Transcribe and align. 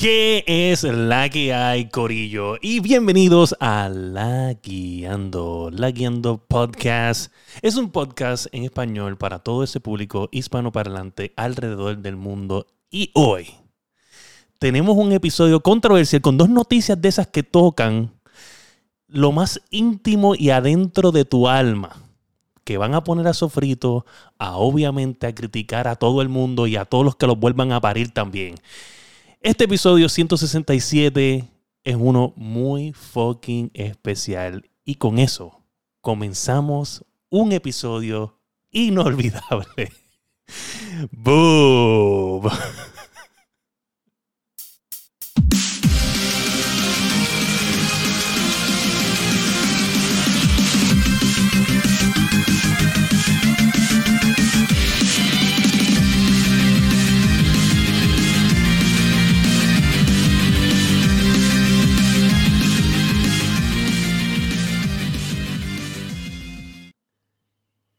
¿Qué 0.00 0.44
es 0.46 0.82
la 0.82 1.28
que 1.28 1.52
hay, 1.52 1.90
Corillo? 1.90 2.56
Y 2.62 2.80
bienvenidos 2.80 3.54
a 3.60 3.90
La 3.90 4.54
Guiando. 4.54 5.68
La 5.70 5.90
Guiando 5.90 6.38
Podcast 6.38 7.30
es 7.60 7.76
un 7.76 7.90
podcast 7.90 8.46
en 8.52 8.64
español 8.64 9.18
para 9.18 9.40
todo 9.40 9.62
ese 9.62 9.78
público 9.78 10.30
hispanoparlante 10.32 11.34
alrededor 11.36 11.98
del 11.98 12.16
mundo. 12.16 12.66
Y 12.90 13.10
hoy 13.14 13.50
tenemos 14.58 14.96
un 14.96 15.12
episodio 15.12 15.60
controversial 15.60 16.22
con 16.22 16.38
dos 16.38 16.48
noticias 16.48 16.98
de 16.98 17.08
esas 17.10 17.26
que 17.26 17.42
tocan 17.42 18.10
lo 19.06 19.32
más 19.32 19.60
íntimo 19.68 20.34
y 20.34 20.48
adentro 20.48 21.12
de 21.12 21.26
tu 21.26 21.46
alma. 21.46 21.94
Que 22.64 22.78
van 22.78 22.94
a 22.94 23.04
poner 23.04 23.28
a 23.28 23.34
sofrito, 23.34 24.06
a 24.38 24.56
obviamente 24.56 25.26
a 25.26 25.34
criticar 25.34 25.88
a 25.88 25.96
todo 25.96 26.22
el 26.22 26.30
mundo 26.30 26.66
y 26.66 26.76
a 26.76 26.86
todos 26.86 27.04
los 27.04 27.16
que 27.16 27.26
los 27.26 27.38
vuelvan 27.38 27.72
a 27.72 27.82
parir 27.82 28.14
también. 28.14 28.54
Este 29.42 29.64
episodio 29.64 30.10
167 30.10 31.48
es 31.82 31.96
uno 31.98 32.34
muy 32.36 32.92
fucking 32.92 33.70
especial. 33.72 34.68
Y 34.84 34.96
con 34.96 35.18
eso 35.18 35.64
comenzamos 36.02 37.06
un 37.30 37.52
episodio 37.52 38.38
inolvidable. 38.70 39.92
¡Boom! 41.10 42.50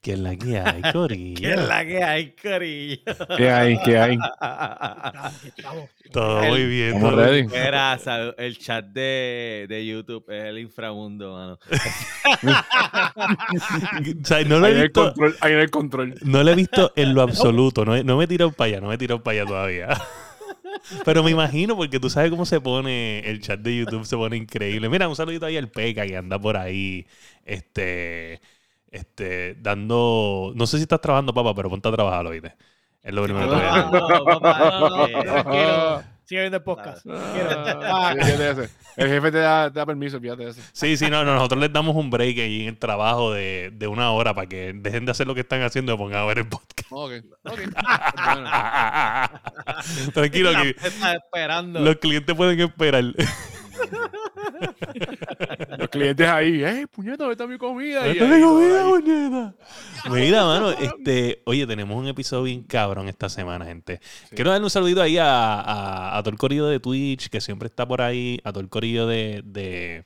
¿Qué 0.02 0.14
es 0.14 0.20
la 0.20 0.36
que 0.36 0.60
hay, 0.60 0.82
Corillo? 0.94 1.42
¿Qué 1.42 1.54
es 1.54 1.68
la 1.68 1.86
que 1.86 2.04
hay, 2.04 2.32
Corillo? 2.36 3.04
¿Qué 3.38 3.50
hay? 3.52 3.78
¿Qué 3.84 3.98
hay? 4.00 4.18
Todo 6.12 6.44
muy 6.44 6.66
bien. 6.66 7.00
Todo 7.00 7.16
ready. 7.16 7.48
Era 7.56 7.98
sal- 8.00 8.36
el 8.38 8.58
chat 8.58 8.86
de, 8.86 9.66
de 9.70 9.86
YouTube, 9.86 10.26
es 10.30 10.44
el 10.46 10.60
inframundo, 10.60 11.34
mano. 11.34 11.60
O 14.24 14.26
sea, 14.26 14.44
no 14.44 14.60
lo 14.60 14.68
he 14.68 14.72
en 14.72 14.78
el 14.78 14.84
visto, 14.84 15.04
control. 15.14 15.38
Ahí 15.42 15.54
en 15.54 15.60
el 15.60 15.70
control. 15.72 16.16
no 16.24 16.44
lo 16.44 16.52
he 16.52 16.56
visto 16.56 16.92
en 16.96 17.14
lo 17.14 17.22
absoluto. 17.24 17.86
No, 17.86 18.02
no 18.04 18.18
me 18.18 18.24
he 18.26 18.28
tirado 18.28 18.52
para 18.52 18.68
allá, 18.70 18.82
no 18.82 18.88
me 18.88 18.96
he 18.96 18.98
tirado 18.98 19.22
para 19.24 19.42
allá 19.42 19.48
todavía. 19.48 19.90
Pero 21.06 21.24
me 21.24 21.32
imagino, 21.32 21.76
porque 21.76 22.00
tú 22.00 22.10
sabes 22.10 22.32
cómo 22.32 22.46
se 22.46 22.60
pone 22.62 23.20
el 23.20 23.42
chat 23.42 23.60
de 23.60 23.78
YouTube, 23.78 24.06
se 24.06 24.16
pone 24.18 24.38
increíble. 24.38 24.90
Mira, 24.90 25.08
un 25.08 25.16
saludito 25.16 25.46
ahí 25.46 25.58
al 25.58 25.70
Peca 25.70 26.06
que 26.08 26.18
anda 26.18 26.40
por 26.40 26.58
ahí, 26.58 27.06
este, 27.46 28.42
este, 28.92 29.56
dando, 29.56 30.52
no 30.56 30.67
sé 30.67 30.78
si 30.78 30.84
estás 30.84 31.02
trabajando, 31.02 31.34
papá, 31.34 31.56
pero 31.56 31.70
ponte 31.70 31.88
a 31.88 31.92
trabajar, 31.92 32.25
oíste. 32.28 32.56
Es 33.02 33.14
lo 33.14 33.23
primero 33.23 33.50
que 33.50 33.56
te 33.56 33.61
voy 33.61 33.66
a. 33.66 33.89
No, 33.89 34.25
papá. 34.25 36.06
Sigue 36.31 36.42
viendo 36.42 36.58
el 36.58 36.64
podcast. 36.64 37.06
Ah. 37.09 38.14
El 38.95 39.08
jefe 39.09 39.31
te 39.31 39.39
da, 39.39 39.70
te 39.70 39.80
da 39.80 39.86
permiso, 39.86 40.17
fíjate 40.20 40.48
eso. 40.48 40.61
Sí, 40.72 40.95
sí, 40.95 41.09
no, 41.09 41.25
no, 41.25 41.33
nosotros 41.33 41.59
les 41.59 41.73
damos 41.73 41.94
un 41.94 42.09
break 42.09 42.38
ahí 42.38 42.61
en 42.61 42.70
el 42.70 42.78
trabajo 42.78 43.33
de, 43.33 43.70
de 43.73 43.88
una 43.88 44.11
hora 44.11 44.33
para 44.33 44.48
que 44.48 44.72
dejen 44.73 45.03
de 45.03 45.11
hacer 45.11 45.28
lo 45.28 45.36
que 45.36 45.42
están 45.42 45.61
haciendo 45.61 45.94
y 45.94 45.98
pongan 45.98 46.22
a 46.22 46.26
ver 46.26 46.38
el 46.38 46.48
podcast. 46.48 46.89
Ok, 46.89 47.11
ok. 47.44 47.53
Bueno. 47.53 47.73
Tranquilo, 50.14 50.52
que 50.52 50.58
gente 50.58 50.88
está 50.88 51.16
esperando. 51.16 51.81
los 51.81 51.98
clientes 51.98 52.33
pueden 52.33 52.61
esperar. 52.61 53.03
Los 55.78 55.89
clientes 55.89 56.28
ahí, 56.28 56.64
¡eh, 56.64 56.88
puñeta, 56.88 57.17
¿dónde 57.17 57.34
está 57.34 57.47
mi 57.47 57.58
comida? 57.58 58.03
Ahí, 58.03 58.14
digo, 58.14 58.58
ahí. 58.58 58.66
mira, 58.66 58.86
puñeta. 58.86 59.55
Mira, 60.10 60.45
mano, 60.45 60.71
este, 60.71 61.42
oye, 61.45 61.66
tenemos 61.67 61.98
un 61.98 62.08
episodio 62.08 62.43
bien 62.43 62.64
cabrón 62.64 63.08
esta 63.08 63.30
semana, 63.30 63.66
gente. 63.66 63.99
Sí. 64.30 64.36
Quiero 64.36 64.52
darle 64.52 64.66
un 64.66 64.70
saludito 64.70 65.02
ahí 65.02 65.17
a, 65.17 65.60
a, 65.60 66.17
a 66.17 66.23
todo 66.23 66.32
el 66.32 66.38
corillo 66.38 66.67
de 66.67 66.80
Twitch, 66.80 67.30
que 67.30 67.42
siempre 67.42 67.67
está 67.67 67.88
por 67.88 68.02
ahí, 68.02 68.39
a 68.43 68.52
todo 68.52 68.61
el 68.61 68.70
corillo 68.70 69.08
de, 69.08 69.42
de, 69.45 70.05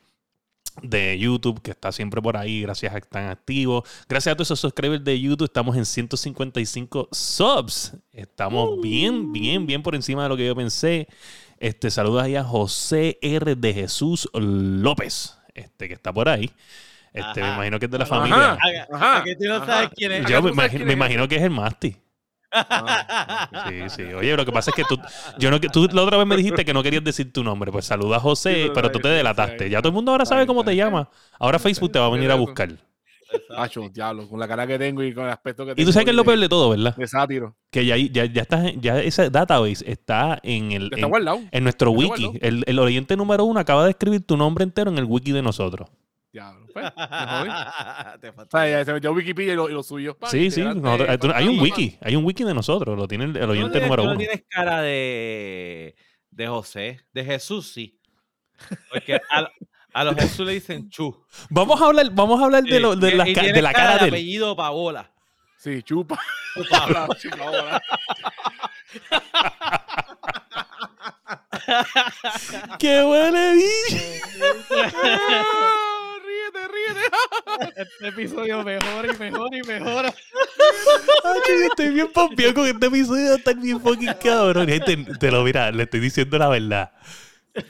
de 0.82 1.18
YouTube, 1.18 1.62
que 1.62 1.72
está 1.72 1.92
siempre 1.92 2.22
por 2.22 2.38
ahí, 2.38 2.62
gracias 2.62 2.94
a 2.94 3.00
que 3.00 3.06
están 3.06 3.30
activos. 3.30 3.84
Gracias 4.08 4.34
a 4.34 4.36
todos 4.36 4.48
esos 4.48 4.60
subscribers 4.60 5.04
de 5.04 5.20
YouTube, 5.20 5.46
estamos 5.46 5.76
en 5.76 5.86
155 5.86 7.10
subs. 7.12 7.94
Estamos 8.12 8.82
bien, 8.82 9.32
bien, 9.32 9.66
bien 9.66 9.82
por 9.82 9.96
encima 9.96 10.24
de 10.24 10.30
lo 10.30 10.38
que 10.38 10.46
yo 10.46 10.56
pensé. 10.56 11.08
Este, 11.60 11.90
saludos 11.90 12.24
ahí 12.24 12.36
a 12.36 12.44
José 12.44 13.18
R. 13.22 13.56
de 13.56 13.74
Jesús 13.74 14.30
López, 14.34 15.38
este, 15.54 15.88
que 15.88 15.94
está 15.94 16.14
por 16.14 16.28
ahí. 16.30 16.52
Este, 17.14 17.42
me 17.42 17.48
imagino 17.54 17.80
que 17.80 17.86
es 17.86 17.92
de 17.92 17.98
la 17.98 18.04
Ajá. 18.04 18.16
familia. 18.16 18.58
Ajá, 18.92 19.24
que 19.24 19.36
tú 19.36 19.46
no 19.46 19.66
sabes 19.66 19.90
quién 19.96 20.12
es. 20.12 20.26
Yo 20.26 20.42
me 20.42 20.52
imagino, 20.52 20.70
quién 20.78 20.86
me 20.86 20.92
es 20.94 20.98
imagino 20.98 21.28
que 21.30 21.36
es 21.38 21.42
el 21.44 21.50
Masti. 21.52 21.96
Ah, 22.52 23.50
Sí, 23.70 23.90
sí. 23.90 24.14
Oye, 24.14 24.36
lo 24.36 24.46
que 24.46 24.52
pasa 24.52 24.72
es 24.72 24.76
que 24.76 24.84
tú, 24.84 24.98
yo 25.38 25.50
no, 25.50 25.60
tú 25.60 25.88
la 25.92 26.04
otra 26.04 26.18
vez 26.18 26.28
me 26.28 26.36
dijiste 26.38 26.66
que 26.66 26.74
no 26.74 26.84
querías 26.84 27.04
decir 27.04 27.32
tu 27.32 27.44
nombre. 27.44 27.72
Pues 27.72 27.86
saluda 27.86 28.18
a 28.18 28.20
José, 28.20 28.70
pero 28.74 28.92
tú 28.92 29.00
te 29.00 29.08
delataste. 29.08 29.70
Ya 29.70 29.80
todo 29.80 29.90
el 29.90 29.94
mundo 29.96 30.12
ahora 30.12 30.26
sabe 30.26 30.46
cómo 30.46 30.64
te 30.64 30.76
llama. 30.76 31.10
Ahora 31.40 31.58
Facebook 31.60 31.92
te 31.92 32.00
va 32.00 32.08
a 32.08 32.10
venir 32.10 32.32
a 32.32 32.36
buscar. 32.36 32.70
Hacho, 33.58 33.90
diablo, 33.90 34.28
con 34.30 34.40
la 34.40 34.48
cara 34.48 34.66
que 34.68 34.78
tengo 34.80 35.04
y 35.04 35.14
con 35.14 35.26
el 35.26 35.32
aspecto 35.32 35.66
que 35.66 35.74
tengo. 35.76 35.82
Y 35.82 35.86
tú 35.86 35.92
sabes 35.94 36.06
que 36.06 36.12
es 36.12 36.16
lo 36.16 36.24
de- 36.24 36.28
peor 36.28 36.40
de 36.40 36.50
todo, 36.50 36.70
¿verdad? 36.70 36.96
De 36.96 37.08
sátiro. 37.08 37.56
Que 37.72 37.86
ya, 37.86 37.96
ya, 37.98 38.26
ya, 38.26 38.42
está, 38.42 38.72
ya 38.74 39.00
esa 39.02 39.30
database 39.30 39.90
está 39.90 40.40
en 40.44 40.72
el 40.72 40.86
Está 40.86 41.00
en, 41.06 41.10
guardado. 41.10 41.42
en 41.52 41.64
nuestro 41.64 41.92
Está 41.92 42.00
wiki. 42.00 42.24
guardado. 42.26 42.48
El, 42.48 42.64
el 42.68 42.80
oyente 42.80 43.16
número 43.18 43.44
uno 43.46 43.60
acaba 43.60 43.84
de 43.86 43.92
escribir 43.92 44.26
tu 44.26 44.38
nombre 44.38 44.64
entero 44.64 44.90
en 44.92 44.98
el 44.98 45.06
wiki 45.06 45.32
de 45.32 45.42
nosotros. 45.42 45.90
Diablo. 46.32 46.68
Pues. 46.74 46.86
Te 48.22 48.30
O 48.30 48.48
sea, 48.52 48.68
ya 48.70 48.84
se 48.86 48.92
metió 48.94 49.14
Wikipedia 49.14 49.54
y 49.54 49.56
lo, 49.56 49.70
y 49.70 49.74
lo 49.74 49.84
suyo. 49.84 50.18
pa, 50.18 50.28
Sí, 50.30 50.52
sí. 50.52 50.60
integrante, 50.62 50.82
nosotros- 50.82 51.10
eh, 51.10 51.18
tú- 51.18 51.32
hay 51.34 51.48
un 51.48 51.60
wiki. 51.62 51.98
Hay 52.02 52.16
un 52.18 52.26
wiki 52.26 52.44
de 52.44 52.54
nosotros. 52.54 52.98
Lo 52.98 53.08
tiene 53.08 53.24
el, 53.26 53.38
el 53.38 53.46
no 53.46 53.52
oyente 53.54 53.80
tienes- 53.80 53.88
número 53.88 54.04
tú 54.04 54.08
no 54.08 54.12
uno. 54.16 54.20
tienes 54.20 54.44
cara 54.50 54.82
de, 54.82 55.96
de 56.32 56.48
José. 56.48 57.00
De 57.14 57.24
Jesús, 57.24 57.72
sí. 57.72 58.00
Porque 58.92 59.16
a, 59.16 59.50
a 59.96 60.04
los 60.04 60.16
Jesús 60.16 60.46
le 60.46 60.54
dicen 60.54 60.90
chu. 60.92 61.16
Vamos 61.50 61.82
a 61.82 61.86
hablar, 61.86 62.10
vamos 62.12 62.40
a 62.42 62.46
hablar 62.46 62.64
de, 62.64 62.80
lo- 62.80 62.96
de, 62.96 63.10
Y- 63.12 63.16
las 63.16 63.28
y 63.30 63.34
ca- 63.34 63.42
de 63.44 63.62
la 63.62 63.74
cara 63.74 63.98
de 63.98 64.04
él. 64.08 64.14
apellido 64.14 64.56
Paola. 64.56 65.10
Sí, 65.58 65.82
chupa. 65.84 66.20
Paola. 66.70 67.08
Chupa 67.20 67.44
ahora. 67.48 67.82
¡Qué 72.80 73.04
huele 73.04 73.54
bicho! 73.56 73.98
Ríete, 76.26 76.68
ríete. 76.68 77.02
Este 77.76 78.08
episodio 78.10 78.64
mejora 78.64 79.08
y 79.14 79.18
mejora 79.18 79.58
y 79.58 79.62
mejora. 79.68 80.14
Ay, 81.24 81.40
yo 81.48 81.66
estoy 81.68 81.90
bien 81.90 82.12
pompeado 82.12 82.54
con 82.54 82.68
este 82.68 82.86
episodio, 82.86 83.36
está 83.36 83.54
bien 83.54 83.80
fucking 83.82 84.14
cabrón. 84.24 84.68
Gente, 84.68 84.98
te 85.20 85.32
lo 85.32 85.44
mira, 85.44 85.72
le 85.72 85.84
estoy 85.84 86.00
diciendo 86.00 86.38
la 86.38 86.48
verdad. 86.50 86.92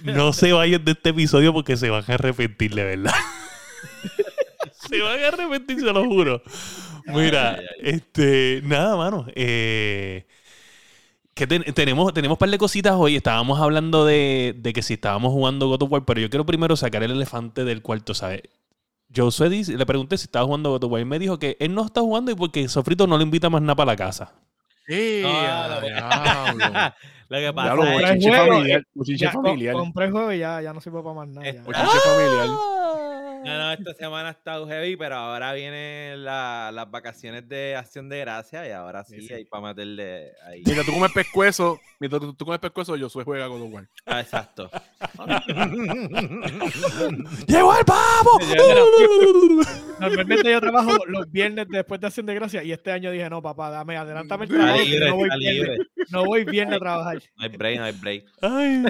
No 0.04 0.34
se 0.34 0.52
vayan 0.54 0.84
de 0.84 0.92
este 0.94 1.10
episodio 1.10 1.54
porque 1.54 1.78
se 1.78 1.90
van 1.90 2.04
a 2.08 2.14
arrepentir, 2.16 2.74
de 2.74 2.84
verdad. 2.84 3.14
se 4.90 5.02
van 5.02 5.24
a 5.24 5.28
arrepentir, 5.28 5.80
se 5.80 5.86
lo 5.86 6.06
juro. 6.06 6.42
Mira, 7.08 7.52
Ay, 7.52 7.60
ay, 7.60 7.90
este, 7.96 8.62
nada, 8.64 8.96
mano. 8.96 9.28
Eh, 9.36 10.26
que 11.34 11.46
ten- 11.48 11.64
tenemos, 11.74 12.14
tenemos 12.14 12.36
un 12.36 12.40
par 12.40 12.50
de 12.50 12.58
cositas 12.58 12.94
hoy. 12.96 13.16
Estábamos 13.16 13.60
hablando 13.60 14.06
de, 14.06 14.56
de 14.58 14.74
que 14.74 14.82
si 14.82 14.94
estábamos 14.96 15.32
jugando 15.32 15.68
God 15.68 15.84
of 15.84 15.92
War, 15.92 16.06
pero 16.06 16.20
yo 16.22 16.30
quiero 16.30 16.46
primero 16.46 16.76
sacar 16.76 17.04
el 17.04 17.12
elefante 17.12 17.64
del 17.64 17.82
cuarto, 17.82 18.14
¿sabes? 18.14 18.42
Josué 19.16 19.50
dice- 19.50 19.78
le 19.78 19.86
pregunté 19.86 20.18
si 20.18 20.26
estaba 20.26 20.46
jugando 20.46 20.72
God 20.72 20.86
of 20.86 20.92
War 20.92 21.02
y 21.02 21.06
me 21.06 21.20
dijo 21.20 21.38
que 21.38 21.58
él 21.60 21.74
no 21.76 21.86
está 21.86 22.02
jugando 22.02 22.32
y 22.32 22.36
porque 22.36 22.68
Sofrito 22.68 23.06
no 23.06 23.18
le 23.18 23.24
invita 23.24 23.50
más 23.50 23.62
nada 23.62 23.76
para 23.76 23.92
la 23.92 23.96
casa. 23.96 24.34
Sí, 24.88 25.20
No, 25.24 25.30
a 25.30 25.68
no, 25.68 25.82
diablo. 25.82 26.94
Lo 27.28 27.38
que 27.38 27.44
Ya 27.44 27.54
pasa 27.54 27.76
lo 27.76 27.84
es 27.84 27.90
juego, 27.90 28.48
familiar. 28.48 28.84
Ya, 29.18 29.32
familiar. 29.32 29.74
compré 29.74 30.06
el 30.06 30.12
juego 30.12 30.32
y 30.34 30.40
ya, 30.40 30.62
ya 30.62 30.74
no 30.74 30.82
sirve 30.82 31.02
para 31.02 31.16
más 31.16 31.28
nada. 31.28 31.52
ya. 31.52 31.64
Familiar. 31.64 32.48
No, 33.46 33.58
no, 33.58 33.72
esta 33.72 33.94
semana 34.00 34.30
ha 34.30 34.32
estado 34.32 34.68
heavy, 34.68 34.96
pero 34.98 35.16
ahora 35.16 35.54
vienen 35.54 36.24
la- 36.24 36.72
las 36.74 36.90
vacaciones 36.90 37.48
de 37.48 37.76
Acción 37.76 38.10
de 38.10 38.20
Gracia 38.20 38.68
y 38.68 38.72
ahora 38.72 39.04
sí, 39.04 39.22
Sí, 39.22 39.28
sí. 39.28 39.34
hay 39.34 39.46
para 39.46 39.68
meterle 39.68 40.32
ahí. 40.46 40.62
Mientras 40.66 40.86
tú 40.86 40.94
comes 40.94 41.12
pescuezo, 41.14 41.80
mientras 42.00 42.22
tú, 42.22 42.34
tú 42.34 42.46
comes 42.46 42.60
pescuezo, 42.60 42.96
yo 42.96 43.08
soy 43.10 43.24
juega 43.24 43.48
con 43.48 43.60
los 43.60 43.72
War. 43.72 43.88
Ah, 44.06 44.20
exacto. 44.22 44.70
¡Llegó 47.48 47.78
el 47.78 47.86
pavo! 47.86 48.40
Normalmente 50.00 50.52
yo 50.52 50.60
trabajo 50.62 50.98
los 51.08 51.32
viernes 51.32 51.68
después 51.70 52.02
de 52.02 52.08
Acción 52.08 52.26
de 52.26 52.34
Gracia 52.36 52.64
y 52.64 52.72
este 52.72 52.92
año 52.92 53.12
dije, 53.12 53.30
no, 53.30 53.42
papá, 53.42 53.70
dame, 53.70 53.96
adelántame 53.98 54.46
el 54.46 54.52
trabajo. 54.52 54.78
que 54.78 54.86
libre, 54.86 55.10
no, 55.10 55.16
voy 55.16 55.30
viernes, 55.40 55.80
no 56.10 56.26
voy 56.26 56.44
viernes 56.44 56.76
a 56.76 56.80
trabajar. 56.80 57.18
No 57.38 57.44
hay 57.44 57.50
break, 57.50 57.78
no 57.80 57.84
hay 57.86 57.92
break. 57.94 58.26
Ay, 58.42 58.84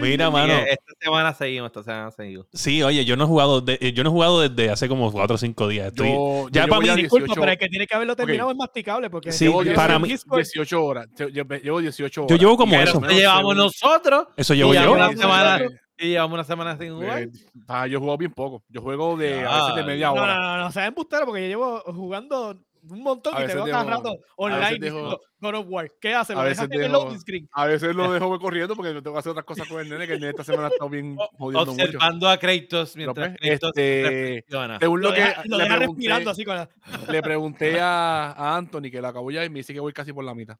Mira, 0.00 0.30
mano. 0.30 0.52
que 0.54 0.70
Esta 0.72 0.92
semana 1.00 1.34
seguimos, 1.34 1.66
esta 1.68 1.82
semana 1.82 2.10
seguimos. 2.10 2.46
Sí, 2.52 2.82
oye, 2.82 3.04
yo 3.04 3.16
no 3.16 3.24
he 3.24 3.26
jugado, 3.26 3.60
de- 3.60 3.78
eh, 3.80 3.92
yo 3.92 4.02
no 4.04 4.10
he 4.10 4.12
jugado 4.12 4.40
desde 4.48 4.70
hace 4.70 4.88
como 4.88 5.10
4 5.12 5.34
o 5.34 5.38
5 5.38 5.68
días. 5.68 5.88
Estoy- 5.88 6.08
Yo, 6.08 6.48
ya 6.50 6.64
yo 6.64 6.68
para 6.68 6.80
mí- 6.94 7.02
Disculpa, 7.02 7.24
18 7.26 7.40
pero 7.40 7.52
el 7.52 7.58
que 7.58 7.68
tiene 7.68 7.86
que 7.86 7.94
haberlo 7.94 8.16
terminado 8.16 8.50
es 8.50 8.56
masticable. 8.56 9.10
Porque 9.10 9.32
Sí, 9.32 9.44
llevo 9.46 9.62
para 9.74 9.98
mí- 9.98 10.08
Discord- 10.08 10.38
18 10.38 10.84
horas. 10.84 11.06
Yo- 11.16 11.28
Llevo 11.28 11.80
18 11.80 12.22
horas. 12.22 12.30
Yo 12.30 12.36
llevo 12.36 12.56
como 12.56 12.74
eso. 12.76 13.00
Pero 13.00 13.12
llevamos 13.12 13.56
nosotros 13.56 14.26
Eso 14.36 14.54
llevo 14.54 14.74
ya 14.74 14.84
yo. 14.84 14.92
una 14.92 15.08
semana 15.16 15.60
y 15.98 16.08
llevamos 16.10 16.34
una 16.34 16.44
semana 16.44 16.76
sin 16.78 16.92
jugar. 16.94 17.22
Eh, 17.22 17.28
ah, 17.68 17.86
yo 17.86 17.98
juego 18.00 18.16
bien 18.18 18.32
poco. 18.32 18.62
Yo 18.68 18.82
juego 18.82 19.16
de 19.16 19.44
a 19.44 19.48
Ah, 19.50 19.60
veces 19.62 19.76
de 19.76 19.82
media 19.84 20.08
No, 20.08 20.14
hora. 20.14 20.34
no, 20.34 20.42
no, 20.42 20.58
no, 20.64 20.72
seas 20.72 20.88
embustero 20.88 21.24
porque 21.26 21.42
yo 21.42 21.48
llevo 21.48 21.80
jugando 21.86 22.58
un 22.90 23.02
montón 23.02 23.34
A 23.34 23.38
y 23.38 23.40
te 23.40 23.46
veces 23.48 23.64
veo 23.64 23.72
cada 23.72 23.84
dejo- 23.84 23.90
rato 23.90 24.10
veces 24.12 24.24
online 24.36 24.78
dejo- 24.78 25.20
God 25.40 25.54
of 25.54 25.66
War. 25.68 25.92
¿Qué 26.00 26.14
hace? 26.14 26.32
a 26.32 26.36
Lo 26.36 26.42
veces 26.42 26.68
dejas 26.68 26.76
en 26.78 26.84
el 26.84 26.92
loading 26.92 27.20
screen. 27.20 27.48
A 27.52 27.66
veces 27.66 27.94
lo 27.94 28.12
dejo 28.12 28.38
corriendo 28.40 28.74
porque 28.76 28.92
tengo 28.94 29.12
que 29.12 29.18
hacer 29.18 29.30
otras 29.30 29.44
cosas 29.44 29.68
con 29.68 29.80
el 29.80 29.88
nene, 29.88 30.06
que 30.06 30.14
el 30.14 30.20
nene 30.20 30.30
esta 30.30 30.44
semana 30.44 30.68
está 30.68 30.86
bien 30.86 31.16
jodiendo 31.38 31.72
mucho. 31.72 31.84
Observando 31.84 32.28
a 32.28 32.36
Kratos 32.38 32.96
mientras 32.96 33.28
pues, 33.28 33.38
Kratos 33.40 33.72
este. 33.76 34.44
Según 34.80 35.00
Lo 35.02 35.08
lo 35.08 35.14
que 35.14 35.20
deja, 35.20 35.42
lo 35.46 35.58
le, 35.58 35.64
deja 35.64 35.76
pregunté, 35.76 36.00
respirando 36.00 36.30
así 36.30 36.44
con 36.44 36.56
la... 36.56 36.68
le 37.10 37.22
pregunté 37.22 37.80
a, 37.80 38.32
a 38.32 38.56
Anthony 38.56 38.90
que 38.90 39.00
lo 39.00 39.08
acabó 39.08 39.30
ya 39.30 39.44
y 39.44 39.50
me 39.50 39.58
dice 39.60 39.72
que 39.74 39.80
voy 39.80 39.92
casi 39.92 40.12
por 40.12 40.24
la 40.24 40.34
mitad. 40.34 40.56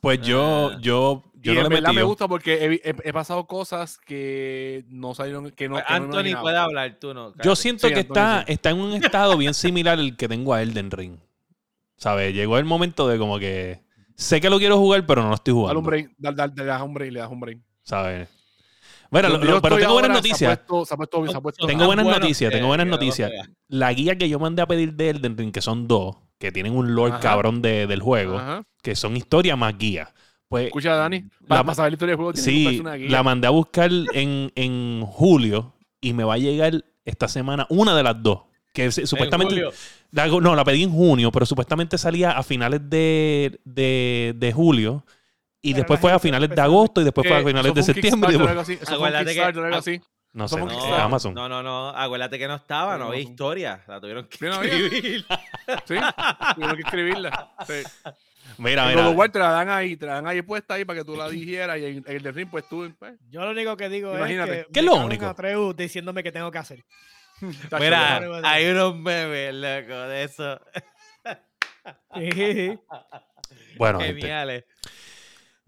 Pues 0.00 0.20
yo, 0.22 0.70
Ah. 0.74 0.78
yo, 0.80 1.24
yo 1.34 1.52
y 1.52 1.54
no 1.56 1.62
en 1.62 1.68
le 1.68 1.74
verdad 1.76 1.92
me 1.92 2.02
gusta 2.02 2.28
porque 2.28 2.54
he, 2.54 2.74
he- 2.88 2.96
he 3.08 3.12
pasado 3.12 3.46
cosas 3.46 3.98
que 3.98 4.84
no 4.88 5.14
salieron, 5.14 5.50
que 5.50 5.68
no, 5.68 5.76
que 5.76 5.82
Anthony 5.86 6.40
puede 6.40 6.56
hablar, 6.56 6.98
tú 7.00 7.12
no. 7.14 7.32
Yo 7.42 7.56
siento 7.56 7.88
Sí, 7.88 7.94
que 7.94 8.00
está, 8.00 8.44
sí. 8.46 8.52
está 8.52 8.70
en 8.70 8.78
un 8.78 8.92
estado 9.04 9.36
bien 9.36 9.54
similar 9.54 9.98
al 9.98 10.16
que 10.16 10.28
tengo 10.28 10.54
a 10.54 10.62
Elden 10.62 10.90
Ring. 10.90 11.16
¿Sabes? 11.96 12.32
Llegó 12.32 12.58
el 12.58 12.64
momento 12.64 13.08
de 13.08 13.18
como 13.18 13.38
que 13.40 13.82
sé 14.14 14.40
que 14.40 14.50
lo 14.50 14.58
quiero 14.58 14.76
jugar, 14.78 15.04
pero 15.04 15.22
no 15.22 15.30
lo 15.30 15.34
estoy 15.34 15.52
Dale 15.52 15.60
jugando. 15.62 15.80
un 15.80 15.86
break, 15.86 16.10
dale, 16.16 16.36
dale, 16.36 16.52
le 16.56 16.64
das 16.64 16.82
un 16.82 16.94
break, 16.94 17.12
le 17.12 17.18
das 17.20 17.30
un 17.30 17.40
break. 17.40 17.58
¿Sabes? 17.82 18.28
Lo- 19.10 19.20
lo- 19.22 19.44
yo 19.44 19.62
pero 19.62 19.78
tengo 19.78 19.94
buenas 19.94 20.10
noticias. 20.12 20.60
Tengo 21.66 21.86
buenas 21.86 22.06
noticias, 22.06 22.52
tengo 22.52 22.66
buenas 22.68 22.86
noticias. 22.86 23.32
La 23.68 23.92
guía 23.92 24.16
que 24.16 24.28
yo 24.28 24.38
mandé 24.38 24.62
a 24.62 24.66
pedir 24.66 24.94
de 24.94 25.10
Elden 25.10 25.36
Ring, 25.36 25.50
que 25.52 25.60
son 25.60 25.88
dos, 25.88 26.16
que 26.38 26.52
tienen 26.52 26.76
un 26.76 26.94
lore 26.94 27.12
Ajá. 27.12 27.20
cabrón 27.20 27.62
de- 27.62 27.86
del 27.86 28.00
juego, 28.00 28.38
Ajá. 28.38 28.62
que 28.82 28.94
son 28.96 29.16
historia 29.16 29.56
más 29.56 29.76
guía. 29.76 30.12
Pues 30.48 30.66
Escucha, 30.66 30.94
Dani, 30.94 31.24
La 31.42 31.48
para 31.48 31.62
ma- 31.62 31.74
saber 31.74 31.92
la 31.92 31.94
historia 31.96 32.10
del 32.12 32.16
juego, 32.16 32.32
tiene 32.32 32.46
que 32.46 32.70
Sí, 32.74 32.80
una 32.80 32.94
guía. 32.94 33.10
la 33.10 33.22
mandé 33.22 33.46
a 33.46 33.50
buscar 33.50 33.90
en, 34.14 34.50
en 34.54 35.02
julio 35.04 35.74
y 36.00 36.12
me 36.14 36.24
va 36.24 36.34
a 36.34 36.38
llegar 36.38 36.84
esta 37.04 37.28
semana 37.28 37.66
una 37.68 37.94
de 37.96 38.02
las 38.02 38.22
dos. 38.22 38.40
Que 38.72 38.90
supuestamente. 38.92 39.54
julio. 39.54 39.72
la- 40.12 40.26
no, 40.28 40.54
la 40.54 40.64
pedí 40.64 40.84
en 40.84 40.90
junio, 40.92 41.32
pero 41.32 41.44
supuestamente 41.44 41.98
salía 41.98 42.30
a 42.32 42.42
finales 42.42 42.80
de, 42.88 43.58
de, 43.64 44.34
de 44.36 44.52
julio. 44.52 45.04
Y 45.60 45.72
Pero 45.72 45.78
después 45.78 45.98
la 45.98 46.00
fue 46.02 46.12
a 46.12 46.18
finales 46.20 46.48
de 46.50 46.60
agosto 46.60 47.00
y 47.00 47.04
después 47.04 47.26
fue 47.26 47.36
a 47.36 47.42
finales 47.44 47.74
de 47.74 47.82
septiembre. 47.82 48.36
Acuérdate 48.36 49.34
que-. 49.34 50.00
No 50.32 50.48
sé, 50.48 50.56
No, 50.56 50.94
Amazon. 50.94 51.34
No, 51.34 51.48
no, 51.48 51.62
no. 51.62 51.88
Acuérdate 51.90 52.38
que 52.38 52.46
no 52.46 52.56
estaba, 52.56 52.96
no 52.98 53.06
había 53.06 53.20
historia. 53.20 53.82
La 53.86 54.00
tuvieron 54.00 54.26
que 54.26 54.46
no 54.46 54.62
escribir. 54.62 55.26
Sí, 55.86 55.96
tuvieron 56.54 56.76
que 56.76 56.82
escribirla. 56.82 57.52
Sí. 57.66 57.82
Mira, 58.58 58.84
En 58.90 58.96
mira. 58.96 59.08
Of 59.08 59.16
War 59.16 59.30
te 59.30 59.38
la 59.38 59.50
dan 59.50 59.68
ahí, 59.68 59.96
te 59.96 60.06
la 60.06 60.14
dan 60.14 60.26
ahí 60.26 60.42
puesta 60.42 60.74
ahí 60.74 60.84
para 60.84 61.00
que 61.00 61.04
tú 61.04 61.16
la 61.16 61.28
dijeras 61.28 61.78
y 61.78 61.84
en, 61.84 61.96
en 62.06 62.16
el 62.16 62.22
de 62.22 62.32
Ring 62.32 62.48
pues 62.50 62.66
tú 62.68 62.90
pues, 62.98 63.14
Yo 63.30 63.44
lo 63.44 63.50
único 63.50 63.76
que 63.76 63.88
digo 63.88 64.16
Imagínate. 64.16 64.60
es 64.60 64.66
que 64.66 64.72
¿Qué 64.72 64.80
es 64.80 64.86
lo 64.86 64.94
único? 64.96 65.26
Atreu 65.26 65.74
diciéndome 65.74 66.22
que 66.22 66.32
tengo 66.32 66.50
que 66.50 66.58
hacer. 66.58 66.84
Mira, 67.78 68.20
hay 68.44 68.66
unos 68.70 68.96
memes, 68.96 69.54
loco, 69.54 70.00
de 70.08 70.24
eso. 70.24 70.60
Bueno, 73.78 74.00
gente, 74.00 74.20
Geniales. 74.20 74.64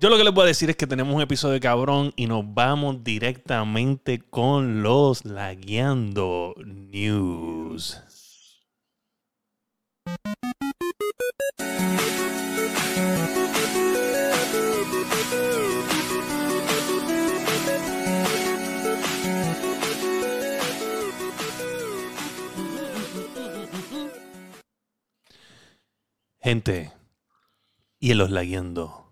Yo 0.00 0.08
lo 0.08 0.17
que 0.17 0.25
les 0.25 0.32
voy 0.32 0.44
a 0.44 0.47
decir 0.47 0.70
es 0.70 0.76
que 0.76 0.87
tenemos 0.87 1.14
un 1.14 1.20
episodio 1.20 1.61
cabrón 1.61 2.14
y 2.17 2.26
nos 2.26 2.43
vamos 2.55 3.05
directamente 3.05 4.19
con 4.19 4.82
los 4.82 5.26
Lagueando 5.26 6.55
News. 6.64 8.02
Gente, 26.41 26.91
y 27.99 28.12
en 28.12 28.19
los 28.19 28.31
Lagueando 28.31 29.10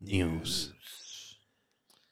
News. 0.00 0.74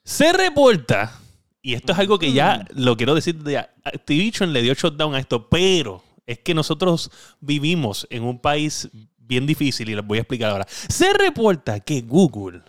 Se 0.05 0.33
reporta, 0.33 1.19
y 1.63 1.75
esto 1.75 1.93
es 1.93 1.99
algo 1.99 2.19
que 2.19 2.33
ya 2.33 2.67
lo 2.75 2.97
quiero 2.97 3.15
decir, 3.15 3.37
de 3.43 3.59
Activision 3.59 4.53
le 4.53 4.63
dio 4.63 4.75
shutdown 4.75 5.15
a 5.15 5.19
esto, 5.19 5.49
pero 5.49 6.03
es 6.27 6.39
que 6.39 6.55
nosotros 6.55 7.11
vivimos 7.41 8.07
en 8.11 8.23
un 8.25 8.39
país 8.39 8.89
bien 9.17 9.47
difícil 9.47 9.89
y 9.89 9.95
les 9.95 10.07
voy 10.07 10.19
a 10.19 10.23
explicar 10.23 10.51
ahora. 10.51 10.67
Se 10.69 11.13
reporta 11.15 11.81
que 11.81 12.03
Google 12.03 12.63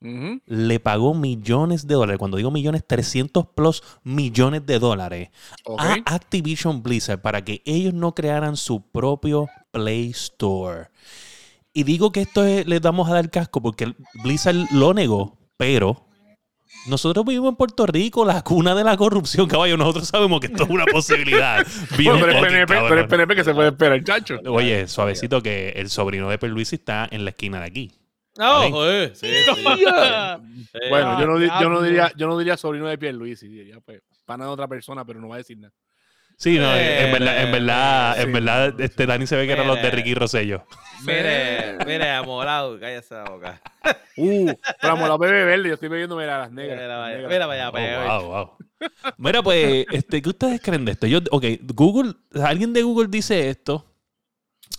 Ujú. 0.00 0.40
le 0.46 0.80
pagó 0.80 1.14
millones 1.14 1.86
de 1.86 1.94
dólares, 1.94 2.18
cuando 2.18 2.36
digo 2.36 2.50
millones, 2.50 2.82
300 2.84 3.46
plus 3.54 3.82
millones 4.02 4.66
de 4.66 4.80
dólares 4.80 5.28
a 5.78 5.94
Activision 6.06 6.82
Blizzard 6.82 7.20
para 7.22 7.44
que 7.44 7.62
ellos 7.64 7.94
no 7.94 8.12
crearan 8.14 8.56
su 8.56 8.82
propio 8.82 9.48
Play 9.70 10.10
Store. 10.10 10.88
Y 11.72 11.84
digo 11.84 12.12
que 12.12 12.20
esto 12.22 12.44
es- 12.44 12.66
les 12.66 12.80
vamos 12.80 13.08
a 13.10 13.14
dar 13.14 13.30
casco 13.30 13.62
porque 13.62 13.94
Blizzard 14.22 14.56
lo 14.72 14.92
negó, 14.94 15.38
pero 15.56 16.06
nosotros 16.86 17.24
vivimos 17.24 17.50
en 17.50 17.56
Puerto 17.56 17.86
Rico, 17.86 18.24
la 18.24 18.42
cuna 18.42 18.74
de 18.74 18.84
la 18.84 18.96
corrupción, 18.96 19.48
caballo. 19.48 19.76
Nosotros 19.76 20.08
sabemos 20.08 20.40
que 20.40 20.48
esto 20.48 20.64
es 20.64 20.70
una 20.70 20.84
posibilidad. 20.86 21.64
Bien 21.96 22.12
Bueno, 22.18 22.26
tú 22.26 22.30
eres 22.30 22.36
fucking 22.36 22.48
PNP, 22.66 22.74
cabrón. 22.74 22.92
eres 22.98 23.08
PNP 23.08 23.34
que 23.36 23.44
se 23.44 23.54
puede 23.54 23.68
esperar, 23.70 24.04
chacho. 24.04 24.38
Oye, 24.46 24.86
suavecito 24.88 25.42
que 25.42 25.70
el 25.70 25.88
sobrino 25.90 26.28
de 26.28 26.38
Perluisi 26.38 26.76
está 26.76 27.08
en 27.10 27.24
la 27.24 27.30
esquina 27.30 27.60
de 27.60 27.66
aquí. 27.66 27.90
No, 28.38 28.58
¿Vale? 28.60 28.70
joder, 28.70 29.16
sí, 29.16 29.26
sí. 29.26 29.62
Sí. 29.62 30.78
Bueno, 30.88 31.20
yo 31.20 31.26
no, 31.26 31.38
yo 31.60 31.68
no 31.68 31.82
diría, 31.82 32.12
yo 32.16 32.26
no 32.26 32.38
diría 32.38 32.56
sobrino 32.56 32.86
de 32.88 32.96
Pierluisi, 32.96 33.46
diría 33.46 33.78
pues 33.80 34.00
pana 34.24 34.46
de 34.46 34.50
otra 34.50 34.66
persona, 34.68 35.04
pero 35.04 35.20
no 35.20 35.28
va 35.28 35.34
a 35.34 35.38
decir 35.38 35.58
nada. 35.58 35.74
Sí, 36.42 36.58
no, 36.58 36.74
en 36.76 37.12
verdad, 37.12 37.42
en 37.44 37.52
verdad, 37.52 38.16
Sí, 38.16 38.22
en 38.22 38.32
verdad, 38.32 38.80
este 38.80 39.06
Dani 39.06 39.28
se 39.28 39.36
ve 39.36 39.46
que 39.46 39.52
eran 39.52 39.68
los 39.68 39.80
de. 39.80 39.92
Ricky 39.92 40.12
Rosello. 40.12 40.66
Mire, 41.06 41.78
mire, 41.86 42.10
amolado, 42.10 42.80
cállese 42.80 43.14
la 43.14 43.24
boca. 43.24 43.62
Uh, 44.16 44.52
pero 44.80 44.94
amor, 44.94 45.08
la 45.08 45.16
bebé 45.18 45.44
verde, 45.44 45.68
yo 45.68 45.74
estoy 45.74 45.88
bebiendo, 45.88 46.16
mira, 46.16 46.40
las 46.40 46.50
negras. 46.50 46.80
Mira, 46.80 46.98
vaya, 46.98 47.16
negras. 47.16 47.30
mira, 47.30 47.70
vaya, 47.70 48.16
Oh, 48.16 48.22
wow, 48.22 48.30
wow. 48.30 48.50
Mira, 49.18 49.40
pues, 49.40 49.86
este, 49.92 50.20
¿qué 50.20 50.28
ustedes 50.30 50.60
creen 50.60 50.84
de 50.84 50.92
esto? 50.92 51.06
Yo, 51.06 51.20
ok, 51.30 51.44
Google, 51.62 52.14
alguien 52.42 52.72
de 52.72 52.82
Google 52.82 53.06
dice 53.08 53.48
esto. 53.48 53.91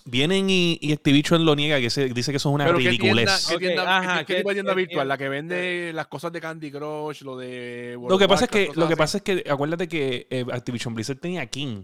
Vienen 0.06 0.50
y, 0.50 0.78
y 0.82 0.92
Activision 0.92 1.46
lo 1.46 1.56
niega, 1.56 1.80
que 1.80 1.90
se, 1.90 2.10
dice 2.10 2.32
que 2.32 2.38
eso 2.38 2.50
es 2.50 2.56
una 2.56 2.66
Pero 2.66 2.78
¿qué 2.78 2.90
tienda, 2.90 3.04
ridiculez. 3.04 3.46
qué, 3.48 3.56
Ok, 3.56 3.60
tienda, 3.62 3.98
ajá, 3.98 4.20
qué- 4.20 4.26
qué 4.26 4.34
¿qué- 4.34 4.40
tipo 4.40 4.50
de 4.50 4.56
tienda 4.56 4.72
qué 4.74 4.78
virtual? 4.80 5.08
La 5.08 5.18
tienda? 5.18 5.18
que 5.18 5.30
vende 5.30 5.94
las 5.94 6.08
cosas 6.08 6.32
de 6.34 6.42
Candy 6.42 6.72
Crush, 6.72 7.22
lo 7.22 7.38
de... 7.38 7.96
World 7.98 8.12
Lo 8.12 8.18
que 8.20 8.28
pasa 8.28 8.46
es 8.46 8.52
que, 8.52 8.70
lo 8.76 8.88
que 8.88 8.98
pasa 8.98 9.18
es 9.18 9.24
que, 9.24 9.44
acuérdate 9.50 9.88
que 9.88 10.28
eh, 10.30 10.46
Activision 10.52 10.94
Blizzard 10.94 11.20
tenía 11.20 11.46
King. 11.46 11.84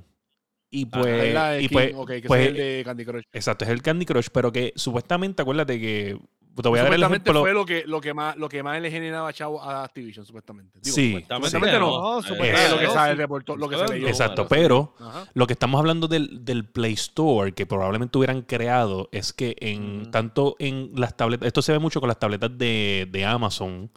Y 0.72 0.84
así. 0.92 0.92
pues, 0.92 1.64
y 1.64 1.68
King, 1.68 1.74
pues, 1.74 2.22
que 2.22 2.28
pues, 2.28 2.42
es 2.42 2.48
el 2.50 2.54
de 2.56 2.82
Candy 2.86 3.06
Crush. 3.06 3.24
exacto, 3.32 3.66
es 3.66 3.72
el 3.72 3.82
Candy 3.82 4.06
Crush, 4.06 4.28
pero 4.34 4.52
que 4.52 4.74
supuestamente, 4.76 5.42
acuérdate 5.42 5.80
que, 5.80 6.18
te 6.64 6.70
voy 6.70 6.80
a 6.80 6.84
dar 6.84 6.94
el 6.94 7.00
Supuestamente 7.00 7.30
ejemplo. 7.30 7.42
fue 7.42 7.54
lo 7.54 7.66
que, 7.66 7.84
lo, 7.88 8.02
que 8.02 8.14
más, 8.14 8.36
lo 8.38 8.50
que 8.50 8.64
más 8.64 8.82
le 8.82 8.92
generaba 8.92 9.32
chavo 9.34 9.62
a 9.62 9.84
Activision, 9.84 10.26
supuestamente. 10.26 10.80
Digo, 10.82 10.96
Sí, 10.96 11.12
Supuestamente 11.14 11.80
no. 11.80 11.80
No, 11.80 12.20
Eh, 12.20 12.24
supuestamente 12.24 12.70
lo 12.70 12.78
que 12.80 13.12
el 13.12 13.18
reportó, 13.18 13.56
lo 13.58 13.70
que 13.70 13.78
se 13.78 13.88
leyó. 13.88 14.08
Exacto, 14.08 14.48
pero 14.48 14.94
Ajá. 15.00 15.26
Lo 15.34 15.48
que 15.48 15.54
estamos 15.54 15.80
hablando 15.80 16.08
del, 16.08 16.44
del 16.46 16.66
Play 16.66 16.94
Store, 16.94 17.54
que 17.54 17.66
probablemente 17.66 18.18
hubieran 18.18 18.42
creado, 18.42 19.10
es 19.12 19.34
que 19.34 19.56
en 19.60 20.12
tanto 20.12 20.56
en 20.60 20.92
las 20.96 21.16
tabletas, 21.16 21.48
esto 21.48 21.62
se 21.62 21.72
ve 21.72 21.80
mucho 21.80 22.00
con 22.00 22.08
las 22.08 22.20
tabletas 22.20 22.58
de, 22.58 23.08
de 23.12 23.26
Amazon, 23.26 23.92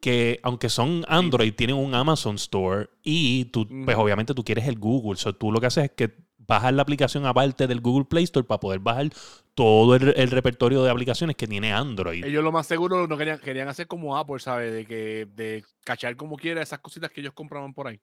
que 0.00 0.38
aunque 0.42 0.68
son 0.68 1.04
Android, 1.08 1.52
tienen 1.54 1.76
un 1.76 1.94
Amazon 1.94 2.36
Store 2.36 2.88
y 3.02 3.46
tú, 3.46 3.66
pues 3.84 3.96
obviamente 3.96 4.34
tú 4.34 4.44
quieres 4.44 4.66
el 4.68 4.78
Google. 4.78 5.18
So, 5.18 5.34
tú 5.34 5.50
lo 5.50 5.60
que 5.60 5.66
haces 5.66 5.84
es 5.84 5.90
que 5.90 6.27
bajas 6.48 6.72
la 6.72 6.82
aplicación 6.82 7.26
aparte 7.26 7.66
del 7.66 7.80
Google 7.80 8.06
Play 8.06 8.24
Store 8.24 8.46
para 8.46 8.58
poder 8.58 8.80
bajar 8.80 9.10
todo 9.54 9.94
el, 9.94 10.14
el 10.16 10.30
repertorio 10.30 10.82
de 10.82 10.90
aplicaciones 10.90 11.36
que 11.36 11.46
tiene 11.46 11.72
Android. 11.72 12.24
Ellos 12.24 12.42
lo 12.42 12.50
más 12.50 12.66
seguro 12.66 13.06
no 13.06 13.16
querían, 13.18 13.38
querían 13.38 13.68
hacer 13.68 13.86
como 13.86 14.16
Apple, 14.16 14.38
¿sabes? 14.40 14.72
De 14.72 14.86
que 14.86 15.28
de 15.36 15.62
cachar 15.84 16.16
como 16.16 16.36
quiera 16.36 16.62
esas 16.62 16.78
cositas 16.78 17.10
que 17.10 17.20
ellos 17.20 17.34
compraban 17.34 17.74
por 17.74 17.86
ahí. 17.88 18.00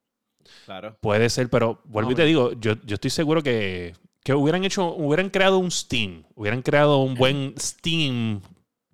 Claro. 0.65 0.95
Puede 1.01 1.29
ser, 1.29 1.49
pero 1.49 1.81
vuelvo 1.85 2.11
y 2.11 2.13
o 2.13 2.17
te 2.17 2.25
digo, 2.25 2.51
yo, 2.53 2.73
yo 2.83 2.93
estoy 2.93 3.09
seguro 3.09 3.41
que, 3.41 3.93
que 4.23 4.33
hubieran 4.35 4.63
hecho, 4.63 4.93
hubieran 4.93 5.29
creado 5.31 5.57
un 5.57 5.71
Steam, 5.71 6.23
hubieran 6.35 6.61
creado 6.61 6.99
un 6.99 7.15
buen 7.15 7.55
Steam, 7.57 8.41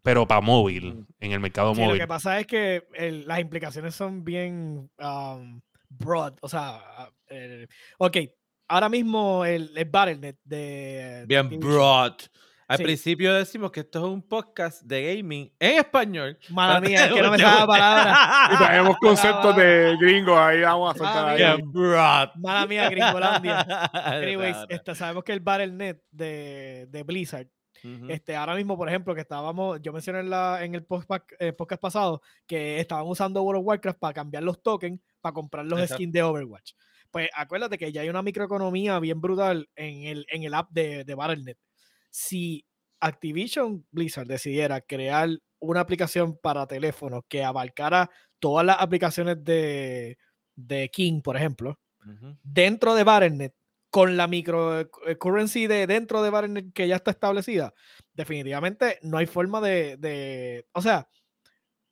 pero 0.01 0.25
para 0.25 0.39
móvil, 0.39 1.05
en 1.19 1.31
el 1.33 1.41
mercado 1.41 1.75
Sí, 1.75 1.81
lo 1.81 1.87
móvil. 1.87 1.99
que 1.99 2.07
pasa 2.07 2.39
es 2.39 2.47
que 2.47 2.87
el- 2.93 3.27
las 3.27 3.39
implicaciones 3.41 3.93
son 3.95 4.23
bien 4.23 4.89
um, 4.99 5.59
broad. 5.89 6.35
O 6.41 6.47
sea, 6.47 6.79
el- 7.27 7.67
ok, 7.97 8.17
ahora 8.71 8.89
mismo 8.89 9.45
el, 9.45 9.71
el 9.75 9.85
Battle.net 9.85 10.35
de. 10.43 11.25
Bien 11.27 11.49
broad. 11.59 12.13
Al 12.67 12.77
Sí. 12.77 12.83
principio 12.83 13.33
decimos 13.33 13.69
que 13.69 13.81
esto 13.81 13.99
es 13.99 14.05
un 14.05 14.21
podcast 14.25 14.81
de 14.83 15.17
gaming 15.17 15.51
en 15.59 15.79
español. 15.79 16.39
Mala 16.51 16.79
mía, 16.79 17.05
es 17.07 17.13
que 17.13 17.21
no 17.21 17.29
me 17.31 17.37
sale 17.37 17.59
la 17.59 17.67
palabra. 17.67 18.49
Y 18.53 18.57
traemos 18.57 18.97
conceptos 18.97 19.55
de 19.57 19.97
gringos 19.99 20.37
ahí, 20.37 20.61
vamos 20.61 20.95
a 20.95 20.97
soltar 20.97 21.27
Ah, 21.41 21.53
ahí. 21.55 21.61
broad. 21.65 22.29
Mala 22.35 22.65
mía, 22.67 22.89
Gringolandia. 22.89 23.59
Anyways, 23.93 24.55
este, 24.69 24.95
sabemos 24.95 25.25
que 25.25 25.33
el 25.33 25.41
Battle.net 25.41 25.97
de, 26.11 26.87
de 26.89 27.03
Blizzard, 27.03 27.47
este, 28.07 28.37
ahora 28.37 28.55
mismo, 28.55 28.77
por 28.77 28.87
ejemplo, 28.87 29.13
que 29.15 29.21
estábamos, 29.21 29.81
yo 29.81 29.91
mencioné 29.91 30.19
en, 30.19 30.29
la, 30.29 30.63
en 30.63 30.73
el 30.73 30.85
podcast, 30.85 31.29
eh, 31.39 31.51
podcast 31.51 31.81
pasado 31.81 32.21
que 32.47 32.79
estaban 32.79 33.05
usando 33.05 33.41
World 33.43 33.59
of 33.59 33.67
Warcraft 33.67 33.99
para 33.99 34.13
cambiar 34.13 34.43
los 34.43 34.63
tokens, 34.63 35.01
para 35.19 35.33
comprar 35.33 35.65
los 35.65 35.77
Exacto. 35.77 35.95
skins 35.95 36.13
de 36.13 36.23
Overwatch. 36.23 36.71
Pues 37.11 37.29
acuérdate 37.35 37.77
que 37.77 37.91
ya 37.91 38.01
hay 38.01 38.09
una 38.09 38.21
microeconomía 38.21 38.99
bien 38.99 39.19
brutal 39.21 39.69
en 39.75 40.03
el, 40.05 40.25
en 40.29 40.43
el 40.43 40.53
app 40.53 40.71
de, 40.71 41.03
de 41.03 41.15
Battle.net. 41.15 41.57
Si 42.09 42.65
Activision 42.99 43.85
Blizzard 43.91 44.27
decidiera 44.27 44.81
crear 44.81 45.29
una 45.59 45.81
aplicación 45.81 46.37
para 46.37 46.65
teléfonos 46.67 47.23
que 47.27 47.43
abarcara 47.43 48.09
todas 48.39 48.65
las 48.65 48.77
aplicaciones 48.79 49.43
de, 49.43 50.17
de 50.55 50.89
King, 50.89 51.21
por 51.21 51.35
ejemplo, 51.37 51.79
dentro 52.43 52.95
de 52.95 53.03
Battle.net, 53.03 53.53
con 53.89 54.15
la 54.17 54.27
microcurrency 54.27 55.67
de 55.67 55.85
dentro 55.85 56.23
de 56.23 56.29
Battle.net 56.29 56.71
que 56.73 56.87
ya 56.87 56.95
está 56.95 57.11
establecida, 57.11 57.73
definitivamente 58.13 58.99
no 59.03 59.17
hay 59.17 59.25
forma 59.27 59.59
de, 59.61 59.97
de- 59.97 60.65
o 60.73 60.81
sea, 60.81 61.07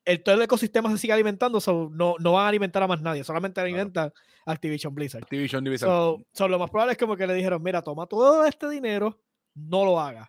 el, 0.10 0.24
todo 0.24 0.36
el 0.36 0.42
ecosistema 0.42 0.90
se 0.92 0.98
sigue 0.98 1.14
alimentando, 1.14 1.60
so 1.62 1.90
no, 1.92 2.16
no 2.20 2.34
van 2.34 2.46
a 2.46 2.50
alimentar 2.50 2.82
a 2.84 2.88
más 2.88 3.02
nadie, 3.02 3.24
solamente 3.24 3.62
alimenta 3.62 4.12
Activision 4.46 4.94
Blizzard. 4.96 5.24
Activision 5.24 5.64
Blizzard. 5.64 5.90
So, 5.90 6.22
so, 6.34 6.48
lo 6.48 6.58
más 6.60 6.70
probable 6.70 6.94
es 6.94 6.98
como 6.98 7.16
que 7.16 7.28
le 7.28 7.34
dijeron, 7.34 7.62
mira, 7.62 7.82
toma 7.82 8.06
todo 8.08 8.46
este 8.46 8.70
dinero, 8.70 9.20
no 9.56 9.86
lo 9.86 10.00
hagas 10.00 10.28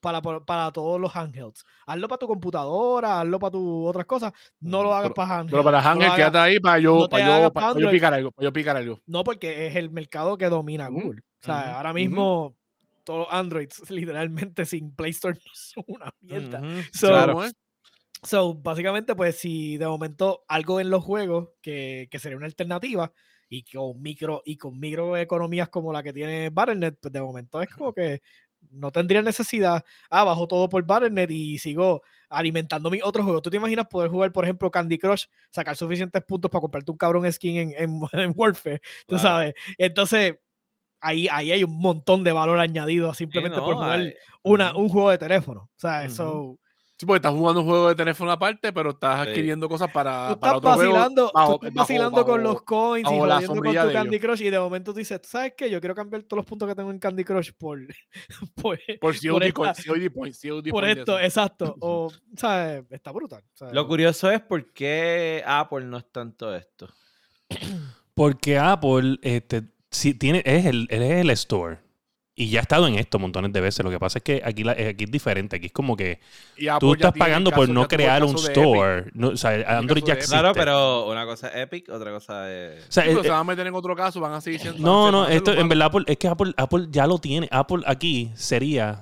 para, 0.00 0.22
para, 0.22 0.40
para 0.44 0.70
todos 0.70 1.00
los 1.00 1.14
handhelds. 1.16 1.64
Hazlo 1.86 2.06
para 2.08 2.18
tu 2.18 2.26
computadora, 2.28 3.20
hazlo 3.20 3.38
para 3.40 3.50
tus 3.50 3.88
otras 3.88 4.06
cosas, 4.06 4.32
no 4.60 4.82
lo 4.82 4.90
Ujú, 4.90 4.94
hagas 4.96 5.02
pero- 5.10 5.14
para 5.14 5.34
handhelds. 5.38 5.50
Pero 5.52 5.64
para 5.64 5.80
no 5.82 5.88
Hangel, 5.88 6.04
hagas- 6.04 6.16
quédate 6.16 6.38
ahí 6.38 6.60
para 6.60 6.78
yo, 6.78 6.98
no 7.00 7.08
para 7.08 7.26
yo, 7.26 7.32
hagas 7.34 7.50
para, 7.50 7.80
yo 7.80 7.90
picar 7.90 8.14
algo. 8.14 8.30
Para 8.32 8.44
yo 8.44 8.52
picar 8.52 8.76
algo. 8.76 9.00
No, 9.06 9.24
porque 9.24 9.66
es 9.66 9.76
el 9.76 9.90
mercado 9.90 10.38
que 10.38 10.48
domina 10.48 10.88
Google. 10.88 11.20
O 11.42 11.44
sea, 11.46 11.62
ujú, 11.66 11.76
ahora 11.76 11.90
ujú. 11.90 11.94
mismo 11.98 12.56
todos 13.04 13.20
los 13.26 13.28
Androids 13.32 13.90
literalmente 13.90 14.64
sin 14.66 14.94
Play 14.94 15.10
Store 15.10 15.34
no 15.34 15.50
son 15.54 15.84
una 15.88 16.12
mierda. 16.20 16.60
Ujú. 16.60 16.82
So, 16.92 17.08
Claro, 17.08 17.44
¿eh? 17.44 17.50
So, 18.26 18.54
básicamente, 18.54 19.14
pues 19.14 19.38
si 19.38 19.78
de 19.78 19.86
momento 19.86 20.44
algo 20.48 20.80
en 20.80 20.90
los 20.90 21.04
juegos 21.04 21.50
que, 21.62 22.08
que 22.10 22.18
sería 22.18 22.36
una 22.36 22.46
alternativa 22.46 23.12
y 23.48 23.62
con 23.62 24.02
micro 24.02 24.42
y 24.44 24.56
con 24.56 24.78
microeconomías 24.78 25.68
como 25.68 25.92
la 25.92 26.02
que 26.02 26.12
tiene 26.12 26.50
Battle.net, 26.50 26.96
pues 27.00 27.12
de 27.12 27.22
momento 27.22 27.62
es 27.62 27.68
como 27.70 27.92
que 27.92 28.20
no 28.70 28.90
tendría 28.90 29.22
necesidad, 29.22 29.84
ah, 30.10 30.24
bajo 30.24 30.48
todo 30.48 30.68
por 30.68 30.84
Battle.net 30.84 31.30
y 31.30 31.58
sigo 31.58 32.02
alimentando 32.28 32.90
mis 32.90 33.02
otros 33.04 33.24
juegos. 33.24 33.42
¿Tú 33.42 33.50
te 33.50 33.56
imaginas 33.56 33.86
poder 33.86 34.10
jugar, 34.10 34.32
por 34.32 34.44
ejemplo, 34.44 34.70
Candy 34.70 34.98
Crush, 34.98 35.26
sacar 35.50 35.76
suficientes 35.76 36.22
puntos 36.24 36.50
para 36.50 36.60
comprarte 36.60 36.90
un 36.90 36.98
cabrón 36.98 37.30
skin 37.32 37.56
en, 37.56 37.74
en, 37.78 38.00
en 38.12 38.32
Warfare? 38.34 38.80
Tú 39.06 39.18
sabes. 39.18 39.54
Entonces, 39.78 40.36
ahí, 41.00 41.28
ahí 41.30 41.52
hay 41.52 41.64
un 41.64 41.78
montón 41.78 42.24
de 42.24 42.32
valor 42.32 42.58
añadido 42.58 43.10
a 43.10 43.14
Sí, 43.14 43.18
simplemente 43.18 43.58
no, 43.58 43.64
por 43.64 43.76
jugar 43.76 44.14
una, 44.42 44.76
un 44.76 44.88
juego 44.88 45.10
de 45.10 45.18
teléfono. 45.18 45.62
O 45.62 45.78
sea, 45.78 46.04
eso... 46.04 46.58
Sí, 46.98 47.04
porque 47.04 47.16
estás 47.18 47.34
jugando 47.34 47.60
un 47.60 47.66
juego 47.66 47.88
de 47.88 47.94
teléfono 47.94 48.30
aparte, 48.32 48.72
pero 48.72 48.90
estás 48.90 49.22
Sí. 49.24 49.28
adquiriendo 49.30 49.68
cosas 49.68 49.90
para, 49.92 50.30
Tú 50.32 50.40
para 50.40 50.56
estás 50.56 50.56
otro 50.56 50.72
juego. 50.76 50.92
vacilando, 50.94 51.26
tú 51.26 51.32
bajo- 51.34 51.52
estás 51.56 51.74
bajo- 51.74 51.74
vacilando 51.82 52.24
con 52.24 52.42
bajo- 52.42 52.52
los 52.54 52.62
coins 52.62 53.10
y 53.10 53.14
la 53.20 53.42
con 53.46 53.56
tu 53.58 53.62
Candy 53.92 54.16
ellos. 54.16 54.20
Crush 54.22 54.40
y 54.42 54.48
de 54.50 54.58
momento 54.58 54.92
tú 54.94 54.98
dices, 54.98 55.20
¿sabes 55.24 55.52
qué? 55.58 55.68
Yo 55.70 55.78
quiero 55.78 55.94
cambiar 55.94 56.22
todos 56.22 56.38
los 56.38 56.46
puntos 56.46 56.66
que 56.66 56.74
tengo 56.74 56.90
en 56.90 56.98
Candy 56.98 57.22
Crush 57.24 57.50
por, 57.58 57.78
por, 58.54 58.78
Por 58.98 59.14
COD, 59.14 59.42
esta- 59.42 59.52
coin- 59.60 59.74
COD 59.86 60.04
por 60.04 60.12
points 60.14 60.40
de 60.40 60.90
esto, 60.92 61.20
exacto. 61.20 61.76
O, 61.80 62.10
¿sabes? 62.34 62.84
Está 62.88 63.12
brutal. 63.12 63.42
¿sabes? 63.52 63.74
Lo 63.74 63.86
curioso 63.86 64.30
es 64.30 64.40
por 64.40 64.72
qué 64.72 65.42
Apple 65.46 65.84
no 65.84 65.98
es 65.98 66.10
tanto 66.10 66.54
esto. 66.56 66.88
Porque 68.14 68.58
Apple 68.58 69.18
este, 69.20 69.64
sí 69.90 70.14
tiene, 70.14 70.42
es, 70.46 70.64
el, 70.64 70.86
es 70.90 71.00
el 71.02 71.28
store. 71.30 71.78
Y 72.38 72.50
ya 72.50 72.60
ha 72.60 72.62
estado 72.62 72.86
en 72.86 72.96
esto 72.96 73.18
montones 73.18 73.50
de 73.50 73.62
veces. 73.62 73.82
Lo 73.82 73.90
que 73.90 73.98
pasa 73.98 74.18
es 74.18 74.22
que 74.22 74.42
aquí, 74.44 74.62
la- 74.62 74.74
eh, 74.74 74.88
aquí 74.90 75.04
es 75.04 75.10
diferente. 75.10 75.56
Aquí 75.56 75.66
es 75.66 75.72
como 75.72 75.96
que 75.96 76.20
Y 76.58 76.66
tú 76.78 76.92
estás 76.92 77.14
pagando 77.14 77.48
caso- 77.50 77.62
por 77.62 77.68
no 77.70 77.88
crear 77.88 78.22
un 78.22 78.34
store. 78.36 79.10
No, 79.14 79.28
o 79.28 79.36
sea, 79.38 79.78
Android 79.78 80.04
ya 80.04 80.12
existe. 80.12 80.34
Claro, 80.38 80.52
pero 80.52 81.06
una 81.08 81.24
cosa 81.24 81.48
es 81.48 81.56
Epic, 81.56 81.88
otra 81.88 82.10
cosa 82.12 82.52
es. 82.52 82.88
O 82.88 82.92
sea, 82.92 83.04
Sí, 83.04 83.10
eh, 83.10 83.18
se 83.22 83.30
van 83.30 83.40
a 83.40 83.44
meter 83.44 83.66
en 83.66 83.74
otro 83.74 83.96
caso, 83.96 84.20
van 84.20 84.34
a 84.34 84.40
seguir 84.42 84.60
siendo. 84.60 84.78
No, 84.82 85.10
no, 85.10 85.26
esto 85.26 85.50
en 85.54 85.66
verdad 85.66 85.86
Apple- 85.86 86.04
es 86.08 86.18
que 86.18 86.28
Apple, 86.28 86.52
Apple 86.58 86.88
ya 86.90 87.06
lo 87.06 87.18
tiene. 87.18 87.48
Apple 87.50 87.82
aquí 87.86 88.30
sería. 88.34 89.00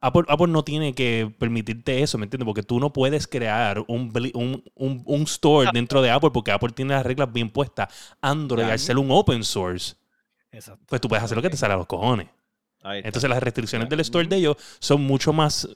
Apple, 0.00 0.22
Apple 0.28 0.48
no 0.48 0.64
tiene 0.64 0.94
que 0.94 1.30
permitirte 1.38 2.02
eso, 2.02 2.16
¿me 2.16 2.24
entiendes? 2.24 2.46
Porque 2.46 2.62
tú 2.62 2.80
no 2.80 2.90
puedes 2.92 3.28
crear 3.28 3.84
un, 3.86 4.10
un, 4.34 4.64
un- 4.74 5.02
un 5.04 5.22
store 5.24 5.68
dentro 5.74 6.00
de 6.00 6.10
Apple 6.10 6.30
porque 6.32 6.50
Apple 6.52 6.70
tiene 6.74 6.94
las 6.94 7.04
reglas 7.04 7.30
bien 7.30 7.50
puestas. 7.50 7.92
Android, 8.22 8.64
al 8.64 8.78
ser 8.78 8.96
un 8.96 9.10
open 9.10 9.44
source, 9.44 9.94
Exacto. 10.50 10.82
pues 10.88 11.00
tú 11.02 11.08
puedes 11.08 11.22
hacer 11.22 11.36
lo 11.36 11.42
que 11.42 11.50
te 11.50 11.56
sale 11.58 11.74
a 11.74 11.76
los 11.76 11.86
cojones. 11.86 12.28
Entonces 12.84 13.28
las 13.28 13.42
restricciones 13.42 13.88
del 13.88 14.00
store 14.00 14.26
de 14.26 14.36
ellos 14.36 14.56
son 14.78 15.02
mucho 15.02 15.32
más 15.32 15.68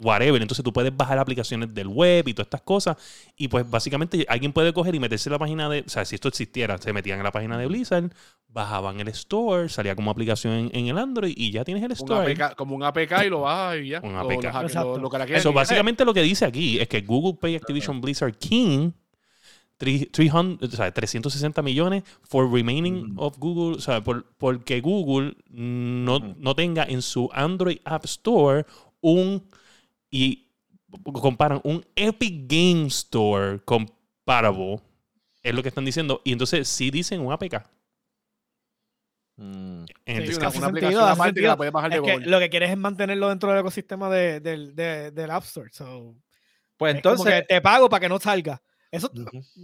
whatever. 0.00 0.40
Entonces 0.40 0.64
tú 0.64 0.72
puedes 0.72 0.94
bajar 0.96 1.18
aplicaciones 1.18 1.72
del 1.74 1.88
web 1.88 2.26
y 2.28 2.34
todas 2.34 2.46
estas 2.46 2.62
cosas. 2.62 2.96
Y 3.36 3.48
pues 3.48 3.68
básicamente 3.68 4.24
alguien 4.28 4.52
puede 4.52 4.72
coger 4.72 4.94
y 4.94 5.00
meterse 5.00 5.28
en 5.28 5.32
la 5.32 5.38
página 5.38 5.68
de... 5.68 5.84
O 5.86 5.88
sea, 5.88 6.04
si 6.04 6.14
esto 6.14 6.28
existiera, 6.28 6.78
se 6.78 6.92
metían 6.92 7.18
en 7.18 7.24
la 7.24 7.32
página 7.32 7.56
de 7.58 7.66
Blizzard, 7.66 8.12
bajaban 8.48 9.00
el 9.00 9.08
store, 9.08 9.68
salía 9.68 9.94
como 9.94 10.10
aplicación 10.10 10.52
en, 10.52 10.70
en 10.72 10.86
el 10.88 10.98
Android 10.98 11.34
y 11.36 11.52
ya 11.52 11.64
tienes 11.64 11.82
el 11.82 11.92
store. 11.92 12.32
APK 12.32 12.56
como 12.56 12.74
un 12.74 12.82
APK 12.82 13.24
y 13.26 13.28
lo 13.28 13.42
bajas 13.42 13.80
y 13.80 13.88
ya. 13.88 14.00
Un 14.02 14.16
APK. 14.16 14.74
Lo, 14.74 14.98
lo, 14.98 15.24
Eso 15.24 15.52
básicamente 15.52 16.04
lo 16.04 16.14
que 16.14 16.22
dice 16.22 16.44
aquí 16.44 16.78
es 16.78 16.88
que 16.88 17.00
Google 17.00 17.38
Pay 17.40 17.56
Activision 17.56 18.00
Blizzard 18.00 18.36
King 18.36 18.92
300, 19.82 20.72
o 20.72 20.76
sea, 20.76 20.92
360 20.92 21.60
millones 21.62 22.04
for 22.22 22.48
remaining 22.48 23.14
of 23.16 23.36
Google, 23.38 23.76
o 23.76 23.80
sea, 23.80 24.00
por- 24.00 24.24
porque 24.38 24.80
Google 24.80 25.34
no, 25.50 26.16
Ujú. 26.18 26.34
no 26.38 26.54
tenga 26.54 26.84
en 26.84 27.02
su 27.02 27.28
Android 27.32 27.78
App 27.84 28.04
Store 28.04 28.64
un 29.00 29.42
y 30.08 30.46
comparan 31.20 31.60
un 31.64 31.84
Epic 31.96 32.44
Game 32.46 32.86
Store 32.86 33.58
comparable 33.64 34.78
es 35.42 35.52
lo 35.52 35.62
que 35.62 35.70
están 35.70 35.84
diciendo 35.84 36.20
y 36.22 36.30
entonces 36.32 36.68
sí 36.68 36.90
dicen 36.92 37.20
un 37.20 37.32
APK 37.32 37.64
Mm. 39.36 39.84
en 40.04 40.26
Sí, 40.26 40.34
una, 40.36 40.48
una 40.50 40.66
aplicación 40.66 41.02
aparte 41.08 41.40
que 41.40 41.46
la 41.46 41.56
puedes 41.56 41.72
bajar 41.72 41.90
de 41.90 41.96
Es 41.96 42.02
que 42.02 42.12
Google. 42.12 42.26
lo 42.30 42.38
que 42.38 42.50
quieres 42.50 42.70
es 42.70 42.76
mantenerlo 42.76 43.30
dentro 43.30 43.50
del 43.50 43.60
ecosistema 43.60 44.10
de- 44.10 44.40
del, 44.40 44.76
de- 44.76 45.10
del 45.10 45.30
App 45.30 45.44
Store. 45.44 45.70
So, 45.72 46.14
Pues 46.76 46.94
es 46.96 47.02
como 47.02 47.14
entonces. 47.14 47.34
que 47.40 47.42
te 47.54 47.60
pago 47.62 47.88
para 47.88 48.00
que 48.00 48.08
no 48.10 48.20
salga. 48.20 48.62
Eso, 48.92 49.10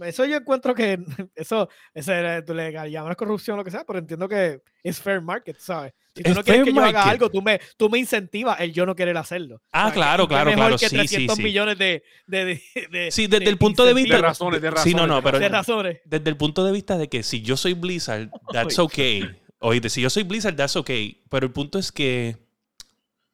eso 0.05 0.25
yo 0.25 0.37
encuentro 0.37 0.73
que 0.73 0.97
eso, 1.35 1.69
era- 1.93 2.43
tú 2.43 2.53
le 2.53 2.71
llamas 2.89 3.15
corrupción 3.15 3.53
o 3.53 3.57
lo 3.59 3.63
que 3.63 3.69
sea, 3.71 3.85
pero 3.85 3.99
entiendo 3.99 4.27
que 4.27 4.61
es 4.83 4.99
fair 4.99 5.21
market, 5.21 5.57
¿sabes? 5.59 5.93
Si 6.15 6.23
tú 6.23 6.31
Es 6.31 6.35
no 6.35 6.43
quieres 6.43 6.65
que 6.65 6.73
yo 6.73 6.81
haga 6.83 7.03
algo, 7.03 7.29
tú 7.29 7.39
me, 7.41 7.61
tú 7.77 7.89
me 7.91 7.99
incentivas 7.99 8.59
el 8.59 8.73
yo 8.73 8.85
no 8.87 8.95
querer 8.95 9.15
hacerlo. 9.17 9.61
Ah, 9.71 9.83
O 9.83 9.85
sea, 9.89 9.93
claro, 9.93 10.23
¿qué- 10.27 10.29
qué 10.29 10.41
claro, 10.41 10.53
claro, 10.53 10.77
que 10.77 10.89
sí, 10.89 10.89
sí, 10.89 10.95
300 10.97 11.37
sí. 11.37 11.43
millones 11.43 11.77
de, 11.77 12.03
de, 12.25 12.45
de, 12.45 12.87
de- 12.91 13.11
Sí, 13.11 13.27
desde 13.27 13.45
de 13.45 13.51
el 13.51 13.57
punto 13.59 13.85
de 13.85 13.93
vista 13.93 14.15
De 14.15 14.21
razones, 14.23 14.61
de 14.61 14.67
Sí, 14.69 14.73
no, 14.95 15.05
razones, 15.05 15.07
no, 15.07 15.23
pero 15.23 15.39
de 15.39 15.49
razones. 15.49 15.99
desde 16.05 16.29
el 16.29 16.35
punto 16.35 16.65
de 16.65 16.71
vista 16.71 16.97
de 16.97 17.07
que 17.07 17.21
si 17.21 17.41
yo 17.43 17.55
soy 17.55 17.73
Blizzard, 17.75 18.29
that's 18.51 18.79
okay. 18.79 19.29
Oíste, 19.59 19.89
si 19.89 20.01
yo 20.01 20.09
soy 20.09 20.23
Blizzard, 20.23 20.55
that's 20.55 20.75
okay. 20.75 21.21
Pero 21.29 21.45
el 21.45 21.51
punto 21.53 21.77
es 21.77 21.91
que. 21.91 22.37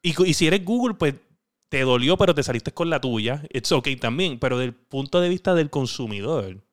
Y 0.02 0.34
si 0.34 0.46
eres 0.46 0.64
Google, 0.66 0.96
pues 0.96 1.16
te 1.70 1.82
dolió, 1.82 2.18
pero 2.18 2.34
te 2.36 2.44
saliste 2.44 2.74
con 2.74 2.90
la 2.90 3.02
tuya. 3.02 3.44
It's 3.52 3.72
okay 3.72 3.96
también. 3.96 4.40
Pero 4.40 4.58
del 4.58 4.74
punto 4.74 5.20
de 5.22 5.30
vista 5.30 5.54
del 5.56 5.70
consumidor, 5.70 6.64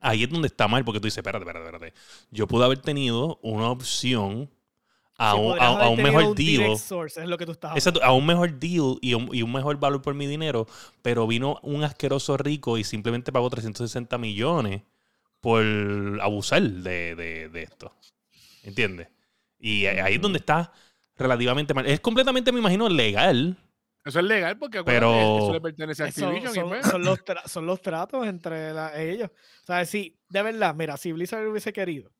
ahí 0.00 0.22
es 0.24 0.30
donde 0.30 0.48
está 0.48 0.68
mal, 0.68 0.84
porque 0.84 1.00
tú 1.00 1.06
dices, 1.06 1.18
espérate, 1.18 1.44
espérate, 1.44 1.66
espérate. 1.66 1.94
Yo 2.30 2.46
pude 2.46 2.64
haber 2.64 2.78
tenido 2.78 3.38
una 3.42 3.70
opción 3.70 4.50
a, 5.18 5.32
Sí, 5.32 5.38
un, 5.40 5.58
a- 5.60 5.88
un 5.88 6.02
mejor 6.02 6.24
un 6.24 6.34
deal. 6.34 6.78
source, 6.78 7.20
es 7.20 7.28
lo 7.28 7.36
que 7.36 7.44
tú 7.46 7.52
estás 7.52 7.74
Exacto, 7.74 8.02
a 8.04 8.12
un 8.12 8.24
mejor 8.24 8.58
deal 8.58 8.98
y 9.00 9.14
un, 9.14 9.28
y 9.34 9.42
un 9.42 9.52
mejor 9.52 9.78
valor 9.80 10.00
por 10.00 10.14
mi 10.14 10.26
dinero, 10.26 10.66
pero 11.02 11.26
vino 11.26 11.58
un 11.62 11.82
asqueroso 11.82 12.36
rico 12.36 12.78
y 12.78 12.84
simplemente 12.84 13.32
pagó 13.32 13.50
360 13.50 14.16
millones 14.18 14.82
por 15.40 15.64
abusar 16.22 16.62
de, 16.62 17.16
de- 17.16 17.48
de 17.48 17.62
esto. 17.62 17.92
¿Entiendes? 18.62 19.08
Y 19.58 19.86
ahí 19.86 20.14
es 20.14 20.20
donde 20.20 20.38
está 20.38 20.72
relativamente 21.16 21.74
mal. 21.74 21.86
Es 21.86 21.98
completamente, 22.00 22.52
me 22.52 22.60
imagino, 22.60 22.88
legal. 22.88 23.56
Eso 24.04 24.20
es 24.20 24.24
legal 24.24 24.56
porque 24.58 24.82
Pero- 24.84 25.38
eso 25.38 25.52
le 25.52 25.60
pertenece 25.60 26.02
a 26.02 26.06
Activision. 26.06 26.54
son, 26.54 26.68
pues, 26.68 26.86
son 26.86 27.04
los 27.04 27.18
tra- 27.24 27.46
son 27.46 27.66
los 27.66 27.80
tratos 27.82 28.26
entre 28.26 28.72
la- 28.72 28.98
ellos. 29.00 29.28
O 29.62 29.66
sea, 29.66 29.84
si, 29.84 30.18
de 30.28 30.42
verdad, 30.42 30.74
mira, 30.74 30.96
si 30.96 31.12
Blizzard 31.12 31.46
hubiese 31.46 31.72
querido, 31.72 32.10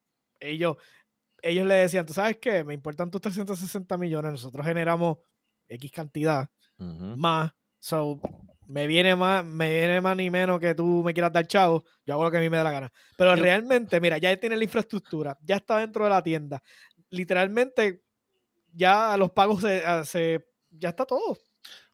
ellos, 0.41 0.77
ellos 1.41 1.67
le 1.67 1.75
decían, 1.75 2.05
tú 2.05 2.13
sabes 2.13 2.37
qué, 2.39 2.63
me 2.65 2.75
importan 2.75 3.11
tus 3.11 3.21
360 3.23 3.97
millones, 3.97 4.33
nosotros 4.33 4.67
generamos 4.67 5.19
X 5.69 5.91
cantidad 5.93 6.49
más, 7.17 7.53
so, 7.79 8.21
me 8.67 8.87
viene 8.87 9.17
más, 9.17 9.45
me 9.45 9.71
viene 9.71 10.01
más 10.01 10.17
ni 10.17 10.31
menos 10.31 10.61
que 10.61 10.75
tú 10.75 11.03
me 11.05 11.15
quieras 11.15 11.33
dar 11.33 11.47
chavo, 11.47 11.85
yo 12.05 12.15
hago 12.15 12.25
lo 12.25 12.31
que 12.31 12.37
a 12.37 12.41
mí 12.41 12.51
me 12.51 12.59
da 12.59 12.65
la 12.65 12.71
gana. 12.73 12.93
Pero 13.17 13.35
Yo- 13.35 13.43
realmente, 13.43 13.99
mira, 14.01 14.19
ya 14.19 14.37
tiene 14.37 14.57
la 14.57 14.65
infraestructura, 14.65 15.39
ya 15.43 15.57
está 15.57 15.79
dentro 15.79 16.05
de 16.05 16.11
la 16.11 16.23
tienda. 16.23 16.63
Literalmente, 17.11 18.03
ya 18.73 19.17
los 19.17 19.31
pagos 19.33 19.63
se, 19.63 19.83
ah, 19.87 20.05
se 20.05 20.47
ya 20.71 20.91
está 20.91 21.07
todo. 21.07 21.39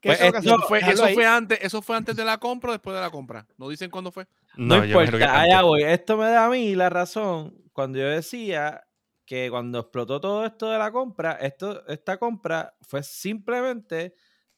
¿Qué 0.04 0.10
Pues 0.10 0.20
esto? 0.20 0.38
Eso 0.38 0.58
fue, 0.68 0.80
eso 0.80 1.08
fue 1.08 1.26
antes, 1.26 1.58
eso 1.62 1.80
fue 1.80 1.96
antes 1.96 2.14
de 2.14 2.26
la 2.26 2.36
compra 2.36 2.68
o 2.68 2.72
después 2.74 2.94
de 2.94 3.00
la 3.00 3.08
compra. 3.08 3.46
No 3.56 3.70
dicen 3.70 3.90
cuándo 3.90 4.12
fue. 4.12 4.26
No, 4.54 4.84
importa, 4.84 5.40
allá 5.40 5.62
voy. 5.62 5.82
Esto 5.82 6.18
me 6.18 6.26
da 6.26 6.44
a 6.44 6.50
mí 6.50 6.74
la 6.74 6.90
razón 6.90 7.54
cuando 7.72 7.98
yo 7.98 8.06
decía 8.06 8.86
que 9.24 9.48
cuando 9.48 9.78
explotó 9.78 10.20
todo 10.20 10.44
esto 10.44 10.70
de 10.70 10.76
la 10.76 10.92
compra, 10.92 11.32
esto, 11.40 11.86
esta 11.86 12.18
compra 12.18 12.76
fue 12.82 13.02
simplemente 13.02 14.14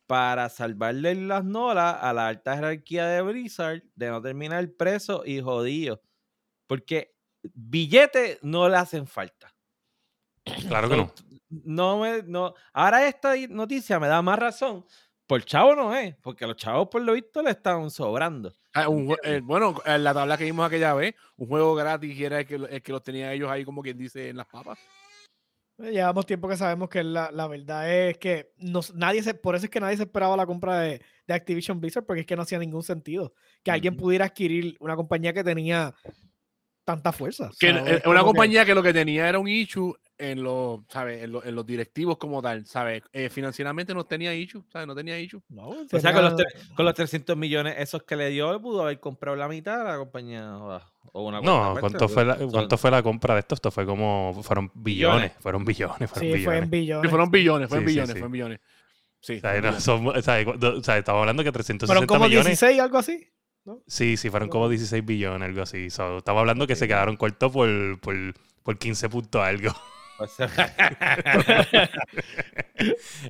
para 0.09 0.49
salvarle 0.49 1.15
las 1.15 1.45
nolas 1.45 1.97
a 2.01 2.13
la 2.13 2.27
alta 2.27 2.57
jerarquía 2.57 3.07
de 3.07 3.23
Blizzard 3.23 3.85
de 3.95 4.09
no 4.09 4.21
terminar 4.21 4.69
preso 4.73 5.23
y 5.25 5.41
jodido. 5.41 6.03
Porque 6.67 7.15
billetes 7.55 8.41
no 8.43 8.69
le 8.69 8.79
hacen 8.79 9.07
falta. 9.07 9.55
Claro 10.67 10.89
que 10.89 10.97
no. 10.97 11.13
No 11.49 12.01
me, 12.01 12.25
no. 12.25 12.53
Ahora 12.73 13.07
esta 13.07 13.35
noticia 13.49 14.01
me 14.01 14.09
da 14.09 14.21
más 14.23 14.41
razón. 14.41 14.85
Por 15.27 15.45
chavo 15.45 15.75
no 15.75 15.95
es, 15.95 16.15
porque 16.23 16.47
los 16.47 16.57
chavos 16.57 16.89
por 16.89 17.03
lo 17.03 17.13
visto 17.15 17.43
le 17.43 17.51
están 17.51 17.91
sobrando. 17.91 18.53
Ah, 18.75 18.89
un 18.89 19.17
eh, 19.25 19.41
bueno, 19.43 19.75
en 19.85 20.05
la 20.05 20.15
tabla 20.15 20.37
que 20.37 20.45
vimos 20.45 20.65
aquella 20.67 20.95
vez, 20.95 21.15
un 21.37 21.49
juego 21.49 21.75
gratis 21.75 22.17
y 22.17 22.25
era 22.25 22.41
el 22.41 22.47
que, 22.47 22.59
lo- 22.59 22.69
el 22.69 22.81
que 22.83 22.93
los 22.93 23.03
tenía 23.03 23.33
ellos 23.33 23.51
ahí 23.51 23.65
como 23.65 23.83
quien 23.83 23.99
dice 23.99 24.29
en 24.29 24.37
las 24.37 24.47
papas. 24.47 24.79
Eh, 25.79 25.91
Llevamos 25.93 26.27
tiempo 26.27 26.49
que 26.49 26.57
sabemos 26.57 26.89
que 26.89 27.03
la, 27.03 27.31
la 27.33 27.49
verdad 27.49 27.91
es 27.93 28.19
que 28.19 28.53
nos- 28.59 28.95
nadie 28.95 29.23
se, 29.23 29.35
por 29.35 29.57
eso 29.57 29.65
es 29.65 29.71
que 29.71 29.81
nadie 29.81 29.97
se 29.97 30.05
esperaba 30.05 30.37
la 30.37 30.47
compra 30.47 30.79
de, 30.81 31.03
de 31.27 31.35
Activision 31.35 31.81
Blizzard, 31.81 32.05
porque 32.07 32.21
es 32.21 32.27
que 32.27 32.37
no 32.37 32.43
hacía 32.43 32.59
ningún 32.61 32.83
sentido 32.85 33.35
que 33.65 33.71
alguien 33.73 33.97
pudiera 33.97 34.27
adquirir 34.27 34.77
una 34.79 34.95
compañía 34.95 35.33
que 35.33 35.43
tenía 35.43 35.93
tanta 36.85 37.11
fuerza. 37.13 37.51
Que 37.59 37.71
eh, 37.71 37.73
una 37.75 37.81
como 37.81 38.05
que- 38.15 38.23
compañía 38.23 38.65
que 38.65 38.75
lo 38.75 38.83
que 38.83 38.93
tenía 38.93 39.29
era 39.29 39.39
un 39.41 39.49
issue 39.49 39.93
en 40.19 40.43
los, 40.43 40.81
¿sabes? 40.89 41.23
En, 41.23 41.33
los- 41.33 41.45
en 41.45 41.55
los 41.55 41.67
directivos 41.67 42.17
como 42.19 42.41
tal, 42.43 42.65
¿sabes? 42.67 43.03
Eh, 43.13 43.29
financieramente 43.29 43.93
no 43.95 44.05
tenía 44.05 44.35
issue, 44.35 44.65
¿sabes? 44.73 44.87
No 44.89 44.95
tenía 44.95 45.19
issue. 45.19 45.43
No, 45.49 45.69
O 45.69 46.01
sea, 46.01 46.13
con 46.13 46.23
los, 46.25 46.35
con 46.75 46.85
los 46.87 46.95
300 46.95 47.37
millones 47.37 47.75
esos 47.79 48.03
que 48.05 48.17
le 48.17 48.31
dio, 48.31 48.61
pudo 48.61 48.83
haber 48.83 48.99
comprado 49.01 49.37
la 49.37 49.49
mitad 49.49 49.79
de 49.79 49.85
la 49.85 49.99
compañía. 49.99 50.57
O, 51.13 51.23
una 51.23 51.41
No, 51.41 51.61
parte, 51.75 51.81
¿cuánto 51.81 52.09
fue, 52.09 52.25
la, 52.25 52.37
cuánto 52.37 52.77
fue 52.77 52.91
la 52.91 53.03
compra 53.03 53.35
de 53.35 53.41
esto? 53.41 53.55
Esto 53.55 53.71
fue 53.71 53.87
como, 53.87 54.39
fueron 54.43 54.71
billones, 54.75 55.23
Billones. 55.23 55.33
fueron 55.41 55.65
billones, 55.65 56.11
fueron 56.11 56.13
Sí, 56.13 56.29
fue 56.31 56.37
billones. 56.39 56.63
en 56.63 56.71
billones. 56.71 57.03
Sí, 57.03 57.09
fueron 57.11 57.31
billones, 57.31 57.69
fue 57.69 57.79
en 57.79 57.85
billones, 57.87 58.11
sí. 58.13 58.19
fue 58.19 58.27
en 58.27 58.33
billones. 58.33 58.61
Sí, 59.21 59.37
O 59.37 59.41
sea, 59.41 59.51
fue 59.51 59.59
en 59.59 59.65
no, 59.65 59.69
billones. 59.71 59.85
son- 59.85 60.07
o 60.09 60.23
sea, 60.23 60.45
cuando- 60.45 60.77
o 60.79 60.83
sea, 60.83 60.99
estamos 60.99 61.21
hablando 61.21 61.43
que 61.45 61.53
360 61.53 61.87
Fueron 61.87 62.07
como 62.07 62.25
millones. 62.29 62.47
16, 62.47 62.81
algo 62.81 62.99
así. 62.99 63.27
Sí, 63.87 64.17
sí, 64.17 64.31
fueron 64.31 64.49
como 64.49 64.69
16 64.69 65.05
billones, 65.05 65.49
algo 65.49 65.63
así. 65.63 65.91
So, 65.91 66.19
estamos 66.19 66.41
hablando 66.41 66.67
que 66.67 66.77
se 66.77 66.87
quedaron 66.87 67.17
cortos 67.17 67.51
por, 67.51 67.69
por, 68.01 68.15
por 68.63 68.79
15 68.79 69.09
puntos 69.09 69.43
algo. 69.43 69.73
O 70.19 70.27
sea, 70.29 70.49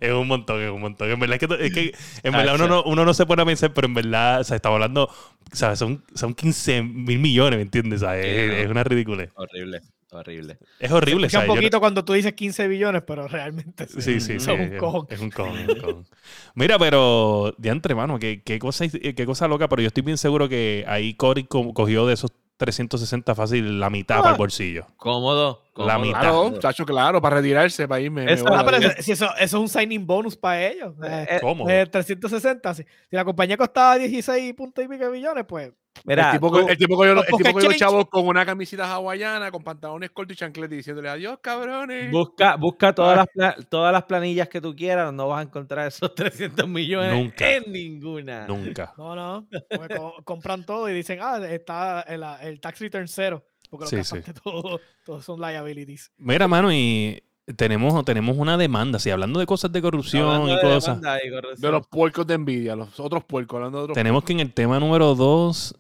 es 0.01 0.13
un 0.13 0.27
montón, 0.29 0.63
es 0.63 0.71
un 0.71 0.81
montón. 0.81 1.11
En 1.11 1.19
verdad 1.21 1.39
es 1.41 1.49
que, 1.49 1.67
es 1.67 1.73
que 1.73 1.95
en 2.23 2.33
verdad 2.33 2.55
uno 2.57 2.67
no, 2.69 2.83
uno 2.85 3.05
no 3.05 3.15
se 3.15 3.27
pone 3.27 3.43
a 3.43 3.47
pensar, 3.47 3.73
pero 3.73 3.87
en 3.87 3.95
verdad, 3.95 4.41
o 4.41 4.45
sea, 4.45 4.57
estamos 4.57 4.77
hablando, 4.77 5.05
o 5.05 5.57
sea, 5.57 5.77
son, 5.77 6.05
son 6.15 6.35
15 6.35 6.83
mil 6.83 7.19
millones, 7.19 7.57
¿me 7.59 7.63
entiendes? 7.63 8.03
O 8.03 8.07
sea, 8.07 8.19
es, 8.19 8.65
es 8.65 8.69
una 8.71 8.85
ridiculez. 8.85 9.31
horrible, 9.35 9.81
horrible. 10.11 10.59
Es 10.79 10.91
horrible, 10.91 11.27
Escucha 11.27 11.41
un 11.41 11.47
poquito 11.57 11.81
cuando 11.81 12.05
tú 12.05 12.13
dices 12.13 12.33
15 12.35 12.69
billones, 12.69 13.03
pero 13.07 13.27
realmente 13.29 13.87
sí. 13.89 14.01
Sí, 14.01 14.21
sí, 14.21 14.39
sí. 14.39 14.41
Son 14.41 14.61
un 14.61 14.73
es, 14.75 14.79
cojón. 14.81 15.07
es 15.11 15.21
un 15.21 15.31
cojón, 15.31 15.59
es 15.61 15.69
un 15.69 15.77
cojón. 15.77 16.07
Mira, 16.55 16.79
pero 16.79 17.55
de 17.59 17.69
entre 17.71 17.95
mano, 17.95 18.19
qué, 18.19 18.43
qué 18.43 18.59
cosa, 18.59 18.87
qué 18.89 19.27
cosa 19.27 19.49
loca, 19.49 19.69
pero 19.69 19.83
yo 19.83 19.89
estoy 19.89 20.03
bien 20.03 20.19
seguro 20.19 20.49
que 20.49 20.85
ahí 20.89 21.15
Cory 21.15 21.45
co- 21.45 21.73
cogió 21.75 22.07
de 22.07 22.15
esos 22.15 22.33
360 22.57 23.35
fácil 23.35 23.79
la 23.81 23.91
mitad 23.91 24.19
para 24.21 24.31
el 24.33 24.37
bolsillo. 24.39 24.87
Cómodo. 24.97 25.63
La 25.77 25.95
cómodo. 25.95 25.99
mitad. 26.01 26.21
Claro, 26.21 26.59
chacho, 26.59 26.87
claro, 26.87 27.21
para 27.21 27.37
retirarse, 27.37 27.87
para 27.87 28.01
irme. 28.01 28.25
me 28.25 28.33
Eso- 28.33 28.47
Ah, 28.49 28.63
pero 28.65 28.79
la 28.79 28.87
eso, 28.89 29.03
si 29.03 29.13
eso, 29.13 29.27
eso 29.27 29.35
es 29.39 29.53
un 29.55 29.69
signing 29.69 30.07
bonus 30.07 30.37
para 30.37 30.67
ellos. 30.67 30.95
eh, 31.05 31.27
Eh, 31.31 31.39
¿Cómo? 31.43 31.69
eh, 31.69 31.87
360. 31.87 32.75
Si, 32.75 32.83
si 32.83 33.17
la 33.17 33.25
compañía 33.25 33.57
costaba 33.57 33.97
16 33.99 34.55
puntos 34.55 34.85
y 34.85 34.89
pico 34.89 35.11
millones, 35.11 35.45
pues 35.47 35.71
Mira, 36.05 36.27
el 36.27 36.33
tipo, 36.33 36.51
tú- 36.51 36.67
que- 36.67 36.73
el 36.73 36.79
tipo 36.79 36.97
cogió 36.97 37.15
los- 37.15 37.29
el 37.29 37.37
tipo 37.37 37.61
los 37.61 37.77
chavos 37.77 38.07
con 38.09 38.27
una 38.27 38.45
camisita 38.45 38.93
hawaiana, 38.93 39.51
con 39.51 39.63
pantalones 39.65 40.11
cortos 40.11 40.35
y 40.35 40.39
chancletas 40.39 40.77
diciéndole 40.77 41.09
adiós, 41.09 41.39
cabrones. 41.41 42.11
busca, 42.11 42.57
busca 42.57 42.95
todas, 42.95 43.17
las 43.17 43.27
pla- 43.29 43.57
todas 43.69 43.93
las 43.93 44.05
planillas 44.05 44.49
que 44.49 44.61
tú 44.61 44.75
quieras, 44.75 45.13
no 45.13 45.29
vas 45.29 45.41
a 45.41 45.43
encontrar 45.43 45.87
esos 45.89 46.15
300 46.15 46.69
millones 46.69 47.13
Nunca. 47.15 47.53
en 47.55 47.73
ninguna. 47.73 48.47
Nunca. 48.47 48.93
no, 48.99 49.15
no. 49.17 49.47
porque 49.77 49.97
co- 49.97 50.15
compran 50.25 50.65
todo 50.65 50.89
y 50.89 50.95
dicen, 50.95 51.19
ah, 51.23 51.39
está 51.49 52.03
el, 52.03 52.23
el 52.43 52.61
tax 52.61 52.81
return 52.81 53.09
cero. 53.09 53.45
Porque 53.71 53.85
lo 53.85 53.91
Sí, 53.91 53.97
que 53.97 54.05
sí. 54.05 54.17
aparte 54.19 54.41
todo, 54.41 54.81
todo 55.05 55.21
son 55.23 55.41
liabilities. 55.41 56.13
Mira, 56.19 56.47
mano, 56.47 56.73
y 56.73 57.21
tenemos, 57.57 58.05
tenemos 58.05 58.37
una 58.37 58.57
demanda, 58.57 58.99
sí, 58.99 59.11
hablando 59.11 59.41
de 59.41 59.47
cosas 59.47 59.73
de 59.73 59.83
corrupción 59.83 60.25
Hablando 60.25 60.53
y 60.53 60.55
de 60.57 60.61
cosas. 60.63 60.99
y 60.99 61.31
corrupción. 61.31 61.61
De 61.61 61.71
los 61.73 61.87
puercos 61.89 62.27
de 62.27 62.35
envidia, 62.35 62.77
los 62.77 62.99
otros 63.01 63.25
puercos, 63.25 63.57
hablando 63.57 63.79
de 63.79 63.85
otros 63.85 63.95
Tenemos 63.97 64.23
que 64.25 64.33
en 64.35 64.41
el 64.41 64.53
tema 64.53 64.79
número 64.81 65.15
2, 65.17 65.75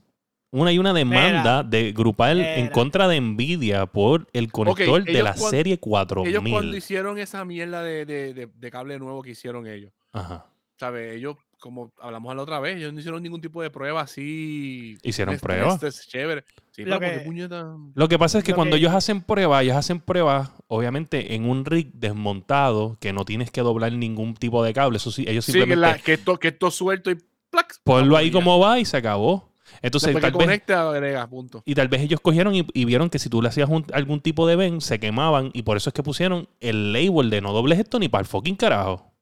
una 0.53 0.73
y 0.73 0.79
una 0.79 0.93
demanda 0.93 1.63
de 1.63 1.93
grupal 1.93 2.41
en 2.41 2.69
contra 2.69 3.09
de 3.09 3.21
Nvidia 3.21 3.87
por 3.87 4.27
el 4.33 4.51
conector 4.53 5.05
de 5.05 5.23
la 5.23 5.35
cuan- 5.35 5.51
serie 5.51 5.73
Ellos 5.75 5.81
cuando 5.83 6.51
4000. 6.51 6.75
hicieron 6.77 7.19
esa 7.19 7.45
mierda 7.45 7.83
de, 7.83 8.07
de- 8.07 8.33
de- 8.35 8.49
de 8.55 8.71
cable 8.71 8.99
nuevo 8.99 9.23
que 9.23 9.31
hicieron 9.31 9.67
ellos, 9.67 9.93
Ajá. 10.13 10.47
¿sabes? 10.79 11.17
Ellos, 11.17 11.37
como 11.59 11.93
hablamos 12.01 12.35
la 12.37 12.43
otra 12.43 12.61
vez, 12.61 12.77
ellos 12.77 12.93
no 12.93 13.01
hicieron 13.01 13.23
ningún 13.23 13.41
tipo 13.41 13.61
de 13.63 13.71
prueba 13.71 14.03
así. 14.03 14.97
Hicieron 15.03 15.35
este, 15.35 15.47
pruebas. 15.47 15.75
este 15.75 15.89
es 15.89 16.07
chévere. 16.09 16.45
Sí, 16.71 16.85
Lo 16.85 16.99
pero 16.99 17.01
¿por 17.01 17.09
qué 17.11 17.19
que- 17.19 17.25
puñeta? 17.25 17.75
Lo 17.95 18.09
que 18.09 18.19
pasa 18.19 18.39
es 18.39 18.45
que 18.45 18.55
cuando 18.55 18.77
que- 18.77 18.81
ellos 18.81 18.93
hacen 18.95 19.23
pruebas, 19.23 19.63
ellos 19.63 19.77
hacen 19.77 20.01
pruebas, 20.01 20.51
obviamente, 20.69 21.35
en 21.35 21.49
un 21.49 21.65
rig 21.65 21.91
desmontado, 21.95 22.97
que 23.01 23.13
no 23.13 23.25
tienes 23.25 23.51
que 23.51 23.63
doblar 23.63 23.93
ningún 23.93 24.35
tipo 24.35 24.63
de 24.63 24.73
cable. 24.75 24.99
Eso 24.99 25.11
sí, 25.11 25.25
ellos 25.27 25.45
Sí, 25.45 25.53
que, 25.53 25.59
simplemente 25.61 25.99
la- 25.99 25.99
que 26.03 26.13
esto, 26.15 26.39
que 26.39 26.49
esto 26.49 26.71
suelto 26.71 27.11
y 27.11 27.17
¡plac! 27.51 27.75
ponlo 27.85 28.17
ahí 28.17 28.31
como 28.31 28.59
va 28.59 28.79
y 28.79 28.85
se 28.85 28.97
acabó. 28.97 29.51
Entonces, 29.83 30.09
Después 30.09 30.23
tal 30.23 30.33
que 30.33 30.39
vez, 30.39 30.47
conecta, 30.47 30.89
agrega, 30.91 31.27
punto. 31.29 31.63
y 31.65 31.75
tal 31.75 31.89
vez 31.89 32.01
ellos 32.03 32.21
cogieron 32.21 32.55
y, 32.55 32.67
y 32.73 32.85
vieron 32.85 33.11
que 33.11 33.19
si 33.19 33.29
tú 33.29 33.43
le 33.43 33.49
hacías 33.49 33.69
un- 33.69 33.85
algún 33.93 34.21
tipo 34.21 34.47
de 34.47 34.57
ven, 34.57 34.81
se 34.81 34.99
quemaban. 35.01 35.51
Y 35.55 35.63
por 35.63 35.77
eso 35.77 35.91
es 35.91 35.95
que 35.95 36.03
pusieron 36.03 36.49
el 36.61 36.93
label 36.93 37.31
de 37.31 37.41
no 37.41 37.53
dobles 37.53 37.79
esto 37.79 37.99
ni 37.99 38.09
para 38.09 38.21
el 38.23 38.27
fucking 38.27 38.57
carajo. 38.57 39.13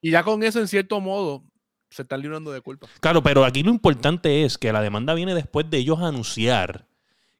Y 0.00 0.10
ya 0.12 0.22
con 0.22 0.42
eso, 0.42 0.60
en 0.60 0.68
cierto 0.68 1.00
modo, 1.00 1.42
se 1.90 2.02
están 2.02 2.20
librando 2.20 2.52
de 2.52 2.60
culpa. 2.60 2.86
Claro, 3.00 3.22
pero 3.22 3.44
aquí 3.44 3.62
lo 3.62 3.70
importante 3.70 4.44
es 4.44 4.58
que 4.58 4.72
la 4.72 4.82
demanda 4.82 5.14
viene 5.14 5.34
después 5.34 5.68
de 5.70 5.78
ellos 5.78 6.00
anunciar 6.00 6.86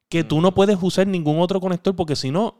que 0.09 0.23
tú 0.23 0.41
no 0.41 0.53
puedes 0.55 0.77
usar 0.81 1.05
ningún 1.07 1.39
otro 1.39 1.61
conector 1.61 1.95
porque 1.95 2.15
si 2.15 2.31
no, 2.31 2.58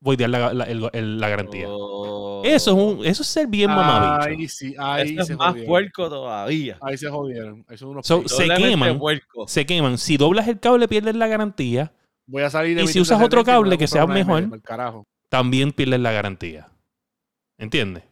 voy 0.00 0.14
a 0.14 0.18
dar 0.18 0.30
la, 0.30 0.52
la- 0.54 0.64
el- 0.64 0.90
el- 0.92 1.18
la 1.20 1.28
garantía. 1.28 1.66
Oh. 1.68 2.42
Eso 2.44 2.70
es 2.70 2.76
un, 2.98 3.04
eso 3.04 3.22
es 3.22 3.28
ser 3.28 3.46
bien 3.48 3.70
mamabicho. 3.70 4.28
Ahí 4.28 4.48
sí, 4.48 4.74
ahí 4.78 5.14
Eso 5.14 5.24
se 5.24 5.32
es 5.32 5.38
más 5.38 5.48
jodieron. 5.48 5.68
puerco 5.68 6.08
todavía. 6.08 6.78
Ahí 6.80 6.96
se 6.96 7.08
jodieron. 7.08 7.64
Ahí 7.68 7.76
son 7.78 7.88
unos 7.90 8.06
So, 8.06 8.18
pecos. 8.22 8.36
se 8.36 8.48
queman. 8.48 9.00
Se 9.46 9.66
queman. 9.66 9.98
Si 9.98 10.16
doblas 10.16 10.46
el 10.48 10.60
cable, 10.60 10.86
pierdes 10.86 11.16
la 11.16 11.26
garantía. 11.26 11.92
Voy 12.26 12.42
a 12.42 12.50
salir 12.50 12.76
de 12.76 12.84
y 12.84 12.86
si 12.88 13.00
usas 13.00 13.20
otro 13.22 13.42
360 13.42 13.50
y 13.50 13.54
me 13.54 13.54
voy 13.54 13.54
a 13.54 13.62
cable 13.62 13.78
que 13.78 13.86
sea 13.88 14.06
mejor. 14.06 15.04
También 15.28 15.72
pierdes 15.72 16.00
la 16.00 16.12
garantía. 16.12 16.68
¿Entiendes? 17.58 18.04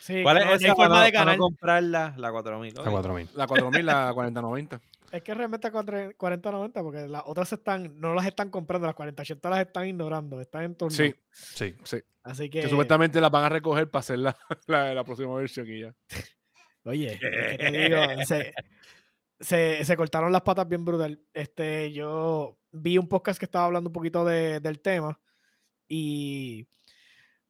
Sí, 0.00 0.22
¿Cuál 0.22 0.38
es 0.38 0.62
esa 0.62 0.74
forma 0.74 0.94
para, 0.94 1.04
de 1.04 1.10
ganar. 1.10 1.36
no 1.36 1.42
comprarla? 1.44 2.14
La 2.16 2.30
4000. 2.32 2.78
ok. 2.78 2.86
A 2.86 2.90
4000. 2.90 3.28
La 3.34 3.46
4000, 3.46 3.86
la 3.86 4.12
4090. 4.14 4.80
Es 5.10 5.22
que 5.22 5.32
realmente 5.34 5.70
40-90 5.72 6.72
porque 6.82 7.08
las 7.08 7.22
otras 7.26 7.52
están, 7.52 7.98
no 7.98 8.14
las 8.14 8.26
están 8.26 8.50
comprando, 8.50 8.86
las 8.86 8.94
4080 8.94 9.50
las 9.50 9.60
están 9.66 9.86
ignorando, 9.88 10.40
están 10.40 10.64
en 10.64 10.74
turno. 10.74 10.94
Sí, 10.96 11.14
Sí. 11.30 11.74
sí. 11.84 11.98
Así 12.22 12.50
que, 12.50 12.62
Que 12.62 12.68
supuestamente 12.68 13.20
las 13.20 13.30
van 13.30 13.44
a 13.44 13.48
recoger 13.48 13.88
para 13.90 14.00
hacer 14.00 14.18
la, 14.18 14.36
la, 14.66 14.92
la 14.94 15.04
próxima 15.04 15.34
versión 15.36 15.66
y 15.66 15.80
ya. 15.80 15.94
oye, 16.84 17.18
¿qué 17.20 17.56
te 17.58 17.70
digo? 17.88 18.24
Se, 18.26 18.52
se- 19.40 19.84
se 19.84 19.96
cortaron 19.96 20.30
las 20.32 20.42
patas 20.42 20.68
bien 20.68 20.84
brutal. 20.84 21.18
Este, 21.32 21.90
yo 21.92 22.58
vi 22.72 22.98
un 22.98 23.08
podcast 23.08 23.38
que 23.38 23.46
estaba 23.46 23.64
hablando 23.64 23.88
un 23.88 23.94
poquito 23.94 24.24
de- 24.26 24.60
del 24.60 24.80
tema 24.80 25.18
y 25.88 26.66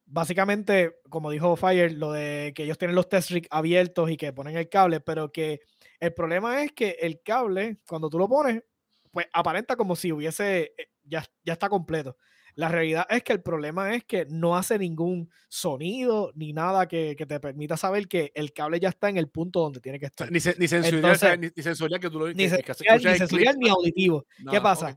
básicamente, 0.07 1.01
como 1.09 1.31
dijo 1.31 1.57
Fire, 1.57 1.93
lo 1.93 2.13
de 2.13 2.53
que 2.55 2.63
ellos 2.65 2.79
tienen 2.79 2.95
los 2.95 3.09
test 3.09 3.31
rig 3.31 3.47
abiertos 3.51 4.11
y 4.11 4.17
que 4.17 4.33
ponen 4.33 4.57
el 4.57 4.69
cable, 4.69 5.01
pero 5.01 5.33
que 5.33 5.61
el 6.01 6.15
problema 6.15 6.63
es 6.63 6.73
que 6.73 6.97
el 7.01 7.23
cable, 7.23 7.79
cuando 7.87 8.09
tú 8.09 8.19
lo 8.19 8.29
pones, 8.29 8.63
pues 9.11 9.27
aparenta 9.33 9.77
como 9.77 9.97
si 9.97 10.13
hubiese, 10.13 10.75
eh, 10.77 10.91
ya, 11.05 11.25
ya 11.45 11.55
está 11.55 11.69
completo. 11.69 12.17
La 12.55 12.69
realidad 12.69 13.07
es 13.09 13.23
que 13.23 13.33
el 13.33 13.43
problema 13.43 13.95
es 13.95 14.05
que 14.05 14.27
no 14.29 14.57
hace 14.57 14.79
ningún 14.79 15.31
sonido 15.49 16.33
ni 16.35 16.53
nada 16.53 16.89
que, 16.89 17.15
que 17.17 17.25
te 17.25 17.39
permita 17.39 17.77
saber 17.77 18.09
que 18.09 18.33
el 18.35 18.53
cable 18.53 18.81
ya 18.81 18.89
está 18.89 19.09
en 19.09 19.17
el 19.17 19.29
punto 19.29 19.61
donde 19.61 19.81
tiene 19.81 20.01
que 20.01 20.07
estar. 20.07 20.31
ni, 20.31 20.39
ni 20.39 20.67
sensorial, 20.69 21.41
ni, 21.41 21.47
ni 21.47 21.99
que 22.01 22.11
tú 22.11 22.19
lo 22.19 22.27
Ni 22.29 22.49
que- 22.49 22.63
que 22.63 22.75
sensorial, 22.75 23.13
ni, 23.13 23.19
sensorial, 23.19 23.57
ni 23.59 23.69
auditivo. 23.69 24.27
¿Qué 24.51 24.61
pasa? 24.61 24.91
ok. 24.91 24.97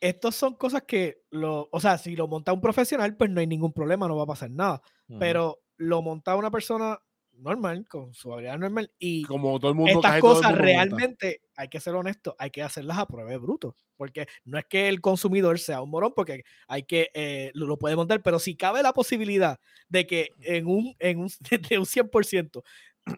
Estos 0.00 0.34
son 0.34 0.54
cosas 0.54 0.84
que, 0.84 1.24
lo, 1.30 1.68
o 1.70 1.78
sea, 1.80 1.98
si 1.98 2.16
lo 2.16 2.26
monta 2.26 2.54
un 2.54 2.60
profesional, 2.62 3.14
pues 3.16 3.28
no 3.30 3.40
hay 3.40 3.46
ningún 3.46 3.74
problema, 3.74 4.08
no 4.08 4.16
va 4.16 4.22
a 4.22 4.28
pasar 4.28 4.50
nada. 4.50 4.80
Pero 5.18 5.60
lo 5.76 6.00
monta 6.00 6.36
una 6.36 6.50
persona 6.50 6.98
normal, 7.40 7.86
con 7.88 8.12
su 8.14 8.32
habilidad 8.32 8.58
normal. 8.58 8.92
Y 8.98 9.22
Como 9.24 9.58
todo 9.58 9.70
el 9.70 9.76
mundo 9.76 9.92
estas 9.92 10.20
cosas 10.20 10.50
mundo 10.50 10.62
realmente, 10.62 11.42
hay 11.56 11.68
que 11.68 11.80
ser 11.80 11.94
honesto, 11.94 12.36
hay 12.38 12.50
que 12.50 12.62
hacerlas 12.62 12.98
a 12.98 13.06
prueba 13.06 13.30
de 13.30 13.38
bruto. 13.38 13.76
Porque 13.96 14.26
no 14.44 14.58
es 14.58 14.64
que 14.64 14.88
el 14.88 15.00
consumidor 15.00 15.58
sea 15.58 15.82
un 15.82 15.90
morón, 15.90 16.12
porque 16.14 16.42
hay 16.68 16.84
que, 16.84 17.10
eh, 17.14 17.50
lo, 17.54 17.66
lo 17.66 17.78
puede 17.78 17.96
montar, 17.96 18.22
pero 18.22 18.38
si 18.38 18.56
cabe 18.56 18.82
la 18.82 18.92
posibilidad 18.92 19.58
de 19.88 20.06
que 20.06 20.30
en 20.40 20.66
un, 20.66 20.94
en 20.98 21.18
un, 21.20 21.28
de 21.70 21.78
un 21.78 21.86
100%, 21.86 22.62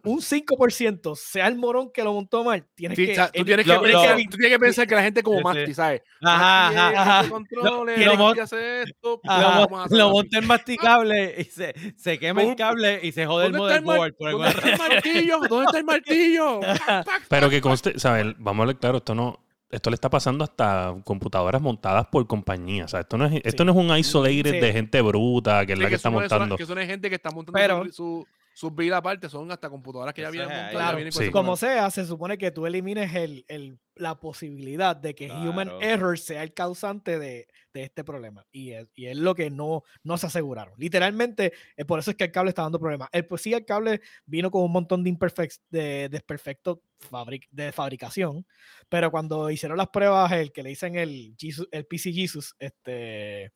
un 0.04 0.20
5% 0.20 1.14
sea 1.16 1.48
el 1.48 1.56
morón 1.56 1.90
que 1.92 2.02
lo 2.02 2.12
montó 2.14 2.42
mal, 2.44 2.66
tienes 2.74 2.96
Sí, 2.96 3.06
que... 3.06 3.12
o 3.12 3.14
sea, 3.14 3.26
tú, 3.30 3.40
el- 3.40 3.44
tienes 3.46 3.66
que 3.66 3.72
lo- 3.74 3.82
pensar, 3.82 4.16
lo- 4.18 4.24
tú 4.24 4.36
tienes 4.36 4.50
que 4.50 4.58
pensar 4.58 4.86
que 4.86 4.94
la 4.94 5.02
gente 5.02 5.22
como 5.22 5.36
Sí, 5.38 5.42
sí. 5.42 5.44
Masti, 5.58 5.74
¿sabes? 5.74 6.02
Ajá, 6.22 6.68
ajá, 6.68 6.90
es, 6.92 6.98
ajá. 6.98 7.18
hace 7.20 7.30
controles, 7.30 8.06
Lo- 8.06 8.16
mon- 8.16 8.40
hace 8.40 8.82
esto, 8.82 9.20
Ajá. 9.28 9.60
Lo, 9.70 9.76
lo 9.76 9.78
así. 9.82 10.12
monta 10.12 10.38
en 10.38 10.46
masticable 10.46 11.34
y 11.38 11.44
se, 11.44 11.74
se 11.96 12.18
quema 12.18 12.40
el 12.40 12.46
¿Dónde- 12.48 12.62
cable 12.62 13.00
y 13.02 13.12
se 13.12 13.26
jode 13.26 13.46
el 13.46 13.52
¿Dónde 13.52 13.66
está 13.74 13.78
el, 13.78 13.84
mar- 13.84 13.96
motherboard. 13.98 14.32
¿Dónde 14.32 14.48
está 14.48 14.68
el 14.70 14.78
martillo? 14.94 15.38
¿Dónde 15.48 15.64
está 15.66 15.78
el 15.78 15.84
martillo? 15.84 16.60
Pero 17.28 17.50
que 17.50 17.60
conste, 17.60 17.98
¿sabes? 17.98 18.34
Vamos 18.38 18.64
a 18.64 18.66
ver 18.68 18.76
claro, 18.76 18.98
esto 18.98 19.14
no. 19.14 19.38
Esto 19.70 19.88
le 19.88 19.94
está 19.94 20.10
pasando 20.10 20.44
hasta 20.44 20.94
computadoras 21.02 21.62
montadas 21.62 22.06
por 22.12 22.26
compañías. 22.26 22.84
O 22.84 22.88
sea, 22.88 23.00
esto 23.00 23.16
no 23.16 23.24
es, 23.24 23.40
esto 23.42 23.62
Sí. 23.62 23.66
no 23.66 23.72
es 23.72 23.78
un 23.78 23.96
isolated 23.96 24.50
Sí. 24.52 24.60
de 24.60 24.70
gente 24.72 25.00
bruta 25.00 25.64
que 25.64 25.72
es 25.72 25.78
Sí, 25.78 25.82
la 25.82 25.88
que 25.88 25.92
que 25.92 25.96
está 25.96 26.10
montando. 26.10 26.56
Que 26.58 26.66
son 26.66 26.76
gente 26.78 27.08
que 27.08 27.14
está 27.16 27.30
montando 27.30 27.58
Pero- 27.58 27.90
su, 27.90 28.26
sus 28.54 28.74
builds 28.74 28.94
aparte, 28.94 29.28
son 29.28 29.50
hasta 29.50 29.70
computadoras 29.70 30.12
que 30.14 30.22
ya 30.22 30.30
vienen 30.30 30.48
montadas. 30.48 30.72
Claro, 30.72 30.96
vienen 30.96 31.12
sí. 31.12 31.30
Como 31.30 31.56
sea, 31.56 31.90
se 31.90 32.04
supone 32.06 32.36
que 32.38 32.50
tú 32.50 32.66
elimines 32.66 33.14
el, 33.14 33.44
el- 33.48 33.78
la 33.94 34.18
posibilidad 34.18 34.96
de 34.96 35.14
que 35.14 35.30
human 35.30 35.68
Claro. 35.68 35.80
error 35.82 36.18
sea 36.18 36.42
el 36.42 36.54
causante 36.54 37.18
de, 37.18 37.46
de 37.74 37.82
este 37.82 38.04
problema. 38.04 38.46
Y 38.50 38.70
es, 38.72 38.86
y 38.94 39.06
es 39.06 39.16
lo 39.18 39.34
que 39.34 39.50
no, 39.50 39.82
no 40.02 40.16
se 40.16 40.26
aseguraron. 40.26 40.74
Literalmente, 40.78 41.52
eh, 41.76 41.84
por 41.84 41.98
eso 41.98 42.10
es 42.10 42.16
que 42.16 42.24
el 42.24 42.32
cable 42.32 42.48
está 42.50 42.62
dando 42.62 42.80
problemas. 42.80 43.08
El, 43.12 43.26
pues 43.26 43.42
sí, 43.42 43.52
el 43.52 43.64
cable 43.66 44.00
vino 44.24 44.50
con 44.50 44.62
un 44.64 44.72
montón 44.72 45.04
de, 45.04 45.10
imperfec- 45.10 45.60
de 45.70 46.08
desperfectos 46.08 46.78
fabric- 47.10 47.48
de 47.50 47.70
fabricación, 47.72 48.46
pero 48.88 49.10
cuando 49.10 49.50
hicieron 49.50 49.76
las 49.76 49.88
pruebas, 49.88 50.32
el 50.32 50.52
que 50.52 50.62
le 50.62 50.70
dicen 50.70 50.96
el, 50.96 51.34
Jesus- 51.38 51.68
el 51.70 51.84
PC 51.84 52.12
Jesus, 52.12 52.54
este, 52.58 53.52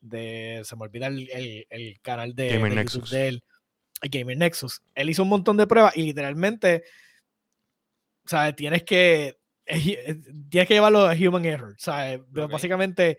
de, 0.00 0.60
se 0.64 0.76
me 0.76 0.82
olvida 0.82 1.06
el, 1.06 1.28
el- 1.30 1.66
el 1.70 2.00
canal 2.00 2.34
de, 2.34 2.58
de 2.58 2.84
YouTube 2.84 3.08
de 3.08 3.28
él, 3.28 3.44
Gamer 4.02 4.36
Nexus. 4.36 4.80
Él 4.94 5.10
hizo 5.10 5.22
un 5.22 5.28
montón 5.28 5.56
de 5.56 5.66
pruebas 5.66 5.96
y 5.96 6.02
literalmente, 6.04 6.84
sea, 8.26 8.54
tienes 8.54 8.82
que, 8.84 9.38
es- 9.66 9.86
es- 9.86 10.16
tienes 10.48 10.68
que 10.68 10.74
llevarlo 10.74 11.00
a 11.08 11.14
human 11.14 11.44
error. 11.44 11.74
Sea, 11.78 12.20
pero 12.32 12.46
Ok. 12.46 12.52
básicamente, 12.52 13.18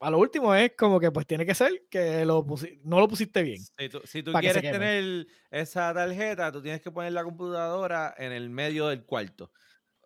a 0.00 0.10
lo 0.10 0.18
último 0.18 0.54
es 0.54 0.72
como 0.76 1.00
que 1.00 1.10
pues 1.10 1.26
tiene 1.26 1.44
que 1.44 1.54
ser 1.54 1.84
que 1.90 2.24
lo 2.24 2.44
no 2.84 3.00
lo 3.00 3.08
pusiste 3.08 3.42
bien. 3.42 3.58
Si 3.78 3.88
tú, 3.88 4.00
si 4.04 4.22
tú 4.22 4.32
que 4.32 4.40
quieres 4.40 4.62
queme. 4.62 4.72
tener 4.78 5.26
esa 5.50 5.92
tarjeta, 5.92 6.52
tú 6.52 6.62
tienes 6.62 6.80
que 6.80 6.90
poner 6.90 7.12
la 7.12 7.24
computadora 7.24 8.14
en 8.18 8.32
el 8.32 8.48
medio 8.50 8.88
del 8.88 9.04
cuarto. 9.04 9.50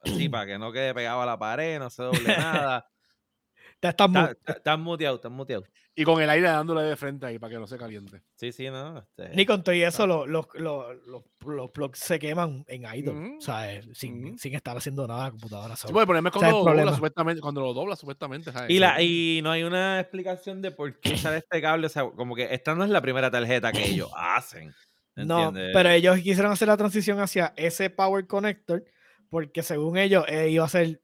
Así, 0.02 0.04
para 0.30 0.46
que 0.46 0.58
no 0.58 0.72
quede 0.72 0.94
pegado 0.94 1.20
a 1.22 1.26
la 1.26 1.38
pared, 1.38 1.78
no 1.78 1.90
se 1.90 2.02
doble 2.02 2.24
nada. 2.36 2.88
Estás 3.82 3.90
Está- 4.06 4.30
está- 4.30 4.52
Estás 4.52 4.78
muteado, 4.78 5.16
estás 5.16 5.32
muteado. 5.32 5.64
Y 5.94 6.04
con 6.04 6.22
el 6.22 6.30
aire 6.30 6.48
dándole 6.48 6.82
de 6.82 6.96
frente 6.96 7.26
ahí 7.26 7.38
para 7.38 7.52
que 7.52 7.58
no 7.58 7.66
se 7.66 7.76
caliente. 7.76 8.22
Sí, 8.34 8.50
sí, 8.50 8.70
no. 8.70 8.98
este, 8.98 9.36
Ni 9.36 9.44
con 9.44 9.62
todo 9.62 9.74
y 9.74 9.82
eso, 9.82 10.06
los, 10.06 10.26
los, 10.26 10.46
los, 10.54 10.86
los, 11.06 11.22
los 11.44 11.70
plugs 11.70 11.98
se 11.98 12.18
queman 12.18 12.64
en 12.66 12.84
idle. 12.94 13.36
O 13.36 13.40
sea, 13.40 13.70
eh, 13.70 13.82
sin, 13.92 14.38
sin 14.38 14.54
estar 14.54 14.74
haciendo 14.74 15.06
nada 15.06 15.24
la 15.24 15.30
computadora. 15.32 15.76
Sí, 15.76 15.88
pues 15.92 16.08
es 16.08 16.22
sea, 16.22 16.30
cuando 16.30 16.50
lo 16.50 16.64
dobla, 16.64 16.94
supuestamente, 16.94 17.42
cuando 17.42 17.60
lo 17.60 17.74
dobla, 17.74 17.96
supuestamente, 17.96 18.52
¿sabes? 18.52 18.70
Y, 18.70 18.78
la, 18.78 19.02
y 19.02 19.40
no 19.42 19.50
hay 19.50 19.64
una 19.64 20.00
explicación 20.00 20.62
de 20.62 20.70
por 20.70 20.98
qué 20.98 21.18
sale 21.18 21.38
este 21.38 21.60
cable. 21.60 21.86
O 21.86 21.90
sea, 21.90 22.04
como 22.04 22.34
que 22.34 22.54
esta 22.54 22.74
no 22.74 22.84
es 22.84 22.90
la 22.90 23.02
primera 23.02 23.30
tarjeta 23.30 23.70
que 23.70 23.84
ellos 23.84 24.10
hacen. 24.16 24.74
No, 25.14 25.52
pero 25.52 25.90
ellos 25.90 26.16
quisieron 26.20 26.52
hacer 26.52 26.68
la 26.68 26.76
transición 26.78 27.20
hacia 27.20 27.52
ese 27.56 27.90
power 27.90 28.26
connector 28.26 28.82
porque 29.28 29.62
según 29.62 29.98
ellos 29.98 30.24
eh, 30.28 30.48
iba 30.50 30.64
a 30.64 30.68
ser 30.68 31.02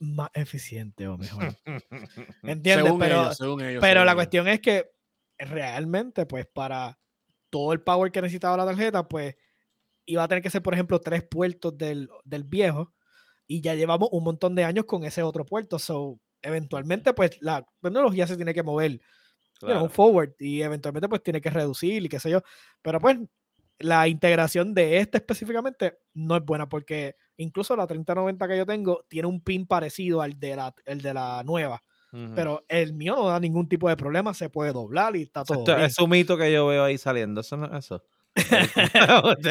más 0.00 0.30
eficiente 0.34 1.08
o 1.08 1.18
mejor. 1.18 1.56
¿Entiendes? 2.42 2.84
según 2.84 2.98
pero 2.98 3.22
ellos, 3.22 3.36
según 3.36 3.60
ellos. 3.62 3.80
pero 3.80 4.00
según 4.00 4.06
la 4.06 4.12
ellos. 4.12 4.14
cuestión 4.14 4.48
es 4.48 4.60
que 4.60 4.90
realmente, 5.38 6.26
pues 6.26 6.46
para 6.46 6.98
todo 7.50 7.72
el 7.72 7.80
power 7.82 8.12
que 8.12 8.22
necesitaba 8.22 8.56
la 8.56 8.66
tarjeta, 8.66 9.06
pues 9.08 9.36
iba 10.06 10.22
a 10.24 10.28
tener 10.28 10.42
que 10.42 10.50
ser, 10.50 10.62
por 10.62 10.74
ejemplo, 10.74 11.00
tres 11.00 11.22
puertos 11.24 11.76
del, 11.76 12.08
del 12.24 12.44
viejo 12.44 12.94
y 13.46 13.60
ya 13.60 13.74
llevamos 13.74 14.08
un 14.12 14.24
montón 14.24 14.54
de 14.54 14.64
años 14.64 14.84
con 14.84 15.04
ese 15.04 15.22
otro 15.22 15.44
puerto. 15.46 15.78
So, 15.78 16.20
eventualmente, 16.42 17.12
pues 17.14 17.38
la 17.40 17.66
tecnología 17.82 18.26
se 18.26 18.36
tiene 18.36 18.54
que 18.54 18.62
mover 18.62 18.92
you 18.92 18.98
know, 18.98 19.02
Claro. 19.60 19.82
un 19.84 19.90
forward 19.90 20.34
y 20.38 20.62
eventualmente 20.62 21.08
pues 21.08 21.22
tiene 21.22 21.40
que 21.40 21.50
reducir 21.50 22.04
y 22.04 22.08
qué 22.08 22.20
sé 22.20 22.30
yo. 22.30 22.42
Pero 22.82 23.00
pues 23.00 23.18
la 23.80 24.06
integración 24.08 24.74
de 24.74 24.98
este 24.98 25.18
específicamente 25.18 25.98
no 26.14 26.36
es 26.36 26.44
buena 26.44 26.68
porque 26.68 27.16
incluso 27.38 27.74
la 27.74 27.86
3090 27.86 28.46
que 28.46 28.56
yo 28.58 28.66
tengo 28.66 29.04
tiene 29.08 29.26
un 29.26 29.40
pin 29.42 29.66
parecido 29.66 30.20
al 30.22 30.38
de 30.38 30.54
la, 30.56 30.72
el 30.84 31.00
de 31.02 31.14
la 31.14 31.42
nueva, 31.44 31.82
pero 32.34 32.64
el 32.68 32.92
mío 32.94 33.16
no 33.16 33.26
da 33.28 33.38
ningún 33.40 33.68
tipo 33.68 33.88
de 33.88 33.96
problema, 33.96 34.32
se 34.34 34.48
puede 34.48 34.72
doblar 34.72 35.14
y 35.16 35.22
está 35.22 35.44
todo 35.44 35.58
Esto 35.58 35.74
bien. 35.74 35.86
es 35.86 35.98
un 35.98 36.08
mito 36.10 36.36
que 36.38 36.50
yo 36.52 36.66
veo 36.66 36.84
ahí 36.84 36.96
saliendo. 36.98 37.40
Eso 37.42 37.56
no 37.56 37.66
es 37.66 37.84
eso. 37.84 38.02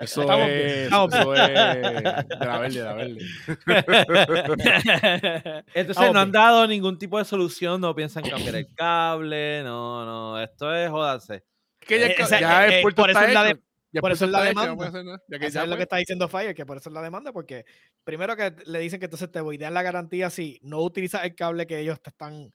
Eso 0.00 0.22
Estamos 0.22 0.48
es, 0.48 0.86
eso 0.86 1.34
es 1.34 1.48
de 1.48 2.46
la 2.46 2.58
verde, 2.58 2.78
de 2.78 2.84
la 2.84 2.94
verde. 2.94 3.18
Entonces 5.74 5.90
Estamos 5.90 6.14
no 6.14 6.20
han 6.20 6.32
dado 6.32 6.66
ningún 6.66 6.98
tipo 6.98 7.18
de 7.18 7.24
solución, 7.24 7.80
no 7.80 7.94
piensan 7.94 8.22
cambiar 8.24 8.56
el 8.56 8.74
cable, 8.74 9.62
no, 9.62 10.04
no, 10.04 10.40
esto 10.40 10.74
es 10.74 10.90
jodarse. 10.90 11.44
Es 11.80 11.86
que 11.88 11.98
ya, 12.00 12.06
Eh, 12.06 12.16
ya 12.40 12.66
eh, 12.66 12.76
el 12.76 12.82
puerto 12.82 13.02
por 13.02 13.10
eso 13.10 13.20
es 13.20 13.32
la 13.34 13.44
de- 13.44 13.50
hecho, 13.52 13.60
ya 13.92 14.00
por 14.00 14.12
eso 14.12 14.24
es 14.24 14.30
la 14.30 14.48
hecho, 14.50 14.54
no 14.54 14.76
demanda. 14.76 15.20
ya 15.28 15.38
que 15.38 15.50
ya 15.50 15.62
es 15.64 15.68
lo 15.68 15.76
que 15.76 15.82
está 15.82 15.96
diciendo 15.96 16.28
Fire, 16.28 16.54
que 16.54 16.64
por 16.66 16.76
eso 16.76 16.88
es 16.90 16.94
la 16.94 17.02
demanda, 17.02 17.32
porque 17.32 17.64
primero 18.04 18.36
que 18.36 18.54
le 18.66 18.78
dicen 18.80 18.98
que 19.00 19.06
entonces 19.06 19.30
te 19.30 19.40
voidean 19.40 19.74
la 19.74 19.82
garantía 19.82 20.30
si 20.30 20.58
no 20.62 20.80
utilizas 20.80 21.24
el 21.24 21.34
cable 21.34 21.66
que 21.66 21.78
ellos 21.80 22.00
te 22.00 22.10
están, 22.10 22.52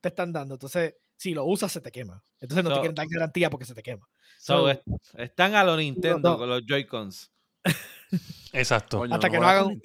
te 0.00 0.08
están 0.08 0.32
dando. 0.32 0.54
Entonces, 0.54 0.94
si 1.16 1.32
lo 1.32 1.44
usas, 1.44 1.72
se 1.72 1.80
te 1.80 1.90
quema. 1.90 2.22
Entonces 2.40 2.62
no 2.64 2.70
te 2.70 2.76
So- 2.76 2.80
quieren 2.82 2.94
dar 2.94 3.06
garantía 3.08 3.48
porque 3.50 3.64
se 3.64 3.74
te 3.74 3.82
quema. 3.82 4.06
So, 4.38 4.58
So, 4.58 4.70
est- 4.70 4.82
están 5.14 5.54
a 5.54 5.64
lo 5.64 5.76
Nintendo 5.76 6.30
no. 6.32 6.36
con 6.38 6.48
los 6.48 6.62
Joy-Cons. 6.66 7.30
Exacto. 8.52 8.98
Coño, 8.98 9.14
Hasta 9.14 9.30
que 9.30 9.38
no 9.38 9.46
hagan- 9.48 9.80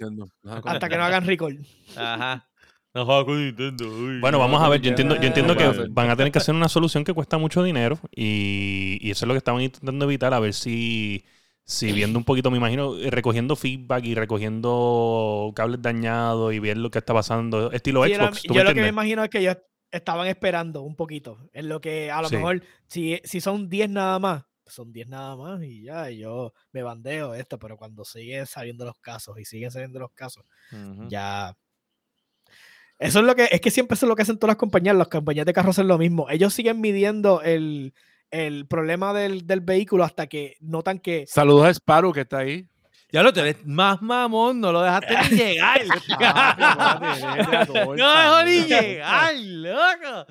hasta 0.66 0.90
que 0.90 0.98
no 0.98 1.04
hagan 1.04 1.26
recall. 1.26 1.66
Ajá. 1.96 2.49
No 2.93 3.06
juega 3.06 3.25
con 3.25 3.45
Nintendo. 3.45 3.86
uy. 3.88 4.19
Bueno, 4.19 4.39
vamos 4.39 4.62
a 4.62 4.69
ver. 4.69 4.82
Yo 4.82 4.89
entiendo, 4.89 5.15
yo 5.15 5.28
entiendo 5.28 5.56
que 5.56 5.88
van 5.91 6.10
a 6.10 6.15
tener 6.15 6.32
que 6.32 6.39
hacer 6.39 6.56
una 6.56 6.69
solución 6.69 7.04
que 7.04 7.13
cuesta 7.13 7.38
mucho 7.38 7.63
dinero 7.63 7.99
y, 8.15 8.97
y 9.02 9.12
eso 9.12 9.25
es 9.25 9.28
lo 9.28 9.34
que 9.34 9.39
estaban 9.39 9.62
intentando 9.62 10.06
evitar, 10.06 10.34
a 10.34 10.39
ver 10.39 10.54
si, 10.54 11.23
si 11.63 11.91
viendo 11.91 12.17
un 12.17 12.25
poquito, 12.25 12.49
me 12.49 12.58
imagino, 12.58 12.95
recogiendo 13.10 13.56
feedback 13.56 14.06
y 14.06 14.15
recogiendo 14.15 15.52
cables 15.56 15.82
dañados 15.82 16.54
y 16.54 16.60
ver 16.60 16.78
lo 16.78 16.89
que 16.89 16.97
está 16.99 17.13
pasando, 17.13 17.71
estilo 17.71 18.04
Sí, 18.06 18.15
Xbox. 18.15 18.43
¿tú 18.43 18.54
yo 18.56 18.63
lo 18.63 18.73
que 18.73 18.82
me 18.82 18.88
imagino 18.88 19.23
es 19.23 19.30
que 19.30 19.39
ellos 19.39 19.58
estaban 19.91 20.28
esperando 20.28 20.82
un 20.82 20.95
poquito. 20.95 21.38
En 21.54 21.69
lo 21.69 21.82
que 21.82 22.12
a 22.12 22.21
lo 22.21 22.30
Sí. 22.30 22.36
mejor, 22.38 22.63
si, 22.88 23.19
si 23.23 23.39
son 23.39 23.69
10 23.69 23.89
nada 23.89 24.17
más, 24.19 24.43
son 24.65 24.91
10 24.91 25.08
nada 25.08 25.36
más 25.36 25.63
y 25.63 25.84
ya, 25.84 26.10
y 26.12 26.19
yo 26.19 26.54
me 26.71 26.84
bandeo 26.84 27.34
esto, 27.36 27.58
pero 27.60 27.78
cuando 27.78 28.04
siguen 28.06 28.45
saliendo 28.45 28.86
los 28.86 28.97
casos 28.99 29.39
y 29.39 29.45
siguen 29.45 29.69
saliendo 29.71 29.99
los 29.99 30.12
casos, 30.12 30.43
ya. 31.08 31.56
Eso 33.00 33.20
es 33.20 33.26
lo 33.26 33.36
que, 33.36 33.48
es 33.50 33.62
que 33.62 33.72
siempre 33.72 33.96
eso 33.96 34.06
es 34.06 34.10
lo 34.10 34.16
que 34.16 34.24
hacen 34.24 34.38
todas 34.38 34.52
las 34.52 34.58
compañías, 34.58 34.96
las 34.96 35.08
compañías 35.08 35.46
de 35.46 35.54
carros 35.54 35.76
hacen 35.76 35.88
lo 35.88 35.98
mismo. 35.98 36.30
Ellos 36.30 36.54
siguen 36.54 36.82
midiendo 36.82 37.42
el, 37.42 37.94
el 38.30 38.68
problema 38.68 39.14
del, 39.14 39.48
del 39.48 39.62
vehículo 39.62 40.04
hasta 40.04 40.28
que 40.28 40.58
notan 40.60 41.00
que 41.00 41.26
Saludos 41.26 41.66
a 41.66 41.70
Sparrow 41.70 42.12
que 42.12 42.22
está 42.22 42.40
ahí. 42.40 42.68
Ya 43.12 43.24
lo 43.24 43.34
tenés 43.34 43.66
más 43.66 44.04
mamón, 44.04 44.62
no 44.62 44.72
lo 44.72 44.84
dejaste 44.84 45.16
ni 45.32 45.38
llegar. 45.38 45.82
no 47.68 47.96
dejó 47.96 48.44
ni 48.46 48.66
llegar, 48.66 49.34
loco. 49.36 50.28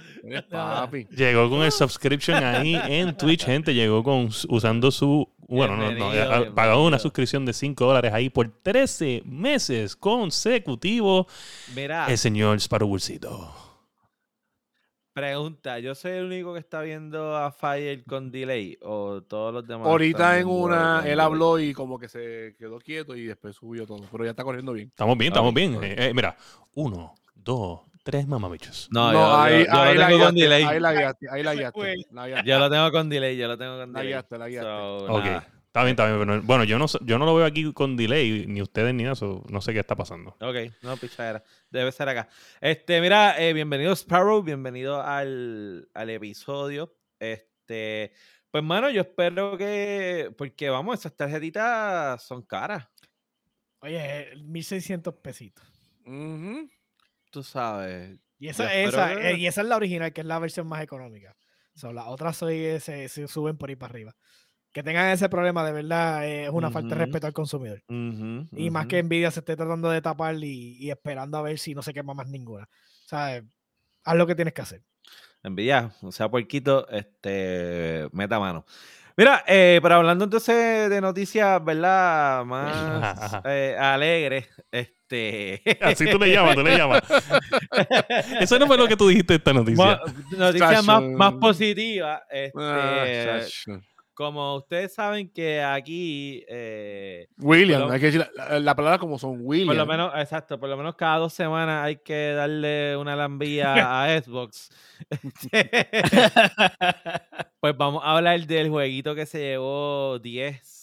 Llegó 1.11 1.51
con 1.51 1.63
el 1.63 1.73
subscription 1.73 2.45
ahí 2.45 2.81
en 2.87 3.17
Twitch, 3.17 3.45
gente. 3.45 3.75
Llegó 3.75 4.05
con 4.05 4.29
usando 4.49 4.93
su. 4.93 5.29
Bueno, 5.51 5.77
no, 5.77 5.85
no, 5.85 5.89
Bienvenido, 5.89 6.33
ha- 6.35 6.55
pagado 6.55 6.85
una 6.85 6.99
suscripción 6.99 7.47
de 7.47 7.55
5 7.55 7.87
dólares 7.87 8.13
ahí 8.13 8.29
por 8.29 8.51
13 8.51 9.23
meses 9.25 9.97
consecutivos. 9.97 11.27
Mira, 11.75 12.07
El 12.07 12.19
señor 12.19 12.61
Sparrow 12.61 12.87
Bolsito. 12.89 13.51
pregunta, 15.15 15.79
¿yo 15.81 15.95
soy 15.95 16.13
el 16.13 16.27
único 16.27 16.53
que 16.53 16.61
está 16.61 16.83
viendo 16.83 17.35
a 17.37 17.51
Fire 17.51 18.05
con 18.05 18.31
delay 18.31 18.77
o 18.83 19.23
todos 19.23 19.53
los 19.55 19.67
demás? 19.67 19.87
Ahorita 19.89 20.39
en 20.39 20.47
una, 20.47 20.99
él 20.99 21.05
delay? 21.11 21.25
habló 21.25 21.59
y 21.59 21.73
como 21.73 21.99
que 21.99 22.09
se 22.09 22.55
quedó 22.59 22.79
quieto 22.79 23.17
y 23.17 23.25
después 23.25 23.57
subió 23.57 23.87
todo. 23.87 24.03
Pero 24.13 24.25
ya 24.25 24.31
está 24.31 24.45
corriendo 24.45 24.73
bien. 24.75 24.89
Estamos 24.89 25.17
bien, 25.17 25.33
estamos 25.33 25.55
bien. 25.55 25.75
Eh, 25.83 25.95
eh, 25.99 26.13
mira, 26.15 26.37
uno, 26.75 27.15
dos, 27.35 27.81
tres 28.11 28.27
mamabichos. 28.27 28.89
No, 28.91 29.13
No, 29.13 29.19
yo, 29.19 29.37
ahí, 29.37 29.59
yo- 29.61 29.73
yo 29.73 29.81
ahí 29.81 29.99
la 29.99 30.07
tengo 30.09 30.25
con 30.25 30.35
guiaste, 30.35 30.41
delay. 30.55 30.63
ahí 30.65 30.81
la 30.81 30.93
guiaste, 30.95 31.27
ahí 31.31 31.43
la 31.43 31.55
guiaste, 31.55 31.95
la. 32.13 32.43
Yo 32.43 32.59
lo 32.59 32.71
tengo 32.71 32.91
con 32.91 33.09
delay, 33.11 33.37
yo 33.37 33.49
lo 33.49 33.59
tengo 33.59 33.79
con 33.79 33.93
La 33.93 33.99
delay. 34.01 34.13
guiaste, 34.15 34.39
la 34.39 34.49
guiaste. 34.49 34.69
So, 34.71 34.97
Ok. 35.13 35.25
nada. 35.25 35.47
Está 35.67 35.83
bien, 35.85 35.91
está 35.91 36.07
bien. 36.07 36.19
pero, 36.27 36.43
bueno, 36.43 36.65
yo 36.65 36.79
no, 36.79 36.89
sé- 36.89 36.99
yo 37.03 37.19
no 37.19 37.27
lo 37.27 37.35
veo 37.35 37.45
aquí 37.45 37.71
con 37.75 37.97
delay, 37.97 38.47
ni 38.47 38.63
ustedes 38.63 38.95
ni 38.95 39.07
eso. 39.07 39.45
No 39.51 39.61
sé 39.61 39.75
qué 39.75 39.81
está 39.81 39.95
pasando. 39.95 40.31
Ok, 40.41 40.73
no, 40.83 40.97
pichadera. 40.97 41.43
Debe 41.71 41.93
ser 41.93 42.09
acá. 42.09 42.29
Este, 42.63 43.01
mira, 43.03 43.39
eh, 43.39 43.53
bienvenido 43.53 43.93
Sparrow, 43.95 44.43
bienvenido 44.43 45.03
al, 45.03 45.89
al 45.93 46.11
episodio. 46.11 46.97
Este, 47.21 48.13
Pues, 48.51 48.65
mano, 48.65 48.89
yo 48.89 49.03
espero 49.03 49.59
que. 49.59 50.35
Porque, 50.39 50.71
vamos, 50.71 50.99
esas 50.99 51.15
tarjetitas 51.15 52.23
son 52.23 52.41
caras. 52.43 52.89
Oye, 53.81 54.33
1600 54.43 55.15
pesitos. 55.17 55.65
Ujú. 56.07 56.69
Tú 57.31 57.43
sabes. 57.43 58.19
Y 58.39 58.49
esa, 58.49 58.73
esa, 58.75 59.15
que- 59.15 59.31
eh, 59.31 59.37
y 59.37 59.47
esa 59.47 59.63
es 59.63 59.67
la 59.67 59.77
original, 59.77 60.13
que 60.13 60.21
es 60.21 60.27
la 60.27 60.39
versión 60.39 60.67
más 60.67 60.83
económica. 60.83 61.37
So, 61.75 61.93
las 61.93 62.07
otras 62.07 62.37
soy- 62.37 62.79
se, 62.81 63.09
se 63.09 63.29
suben 63.29 63.57
por 63.57 63.69
ahí 63.69 63.77
para 63.77 63.93
arriba. 63.93 64.15
Que 64.73 64.83
tengan 64.83 65.09
ese 65.11 65.29
problema, 65.29 65.65
de 65.65 65.73
verdad, 65.73 66.27
eh, 66.27 66.45
es 66.45 66.51
una 66.51 66.71
falta 66.71 66.95
de 66.95 67.01
respeto 67.07 67.27
al 67.27 67.33
consumidor. 67.33 67.83
Y 68.53 68.71
más 68.71 68.87
que 68.87 69.03
Nvidia 69.03 69.31
se 69.31 69.41
esté 69.41 69.57
tratando 69.57 69.91
de 69.91 70.01
tapar 70.03 70.35
y, 70.37 70.77
y 70.79 70.91
esperando 70.91 71.39
a 71.39 71.43
ver 71.43 71.59
si 71.59 71.75
no 71.75 71.83
se 71.83 71.93
quema 71.95 72.15
más 72.15 72.29
ninguna. 72.29 72.65
O 72.65 73.09
sea, 73.09 73.43
haz 74.05 74.17
lo 74.17 74.27
que 74.27 74.35
tienes 74.35 74.55
que 74.55 74.63
hacer. 74.63 74.83
Envidia, 75.43 75.93
o 76.03 76.13
sea, 76.13 76.29
puerquito, 76.29 76.89
este, 76.91 78.09
meta 78.13 78.39
mano. 78.39 78.65
Mira, 79.17 79.43
eh, 79.49 79.81
pero 79.83 79.97
hablando 79.97 80.25
entonces 80.25 80.91
de 80.91 81.01
noticias, 81.01 81.65
¿verdad? 81.65 82.45
Más 82.45 83.41
eh, 83.45 83.77
alegres, 83.79 84.49
este... 84.71 84.98
Así 85.81 86.11
tú 86.11 86.19
le 86.19 86.33
llamas, 86.33 86.55
tú 86.55 86.63
le 86.63 86.77
llamas. 86.77 87.03
Eso 88.41 88.59
no 88.59 88.67
fue 88.67 88.77
lo 88.77 88.87
que 88.89 88.97
tú 88.97 89.09
dijiste 89.09 89.35
esta 89.37 89.53
noticia. 89.53 90.01
Noticias 90.37 90.85
más, 90.85 91.03
más 91.03 91.31
Chacho. 91.31 91.41
positivas. 91.41 92.23
Este, 92.31 92.59
Ah, 92.61 93.41
como 94.15 94.57
ustedes 94.57 94.93
saben 94.93 95.31
que 95.33 95.63
aquí, 95.63 96.45
eh, 96.49 97.29
William, 97.39 97.89
hay 97.89 98.01
que 98.01 98.07
decir 98.07 98.29
la, 98.35 98.49
la- 98.49 98.59
la 98.59 98.75
palabra 98.75 98.99
como 98.99 99.17
son 99.17 99.37
William. 99.41 99.69
por 99.69 99.77
lo 99.77 99.87
menos, 99.87 100.13
exacto, 100.17 100.59
por 100.59 100.69
lo 100.69 100.77
menos 100.77 100.97
cada 100.97 101.19
dos 101.19 101.33
semanas 101.33 101.85
hay 101.85 101.99
que 101.99 102.33
darle 102.33 102.97
una 102.97 103.15
lambilla 103.15 104.03
a 104.05 104.21
Xbox. 104.21 104.71
pues 107.61 107.77
vamos 107.77 108.03
a 108.05 108.17
hablar 108.17 108.41
del 108.47 108.71
jueguito 108.71 109.15
que 109.15 109.25
se 109.27 109.39
llevó 109.39 110.19
10 110.19 110.78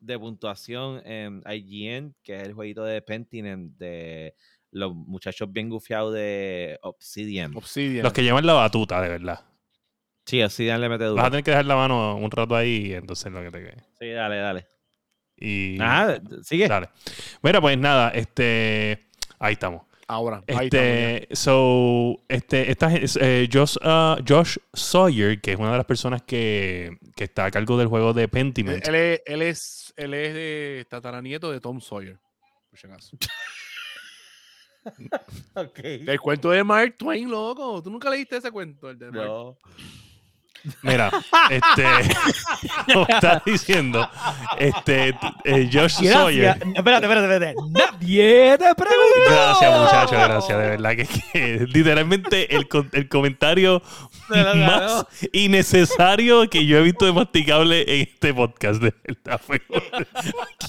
de 0.00 0.18
puntuación 0.18 1.02
en 1.06 1.42
IGN, 1.46 2.14
que 2.22 2.36
es 2.36 2.42
el 2.42 2.52
jueguito 2.52 2.84
de 2.84 3.02
Pentiment 3.02 3.76
de 3.76 4.34
los 4.70 4.94
muchachos 4.94 5.50
bien 5.50 5.68
gufiados 5.68 6.14
de 6.14 6.78
Obsidian. 6.82 7.56
Obsidian. 7.56 8.02
Los 8.02 8.12
que 8.12 8.22
llevan 8.22 8.46
la 8.46 8.52
batuta, 8.52 9.00
de 9.00 9.08
verdad. 9.08 9.44
Sí, 10.26 10.42
Obsidian 10.42 10.80
le 10.80 10.88
mete 10.88 11.04
duro. 11.04 11.16
Vas 11.16 11.26
a 11.26 11.30
tener 11.30 11.44
que 11.44 11.52
dejar 11.52 11.66
la 11.66 11.76
mano 11.76 12.16
un 12.16 12.30
rato 12.30 12.56
ahí, 12.56 12.92
entonces 12.92 13.32
lo 13.32 13.42
que 13.42 13.50
te 13.50 13.58
quede. 13.58 13.84
Sí, 13.98 14.10
dale, 14.10 14.36
dale. 14.36 14.66
Y. 15.36 15.76
Nada, 15.78 16.20
sigue. 16.42 16.66
Dale. 16.66 16.88
Mira, 17.42 17.60
pues 17.60 17.78
nada, 17.78 18.10
este. 18.10 19.06
Ahí 19.38 19.52
estamos. 19.52 19.82
Ahora. 20.08 20.44
Este, 20.46 21.26
so, 21.32 22.16
este, 22.28 22.70
esta, 22.70 22.90
eh, 22.94 23.48
Josh, 23.52 23.76
ah, 23.82 24.16
Josh 24.26 24.56
Sawyer, 24.72 25.40
que 25.40 25.52
es 25.52 25.58
una 25.58 25.72
de 25.72 25.78
las 25.78 25.86
personas 25.86 26.22
que, 26.22 26.96
que 27.16 27.24
está 27.24 27.46
a 27.46 27.50
cargo 27.50 27.76
del 27.76 27.88
juego 27.88 28.12
de 28.12 28.28
Pentiment. 28.28 28.86
él 28.86 28.94
es, 28.94 29.22
él, 29.26 29.42
es, 29.42 29.94
él 29.96 30.14
es 30.14 30.34
de 30.34 30.86
tataranieto 30.88 31.50
de 31.50 31.60
Tom 31.60 31.80
Sawyer. 31.80 32.18
Por 32.70 32.78
si 32.78 32.86
acaso. 32.86 33.16
Ok. 35.54 35.80
El 35.82 36.20
cuento 36.20 36.50
de 36.50 36.62
Mark 36.62 36.94
Twain, 36.96 37.28
loco. 37.28 37.82
¿Tú 37.82 37.90
nunca 37.90 38.08
leíste 38.08 38.36
ese 38.36 38.52
cuento? 38.52 38.88
El 38.88 38.96
de 38.96 39.10
Mark? 39.10 39.26
No. 39.26 39.58
Mira, 40.82 41.10
este, 41.50 41.84
como 42.92 43.06
estás 43.08 43.44
diciendo, 43.44 44.08
este, 44.58 45.14
eh, 45.44 45.70
Josh 45.72 46.02
Sawyer. 46.10 46.56
Gracias. 46.58 46.76
Espérate, 46.76 47.06
espérate, 47.06 47.34
espérate. 47.34 47.54
Nadie 47.70 48.58
te 48.58 48.74
preguntó. 48.74 49.30
Gracias, 49.30 49.80
muchachos, 49.80 50.12
gracias. 50.12 50.58
De 50.58 50.68
verdad 50.70 50.90
que, 50.96 51.06
que 51.32 51.66
literalmente 51.68 52.54
el, 52.54 52.68
el 52.92 53.08
comentario 53.08 53.82
más 54.56 55.06
innecesario 55.32 56.48
que 56.48 56.66
yo 56.66 56.78
he 56.78 56.82
visto 56.82 57.04
de 57.06 57.12
masticable 57.12 57.82
en 57.82 58.08
este 58.08 58.34
podcast. 58.34 58.82
De 58.82 58.94
verdad, 59.04 59.40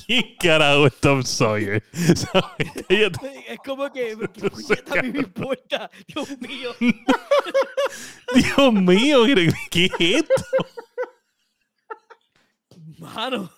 ¿Quién 0.06 0.36
carajo 0.40 0.88
es 0.88 1.00
Tom 1.00 1.24
Sawyer? 1.24 1.84
Es 1.94 3.60
como 3.66 3.92
que, 3.92 4.18
¿qué 4.34 4.50
puñeta 4.50 5.00
a 5.00 5.04
mí 5.04 5.12
me 5.12 5.20
importa? 5.20 5.90
Dios 6.08 6.38
mío. 6.40 6.72
Dios 8.34 8.74
mío, 8.74 9.26
¿qué 9.70 9.90
qué 9.90 10.16
es 10.16 10.24
esto? 10.24 10.44
Mano. 13.00 13.52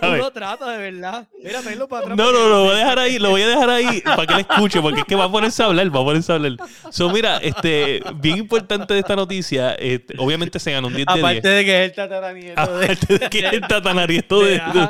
¿Sabes? 0.00 0.20
Uno 0.20 0.30
trata 0.30 0.70
de 0.70 0.90
verdad. 0.90 1.28
Mira, 1.42 1.60
para 1.88 2.02
atrás. 2.02 2.16
No, 2.16 2.32
no, 2.32 2.48
lo 2.48 2.64
voy 2.64 2.74
a 2.74 2.78
dejar 2.78 2.98
ahí, 2.98 3.18
lo 3.18 3.30
voy 3.30 3.42
a 3.42 3.48
dejar 3.48 3.70
ahí 3.70 4.00
para 4.00 4.26
que 4.26 4.34
le 4.34 4.40
escuche, 4.42 4.80
porque 4.80 5.00
es 5.00 5.06
que 5.06 5.14
va 5.14 5.24
a 5.24 5.30
ponerse 5.32 5.62
a 5.62 5.66
hablar, 5.66 5.86
va 5.94 6.00
a 6.00 6.04
ponerse 6.04 6.32
a 6.32 6.36
hablar. 6.36 6.56
So, 6.90 7.10
mira, 7.10 7.38
este, 7.38 8.02
bien 8.16 8.38
importante 8.38 8.94
de 8.94 9.00
esta 9.00 9.16
noticia, 9.16 9.74
este, 9.74 10.14
obviamente 10.18 10.58
se 10.58 10.72
ganó 10.72 10.88
un 10.88 10.94
10 10.94 11.06
de 11.06 11.12
10. 11.14 11.24
Aparte 11.24 11.48
de 11.48 11.64
que 11.64 11.84
es 11.84 11.90
el 11.90 11.94
tataranieto 11.94 12.78
de... 12.78 12.84
Aparte 12.84 13.18
de 13.18 13.30
que 13.30 13.38
es 13.46 13.52
el 13.52 13.60
tatanarieto 13.62 14.40
de, 14.40 14.50
de- 14.52 14.88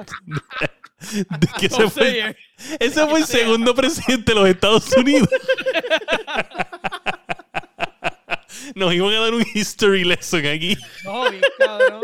de 1.12 1.48
que 1.58 1.66
ese 1.66 1.90
fue, 1.90 2.36
ese 2.78 3.06
fue 3.08 3.18
el 3.20 3.26
segundo 3.26 3.74
presidente 3.74 4.32
de 4.34 4.40
los 4.40 4.48
Estados 4.48 4.92
Unidos. 4.96 5.28
Nos 8.76 8.94
iban 8.94 9.12
a 9.14 9.20
dar 9.20 9.34
un 9.34 9.44
history 9.54 10.04
lesson 10.04 10.46
aquí. 10.46 10.76
No, 11.04 11.28
bien 11.30 11.42
cabrón. 11.58 12.02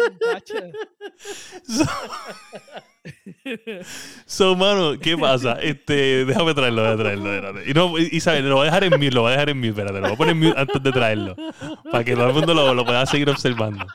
So, 1.66 1.84
so, 4.26 4.56
mano, 4.56 4.98
¿qué 4.98 5.16
pasa? 5.16 5.58
Este, 5.61 6.24
déjame 6.24 6.54
traerlo, 6.54 6.82
déjame 6.82 7.02
traerlo. 7.02 7.34
espérate. 7.34 7.70
Y, 7.70 7.74
no, 7.74 7.98
y, 7.98 8.20
¿sabes? 8.20 8.44
Lo 8.44 8.56
voy 8.56 8.62
a 8.62 8.66
dejar 8.66 8.84
en 8.84 8.92
mute, 8.92 9.11
lo 9.12 9.22
voy 9.22 9.30
a 9.30 9.32
dejar 9.32 9.50
en 9.50 9.56
mute, 9.58 9.68
espérate. 9.68 10.00
Lo 10.00 10.02
voy 10.02 10.12
a 10.12 10.16
poner 10.16 10.32
en 10.32 10.40
mute 10.40 10.61
antes 10.61 10.82
de 10.82 10.92
traerlo. 10.92 11.37
Para 11.90 12.04
que 12.04 12.14
todo 12.14 12.28
el 12.28 12.34
mundo 12.34 12.54
lo, 12.54 12.74
lo 12.74 12.84
pueda 12.84 13.06
seguir 13.06 13.28
observando. 13.30 13.87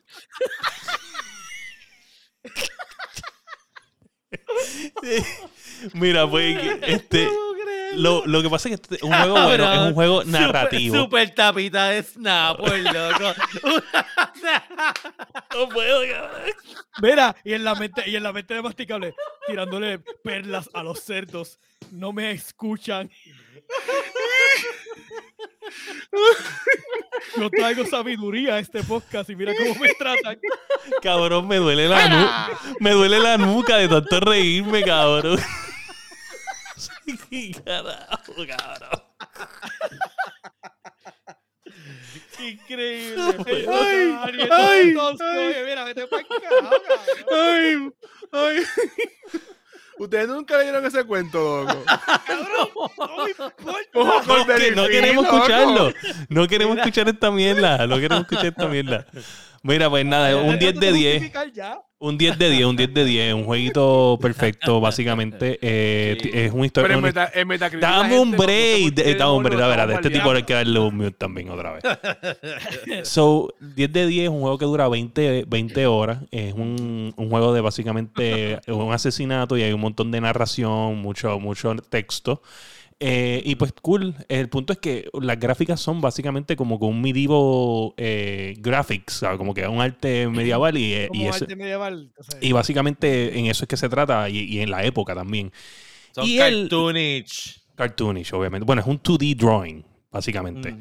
Mira, 5.94 6.30
pues, 6.30 6.58
este, 6.88 7.28
lo, 7.98 8.26
lo 8.26 8.42
que 8.42 8.50
pasa 8.50 8.70
es 8.70 8.76
que 8.76 8.82
este 8.82 8.96
es 8.96 9.04
un 9.04 9.14
juego 9.14 9.34
bueno, 9.44 9.74
es 9.74 9.80
un 9.80 9.94
juego 9.94 10.24
narrativo. 10.24 10.96
Super, 10.96 11.28
super 11.28 11.36
tapita 11.36 11.90
de 11.90 12.04
Snap, 12.04 12.58
pues, 12.60 12.84
loco. 12.84 13.34
No 15.54 15.70
puedo, 15.70 16.02
cabrón. 16.02 16.52
Mira, 17.02 17.36
y 17.44 17.54
en 17.54 17.64
la 17.64 17.76
mente, 17.76 18.04
y 18.08 18.16
en 18.16 18.24
la 18.24 18.34
mente 18.34 18.56
de 18.56 18.62
masticable, 18.62 19.14
tirándole 19.48 20.00
perlas 20.24 20.70
a 20.74 20.84
los 20.84 21.00
cerdos. 21.00 21.60
No 21.92 22.12
me 22.12 22.32
escuchan. 22.32 23.10
Yo 27.38 27.50
traigo 27.50 27.86
sabiduría 27.86 28.56
a 28.56 28.60
este 28.60 28.84
podcast 28.84 29.30
y 29.30 29.36
mira 29.36 29.54
cómo 29.56 29.76
me 29.80 29.94
tratan. 29.94 30.40
Cabrón, 31.02 31.48
me 31.48 31.58
duele 31.58 31.88
la 31.88 32.08
nuca. 32.10 32.60
Me 32.80 32.92
duele 32.92 33.20
la 33.20 33.38
nuca 33.38 33.78
de 33.78 33.88
tanto 33.88 34.20
reírme, 34.20 34.84
cabrón. 34.84 35.40
¿Qué 37.30 37.52
carajo, 37.66 38.34
cabrón? 38.48 39.04
Increíble. 42.40 43.22
Ay, 43.70 44.18
ay, 44.30 44.50
ay, 44.52 44.96
ay. 45.20 45.64
mira, 45.66 45.84
vete 45.86 46.08
para 46.08 46.24
carajo, 46.24 46.76
cabrón. 46.88 47.96
Ay, 48.32 48.58
ay. 48.60 48.64
Ustedes 49.98 50.28
nunca 50.28 50.58
leyeron 50.58 50.86
ese 50.86 51.04
cuento, 51.06 51.64
loco. 51.64 51.86
No 53.08 53.24
me 53.24 53.30
importa. 53.30 53.72
Ojo, 53.94 54.22
No, 54.26 54.38
no 54.38 54.46
Phil, 54.56 54.76
queremos 54.90 55.26
escucharlo. 55.26 55.94
No 56.30 56.48
queremos 56.48 56.78
escuchar 56.78 57.08
esta 57.10 57.32
mierda. 57.32 57.86
No 57.88 57.96
queremos 58.00 58.22
escuchar 58.22 58.48
esta 58.48 58.68
mierda. 58.68 59.06
Mira, 59.66 59.90
pues 59.90 60.06
nada, 60.06 60.36
un 60.36 60.60
10 60.60 60.80
de 60.80 60.92
10. 60.92 61.32
Ya. 61.54 61.82
Un 62.00 62.18
10 62.18 62.38
de 62.38 62.50
10, 62.50 62.66
un 62.66 62.76
10 62.76 62.94
de 62.94 63.06
10. 63.06 63.34
Un 63.34 63.46
jueguito 63.46 64.20
perfecto, 64.22 64.82
básicamente. 64.82 65.58
Eh, 65.62 66.18
Sí. 66.22 66.30
Es 66.34 66.52
una 66.52 66.68
Pero 66.74 66.98
historia. 66.98 66.98
meta, 66.98 67.32
la 67.34 67.80
Dame 67.80 68.20
un 68.20 68.32
break. 68.32 68.94
por 68.96 69.04
qué 69.04 69.16
Dame 69.16 69.32
un 69.38 69.44
break. 69.44 69.54
demonios 69.54 69.64
A 69.64 69.68
ver, 69.68 69.80
a 69.80 69.84
estamos 69.84 70.06
este 70.06 70.10
tipo 70.10 70.32
hay 70.32 70.44
que 70.44 70.54
darle 70.54 70.80
un 70.80 70.98
mute 70.98 71.12
también 71.12 71.50
otra 71.50 71.72
vez. 71.72 71.84
So, 73.08 73.54
10 73.62 73.94
de 73.94 74.08
10 74.08 74.24
es 74.26 74.30
un 74.30 74.42
juego 74.42 74.58
que 74.58 74.66
dura 74.66 74.90
20, 74.90 75.46
20 75.48 75.86
horas. 75.88 76.20
Es 76.32 76.54
un, 76.54 77.14
un 77.16 77.30
juego 77.30 77.54
de 77.54 77.62
básicamente 77.62 78.60
un 78.68 78.92
asesinato 78.92 79.58
y 79.58 79.64
hay 79.64 79.72
un 79.72 79.80
montón 79.80 80.12
de 80.12 80.20
narración, 80.20 80.98
mucho, 80.98 81.40
mucho 81.40 81.74
texto. 81.90 82.42
Eh, 83.00 83.42
y 83.46 83.56
pues 83.56 83.74
cool, 83.82 84.16
el 84.30 84.50
punto 84.50 84.72
es 84.74 84.80
que 84.80 85.10
las 85.22 85.40
gráficas 85.40 85.80
son 85.82 86.00
básicamente 86.00 86.56
como 86.56 86.80
con 86.80 86.90
un 86.90 87.02
medieval 87.02 87.94
eh, 87.98 88.54
graphics, 88.60 89.14
¿sabes? 89.14 89.38
como 89.38 89.54
que 89.54 89.68
un 89.68 89.82
arte 89.82 90.28
medieval 90.30 90.78
y, 90.78 90.94
eh, 90.94 91.10
y 91.12 91.24
entonces- 91.26 91.48
y 92.42 92.52
básicamente 92.52 93.38
en 93.38 93.48
eso 93.48 93.66
es 93.66 93.68
que 93.68 93.78
se 93.78 93.90
trata 93.90 94.30
y, 94.30 94.40
y 94.40 94.60
en 94.60 94.72
la 94.72 94.86
época 94.86 95.14
también. 95.16 95.52
Son 96.14 96.26
Y 96.26 96.38
el- 96.40 96.62
cartoonich. 96.70 97.60
Cartoonish, 97.76 98.34
obviamente. 98.34 98.66
Bueno, 98.66 98.82
es 98.84 98.88
un 98.88 99.02
2D 99.02 99.36
drawing, 99.36 99.84
básicamente. 100.12 100.76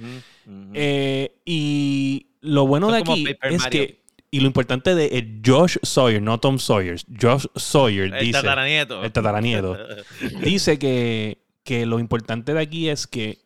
Eh, 0.75 1.33
y 1.44 2.27
lo 2.42 2.66
bueno 2.66 2.88
Son 2.90 2.94
de 2.96 3.01
aquí 3.01 3.25
es 3.51 3.61
Mario. 3.62 3.70
que, 3.87 4.03
y 4.31 4.40
lo 4.40 4.46
importante 4.46 4.94
de 4.94 5.07
el 5.07 5.40
Josh 5.44 5.77
Sawyer, 5.83 6.20
no 6.22 6.38
Tom 6.38 6.59
Sawyer, 6.59 7.01
Josh 7.20 7.46
Sawyer 7.57 8.12
el 8.14 8.20
dice, 8.20 8.33
tataranieto. 8.33 9.03
el 9.05 9.12
tataranieto, 9.12 9.77
dice 10.44 10.79
que, 10.79 11.38
que 11.64 11.87
lo 11.87 11.98
importante 11.98 12.55
de 12.55 12.61
aquí 12.61 12.88
es 12.88 13.07
que 13.07 13.38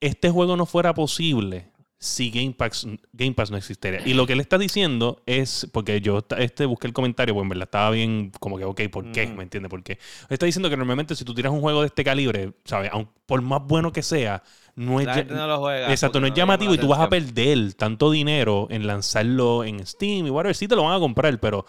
este 0.00 0.30
juego 0.30 0.56
no 0.56 0.66
fuera 0.66 0.94
posible 0.94 1.72
si 2.02 2.32
Game 2.32 2.52
Pass, 2.52 2.84
Game 3.12 3.32
Pass 3.32 3.52
no 3.52 3.56
existiera. 3.56 4.02
Y 4.04 4.14
lo 4.14 4.26
que 4.26 4.32
él 4.32 4.40
está 4.40 4.58
diciendo 4.58 5.22
es, 5.24 5.68
porque 5.72 6.00
yo 6.00 6.26
este, 6.36 6.66
busqué 6.66 6.88
el 6.88 6.92
comentario, 6.92 7.32
pues 7.32 7.44
en 7.44 7.48
verdad 7.48 7.68
estaba 7.68 7.90
bien 7.90 8.32
como 8.40 8.58
que, 8.58 8.64
ok, 8.64 8.80
¿por 8.90 9.12
qué? 9.12 9.26
Ujú. 9.26 9.34
¿Me 9.34 9.44
entiendes? 9.44 9.70
Porque 9.70 10.00
está 10.28 10.44
diciendo 10.44 10.68
que 10.68 10.76
normalmente 10.76 11.14
si 11.14 11.24
tú 11.24 11.32
tiras 11.32 11.52
un 11.52 11.60
juego 11.60 11.82
de 11.82 11.86
este 11.86 12.02
calibre, 12.02 12.54
¿sabes? 12.64 12.90
Aun 12.92 13.08
por 13.24 13.40
más 13.40 13.62
bueno 13.64 13.92
que 13.92 14.02
sea, 14.02 14.42
no 14.74 15.00
es... 15.00 15.06
No 15.28 15.46
lo 15.46 15.60
juega. 15.60 15.92
Exacto, 15.92 16.18
no 16.18 16.26
es 16.26 16.34
llamativo 16.34 16.72
la 16.72 16.76
y 16.76 16.80
tú 16.80 16.88
vas 16.88 16.98
a 16.98 17.08
perder 17.08 17.74
tanto 17.74 18.10
dinero 18.10 18.66
en 18.70 18.88
lanzarlo 18.88 19.62
en 19.62 19.86
Steam 19.86 20.26
y 20.26 20.30
whatever. 20.30 20.56
Sí 20.56 20.66
te 20.66 20.74
lo 20.74 20.82
van 20.82 20.96
a 20.96 20.98
comprar, 20.98 21.38
pero 21.38 21.66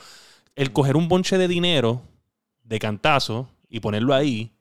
el 0.56 0.72
coger 0.72 0.96
un 0.96 1.08
bonche 1.08 1.38
de 1.38 1.48
dinero 1.48 2.02
de 2.64 2.80
cantazo 2.80 3.50
y 3.70 3.82
ponerlo 3.82 4.16
ahí, 4.16 4.53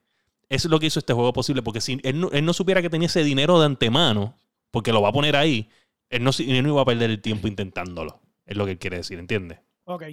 es 0.55 0.65
lo 0.67 0.79
que 0.81 0.87
hizo 0.87 0.99
este 0.99 1.13
juego 1.13 1.33
posible. 1.33 1.63
Porque 1.63 1.81
si 1.81 1.99
él 2.03 2.21
no, 2.21 2.31
él 2.31 2.45
no 2.45 2.53
supiera 2.53 2.83
que 2.83 2.91
tenía 2.91 3.07
ese 3.07 3.25
dinero 3.25 3.59
de 3.61 3.67
antemano, 3.67 4.37
porque 4.71 4.93
lo 4.93 5.03
va 5.03 5.09
a 5.11 5.13
poner 5.13 5.37
ahí, 5.37 5.69
él 6.11 6.23
no, 6.25 6.31
él 6.39 6.63
no 6.63 6.69
iba 6.71 6.83
a 6.83 6.85
perder 6.85 7.11
el 7.11 7.21
tiempo 7.21 7.49
intentándolo. 7.49 8.21
Es 8.45 8.57
lo 8.57 8.65
que 8.65 8.73
él 8.73 8.79
quiere 8.79 8.97
decir, 8.99 9.19
¿entiendes? 9.19 9.59
Ok. 9.85 10.05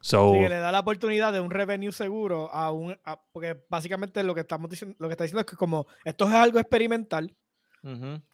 So, 0.00 0.32
Sí, 0.32 0.40
que 0.40 0.48
le 0.48 0.58
da 0.58 0.70
la 0.70 0.80
oportunidad 0.80 1.32
de 1.32 1.40
un 1.40 1.50
revenue 1.50 1.90
seguro 1.90 2.52
a 2.52 2.70
un. 2.70 2.96
a- 3.04 3.20
porque 3.32 3.56
básicamente 3.68 4.22
lo 4.22 4.32
que 4.34 4.42
estamos 4.42 4.70
diciendo, 4.70 4.94
lo 5.00 5.08
que 5.08 5.12
está 5.14 5.24
diciendo 5.24 5.40
es 5.40 5.46
que 5.46 5.56
como 5.56 5.86
esto 6.04 6.26
es 6.28 6.34
algo 6.34 6.60
experimental, 6.60 7.34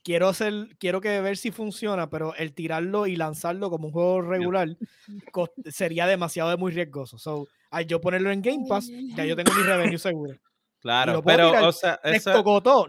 quiero 0.02 0.28
hacer, 0.28 0.76
quiero 0.78 1.00
que 1.00 1.20
ver 1.20 1.36
si 1.36 1.50
funciona, 1.52 2.10
pero 2.10 2.34
el 2.34 2.52
tirarlo 2.54 3.06
y 3.06 3.16
lanzarlo 3.16 3.70
como 3.70 3.86
un 3.86 3.92
juego 3.92 4.20
regular 4.22 4.68
sería 5.70 6.06
demasiado 6.06 6.50
de 6.50 6.56
muy 6.56 6.72
riesgoso. 6.72 7.18
So, 7.18 7.48
al 7.70 7.86
yo 7.86 8.00
ponerlo 8.00 8.30
en 8.30 8.42
Game 8.42 8.66
Pass, 8.68 8.90
ya 9.16 9.24
yo 9.24 9.36
tengo 9.36 9.52
mi 9.54 9.62
revenue 9.62 9.98
seguro. 9.98 10.34
Claro, 10.84 11.14
lo 11.14 11.22
puedo 11.22 11.38
pero, 11.38 11.48
tirar. 11.48 11.64
o 11.64 11.72
sea, 11.72 11.98
eso, 12.04 12.30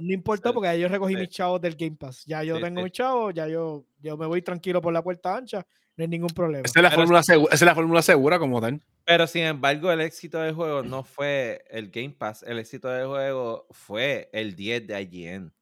no 0.02 0.14
importó 0.14 0.50
sí, 0.50 0.54
porque 0.54 0.68
ya 0.68 0.76
yo 0.76 0.88
recogí 0.90 1.14
sí. 1.14 1.20
mis 1.22 1.30
chavos 1.30 1.62
del 1.62 1.76
Game 1.76 1.96
Pass. 1.98 2.26
Ya 2.26 2.44
yo 2.44 2.58
Sí, 2.58 2.62
tengo 2.62 2.82
sí. 2.82 2.84
mis 2.84 2.92
chavos, 2.92 3.34
ya 3.34 3.48
yo, 3.48 3.86
yo 4.00 4.18
me 4.18 4.26
voy 4.26 4.42
tranquilo 4.42 4.82
por 4.82 4.92
la 4.94 5.02
puerta 5.02 5.36
ancha, 5.38 5.66
no 5.96 6.02
hay 6.04 6.10
ningún 6.10 6.30
problema. 6.30 6.64
Esa 6.66 6.80
es 6.80 6.84
la 6.84 6.90
Pero 6.90 7.02
fórmula 7.04 7.24
segura, 7.24 7.54
esa 7.56 7.66
es 7.66 7.68
la 7.68 7.76
fórmula 7.76 8.02
segura 8.02 8.38
como 8.38 8.60
tal. 8.60 8.82
pero 9.06 9.28
sin 9.28 9.44
embargo, 9.44 9.92
el 9.94 10.02
éxito 10.02 10.40
del 10.40 10.54
juego 10.54 10.84
no 10.84 11.04
fue 11.04 11.64
el 11.70 11.90
Game 11.90 12.10
Pass. 12.18 12.44
El 12.44 12.60
éxito 12.60 12.90
del 12.90 13.08
juego 13.08 13.66
fue 13.72 14.30
el 14.34 14.56
10 14.58 14.88
de 14.88 15.02
IGN. 15.02 15.54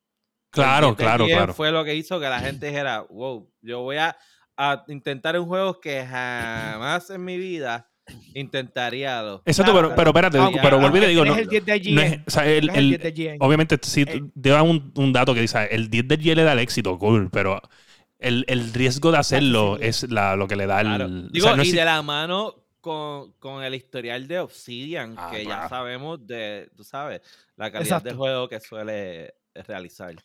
claro, 0.50 0.90
El 0.90 0.96
10 0.96 0.98
de 0.98 1.04
claro, 1.04 1.26
IGN 1.26 1.36
claro. 1.38 1.54
Fue 1.54 1.72
lo 1.72 1.84
que 1.84 1.94
hizo 1.96 2.20
que 2.20 2.30
la 2.30 2.40
gente 2.40 2.66
dijera, 2.66 3.02
wow, 3.12 3.48
yo 3.62 3.82
voy 3.82 3.98
a, 3.98 4.18
a 4.58 4.84
intentar 4.88 5.40
un 5.40 5.46
juego 5.48 5.80
que 5.80 6.04
jamás 6.04 7.12
en 7.12 7.24
mi 7.24 7.38
vida 7.38 7.92
intentaría. 8.34 9.22
lo- 9.22 9.42
Exacto, 9.46 9.72
Claro, 9.72 9.88
pero, 9.90 9.96
pero 9.96 10.10
espérate, 10.10 10.38
Aunque- 10.38 10.60
pero 10.62 10.80
volví 10.80 11.00
y 11.00 11.08
digo, 11.08 11.26
no, 11.26 11.36
el 11.36 11.48
10 11.48 11.66
de 11.66 11.78
IGN, 11.78 11.96
no 11.96 12.02
es, 12.02 12.20
o 12.28 12.32
sea, 12.32 12.46
el- 12.46 12.62
tienes 12.62 12.78
el 12.78 12.84
el- 12.84 12.90
10 12.90 13.02
de 13.04 13.10
IGN. 13.10 13.38
Obviamente, 13.40 13.80
sí, 13.82 14.02
Eh, 14.08 14.22
te 14.42 14.50
da 14.50 14.62
un, 14.64 14.92
un 14.96 15.14
dato 15.14 15.34
que 15.34 15.42
dice, 15.42 15.68
el 15.72 15.90
10 15.90 16.08
del 16.08 16.26
Y 16.26 16.36
le 16.36 16.44
da 16.44 16.54
el 16.54 16.60
éxito, 16.60 16.98
cool, 17.00 17.30
pero 17.32 17.62
el, 18.20 18.46
el 18.48 18.74
riesgo 18.74 19.12
de 19.12 19.18
hacerlo 19.18 19.78
sí, 19.80 19.86
es 19.88 20.10
la, 20.12 20.36
lo 20.36 20.48
que 20.48 20.56
le 20.56 20.66
da 20.66 20.82
el... 20.82 20.88
Claro. 20.88 21.06
o 21.06 21.10
Digo, 21.30 21.48
sea, 21.48 21.56
no 21.56 21.64
y 21.64 21.68
es- 21.70 21.76
de 21.76 21.86
la 21.86 22.02
mano 22.02 22.56
con, 22.82 23.32
con 23.40 23.64
el 23.64 23.74
historial 23.76 24.28
de 24.28 24.40
Obsidian, 24.40 25.16
Ah, 25.18 25.30
que 25.32 25.44
claro. 25.44 25.64
ya 25.64 25.70
sabemos 25.70 26.26
de, 26.28 26.70
tú 26.76 26.84
sabes, 26.84 27.22
la 27.56 27.72
calidad 27.72 28.02
de 28.02 28.14
juego 28.14 28.50
que 28.50 28.60
suele 28.60 29.34
realizar. 29.68 30.16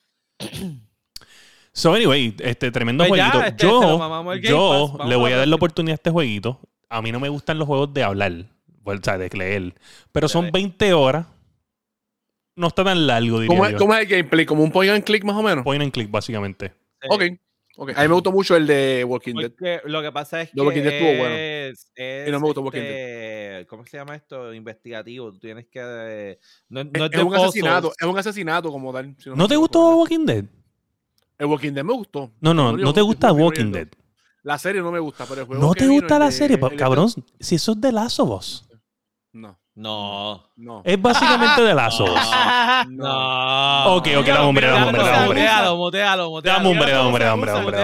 So, 1.73 1.95
anyway, 1.95 2.35
este 2.41 2.71
tremendo 2.73 3.05
Pues 3.07 3.19
ya, 3.19 3.31
jueguito. 3.31 3.49
este, 3.51 3.67
se 3.67 3.73
lo 3.73 3.81
yo 3.93 3.99
mamamos 3.99 4.35
el 4.35 4.41
Game 4.41 4.51
yo 4.51 4.95
Pass, 4.99 5.09
le 5.09 5.17
voy 5.17 5.31
a 5.33 5.35
a 5.37 5.39
dar 5.39 5.49
la 5.49 5.55
oportunidad 5.57 5.93
a 5.93 5.95
este 5.95 6.11
jueguito. 6.11 6.61
A 6.89 7.03
mí 7.03 7.13
no 7.13 7.21
me 7.21 7.29
gustan 7.29 7.59
los 7.59 7.67
juegos 7.67 7.93
de 7.93 8.03
hablar, 8.03 8.33
o 8.85 8.97
sea, 9.03 9.19
de 9.19 9.29
leer. 9.31 9.75
Pero 10.13 10.29
son 10.29 10.47
ve. 10.47 10.51
20 10.53 10.93
horas. 10.95 11.27
No 12.57 12.67
está 12.69 12.83
tan 12.83 13.07
largo, 13.07 13.41
diría 13.41 13.55
¿Cómo, 13.57 13.67
es- 13.67 13.73
yo. 13.73 13.79
cómo 13.79 13.95
es 13.95 14.01
el 14.01 14.07
gameplay? 14.09 14.45
¿Como 14.47 14.65
un 14.65 14.73
point 14.73 14.91
and 14.93 15.05
click 15.05 15.23
más 15.25 15.37
o 15.37 15.43
menos? 15.43 15.63
Point 15.65 15.83
and 15.83 15.93
click, 15.93 16.11
básicamente. 16.11 16.73
Sí. 17.01 17.09
Ok. 17.11 17.23
ok. 17.77 17.91
A 17.95 18.03
mí 18.03 18.09
me 18.09 18.15
gustó 18.15 18.33
mucho 18.33 18.57
el 18.57 18.67
de 18.67 19.05
Walking 19.07 19.35
Dead. 19.35 19.81
Lo 19.85 20.03
que 20.03 20.11
pasa 20.11 20.43
es 20.43 20.51
The 20.51 20.61
Walking 20.63 20.75
que 20.83 20.83
Dead 20.83 20.95
estuvo 20.95 21.19
bueno. 21.19 21.35
es, 21.37 21.93
Y 22.27 22.31
no 22.33 22.41
me 22.41 22.47
gustó 22.47 22.63
Walking 22.63 22.81
este, 22.81 23.67
¿Cómo 23.69 23.87
se 23.87 23.97
llama 23.97 24.17
esto? 24.17 24.53
Investigativo. 24.53 25.31
Tú 25.33 25.39
tienes 25.39 25.67
que... 25.67 25.81
eh, 25.83 26.39
No, 26.71 26.83
no 26.83 26.91
Es, 26.95 27.01
es, 27.01 27.03
es 27.05 27.11
de 27.13 27.23
un 27.23 27.35
asesinato, 27.37 27.93
es 27.97 28.07
un 28.07 28.19
asesinato 28.19 28.73
como 28.73 28.93
tal. 28.93 29.15
si 29.19 29.29
¿No 29.31 29.37
me 29.37 29.47
te 29.49 29.57
gustó. 29.57 29.97
Walking 29.99 30.27
Dead? 30.27 30.45
El 31.39 31.47
Walking 31.47 31.73
Dead 31.73 31.85
me 31.85 31.93
gustó. 31.93 32.33
No, 32.41 32.53
no, 32.53 32.77
no 32.77 32.93
te 32.93 33.03
gusta 33.03 33.31
Walking. 33.33 33.71
Dead. 33.71 33.89
La 34.49 34.57
serie 34.57 34.81
no 34.81 34.91
me 34.91 34.99
gusta, 34.99 35.27
pero 35.29 35.43
el 35.43 35.47
juego 35.47 35.63
¿No 35.63 35.75
que 35.75 35.81
te 35.81 35.89
gusta 35.89 36.19
la 36.19 36.25
de- 36.25 36.33
serie? 36.33 36.59
El 36.59 36.77
Cabrón, 36.77 37.11
si 37.39 37.57
eso 37.57 37.73
es 37.73 37.81
de 37.83 37.93
Last 37.93 38.19
of 38.19 38.31
Us. 38.31 38.67
No, 39.31 39.59
No. 39.75 40.43
no. 40.57 40.81
Es 40.87 41.01
básicamente 41.01 41.61
de 41.63 41.75
Last 41.75 42.01
of 42.01 42.09
Us. 42.09 42.17
No. 42.89 43.97
Ok, 43.97 44.09
ok, 44.19 44.27
dame 44.27 44.41
hombre, 44.47 44.67
dame 44.69 44.87
hombre, 44.87 45.03
dame 45.03 45.19
hombre. 45.19 45.41
Mutealo, 45.43 45.77
mutealo, 45.77 46.31
mutealo. 46.31 46.57
Dame 46.59 46.69
hombre, 46.71 46.93
dame 46.93 47.07
hombre, 47.09 47.25
dame 47.27 47.53
hombre, 47.53 47.77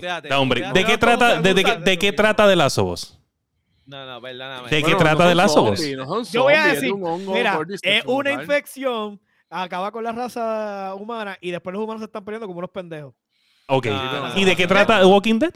dame 0.00 0.34
hombre. 0.34 0.72
¿De 0.72 0.84
qué 0.84 0.98
trata, 0.98 1.40
de, 1.40 1.54
de 1.54 1.76
de 1.84 1.98
qué 1.98 2.12
trata 2.12 2.48
de 2.48 2.56
Last 2.56 2.78
of 2.78 2.88
Us? 2.90 3.18
No, 3.86 4.04
no, 4.04 4.20
perdóname. 4.20 4.68
¿De 4.70 4.76
qué 4.78 4.82
Bueno, 4.82 4.98
trata 4.98 5.22
no 5.22 5.28
de 5.28 5.34
Last 5.36 5.56
of 5.56 5.70
Us? 5.70 5.78
zombies, 5.78 5.96
no 5.96 6.06
son 6.06 6.24
Yo 6.24 6.42
voy 6.42 6.54
a 6.54 6.64
decir, 6.66 6.92
mira, 6.96 7.60
es 7.80 8.02
una 8.06 8.32
infección, 8.32 9.20
acaba 9.48 9.92
con 9.92 10.02
la 10.02 10.10
raza 10.10 10.94
humana 10.98 11.38
y 11.40 11.52
después 11.52 11.72
los 11.74 11.82
humanos 11.84 12.00
se 12.00 12.06
están 12.06 12.24
peleando 12.24 12.48
como 12.48 12.58
unos 12.58 12.70
pendejos. 12.70 13.14
Ok. 13.68 13.86
No, 13.86 14.36
¿Y 14.36 14.44
de 14.44 14.56
qué 14.56 14.66
trata 14.66 15.06
Walking 15.06 15.38
Dead? 15.38 15.54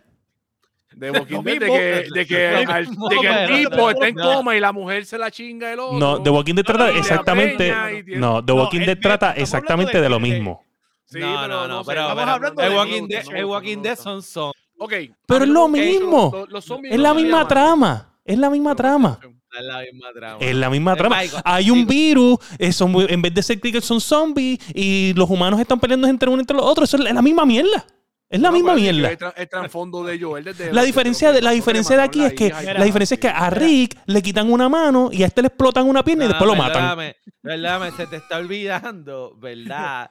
De 0.95 1.11
Walking 1.11 1.43
Dead, 1.43 1.59
de 1.61 1.67
que, 1.67 2.11
de 2.15 2.27
que, 2.27 2.47
al- 2.49 2.87
de 2.87 3.17
que 3.21 3.27
el 3.45 3.65
tipo 3.69 3.91
está 3.91 4.09
en 4.09 4.15
no. 4.15 4.23
coma 4.35 4.57
y 4.57 4.61
la 4.61 4.73
mujer 4.73 5.05
se 5.07 5.19
la 5.19 5.31
chinga 5.31 5.73
el 5.73 5.81
otro. 5.81 5.99
No, 5.99 6.23
The 6.23 6.31
Walking 6.31 6.55
Dead 6.55 6.65
trata 6.65 6.93
y 6.93 6.99
exactamente. 6.99 7.75
y 8.07 8.17
No, 8.17 8.45
The 8.45 8.53
Walking 8.53 8.81
Dead 8.81 8.99
trata 9.01 9.33
exactamente 9.33 10.01
de 10.01 10.09
lo 10.09 10.21
mismo. 10.21 10.65
Sí, 11.07 11.19
no, 11.19 11.37
pero 11.43 11.49
no, 11.49 11.69
no, 11.69 11.85
pero, 11.85 12.01
estamos 12.03 12.23
pero 12.23 12.31
hablando 12.33 12.63
el 12.63 12.71
de- 12.71 12.77
Walking 12.77 13.09
Dead, 13.09 13.25
no, 13.25 13.37
el 13.37 13.43
no, 13.43 13.49
Walking 13.49 13.77
no, 13.77 13.83
Dead 13.83 13.99
son 13.99 14.23
son. 14.23 14.53
Ok. 14.79 14.93
Pero 15.27 15.45
es 15.45 15.51
lo 15.51 15.69
mismo. 15.69 16.33
Zombies 16.61 16.93
Es 16.95 16.99
la 17.01 17.13
misma 17.15 17.31
llaman. 17.39 17.49
trama. 17.49 18.09
Es 18.25 18.39
la 18.39 18.51
misma 18.51 18.75
trama. 18.75 19.19
Es 19.53 19.65
la 19.65 19.81
misma 19.81 20.09
trama. 20.15 20.39
Es 20.41 20.55
la 20.57 20.71
misma 20.71 20.97
trama. 20.97 21.21
Hay 21.45 21.71
un 21.71 21.87
virus, 21.87 22.39
eh, 22.59 22.71
en 23.09 23.21
vez 23.23 23.35
de 23.35 23.43
ser 23.43 23.61
clickers 23.61 23.85
son 23.85 24.01
zombies 24.01 24.59
y 24.75 25.13
los 25.15 25.29
humanos 25.29 25.61
están 25.61 25.79
peleando 25.79 26.09
entre 26.09 26.29
uno 26.31 26.41
entre 26.41 26.57
los 26.57 26.65
otros. 26.65 26.89
Eso 26.89 27.03
es 27.03 27.13
la 27.13 27.21
misma 27.23 27.45
mierda. 27.45 27.85
Es 28.33 28.41
la 28.41 28.49
No, 28.49 28.55
misma 28.55 28.75
mierda. 28.75 29.11
El, 29.11 29.19
tra- 29.19 29.35
el 29.37 29.49
trasfondo 29.49 30.03
de 30.03 30.19
Joel 30.21 30.43
desde 30.45 30.73
La 30.73 30.83
diferencia, 30.83 31.31
de, 31.33 31.43
la 31.43 31.51
diferencia 31.53 31.97
de 31.97 32.03
aquí 32.03 32.25
es 32.25 32.33
que 32.33 32.47
y 32.47 32.51
la 32.51 32.85
diferencia 32.85 33.15
es 33.15 33.21
que 33.21 33.29
a. 33.29 33.51
Rick 33.51 33.99
le 34.07 34.23
quitan 34.23 34.51
una 34.51 34.69
mano 34.69 35.11
y 35.13 35.23
a 35.23 35.27
este 35.27 35.43
le 35.43 35.49
explotan 35.49 35.87
una 35.89 36.03
pierna 36.03 36.25
y 36.25 36.29
No, 36.29 36.33
después 36.35 36.49
lo 36.51 36.57
matan. 36.57 36.73
perdóname, 36.83 37.17
perdóname, 37.43 37.91
se 37.93 38.07
te 38.07 38.17
está 38.17 38.39
olvidando, 38.39 39.37
¿verdad? 39.39 40.11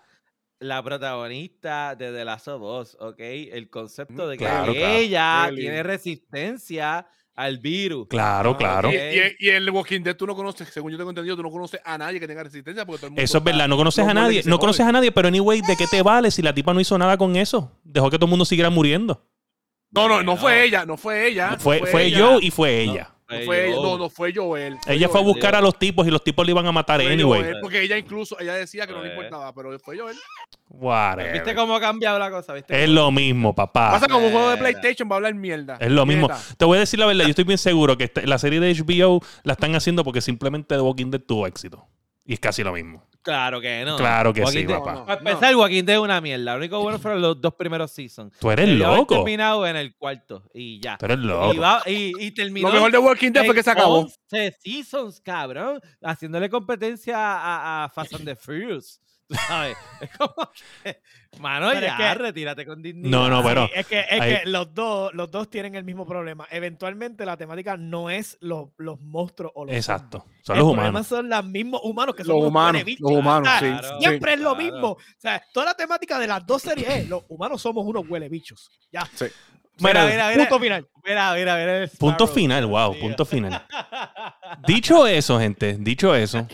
La 0.59 0.83
protagonista 0.83 1.95
de 1.95 2.11
The 2.11 2.23
Last 2.23 2.47
of 2.47 2.61
Us, 2.61 2.97
¿ok? 2.99 3.15
El 3.19 3.69
concepto 3.71 4.27
de 4.27 4.37
que 4.37 4.45
Claro, 4.45 4.71
claro. 4.73 4.87
ella 4.95 5.47
Ellie. 5.49 5.61
tiene 5.61 5.81
resistencia 5.83 7.07
al 7.43 7.57
virus. 7.59 8.07
Claro, 8.07 8.51
Ah, 8.51 8.57
claro. 8.57 8.91
Y, 8.91 8.95
y- 8.95 9.35
y 9.39 9.49
en 9.49 9.55
el 9.57 9.69
Walking 9.69 10.01
Dead 10.01 10.15
tú 10.15 10.25
no 10.27 10.35
conoces, 10.35 10.67
según 10.69 10.91
yo 10.91 10.97
tengo 10.97 11.09
entendido, 11.11 11.35
tú 11.35 11.43
no 11.43 11.51
conoces 11.51 11.79
a 11.83 11.97
nadie 11.97 12.19
que 12.19 12.27
tenga 12.27 12.43
resistencia 12.43 12.85
porque 12.85 12.99
todo 12.99 13.07
el 13.07 13.11
mundo 13.11 13.21
Eso 13.21 13.37
es 13.39 13.43
verdad, 13.43 13.67
no 13.67 13.77
conoces 13.77 14.07
a 14.07 14.13
nadie, 14.13 14.41
no 14.45 14.59
conoces 14.59 14.85
a 14.85 14.91
nadie, 14.91 15.11
pero 15.11 15.27
anyway, 15.27 15.61
¿de 15.61 15.75
qué 15.75 15.87
te 15.87 16.01
vale 16.01 16.31
si 16.31 16.41
la 16.41 16.53
tipa 16.53 16.73
no 16.73 16.79
hizo 16.79 16.97
nada 16.97 17.17
con 17.17 17.35
eso? 17.35 17.71
Dejó 17.83 18.09
que 18.09 18.17
todo 18.17 18.25
el 18.25 18.31
mundo 18.31 18.45
siguiera 18.45 18.69
muriendo. 18.69 19.25
No, 19.91 20.07
no, 20.07 20.23
no 20.23 20.37
fue 20.37 20.51
Bueno. 20.53 20.65
ella, 20.65 20.85
no 20.85 20.95
fue 20.97 21.27
ella. 21.27 21.57
Fue, 21.59 21.81
no 21.81 21.85
fue 21.87 22.05
ella. 22.05 22.17
yo 22.17 22.39
y 22.39 22.49
fue 22.49 22.79
ella. 22.81 23.09
No 23.11 23.20
fue 23.45 23.67
ella, 23.67 23.75
no, 23.75 23.97
no 23.97 24.09
fue 24.09 24.33
Joel. 24.35 24.77
Ella 24.87 25.09
fue 25.09 25.19
a 25.19 25.23
Joel. 25.23 25.33
buscar 25.33 25.55
a 25.55 25.61
los 25.61 25.77
tipos 25.79 26.07
y 26.07 26.11
los 26.11 26.23
tipos 26.23 26.45
le 26.45 26.51
iban 26.51 26.65
a 26.67 26.71
matar 26.71 27.01
Fue 27.01 27.11
anyway. 27.11 27.41
Joel, 27.41 27.57
porque 27.61 27.81
ella 27.81 27.97
incluso, 27.97 28.39
ella 28.39 28.53
decía 28.55 28.85
que 28.87 28.93
no 28.93 29.01
le 29.03 29.09
importaba, 29.09 29.53
pero 29.53 29.77
fue 29.79 29.97
Joel. 29.97 30.17
Whatever. 30.69 31.33
¿Viste 31.33 31.53
cómo 31.53 31.75
ha 31.75 31.81
cambiado 31.81 32.17
la 32.17 32.31
cosa? 32.31 32.53
¿Viste? 32.53 32.81
Es 32.83 32.89
lo 32.89 33.11
mismo, 33.11 33.53
papá. 33.53 33.91
Pasa 33.91 34.07
como 34.07 34.25
un 34.27 34.31
juego 34.31 34.49
de. 34.51 34.57
PlayStation, 34.57 35.09
va 35.09 35.15
a 35.15 35.17
hablar 35.17 35.33
mierda. 35.33 35.77
Es 35.79 35.91
lo 35.91 36.05
mismo. 36.05 36.29
Te 36.57 36.65
voy 36.65 36.77
a 36.77 36.81
decir 36.81 36.99
la 36.99 37.05
verdad, 37.05 37.23
yo 37.25 37.29
estoy 37.31 37.43
bien 37.43 37.57
seguro 37.57 37.97
que 37.97 38.05
esta- 38.05 38.21
la 38.21 38.37
serie 38.37 38.59
de 38.59 38.69
HBO 38.73 39.21
la 39.43 39.53
están 39.53 39.75
haciendo 39.75 40.03
porque 40.03 40.21
simplemente 40.21 40.75
The 40.75 40.81
Walking 40.81 41.11
Dead 41.11 41.21
tuvo 41.21 41.45
éxito. 41.47 41.85
Y 42.25 42.33
es 42.33 42.39
casi 42.39 42.63
lo 42.63 42.73
mismo. 42.73 43.05
Claro 43.23 43.61
que 43.61 43.85
no. 43.85 43.97
Claro 43.97 44.33
que 44.33 44.41
Walking 44.41 44.61
sí, 44.61 44.65
papá. 44.65 44.93
no. 44.93 45.05
Para 45.05 45.19
empezar, 45.19 45.55
Walking 45.55 45.83
Dead 45.83 45.97
es 45.97 46.01
una 46.01 46.19
mierda. 46.21 46.53
Lo 46.53 46.57
único 46.57 46.79
bueno 46.81 46.97
fueron 46.97 47.21
los 47.21 47.39
dos 47.39 47.53
primeros 47.53 47.91
seasons. 47.91 48.35
Tú 48.39 48.49
eres 48.49 48.65
Debió 48.67 48.95
loco. 48.95 49.15
terminado 49.17 49.67
en 49.67 49.75
el 49.75 49.95
cuarto 49.95 50.49
y 50.55 50.79
ya. 50.79 50.97
Tú 50.97 51.05
eres 51.05 51.19
Y, 51.19 51.21
loco. 51.21 51.59
va- 51.61 51.83
y, 51.85 52.13
y 52.19 52.31
terminó. 52.31 52.69
Lo 52.69 52.73
mejor 52.73 52.91
de 52.91 52.97
Walking 52.97 53.31
Dead 53.31 53.45
fue 53.45 53.53
que 53.53 53.61
se 53.61 53.69
acabó. 53.69 53.99
11 53.99 54.57
seasons, 54.59 55.21
cabrón. 55.21 55.79
Haciéndole 56.01 56.49
competencia 56.49 57.15
a, 57.17 57.83
a 57.83 57.89
Fast 57.89 58.15
and 58.15 58.25
the 58.25 58.35
Furious. 58.35 58.99
Sabes. 59.47 59.77
Es 60.01 60.09
como 60.17 60.33
que. 60.83 60.99
Mano, 61.39 61.67
Pero 61.71 61.85
es 61.85 61.93
ya, 61.97 61.97
que- 61.97 62.15
retírate 62.15 62.65
con 62.65 62.81
dignidad. 62.81 63.09
No, 63.09 63.29
no, 63.29 63.43
pero- 63.43 63.67
Sí, 63.67 63.73
es 63.75 63.85
que, 63.87 63.99
es 63.99 64.19
ahí- 64.21 64.37
que 64.39 64.49
los, 64.49 64.73
dos, 64.73 65.13
los 65.13 65.29
dos 65.29 65.47
tienen 65.49 65.75
el 65.75 65.83
mismo 65.83 66.05
problema. 66.07 66.47
Eventualmente 66.49 67.23
la 67.25 67.37
temática 67.37 67.77
no 67.77 68.09
es 68.09 68.37
los, 68.41 68.69
los 68.77 68.99
monstruos 69.01 69.51
o 69.55 69.65
los 69.65 69.75
Exacto. 69.75 70.19
zombies. 70.19 70.39
Son 70.43 70.55
el 70.55 70.61
los 70.63 70.71
humanos. 70.73 71.07
son 71.07 71.29
los 71.29 71.45
mismos 71.45 71.81
humanos 71.83 72.15
que 72.15 72.23
son 72.23 72.35
Los 72.39 72.47
humanos, 72.47 72.83
los 72.99 73.11
humanos, 73.11 73.47
Ah, 73.51 73.59
sí. 73.59 73.65
Claro. 73.67 73.87
sí. 73.87 73.93
Siempre 74.07 74.33
es 74.33 74.39
lo 74.39 74.55
Claro. 74.55 74.71
mismo. 74.73 74.87
O 74.93 74.97
sea, 75.19 75.43
toda 75.53 75.67
la 75.67 75.73
temática 75.75 76.17
de 76.17 76.27
las 76.27 76.45
dos 76.45 76.61
series 76.63 76.89
es 76.89 77.07
los 77.09 77.23
humanos 77.29 77.61
somos 77.61 77.85
unos 77.85 78.03
huele 78.09 78.27
bichos. 78.27 78.71
Ya. 78.91 79.07
Mira, 79.19 79.31
Mira, 79.79 80.05
mira, 80.05 80.29
mira. 80.29 80.47
Punto 80.47 80.59
final. 80.59 80.87
Mira, 81.03 81.33
mira, 81.33 81.55
mira. 81.55 81.77
el 81.83 81.89
Punto 81.89 82.27
final, 82.27 82.65
wow, 82.67 82.99
punto 82.99 83.25
final. 83.25 83.65
Dicho 84.67 85.07
eso, 85.07 85.39
gente, 85.39 85.77
dicho 85.79 86.13
eso, 86.13 86.45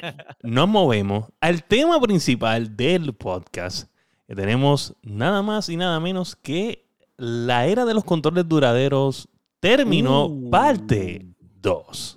nos 0.44 0.68
movemos 0.70 1.26
al 1.42 1.64
tema 1.64 2.00
principal 2.00 2.78
del 2.78 3.14
podcast. 3.14 3.90
Que 4.28 4.36
tenemos 4.36 4.94
nada 5.02 5.42
más 5.42 5.68
y 5.70 5.78
nada 5.78 6.00
menos 6.00 6.36
que 6.36 6.86
La 7.18 7.66
era 7.66 7.86
de 7.86 7.94
los 7.94 8.04
controles 8.04 8.48
duraderos 8.48 9.28
terminó 9.60 10.26
Uh. 10.28 10.50
parte 10.50 11.26
2. 11.40 12.17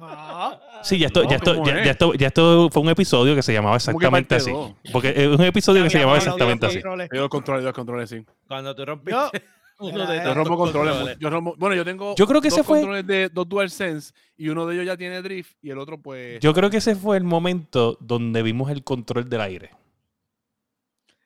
Ah, 0.00 0.58
Sí, 0.82 0.98
ya 0.98 1.06
esto, 1.06 1.22
No, 1.24 1.30
ya, 1.30 1.36
esto, 1.36 1.54
¿cómo 1.54 1.66
ya, 1.66 1.78
es? 1.78 1.84
ya 1.84 1.90
esto, 1.92 2.14
ya 2.14 2.26
esto 2.28 2.68
fue 2.70 2.82
un 2.82 2.88
episodio 2.88 3.34
que 3.34 3.42
se 3.42 3.52
llamaba 3.52 3.78
¿Cómo 3.78 3.98
que 3.98 4.06
exactamente 4.06 4.34
así. 4.36 4.50
dos? 4.50 4.72
Porque 4.92 5.08
es 5.16 5.26
un 5.28 5.42
episodio 5.44 5.82
que 5.84 5.90
se 5.90 5.98
llamaba 5.98 6.18
exactamente 6.18 6.66
así. 6.66 6.76
controles. 6.76 7.08
Yo 7.12 7.20
los 7.20 7.28
controles, 7.30 7.62
yo 7.62 7.68
los 7.68 7.74
controles, 7.76 8.10
sí. 8.10 8.24
Cuando 8.48 8.74
tú 8.74 8.84
rompiste 8.84 9.20
Yo- 9.20 9.30
uno 9.80 9.98
de 9.98 10.06
Yo 10.06 10.06
Yo 10.06 10.12
estos 10.18 10.36
rompo 10.36 10.56
controles. 10.56 10.92
controles. 10.94 11.18
Yo 11.18 11.30
rompo- 11.30 11.54
bueno, 11.58 11.74
yo 11.74 11.84
tengo 11.84 12.14
Yo 12.16 12.26
creo 12.26 12.40
que 12.40 12.48
dos 12.48 12.58
ese 12.58 12.64
fue- 12.66 12.78
controles 12.80 13.06
de 13.06 13.28
dos 13.28 13.48
DualSense 13.48 14.12
y 14.36 14.48
uno 14.48 14.66
de 14.66 14.74
ellos 14.74 14.86
ya 14.86 14.96
tiene 14.96 15.20
drift 15.22 15.56
y 15.62 15.70
el 15.70 15.78
otro 15.78 16.00
pues... 16.00 16.40
Yo 16.40 16.52
creo 16.54 16.70
que 16.70 16.76
ese 16.78 16.94
fue 16.96 17.16
el 17.16 17.24
momento 17.24 17.96
donde 18.00 18.42
vimos 18.42 18.70
el 18.70 18.82
control 18.84 19.28
del 19.28 19.40
aire. 19.40 19.70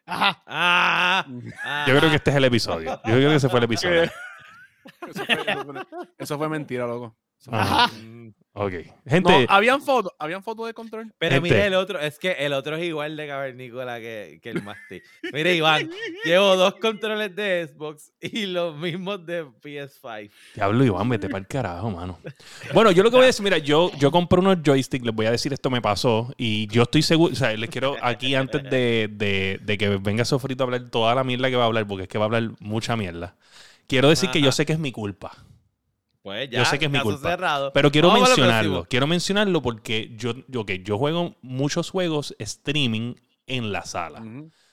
Ajá. 0.07 0.43
Ah, 0.47 1.27
Yo 1.89 1.97
creo 1.99 2.09
que 2.11 2.17
este 2.17 2.31
es 2.31 2.37
el 2.37 2.45
episodio. 2.45 2.93
Yo 3.05 3.13
creo 3.15 3.31
que 3.31 3.37
ese 3.37 3.49
fue 3.49 3.59
el 3.59 3.65
episodio. 3.65 4.03
eso, 5.09 5.25
fue, 5.25 5.35
eso 5.35 5.65
fue- 5.65 5.83
eso 6.19 6.39
fue 6.39 6.49
mentira, 6.49 6.87
loco. 6.87 7.17
Eso 7.41 7.51
fue- 7.51 7.59
Ajá. 7.61 7.91
Ok. 8.59 8.73
No, 9.05 9.11
Gente, 9.11 9.47
habían 9.51 9.83
fotos, 9.83 10.13
habían 10.19 10.43
fotos 10.43 10.67
de 10.67 10.73
control. 10.73 11.13
Pero 11.19 11.35
Gente. 11.35 11.51
mire 11.51 11.67
el 11.67 11.75
otro, 11.75 12.01
es 12.01 12.19
que 12.19 12.33
el 12.33 12.55
otro 12.55 12.77
es 12.77 12.85
igual 12.85 13.15
de 13.15 13.27
cavernícola 13.27 13.99
que, 14.01 14.41
que 14.43 14.49
el 14.49 14.63
Masti. 14.63 15.03
Mire, 15.31 15.55
Iván, 15.55 15.91
llevo 16.25 16.57
dos 16.57 16.77
controles 16.77 17.37
de 17.37 17.69
Xbox 17.71 18.13
y 18.19 18.47
los 18.47 18.75
mismos 18.75 19.27
de 19.27 19.45
PS5. 19.45 20.31
diablo 20.55 20.85
Iván, 20.85 21.07
vete 21.11 21.29
para 21.29 21.41
el 21.41 21.47
carajo, 21.47 21.91
mano. 21.91 22.19
Bueno, 22.73 22.93
yo 22.93 23.03
lo 23.03 23.11
que 23.11 23.17
voy 23.17 23.25
a 23.25 23.27
decir, 23.27 23.45
mira, 23.45 23.59
yo, 23.59 23.91
yo 23.99 24.11
compré 24.11 24.39
unos 24.41 24.57
joysticks, 24.65 25.05
les 25.05 25.15
voy 25.15 25.27
a 25.27 25.31
decir 25.33 25.53
esto 25.53 25.69
me 25.69 25.83
pasó 25.83 26.33
y 26.39 26.67
yo 26.69 26.85
estoy 26.85 27.03
seguro, 27.03 27.35
o 27.35 27.37
sea, 27.37 27.53
les 27.55 27.69
quiero 27.69 27.97
aquí 28.01 28.35
antes 28.35 28.63
de, 28.63 29.09
de- 29.13 29.61
de 29.63 29.77
que 29.79 29.89
venga 29.99 30.25
Sofrito 30.25 30.63
a 30.63 30.67
hablar 30.67 30.89
toda 30.89 31.15
la 31.15 31.25
mierda 31.25 31.51
que 31.51 31.57
va 31.57 31.65
a 31.65 31.67
hablar, 31.67 31.87
porque 31.87 32.05
es 32.05 32.09
que 32.09 32.17
va 32.17 32.25
a 32.25 32.29
hablar 32.29 32.53
mucha 32.61 32.97
mierda. 32.97 33.37
Quiero 33.87 34.09
decir 34.09 34.31
que 34.31 34.41
yo 34.41 34.51
sé 34.51 34.65
que 34.65 34.73
es 34.73 34.79
mi 34.79 34.93
culpa. 34.93 35.33
Pues 36.27 36.51
ya, 36.51 36.59
Yo 36.59 36.65
sé 36.65 36.81
que 36.81 36.87
es 36.87 36.91
mi 36.91 36.99
culpa. 36.99 37.31
cerrado. 37.31 37.73
Pero 37.73 37.93
quiero 37.93 38.09
Vamos 38.09 38.31
mencionarlo. 38.31 38.85
Quiero 38.91 39.07
mencionarlo 39.07 39.63
porque 39.63 40.13
yo, 40.17 40.35
yo, 40.49 40.63
ok, 40.63 40.73
yo 40.83 40.99
juego 40.99 41.37
muchos 41.41 41.91
juegos 41.91 42.35
streaming 42.41 43.15
en 43.47 43.71
la 43.71 43.85
sala. 43.85 44.25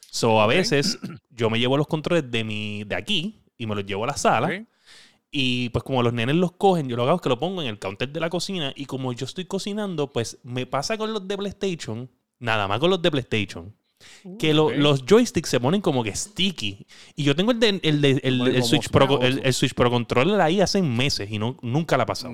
So, 0.09 0.41
a 0.41 0.47
veces 0.47 0.97
yo 1.29 1.51
me 1.51 1.59
llevo 1.59 1.77
los 1.77 1.85
controles 1.85 2.31
de 2.31 2.43
mi 2.43 2.83
de 2.85 2.95
aquí 2.95 3.43
y 3.55 3.67
me 3.67 3.75
los 3.75 3.85
llevo 3.85 4.03
a 4.05 4.07
la 4.07 4.17
sala. 4.17 4.65
Y 5.29 5.69
pues 5.69 5.83
como 5.83 6.01
los 6.01 6.11
nenes 6.11 6.37
los 6.37 6.53
cogen, 6.53 6.89
yo 6.89 6.95
lo 6.95 7.03
que 7.03 7.09
hago 7.09 7.17
es 7.17 7.21
que 7.21 7.29
lo 7.29 7.37
pongo 7.37 7.61
en 7.61 7.67
el 7.67 7.77
counter 7.77 8.09
de 8.09 8.19
la 8.19 8.31
cocina. 8.31 8.73
Y 8.75 8.87
como 8.87 9.13
yo 9.13 9.27
estoy 9.27 9.45
cocinando, 9.45 10.11
pues 10.11 10.39
me 10.41 10.65
pasa 10.65 10.97
con 10.97 11.13
los 11.13 11.27
de 11.27 11.37
PlayStation, 11.37 12.09
nada 12.39 12.67
más 12.67 12.79
con 12.79 12.89
los 12.89 12.99
de 12.99 13.11
PlayStation, 13.11 13.75
que 14.39 14.53
lo- 14.53 14.71
los 14.71 15.05
joysticks 15.05 15.49
se 15.49 15.59
ponen 15.59 15.81
como 15.81 16.03
que 16.03 16.15
sticky. 16.15 16.85
Y 17.15 17.23
yo 17.23 17.35
tengo 17.35 17.51
el, 17.51 17.59
de- 17.59 17.79
el, 17.83 18.01
de- 18.01 18.21
el- 18.23 18.47
Switch 18.63 18.89
Pro, 18.89 19.21
el, 19.21 19.53
Switch 19.53 19.73
Pro 19.73 19.89
Controller 19.89 20.39
ahí 20.41 20.61
hace 20.61 20.81
meses 20.81 21.29
y 21.31 21.39
no, 21.39 21.57
nunca 21.61 21.97
la 21.97 22.03
ha 22.03 22.07
pasado. 22.07 22.33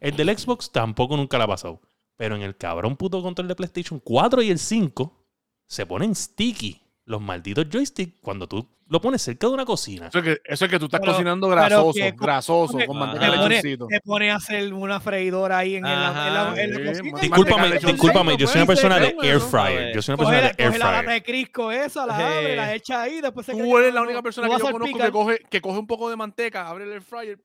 El 0.00 0.16
del 0.16 0.36
Xbox 0.38 0.70
tampoco 0.72 1.16
nunca 1.16 1.38
la 1.38 1.44
ha 1.44 1.48
pasado. 1.48 1.80
Pero 2.16 2.36
en 2.36 2.42
el 2.42 2.56
cabrón 2.56 2.96
puto 2.96 3.22
control 3.22 3.48
de 3.48 3.54
PlayStation 3.54 3.98
4 3.98 4.42
y 4.42 4.50
el 4.50 4.58
5 4.58 5.26
se 5.66 5.86
ponen 5.86 6.14
sticky 6.14 6.80
los 7.10 7.20
malditos 7.20 7.66
joysticks 7.68 8.14
cuando 8.22 8.46
tú 8.46 8.66
lo 8.88 9.00
pones 9.00 9.22
cerca 9.22 9.46
de 9.46 9.52
una 9.52 9.64
cocina. 9.64 10.08
Eso 10.08 10.18
es 10.18 10.24
que, 10.24 10.38
eso 10.44 10.64
es 10.64 10.70
que 10.70 10.78
tú 10.78 10.86
estás 10.86 11.00
Pero- 11.00 11.12
cocinando 11.12 11.48
grasoso, 11.48 11.92
que- 11.92 12.10
grasoso, 12.12 12.76
que- 12.78 12.86
con 12.86 12.96
Ajá. 12.96 13.06
manteca 13.06 13.30
de 13.30 13.36
lechoncito. 13.48 13.86
te 13.88 14.00
pone 14.00 14.30
a 14.32 14.36
hacer 14.36 14.72
una 14.74 14.98
freidora 15.00 15.58
ahí 15.58 15.76
en, 15.76 15.86
el- 15.86 15.92
en 15.92 16.00
la, 16.00 16.08
en 16.26 16.34
la- 16.34 16.62
en 16.62 16.70
la 16.86 16.94
Sí, 16.94 17.00
cocina. 17.10 17.20
Discúlpame, 17.20 17.78
discúlpame, 17.78 18.36
yo 18.36 18.46
soy 18.48 18.58
una 18.62 18.66
persona 18.66 18.98
de 18.98 19.16
air 19.22 19.40
fryer. 19.40 19.94
Yo 19.94 20.02
soy 20.02 20.14
una 20.14 20.18
persona 20.18 20.40
de 20.40 20.46
air 20.46 20.56
coge 20.68 20.78
la 20.78 20.84
lata 20.86 20.98
fryer. 21.02 21.12
de 21.14 21.22
Crisco 21.22 21.70
esa, 21.72 22.06
la 22.06 22.16
abre, 22.16 22.56
la 22.56 22.74
echa 22.74 23.02
ahí, 23.02 23.20
después 23.20 23.46
se 23.46 23.52
Tú 23.52 23.78
eres 23.78 23.94
la 23.94 24.02
única 24.02 24.22
persona 24.22 24.48
que 24.48 24.52
yo 24.54 24.58
conozco 24.60 24.78
que 24.78 24.90
salpicar. 24.90 25.10
coge, 25.12 25.38
que 25.50 25.60
coge 25.60 25.78
un 25.78 25.86
poco 25.86 26.10
de 26.10 26.16
manteca, 26.16 26.68
abre 26.68 26.84
el 26.84 26.92
air 26.92 27.02
fryer. 27.02 27.38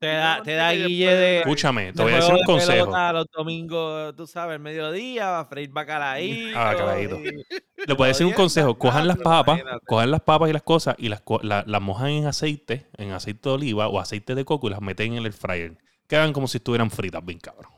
Te 0.00 0.06
da, 0.06 0.42
te 0.42 0.56
guille 0.76 1.14
de. 1.14 1.38
Escúchame, 1.40 1.92
te 1.92 2.02
voy 2.02 2.12
a 2.12 2.16
decir 2.16 2.34
un 2.34 2.42
consejo. 2.44 3.12
Los 3.12 3.26
domingos, 3.32 4.14
tú 4.16 4.26
sabes, 4.26 4.54
el 4.56 4.60
mediodía, 4.60 5.40
a 5.40 5.44
freír 5.44 5.70
bacalaíto. 5.70 6.58
Ah, 6.58 6.64
bacalaíto. 6.72 7.18
Le 7.20 7.94
voy 7.94 8.04
a 8.04 8.08
decir 8.08 8.26
un 8.26 8.32
consejo. 8.32 8.76
Cojan 8.78 9.06
las 9.08 9.16
papas, 9.18 9.58
imagínate. 9.60 9.86
cojan 9.86 10.10
las 10.10 10.20
papas 10.20 10.50
y 10.50 10.52
las 10.52 10.62
cosas 10.62 10.94
y 10.98 11.08
las, 11.08 11.22
la- 11.42 11.64
las 11.66 11.80
mojan 11.82 12.10
en 12.10 12.26
aceite, 12.26 12.88
en 12.96 13.12
aceite 13.12 13.48
de 13.48 13.54
oliva 13.54 13.88
o 13.88 13.98
aceite 14.00 14.34
de 14.34 14.44
coco 14.44 14.66
y 14.68 14.70
las 14.70 14.80
meten 14.80 15.12
en 15.12 15.18
el 15.18 15.26
air 15.26 15.32
fryer. 15.32 15.78
Quedan 16.06 16.32
como 16.32 16.48
si 16.48 16.58
estuvieran 16.58 16.90
fritas, 16.90 17.24
bien 17.24 17.38
cabrón. 17.38 17.72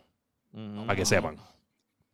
Mm, 0.52 0.86
Para 0.86 0.96
que 0.96 1.04
sepan. 1.06 1.36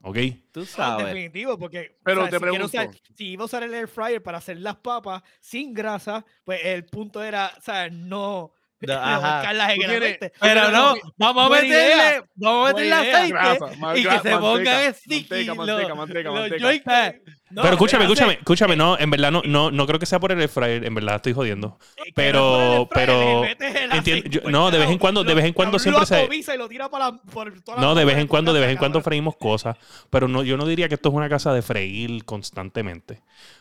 ¿Ok? 0.02 0.16
Tú 0.52 0.60
No, 0.60 0.66
sabes. 0.66 1.06
definitivo, 1.06 1.58
porque 1.58 1.96
Pero 2.04 2.20
o 2.20 2.24
sea, 2.24 2.30
te 2.30 2.36
si, 2.36 2.40
pregunto. 2.42 2.66
usar- 2.66 2.90
si 3.16 3.26
iba 3.30 3.42
a 3.42 3.46
usar 3.46 3.62
el 3.64 3.74
air 3.74 3.88
fryer 3.88 4.22
para 4.22 4.38
hacer 4.38 4.58
las 4.60 4.76
papas 4.76 5.22
sin 5.40 5.72
grasa, 5.74 6.24
pues 6.44 6.60
el 6.64 6.84
punto 6.84 7.22
era, 7.22 7.50
o 7.56 7.60
sea, 7.60 7.88
no 7.90 8.52
ajá. 8.88 9.50
en. 9.50 10.32
Pero 10.40 10.70
no, 10.70 10.94
vamos 11.16 11.46
a 11.46 11.50
meterle, 11.50 12.22
vamos 12.34 12.70
a 12.70 12.72
meterle 12.72 12.94
aceite 12.94 13.28
Grasa, 13.28 13.96
y 13.96 14.02
que 14.02 14.18
se 14.18 14.36
pongan 14.38 14.64
manteca, 14.64 14.92
sticky. 14.94 15.44
manteca, 15.54 15.94
manteca, 15.94 15.94
manteca, 15.94 16.30
manteca. 16.32 17.14
No, 17.48 17.62
Pero 17.62 17.74
escúchame, 17.74 18.04
hace- 18.04 18.12
escúchame, 18.12 18.32
escúchame, 18.34 18.74
no, 18.76 18.98
en 18.98 19.08
verdad 19.08 19.30
no, 19.30 19.40
no, 19.44 19.70
no 19.70 19.86
creo 19.86 20.00
que 20.00 20.06
sea 20.06 20.18
por 20.18 20.32
el 20.32 20.40
air 20.40 20.48
fryer, 20.48 20.84
en 20.84 20.94
verdad 20.96 21.16
estoy 21.16 21.32
jodiendo. 21.32 21.78
que 22.02 22.12
pero- 22.12 22.88
pero- 22.92 23.44
entiendo- 23.92 24.28
yo- 24.28 24.42
por 24.42 24.50
no, 24.50 24.70
de 24.72 24.78
vez 24.78 24.90
en 24.90 24.98
cuando- 24.98 25.22
de 25.22 25.32
vez 25.34 25.44
en 25.44 25.52
cuando 25.52 25.74
lo 25.74 25.78
siempre 25.78 26.06
se- 26.06 26.16
atomiza 26.22 26.54
y 26.56 26.58
lo 26.58 26.68
tira 26.68 26.88
para 26.90 27.12
la- 27.12 27.16
por 27.22 27.60
toda 27.62 27.76
la 27.76 27.82
No, 27.86 27.94
de 27.94 28.04
vez 28.04 28.18
en 28.18 28.26
cuando, 28.26 28.52
de 28.52 28.58
vez 28.58 28.70
en 28.70 28.74
casa, 28.74 28.80
cuando 28.80 29.00
freímos 29.00 29.36
cosas, 29.36 29.76
pero 30.10 30.26
no, 30.26 30.42
yo 30.42 30.56
no 30.56 30.66
diría 30.66 30.88
que 30.88 30.96
esto 30.96 31.08
es 31.10 31.14
una 31.14 31.28
casa 31.28 31.54
de 31.54 31.62
freír 31.62 32.24
constantemente. 32.24 33.20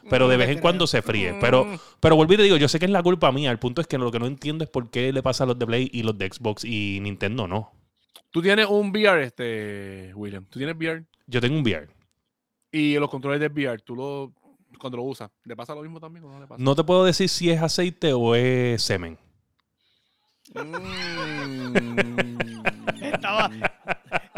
Pero 0.10 0.28
de 0.28 0.36
Mm, 0.38 0.40
vez 0.40 0.50
en 0.50 0.60
cuando 0.60 0.88
se 0.88 1.02
fríe. 1.04 1.36
Pero, 1.40 1.68
pero 2.00 2.16
volví 2.16 2.34
y 2.34 2.38
te 2.38 2.44
digo, 2.44 2.58
yo 2.58 2.68
sé 2.68 2.80
que 2.80 2.86
es 2.86 2.92
la 2.92 3.04
culpa 3.04 3.32
mía. 3.32 3.52
El 3.52 3.60
punto 3.60 3.82
es 3.82 3.88
que 3.88 3.98
lo 4.00 4.12
que 4.12 4.18
no 4.20 4.26
entiendo 4.26 4.64
es 4.64 4.70
por 4.70 4.90
qué 4.90 5.14
le 5.14 5.22
pasa 5.22 5.44
a 5.44 5.48
los 5.48 5.60
de 5.60 5.66
Play 5.68 5.90
y 5.94 6.02
los 6.02 6.18
de 6.18 6.28
Xbox 6.28 6.64
y 6.66 7.00
Nintendo 7.02 7.48
no. 7.48 7.72
Tú 8.32 8.42
tienes 8.42 8.66
un 8.66 8.90
VR, 8.90 9.24
este, 9.24 10.12
William. 10.16 10.44
Tú 10.50 10.60
tienes 10.60 10.76
VR 10.76 11.04
Yo 11.28 11.40
tengo 11.40 11.56
un 11.56 11.62
VR. 11.64 11.88
Y 12.78 12.96
los 13.00 13.10
controles 13.10 13.40
de 13.40 13.48
VR, 13.48 13.80
tú 13.82 13.96
lo, 13.96 14.34
cuando 14.80 14.98
lo 14.98 15.04
usas, 15.04 15.30
¿le 15.44 15.56
pasa 15.56 15.74
lo 15.76 15.82
mismo 15.82 16.00
también 16.00 16.26
o 16.26 16.30
no 16.32 16.40
le 16.40 16.48
pasa? 16.48 16.62
No 16.62 16.76
te 16.76 16.84
puedo 16.84 17.06
decir 17.06 17.30
si 17.30 17.50
es 17.50 17.62
aceite 17.62 18.14
o 18.14 18.36
es 18.36 18.82
semen. 18.84 19.18
Mm. 20.54 22.38
Estaba- 23.02 23.50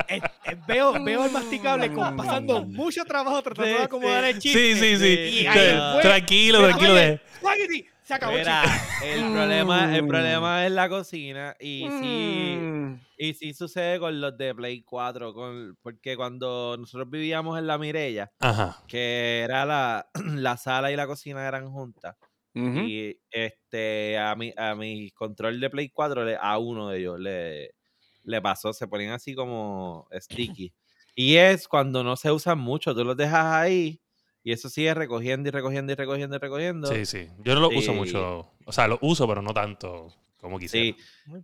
Eh, 0.09 0.21
eh, 0.45 0.55
veo, 0.65 1.03
veo 1.03 1.25
el 1.25 1.31
masticable 1.31 1.91
con- 1.91 2.15
pasando 2.15 2.63
mucho 2.65 3.03
trabajo 3.03 3.41
tratando 3.41 3.69
de 3.71 3.77
Sí, 3.77 3.83
acomodar 3.83 4.23
sí. 4.23 4.29
el 4.29 4.39
chiste. 4.39 4.75
Sí, 4.75 4.79
sí, 4.79 4.97
sí. 4.97 5.39
Y. 5.41 6.01
Tranquilo, 6.01 6.59
tranquilo. 6.63 6.93
oye. 6.93 7.19
Se 8.08 8.14
acabó 8.14 8.32
el 8.34 8.39
Mira, 8.39 8.64
chiste. 8.64 9.14
el 9.16 9.32
problema, 9.34 9.95
el 9.95 10.03
Mm. 10.03 10.08
problema 10.08 10.66
es 10.66 10.72
la 10.72 10.88
cocina 10.89 11.55
y 11.60 11.89
sí, 11.99 12.58
Mm. 12.62 12.93
y 13.18 13.34
sí 13.34 13.53
sucede 13.53 13.99
con 13.99 14.22
los 14.22 14.38
de 14.38 14.55
Play 14.55 14.82
4, 14.84 15.34
con, 15.34 15.78
porque 15.82 16.16
cuando 16.16 16.78
nosotros 16.80 17.10
vivíamos 17.10 17.60
en 17.60 17.68
la 17.68 17.78
Mirella, 17.78 18.32
Ajá. 18.39 18.82
que 18.88 19.41
era 19.43 19.66
la, 19.66 20.10
la 20.45 20.55
sala 20.58 20.89
y 20.91 20.95
la 20.95 21.05
cocina 21.05 21.45
eran 21.47 21.70
juntas, 21.70 22.16
y 22.55 23.20
este 23.30 24.18
a 24.18 24.36
mi, 24.36 24.53
a 24.58 24.74
mi 24.74 25.12
control 25.12 25.60
de 25.60 25.70
Play 25.70 25.89
4, 25.89 26.24
le- 26.26 26.38
a 26.41 26.58
uno 26.58 26.89
de 26.89 26.99
ellos 26.99 27.20
le, 27.20 27.76
le 28.24 28.41
pasó, 28.41 28.72
se 28.74 28.88
ponían 28.88 29.12
así 29.12 29.36
como 29.36 30.08
sticky. 30.14 30.74
Y 31.14 31.36
es 31.36 31.68
cuando 31.68 32.03
no 32.03 32.16
se 32.16 32.32
usan 32.32 32.58
mucho, 32.60 32.95
tú 32.95 33.03
los 33.03 33.18
dejas 33.18 33.45
ahí 33.53 33.99
y 34.48 34.54
eso 34.54 34.70
sigue 34.70 34.93
recogiendo 34.93 35.50
y 35.50 35.52
recogiendo 35.52 35.91
y 35.91 35.95
recogiendo 35.95 36.38
y 36.38 36.39
recogiendo. 36.39 36.88
Sí, 36.88 37.06
sí. 37.06 37.28
Yo 37.43 37.54
no 37.54 37.60
lo 37.60 37.68
uso 37.68 37.93
mucho. 37.93 38.50
O 38.64 38.72
sea, 38.72 38.88
lo 38.88 38.98
uso, 39.02 39.28
pero 39.28 39.41
no 39.41 39.54
tanto 39.54 40.08
como 40.38 40.58
quisiera. 40.58 40.95
Sí. 40.95 41.41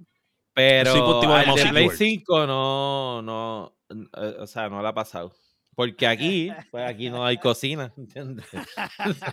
Pero 0.54 0.94
tipo 0.94 1.20
de 1.20 1.28
Play 1.28 1.74
keyboard. 1.74 1.98
5 1.98 2.48
no, 2.48 3.22
no, 3.22 3.74
eh, 3.90 4.36
o 4.40 4.48
sea, 4.48 4.70
no 4.70 4.82
la 4.82 4.88
ha 4.88 4.94
pasado. 4.94 5.34
Porque 5.76 6.08
aquí, 6.08 6.50
pues 6.72 6.90
aquí 6.90 7.10
no 7.10 7.26
hay 7.26 7.40
cocina, 7.40 7.92
¿entiendes? 7.98 8.46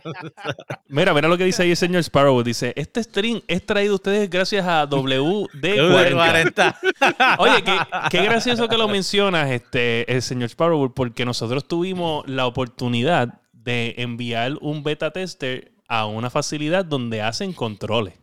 Mira, 0.88 1.14
mira 1.14 1.28
lo 1.28 1.38
que 1.38 1.44
dice 1.44 1.62
ahí 1.62 1.70
el 1.70 1.76
señor 1.76 2.02
Sparrow. 2.02 2.42
Dice, 2.42 2.72
este 2.74 3.04
stream 3.04 3.40
es 3.46 3.64
traído 3.64 3.92
a 3.92 3.96
ustedes 3.96 4.28
gracias 4.28 4.66
a 4.66 4.88
WD40. 4.88 6.12
40. 6.12 6.80
Oye, 7.38 7.62
qué, 7.62 7.78
qué 8.10 8.24
gracioso 8.24 8.66
que 8.66 8.76
lo 8.76 8.88
mencionas, 8.88 9.48
este, 9.48 10.12
el 10.12 10.22
señor 10.22 10.48
Sparrow, 10.48 10.92
porque 10.92 11.24
nosotros 11.24 11.68
tuvimos 11.68 12.28
la 12.28 12.48
oportunidad 12.48 13.40
de 13.62 13.94
enviar 13.98 14.54
un 14.60 14.82
beta 14.82 15.10
tester 15.12 15.72
a 15.88 16.06
una 16.06 16.30
facilidad 16.30 16.84
donde 16.84 17.22
hacen 17.22 17.52
controles. 17.52 18.14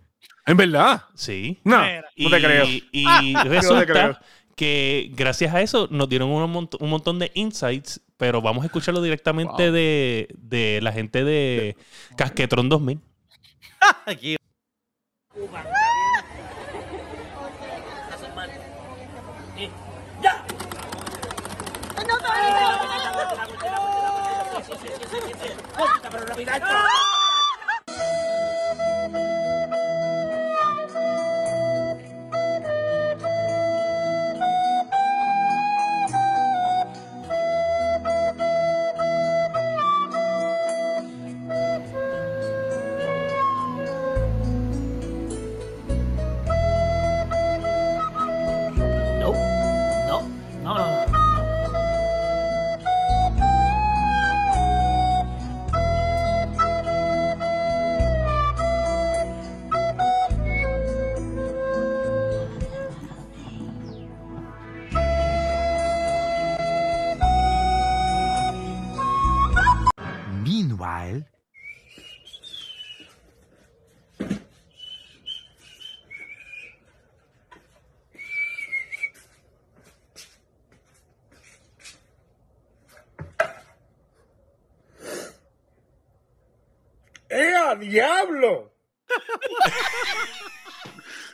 ¿En 0.45 0.55
verdad? 0.57 1.03
Sí. 1.15 1.59
No, 1.63 1.77
no 2.17 2.29
te 2.29 2.41
creo. 2.41 2.65
Y, 2.65 2.83
y 2.91 3.03
No 3.33 3.43
te 3.43 3.49
creo. 3.49 3.61
resulta 3.61 4.21
que 4.55 5.11
gracias 5.13 5.53
a 5.53 5.61
eso 5.61 5.87
nos 5.91 6.07
dieron 6.09 6.29
un, 6.29 6.51
mont- 6.53 6.77
un 6.79 6.89
montón 6.89 7.19
de 7.19 7.31
insights, 7.35 8.01
pero 8.17 8.41
vamos 8.41 8.63
a 8.63 8.67
escucharlo 8.67 9.01
directamente 9.01 9.65
Wow. 9.65 9.73
de, 9.73 10.27
de 10.37 10.79
la 10.81 10.91
gente 10.91 11.23
de 11.23 11.75
Casquetron 12.15 12.67
2000. 12.69 12.99
Aquí. 14.05 14.37
¡Ah, 25.79 27.16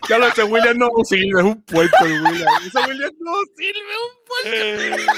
Ya 0.09 0.17
lo 0.17 0.27
ese 0.27 0.43
William 0.43 0.77
no 0.77 0.89
sirve, 1.03 1.39
es 1.39 1.45
un 1.45 1.61
puerco 1.63 2.05
el 2.05 2.21
William. 2.21 2.47
Ese 2.65 2.79
William 2.87 3.11
no 3.19 3.33
sirve, 3.55 3.93
un 4.03 4.13
puerco. 4.25 5.13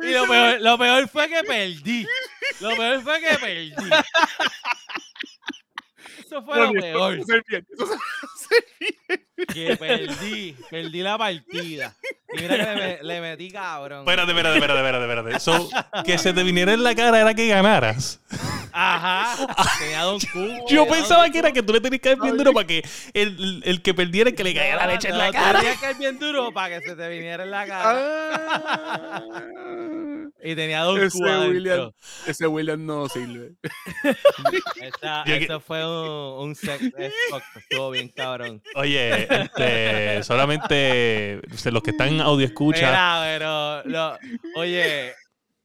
Y 0.00 0.12
lo 0.12 0.26
peor, 0.28 0.60
lo 0.60 0.78
peor 0.78 1.08
fue 1.08 1.28
que 1.28 1.42
perdí. 1.42 2.06
Lo 2.60 2.76
peor 2.76 3.02
fue 3.02 3.20
que 3.20 3.38
perdí. 3.38 3.72
Eso 6.24 6.42
fue 6.42 6.58
lo 6.60 6.72
peor. 6.72 7.18
Eso 7.18 7.34
es 7.34 7.42
bien, 7.46 7.66
eso 7.72 7.84
es- 9.10 9.20
Que 9.52 9.76
perdí. 9.76 10.56
Perdí 10.70 11.00
la 11.02 11.16
partida. 11.18 11.94
Y 12.34 12.42
mira 12.42 12.56
que 12.56 12.62
le, 12.64 12.74
me- 12.76 12.98
le 13.02 13.20
metí 13.20 13.50
cabrón. 13.50 14.00
Espérate, 14.00 14.30
espérate, 14.32 14.56
espérate, 14.58 14.80
espérate, 14.80 15.04
espérate. 15.20 15.40
So, 15.40 15.70
que 16.04 16.18
se 16.18 16.32
te 16.32 16.42
viniera 16.42 16.72
en 16.74 16.82
la 16.82 16.94
cara 16.94 17.20
era 17.20 17.32
que 17.34 17.48
ganaras. 17.48 18.20
Ajá. 18.72 19.46
Tenía 19.78 20.02
Don 20.02 20.18
Cubo. 20.20 20.66
Yo 20.68 20.86
pensaba 20.86 21.28
que 21.30 21.38
era 21.38 21.52
que 21.52 21.62
tú 21.62 21.72
le 21.72 21.80
tenías 21.80 22.00
que 22.02 22.10
dar 22.10 22.20
bien 22.20 22.36
duro 22.36 22.52
para 22.52 22.66
que 22.66 22.82
el, 23.14 23.62
el 23.64 23.80
que 23.82 23.94
perdiera 23.94 24.30
que 24.32 24.44
le 24.44 24.54
caiga 24.54 24.76
la 24.76 24.86
leche 24.88 25.08
en 25.08 25.16
la 25.18 25.26
No, 25.28 25.32
cara. 25.32 25.60
Tenía 25.60 25.76
que 25.76 25.90
ir 25.90 25.96
bien 25.96 26.18
duro 26.18 26.52
para 26.52 26.78
que 26.80 26.86
se 26.88 26.94
te 26.96 27.08
viniera 27.08 27.44
en 27.44 27.50
la 27.50 27.66
cara. 27.66 29.22
Y 30.42 30.54
tenía 30.54 30.82
Don 30.82 31.02
Ese 31.02 31.18
William, 31.18 31.90
ese 32.26 32.46
William 32.46 32.84
no 32.86 33.08
sirve. 33.08 33.52
Esa- 34.80 35.22
que- 35.24 35.36
Eso 35.44 35.60
fue 35.60 35.84
un, 35.84 36.48
un 36.48 36.54
sex 36.54 36.80
Estuvo 37.56 37.90
bien 37.90 38.08
cabrón. 38.08 38.62
Oye, 38.74 39.27
este, 39.30 40.22
solamente 40.22 41.40
sea, 41.54 41.72
los 41.72 41.82
que 41.82 41.90
están 41.90 42.08
en 42.08 42.20
audio 42.20 42.46
escucha. 42.46 42.86
Mira, 42.86 43.20
pero, 43.24 43.82
lo- 43.84 44.18
oye, 44.56 45.12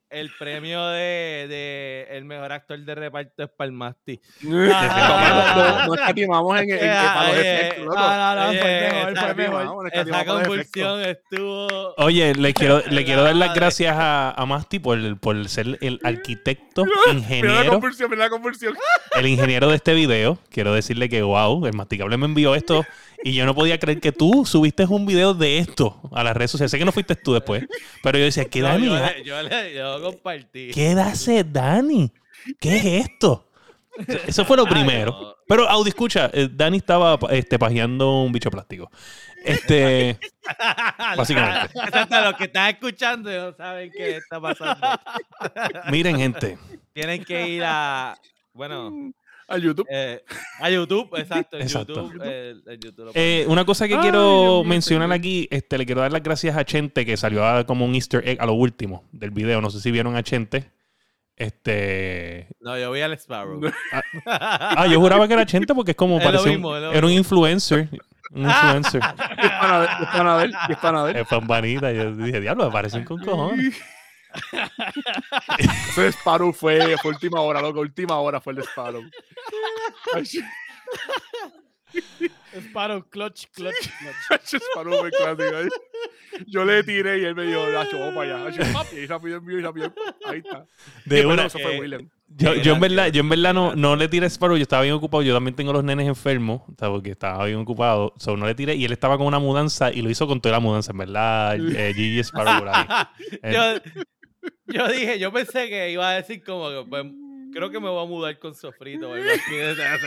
el 0.10 0.30
premio 0.38 0.86
de, 0.90 1.48
de 1.50 2.08
el 2.12 2.24
mejor 2.26 2.52
actor 2.52 2.78
de 2.78 2.94
reparto 2.94 3.44
es 3.46 3.50
Palmasti. 3.58 4.22
No, 4.44 4.68
no, 4.68 5.88
no 5.88 5.94
escatimamos 5.96 6.62
en, 6.62 6.70
en, 6.70 6.78
en- 6.78 6.80
para 6.96 7.28
los 7.30 7.38
efectos, 7.38 7.86
loco. 7.86 7.96
No, 8.00 8.36
no, 8.36 8.36
no, 8.36 8.42
fue 8.52 8.60
Oye, 8.60 8.84
mejor, 8.92 9.90
esa- 9.92 10.26
convulsión 10.26 11.02
estuvo. 11.02 11.96
Oye, 11.98 12.36
le 12.36 12.54
quiero, 12.54 12.84
le 12.88 13.06
quiero 13.06 13.24
dar 13.24 13.36
las 13.36 13.56
gracias 13.56 13.96
a, 13.98 14.30
a 14.32 14.46
Masti 14.46 14.78
por, 14.78 15.20
por 15.20 15.50
ser 15.50 15.80
el 15.82 16.00
arquitecto, 16.04 16.86
Mira 16.86 16.96
la 17.08 17.14
ingeniero, 17.14 17.72
convulsión, 17.72 18.10
mira 18.12 18.24
la 18.26 18.30
convulsión. 18.30 18.76
el 19.16 19.26
ingeniero 19.26 19.68
de 19.70 19.78
este 19.78 19.96
video. 19.96 20.38
Quiero 20.52 20.76
decirle 20.76 21.10
que, 21.10 21.24
wow, 21.24 21.66
el 21.66 21.74
masticable 21.74 22.18
me 22.18 22.26
envió 22.28 22.54
esto 22.54 22.86
y 23.24 23.34
yo 23.34 23.46
no 23.46 23.56
podía 23.56 23.80
creer 23.80 24.00
que 24.00 24.12
tú 24.12 24.46
subiste 24.46 24.86
un 24.86 25.06
video 25.06 25.34
de 25.34 25.58
esto 25.60 26.02
a 26.12 26.24
las 26.24 26.36
redes 26.36 26.52
sociales. 26.52 26.72
Sé 26.72 26.78
que 26.78 26.86
no 26.86 26.92
fuiste 26.92 27.16
tú 27.16 27.34
después, 27.34 27.66
pero 28.02 28.18
yo 28.18 28.26
decía, 28.26 28.46
¿qué 28.46 28.62
No, 28.62 28.68
Dani? 28.68 28.86
yo, 29.24 29.42
yo, 29.42 29.68
yo 29.74 29.98
lo 30.00 30.12
compartí. 30.12 30.72
¿Qué 30.74 30.92
hace 30.92 31.44
Dani? 31.44 32.12
¿Qué 32.60 32.76
es 32.76 32.86
esto? 33.08 33.50
Eso 34.28 34.44
fue 34.44 34.58
lo 34.58 34.66
Ay, 34.66 34.72
primero. 34.72 35.12
no. 35.12 35.36
Pero, 35.48 35.70
Audi, 35.70 35.90
escucha, 35.90 36.30
eh, 36.34 36.50
Dani 36.52 36.78
estaba 36.78 37.20
este, 37.30 37.60
pajeando 37.60 38.24
un 38.24 38.32
bicho 38.32 38.50
plástico. 38.50 38.90
Este, 39.44 40.18
básicamente. 41.18 41.78
Exacto, 41.78 42.22
los 42.22 42.34
que 42.36 42.44
están 42.46 42.70
escuchando 42.70 43.30
no 43.30 43.56
saben 43.56 43.92
qué 43.92 44.18
está 44.18 44.40
pasando. 44.40 44.88
Miren, 45.92 46.18
gente. 46.18 46.58
Tienen 46.94 47.24
que 47.24 47.48
ir 47.48 47.64
a. 47.66 48.18
Bueno, 48.54 49.12
A 49.54 49.58
YouTube. 49.58 49.86
eh, 49.90 50.24
a 50.60 50.70
YouTube, 50.70 51.10
exacto. 51.18 51.56
En 51.58 51.62
Exacto. 51.64 51.94
YouTube, 51.94 52.22
eh, 52.24 52.56
en 52.68 52.80
YouTube 52.80 53.12
Eh, 53.14 53.46
una 53.48 53.66
cosa 53.66 53.88
que 53.88 53.96
Ay, 53.96 54.02
quiero 54.02 54.64
mencionar 54.64 55.12
aquí, 55.12 55.48
este, 55.52 55.78
le 55.78 55.86
quiero 55.86 56.02
dar 56.02 56.12
las 56.12 56.24
gracias 56.24 56.56
a 56.58 56.66
Chente, 56.66 57.06
que 57.06 57.16
salió 57.18 57.46
a- 57.46 57.66
como 57.66 57.86
un 57.86 57.94
easter 57.96 58.28
egg 58.28 58.42
a 58.42 58.46
lo 58.46 58.54
último 58.54 59.04
del 59.12 59.32
video. 59.32 59.62
No 59.62 59.70
sé 59.70 59.80
si 59.80 59.92
vieron 59.92 60.16
a 60.16 60.24
Chente. 60.24 60.72
Este. 61.36 62.48
No, 62.60 62.78
yo 62.78 62.92
vi 62.92 63.02
al 63.02 63.14
Sparrow. 63.14 63.60
Ah, 64.26 64.86
yo 64.88 65.00
juraba 65.00 65.28
que 65.28 65.34
era 65.34 65.46
Chente 65.46 65.74
porque 65.74 65.92
es 65.92 65.98
como 65.98 66.18
Es 66.20 66.24
parecía. 66.24 66.52
un- 66.52 66.58
mismo, 66.58 66.76
era 66.78 67.06
un 67.06 67.12
influencer. 67.12 67.90
Un 68.32 68.44
influencer. 68.46 69.02
Es 69.44 69.50
pana 69.52 69.80
de- 69.82 69.86
es 70.74 70.78
pana 70.80 71.04
de 71.06 71.12
él, 71.12 71.18
es. 71.18 71.28
Yo 71.96 72.12
dije, 72.26 72.40
diablo, 72.42 72.66
me 72.66 72.72
parecen 72.72 73.04
con 73.04 73.20
cojones. 73.24 73.76
Ese 75.90 76.08
Sparrow 76.12 76.52
fue, 76.54 76.96
fue 76.98 77.12
última 77.12 77.42
hora, 77.42 77.62
loco. 77.62 77.80
Última 77.80 78.18
hora 78.20 78.42
fue 78.42 78.54
el 78.54 78.58
de 78.58 78.64
Sparrow, 82.70 83.04
clutch, 83.10 83.46
clutch, 83.54 83.76
clutch. 84.28 84.44
ese 84.44 84.58
Sparrow 84.60 85.00
fue 85.00 85.12
clásico. 85.12 85.58
ahí. 85.58 85.68
Yo 86.48 86.66
le 86.66 86.84
tiré 86.84 87.20
y 87.20 87.26
él 87.26 87.36
me 87.36 87.44
dijo, 87.46 87.68
Nacho, 87.70 88.00
vamos 88.00 88.16
para 88.16 88.48
allá. 88.48 88.74
Y 88.98 89.06
rápido 89.06 89.38
envío 89.38 89.60
y 89.60 89.62
rápido. 89.62 89.94
Ahí 90.26 90.40
está. 90.40 90.66
De 91.06 91.26
una- 91.26 91.46
eso 91.46 91.60
fue 91.60 91.76
eh, 91.76 91.80
William. 91.80 92.10
Yo, 92.36 92.56
yo 92.56 92.74
en 92.74 92.80
verdad, 92.80 93.08
yo 93.10 93.20
en 93.22 93.30
verdad 93.30 93.54
no, 93.54 93.76
no 93.76 93.96
le 93.96 94.08
tiré 94.08 94.26
Sparrow, 94.28 94.58
yo 94.58 94.64
estaba 94.64 94.82
bien 94.82 94.96
ocupado, 94.96 95.22
yo 95.22 95.36
también 95.36 95.56
tengo 95.56 95.72
los 95.72 95.84
nenes 95.84 96.08
enfermos, 96.08 96.62
o 96.68 96.74
sea, 96.80 96.90
porque 96.90 97.12
estaba 97.12 97.46
bien 97.46 97.60
ocupado, 97.60 98.16
so, 98.18 98.36
no 98.36 98.48
le 98.48 98.56
tiré 98.56 98.74
y 98.74 98.86
él 98.86 98.92
estaba 98.92 99.20
con 99.20 99.28
una 99.28 99.38
mudanza 99.38 99.92
y 99.92 100.02
lo 100.02 100.10
hizo 100.10 100.26
con 100.26 100.42
toda 100.42 100.54
la 100.54 100.60
mudanza, 100.60 100.94
en 100.94 100.98
verdad, 100.98 101.56
eh, 101.60 101.94
Gigi 101.94 102.20
Sparrow 102.24 102.58
por 102.58 102.70
ahí. 102.70 102.86
Eh, 103.44 103.54
yo, 103.54 104.04
yo 104.66 104.88
dije, 104.88 105.20
yo 105.20 105.32
pensé 105.32 105.70
que 105.70 105.92
iba 105.92 106.10
a 106.10 106.14
decir 106.14 106.44
como 106.44 106.70
que 106.70 106.84
pues, 106.90 107.06
creo 107.54 107.70
que 107.70 107.80
me 107.80 107.90
voy 107.90 108.04
a 108.04 108.08
mudar 108.08 108.40
con 108.40 108.56
Sofrito. 108.56 109.10
o 109.10 109.14
algo 109.14 109.30
así. 109.30 109.60
O 109.62 109.76
sea, 109.76 109.98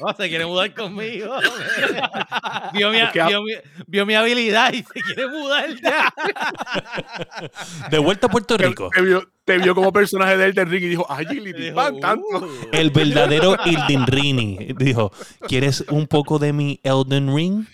No, 0.00 0.14
se 0.16 0.28
quiere 0.28 0.46
mudar 0.46 0.74
conmigo. 0.74 1.36
vio, 2.72 2.90
mi, 2.90 2.98
vio, 3.12 3.42
mi, 3.42 3.52
vio 3.86 4.06
mi 4.06 4.14
habilidad 4.14 4.72
y 4.72 4.82
se 4.82 5.00
quiere 5.00 5.28
mudar 5.28 5.68
ya. 5.80 6.12
de 7.90 7.98
vuelta 7.98 8.26
a 8.26 8.30
Puerto 8.30 8.56
Rico, 8.58 8.90
te 8.94 9.02
vio, 9.02 9.28
te 9.44 9.58
vio 9.58 9.74
como 9.74 9.92
personaje 9.92 10.36
de 10.36 10.46
Elden 10.46 10.70
Ring 10.70 10.84
y 10.84 10.88
dijo, 10.88 11.10
agility, 11.10 11.62
Dijo, 11.64 11.74
van 11.76 12.00
tanto. 12.00 12.24
"Uh". 12.32 12.48
el 12.72 12.90
verdadero 12.90 13.56
Elden 13.64 14.06
Rini, 14.06 14.68
dijo, 14.76 15.12
¿quieres 15.46 15.82
un 15.90 16.06
poco 16.06 16.38
de 16.38 16.52
mi 16.52 16.80
Elden 16.82 17.34
Ring? 17.34 17.66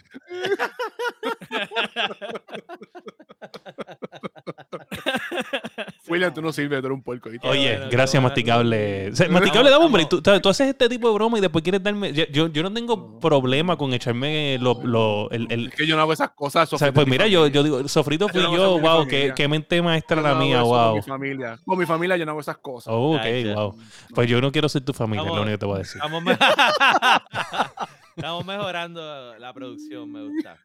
William, 6.11 6.35
tú 6.35 6.43
no 6.43 6.53
sirves, 6.53 6.81
tú 6.81 6.87
eres 6.87 6.97
un 6.97 7.03
puerco. 7.03 7.29
Oye, 7.29 7.39
bueno, 7.77 7.87
gracias 7.91 8.21
bueno. 8.23 8.29
Masticable. 8.29 9.11
O 9.13 9.17
sea, 9.17 9.29
masticable, 9.29 9.71
No, 9.71 9.77
dame 9.77 9.87
hombre, 9.87 10.07
tú, 10.07 10.21
tú 10.21 10.49
haces 10.49 10.69
este 10.69 10.89
tipo 10.89 11.09
de 11.09 11.15
broma 11.15 11.39
y 11.39 11.41
después 11.41 11.63
quieres 11.63 11.83
darme, 11.83 12.13
yo, 12.13 12.49
yo, 12.49 12.63
no 12.63 12.73
tengo 12.73 13.19
problema 13.21 13.77
con 13.77 13.93
echarme 13.95 14.59
lo, 14.61 14.81
lo- 14.83 15.31
el, 15.31 15.47
el- 15.51 15.67
Es 15.69 15.75
que 15.75 15.87
yo 15.87 15.97
no 15.97 16.03
hago 16.03 16.13
esas 16.13 16.31
cosas. 16.31 16.73
o 16.73 16.79
sea, 16.79 16.93
pues 16.93 17.07
mira, 17.07 17.27
yo, 17.27 17.47
yo 17.47 17.63
digo, 17.63 17.87
sofrito 17.89 18.29
fui 18.29 18.43
Yo 18.43 18.57
no 18.57 18.79
wow, 18.81 19.07
qué, 19.07 19.33
qué 19.35 19.49
mente 19.49 19.81
maestra 19.83 20.21
la 20.21 20.35
no 20.35 20.41
mía, 20.41 20.61
eso 20.61 20.69
Con 20.71 20.79
wow. 20.79 20.95
mi 20.97 21.03
familia. 21.03 21.59
Con 21.65 21.79
mi 21.79 21.87
familia 21.87 22.17
yo 22.17 22.25
no 22.25 22.33
hago 22.33 22.41
esas 22.41 22.59
cosas. 22.59 22.93
Oh, 22.95 23.17
ok, 23.17 23.55
wow. 23.55 23.77
Pues 24.15 24.29
yo 24.29 24.41
no 24.41 24.51
quiero 24.53 24.69
ser 24.69 24.83
tu 24.83 24.93
familia, 24.93 25.23
es 25.29 25.35
lo 25.35 25.43
único 25.43 25.55
que 25.55 25.59
te 25.59 25.67
voy 25.67 25.75
a 25.77 25.79
decir. 25.79 26.01
Estamos, 28.21 28.47
me- 28.47 28.53
Estamos 28.53 28.57
mejorando 28.59 29.39
la 29.39 29.53
producción, 29.53 30.11
me 30.13 30.23
gusta. 30.25 30.59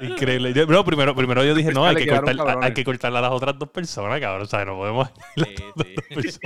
Increíble. 0.00 0.52
Yo- 0.52 0.66
no, 0.66 0.84
primero, 0.84 1.14
primero 1.14 1.44
yo 1.44 1.54
dije, 1.54 1.72
no, 1.72 1.86
hay 1.86 1.96
que, 1.96 2.04
quedaron 2.04 2.24
cortar, 2.24 2.46
hay 2.46 2.52
cabrones. 2.54 2.74
que 2.74 2.84
cortarle 2.84 3.18
a 3.18 3.22
las 3.22 3.30
otras 3.32 3.58
dos 3.58 3.68
personas, 3.70 4.20
cabrón. 4.20 4.42
O 4.42 4.46
sea, 4.46 4.64
no 4.64 4.76
podemos. 4.76 5.08
Sí, 6.22 6.30
sí. 6.30 6.38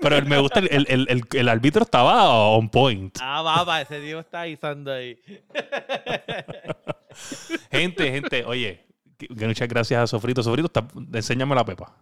Pero 0.00 0.22
me 0.26 0.38
gusta, 0.38 0.58
el, 0.60 0.68
el, 0.70 0.86
el, 0.88 1.06
el, 1.08 1.22
el 1.32 1.48
árbitro 1.48 1.82
estaba 1.84 2.28
on 2.50 2.68
point. 2.68 3.16
ah, 3.20 3.42
papá, 3.44 3.80
ese 3.82 4.00
tío 4.00 4.20
está 4.20 4.44
guisando 4.44 4.92
ahí. 4.92 5.18
Gente, 7.70 8.10
gente, 8.10 8.44
oye, 8.44 8.84
muchas 9.30 9.68
gracias 9.68 10.02
a 10.02 10.06
Sofrito. 10.06 10.42
Sofrito, 10.42 10.66
está, 10.66 10.86
enséñame 11.16 11.54
la 11.54 11.64
pepa. 11.64 11.94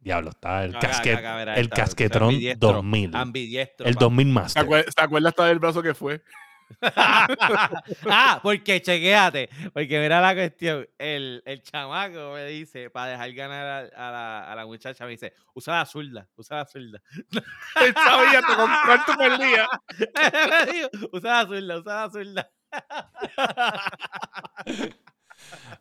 Diablo, 0.00 0.30
está 0.30 0.64
el, 0.64 0.76
Acá, 0.76 0.88
casquet, 0.88 1.16
acá, 1.18 1.36
verá, 1.36 1.54
el 1.54 1.64
está- 1.64 1.76
casquetrón 1.76 2.28
ambidiestro, 2.30 2.72
2000. 2.74 3.16
Ambidiestro. 3.16 3.86
El 3.86 3.94
papá. 3.94 4.04
2000 4.04 4.26
¿Te 4.26 4.32
Master. 4.32 4.62
acuerdas, 4.62 4.94
¿Te 4.94 5.02
acuerdas 5.02 5.30
hasta 5.30 5.44
del 5.46 5.58
brazo 5.58 5.82
que 5.82 5.94
fue? 5.94 6.22
ah, 6.82 8.40
porque 8.42 8.82
chequéate, 8.82 9.48
porque 9.72 9.98
mira 10.00 10.20
la 10.20 10.34
cuestión, 10.34 10.86
el, 10.98 11.42
el 11.46 11.62
chamaco 11.62 12.32
me 12.34 12.44
dice, 12.44 12.90
para 12.90 13.12
dejar 13.12 13.32
ganar 13.32 13.66
a, 13.66 13.78
a 14.08 14.10
la, 14.12 14.52
a 14.52 14.54
la 14.54 14.66
muchacha, 14.66 15.04
me 15.06 15.12
dice, 15.12 15.32
usa 15.54 15.78
la 15.78 15.86
zurda, 15.86 16.28
usa 16.36 16.58
la 16.58 16.66
zurda. 16.66 17.00
Él 17.80 17.94
sabía 17.94 18.42
con 18.42 18.70
cuánto 18.86 19.16
perdía. 19.16 19.66
Me 20.66 20.72
dijo, 20.72 20.88
usa 21.12 21.42
la 21.42 21.46
zurda, 21.48 21.78
usa 21.78 21.94
la 21.94 22.10
zurda. 22.10 22.50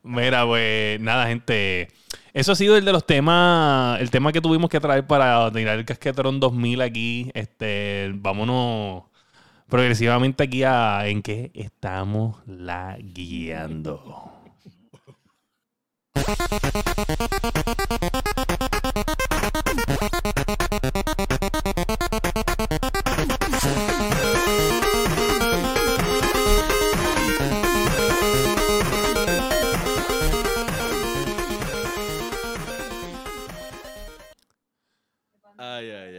Mira, 0.03 0.45
pues 0.45 0.99
nada, 1.01 1.27
gente. 1.27 1.89
Eso 2.37 2.51
ha 2.51 2.55
sido 2.55 2.77
el 2.77 2.85
de 2.85 2.91
los 2.91 3.03
temas, 3.03 3.99
el 3.99 4.11
tema 4.11 4.31
que 4.31 4.41
tuvimos 4.41 4.69
que 4.69 4.79
traer 4.79 5.07
para 5.07 5.51
tirar 5.51 5.79
el 5.79 5.85
casquetrón 5.85 6.39
2000 6.39 6.81
aquí. 6.81 7.31
Este, 7.33 8.11
vámonos 8.13 9.05
progresivamente 9.67 10.43
aquí 10.43 10.61
a 10.61 11.07
en 11.07 11.23
qué 11.23 11.49
estamos 11.55 12.35
la 12.45 12.95
guiando. 12.99 14.31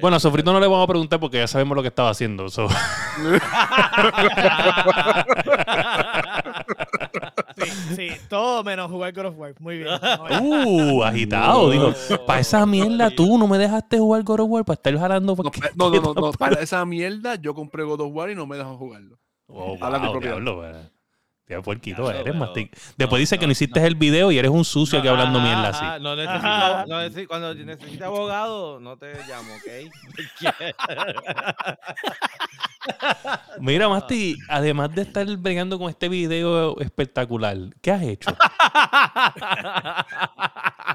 Bueno, 0.01 0.17
a 0.17 0.21
Sofrito 0.21 0.53
no 0.53 0.61
le 0.61 0.67
vamos 0.67 0.85
a 0.85 0.87
preguntar 0.87 1.19
porque 1.21 1.39
ya 1.39 1.47
sabemos 1.47 1.75
lo 1.77 1.83
que 1.83 1.89
estaba 1.89 2.11
haciendo. 2.11 2.49
so. 2.49 2.69
Sí, 7.57 7.71
sí, 7.97 8.09
todo 8.29 8.63
menos 8.63 8.89
jugar 8.91 9.13
God 9.13 9.27
of 9.27 9.39
War. 9.39 9.55
Muy 9.59 9.79
bien. 9.79 9.89
Uh, 10.43 11.03
agitado. 11.03 11.71
Digo, 11.71 11.93
para 12.27 12.41
esa 12.41 12.65
mierda 12.67 13.11
tú 13.11 13.37
no 13.37 13.49
me 13.49 13.59
dejaste 13.59 13.99
jugar 13.99 14.23
God 14.23 14.41
of 14.41 14.49
War 14.51 14.65
para 14.65 14.75
estar 14.75 14.97
jalando. 14.97 15.35
No, 15.37 15.43
pa- 15.51 15.71
no, 15.75 15.91
no, 15.91 16.01
no, 16.01 16.15
no, 16.21 16.31
Para 16.33 16.61
esa 16.63 16.85
mierda 16.85 17.35
yo 17.35 17.55
compré 17.55 17.83
God 17.85 18.01
of 18.03 18.11
War 18.13 18.31
y 18.31 18.35
no 18.37 18.47
me 18.47 18.57
dejó 18.57 18.77
jugarlo. 18.77 19.19
Oh, 19.49 19.77
Habla 19.81 19.99
de 19.99 20.05
wow, 20.05 20.13
propiedad. 20.13 20.35
diablo. 20.37 20.63
Tío, 21.49 21.63
puerquito 21.63 22.11
eres, 22.11 22.23
pero- 22.25 22.39
mastic. 22.39 22.71
Después 22.99 23.19
no, 23.19 23.21
dice 23.21 23.37
que 23.39 23.43
no, 23.43 23.47
no 23.49 23.53
hiciste 23.53 23.87
el 23.87 23.95
video 23.95 24.31
y 24.31 24.37
eres 24.39 24.51
un 24.51 24.67
sucio 24.67 24.99
aquí 24.99 25.09
hablando 25.09 25.39
Ajá, 25.39 25.49
mierda 25.49 25.69
así. 25.71 25.85
No 26.03 26.15
necesito, 26.15 26.47
Ajá. 26.47 26.85
no 26.87 27.01
necesito- 27.01 27.29
cuando 27.29 27.55
necesite 27.55 28.05
abogado, 28.05 28.79
no 28.81 28.99
te 28.99 29.15
llamo, 29.27 29.55
¿ok? 29.55 29.63
Mira, 33.61 33.89
Masti, 33.89 34.37
además 34.49 34.95
de 34.95 35.03
estar 35.03 35.27
bregando 35.39 35.79
con 35.79 35.89
este 35.91 36.09
video 36.09 36.79
espectacular, 36.81 37.57
¿qué 37.81 37.93
has 37.93 38.03
hecho? 38.03 38.31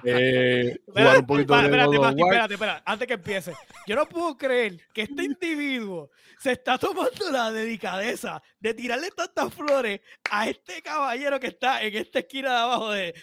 Eh, 0.05 0.77
jugar 0.85 1.19
un 1.19 1.25
poquito 1.25 1.55
de 1.55 1.63
espérate, 1.63 1.99
Mati, 1.99 2.21
espérate, 2.21 2.53
espérate, 2.53 2.83
antes 2.85 3.07
que 3.07 3.13
empiece. 3.13 3.53
Yo 3.87 3.95
no 3.95 4.07
puedo 4.07 4.37
creer 4.37 4.79
que 4.93 5.03
este 5.03 5.23
individuo 5.23 6.11
se 6.39 6.53
está 6.53 6.77
tomando 6.77 7.31
la 7.31 7.51
delicadeza 7.51 8.41
de 8.59 8.73
tirarle 8.73 9.11
tantas 9.11 9.53
flores 9.53 10.01
a 10.29 10.49
este 10.49 10.81
caballero 10.81 11.39
que 11.39 11.47
está 11.47 11.81
en 11.83 11.95
esta 11.95 12.19
esquina 12.19 12.49
de 12.49 12.57
abajo 12.57 12.91
de, 12.91 13.13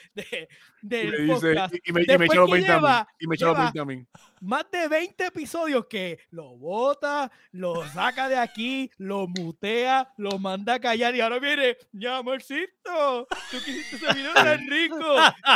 del 0.82 1.26
dice- 1.26 1.32
podcast. 1.54 1.74
y- 1.74 1.80
y 1.84 1.92
me- 1.92 2.02
y 2.02 2.18
me 2.18 2.24
echa 2.26 2.34
los 2.36 2.46
que 2.46 2.52
20 2.52 2.72
a 2.72 2.76
mí. 2.76 2.80
lleva- 2.80 3.08
Y 3.18 3.26
me 3.26 3.34
los 3.36 3.38
lleva- 3.40 3.58
20 3.72 3.80
a 3.80 3.84
mí. 3.84 4.06
Más 4.42 4.64
de 4.72 4.88
20 4.88 5.26
episodios 5.26 5.84
que 5.86 6.18
lo 6.30 6.56
bota, 6.56 7.30
lo 7.52 7.86
saca 7.88 8.26
de 8.28 8.38
aquí, 8.38 8.90
lo 8.96 9.26
mutea, 9.28 10.08
lo 10.16 10.38
manda 10.38 10.74
a 10.74 10.80
callar 10.80 11.14
y 11.14 11.20
ahora 11.20 11.38
viene, 11.38 11.76
ya 11.92 12.16
amorcito, 12.18 13.26
tú 13.50 13.58
quisiste 13.64 13.96
ese 13.96 14.14
video 14.14 14.32
tan 14.32 14.66
rico. 14.70 14.96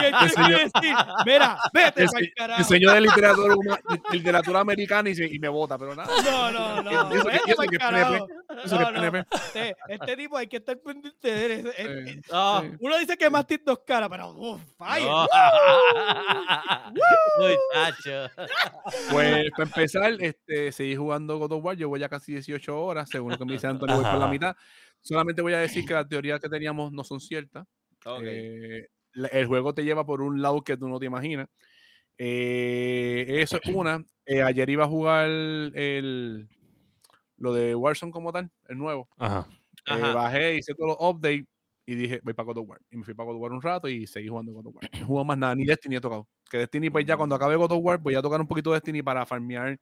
¿Qué 0.01 0.13
decir? 0.25 0.95
Mira, 1.25 1.59
vete 1.73 2.05
Ense- 2.05 2.13
pa'l 2.13 2.33
carajo. 2.37 2.61
Enseñó 2.61 2.93
de 2.93 3.01
literatura, 3.01 3.55
huma- 3.55 3.81
de 4.11 4.17
literatura 4.19 4.61
americana 4.61 5.09
y, 5.09 5.15
se- 5.15 5.27
y 5.35 5.39
me 5.39 5.49
vota, 5.49 5.79
pero 5.79 5.95
nada. 5.95 6.11
No, 6.23 6.53
no, 6.53 6.83
no. 6.83 6.91
Eso 6.91 7.25
que- 7.25 7.31
vete 7.31 7.51
eso 7.53 7.57
pa'l 7.57 7.71
que 7.71 7.79
carajo. 7.79 8.15
Eso 8.65 8.79
No, 8.81 8.91
no. 8.93 9.19
Este, 9.33 9.77
este 9.89 10.17
tipo 10.17 10.37
hay 10.37 10.47
que 10.47 10.59
estar 10.59 10.79
pendiente 10.79 11.29
de 11.35 11.55
él. 11.55 11.73
Eh, 11.79 12.21
sí. 12.23 12.31
Uno 12.81 12.99
dice 12.99 13.17
que 13.17 13.31
más 13.31 13.47
dos 13.65 13.81
caras, 13.87 14.09
pero 14.11 14.31
uf, 14.33 14.61
fire. 14.77 15.07
No. 15.07 15.14
Muchacho. 17.39 18.31
Pues 19.11 19.51
para 19.51 19.65
empezar, 19.65 20.17
este, 20.21 20.73
seguí 20.73 20.97
jugando 20.97 21.39
God 21.39 21.53
of 21.53 21.65
War. 21.65 21.77
Yo 21.77 21.89
voy 21.89 22.01
ya 22.01 22.09
casi 22.09 22.33
18 22.33 22.81
horas, 22.81 23.09
según 23.09 23.33
lo 23.33 23.39
que 23.39 23.45
me 23.45 23.53
dice 23.55 23.67
Antonio, 23.67 23.97
voy 23.97 24.05
por 24.05 24.19
la 24.19 24.29
mitad. 24.29 24.57
Solamente 25.01 25.43
voy 25.43 25.53
a 25.53 25.59
decir 25.59 25.85
que 25.85 25.95
las 25.95 26.09
teorías 26.09 26.41
que 26.41 26.49
teníamos 26.49 26.93
no 26.93 27.05
son 27.05 27.21
ciertas. 27.21 27.67
Ok. 28.05 28.23
Eh, 28.25 28.89
el 29.33 29.47
juego 29.47 29.75
te 29.75 29.85
lleva 29.85 30.05
por 30.05 30.23
un 30.23 30.43
lado 30.43 30.63
que 30.63 30.77
tú 30.77 30.89
no 30.89 30.99
te 30.99 31.07
imaginas. 31.07 31.49
Eh, 32.19 33.25
eso 33.29 33.59
es 33.63 33.75
una. 33.75 34.05
Eh, 34.27 34.43
ayer 34.43 34.71
iba 34.71 34.85
a 34.85 34.89
jugar 34.89 35.27
el, 35.27 36.49
lo 37.37 37.53
de 37.53 37.75
Warzone 37.75 38.13
como 38.13 38.33
tal, 38.33 38.51
el 38.69 38.79
nuevo. 38.79 39.09
Ajá. 39.19 39.47
Eh, 39.87 39.93
Ajá. 39.93 40.15
bajé, 40.15 40.57
hice 40.57 40.75
todos 40.75 40.91
los 40.91 40.97
updates 41.01 41.47
y 41.87 41.95
dije, 41.95 42.21
voy 42.23 42.33
para 42.33 42.47
God 42.47 42.59
of 42.59 42.69
War. 42.69 42.81
Y 42.91 42.97
me 42.97 43.05
fui 43.05 43.15
para 43.15 43.27
God 43.27 43.37
of 43.37 43.43
War 43.43 43.53
un 43.53 43.63
rato 43.63 43.89
y 43.89 44.07
seguí 44.07 44.29
jugando 44.29 44.53
God 44.53 44.67
of 44.67 44.77
War. 44.77 44.91
No 45.01 45.07
juego 45.07 45.25
más 45.25 45.39
nada, 45.39 45.55
ni 45.55 45.65
Destiny 45.65 45.97
he 45.97 46.01
tocado. 46.01 46.29
Que 46.51 46.59
Destiny, 46.59 46.91
pues 46.91 47.05
ya 47.05 47.17
cuando 47.17 47.35
acabe 47.35 47.57
God 47.57 47.73
of 47.73 47.81
War, 47.83 47.99
voy 47.99 48.15
a 48.15 48.23
tocar 48.23 48.41
un 48.41 48.47
poquito 48.47 48.71
de 48.71 48.77
Destiny 48.77 49.03
para 49.03 49.27
farmear. 49.27 49.79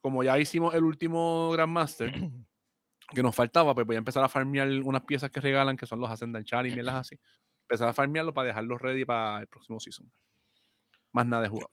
Como 0.00 0.22
ya 0.22 0.38
hicimos 0.38 0.74
el 0.74 0.84
último 0.84 1.50
Grandmaster, 1.50 2.12
que 3.14 3.22
nos 3.22 3.34
faltaba, 3.34 3.74
pues 3.74 3.86
voy 3.86 3.96
a 3.96 3.98
empezar 3.98 4.22
a 4.22 4.28
farmear 4.28 4.68
unas 4.68 5.02
piezas 5.02 5.30
que 5.30 5.40
regalan, 5.40 5.76
que 5.76 5.86
son 5.86 6.00
los 6.00 6.10
Ascendant 6.10 6.46
Char 6.46 6.66
y 6.66 6.72
mierdas 6.72 6.94
así. 6.94 7.18
Empezar 7.62 7.88
a 7.88 7.92
farmearlo 7.92 8.32
para 8.32 8.48
dejarlos 8.48 8.80
ready 8.80 9.04
para 9.04 9.40
el 9.40 9.46
próximo 9.48 9.80
season. 9.80 10.10
Más 11.12 11.26
nada 11.26 11.42
de 11.42 11.48
jugar. 11.48 11.68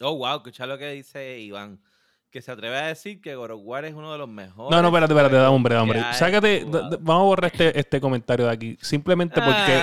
Oh, 0.00 0.16
wow, 0.16 0.36
escucha 0.36 0.66
lo 0.66 0.78
que 0.78 0.90
dice 0.92 1.40
Iván. 1.40 1.82
Que 2.30 2.42
se 2.42 2.52
atreve 2.52 2.76
a 2.76 2.86
decir 2.88 3.22
que 3.22 3.34
God 3.34 3.52
of 3.52 3.60
War 3.64 3.86
es 3.86 3.94
uno 3.94 4.12
de 4.12 4.18
los 4.18 4.28
mejores. 4.28 4.70
No, 4.70 4.82
no, 4.82 4.88
espérate, 4.88 5.14
espérate, 5.14 5.36
da 5.36 5.50
hombre, 5.50 5.74
da 5.74 5.82
hombre. 5.82 6.02
Sácate, 6.12 6.66
vamos 7.00 7.22
a 7.22 7.24
borrar 7.24 7.50
este, 7.52 7.78
este 7.78 8.00
comentario 8.00 8.44
de 8.46 8.52
aquí. 8.52 8.76
Simplemente 8.82 9.40
porque. 9.40 9.80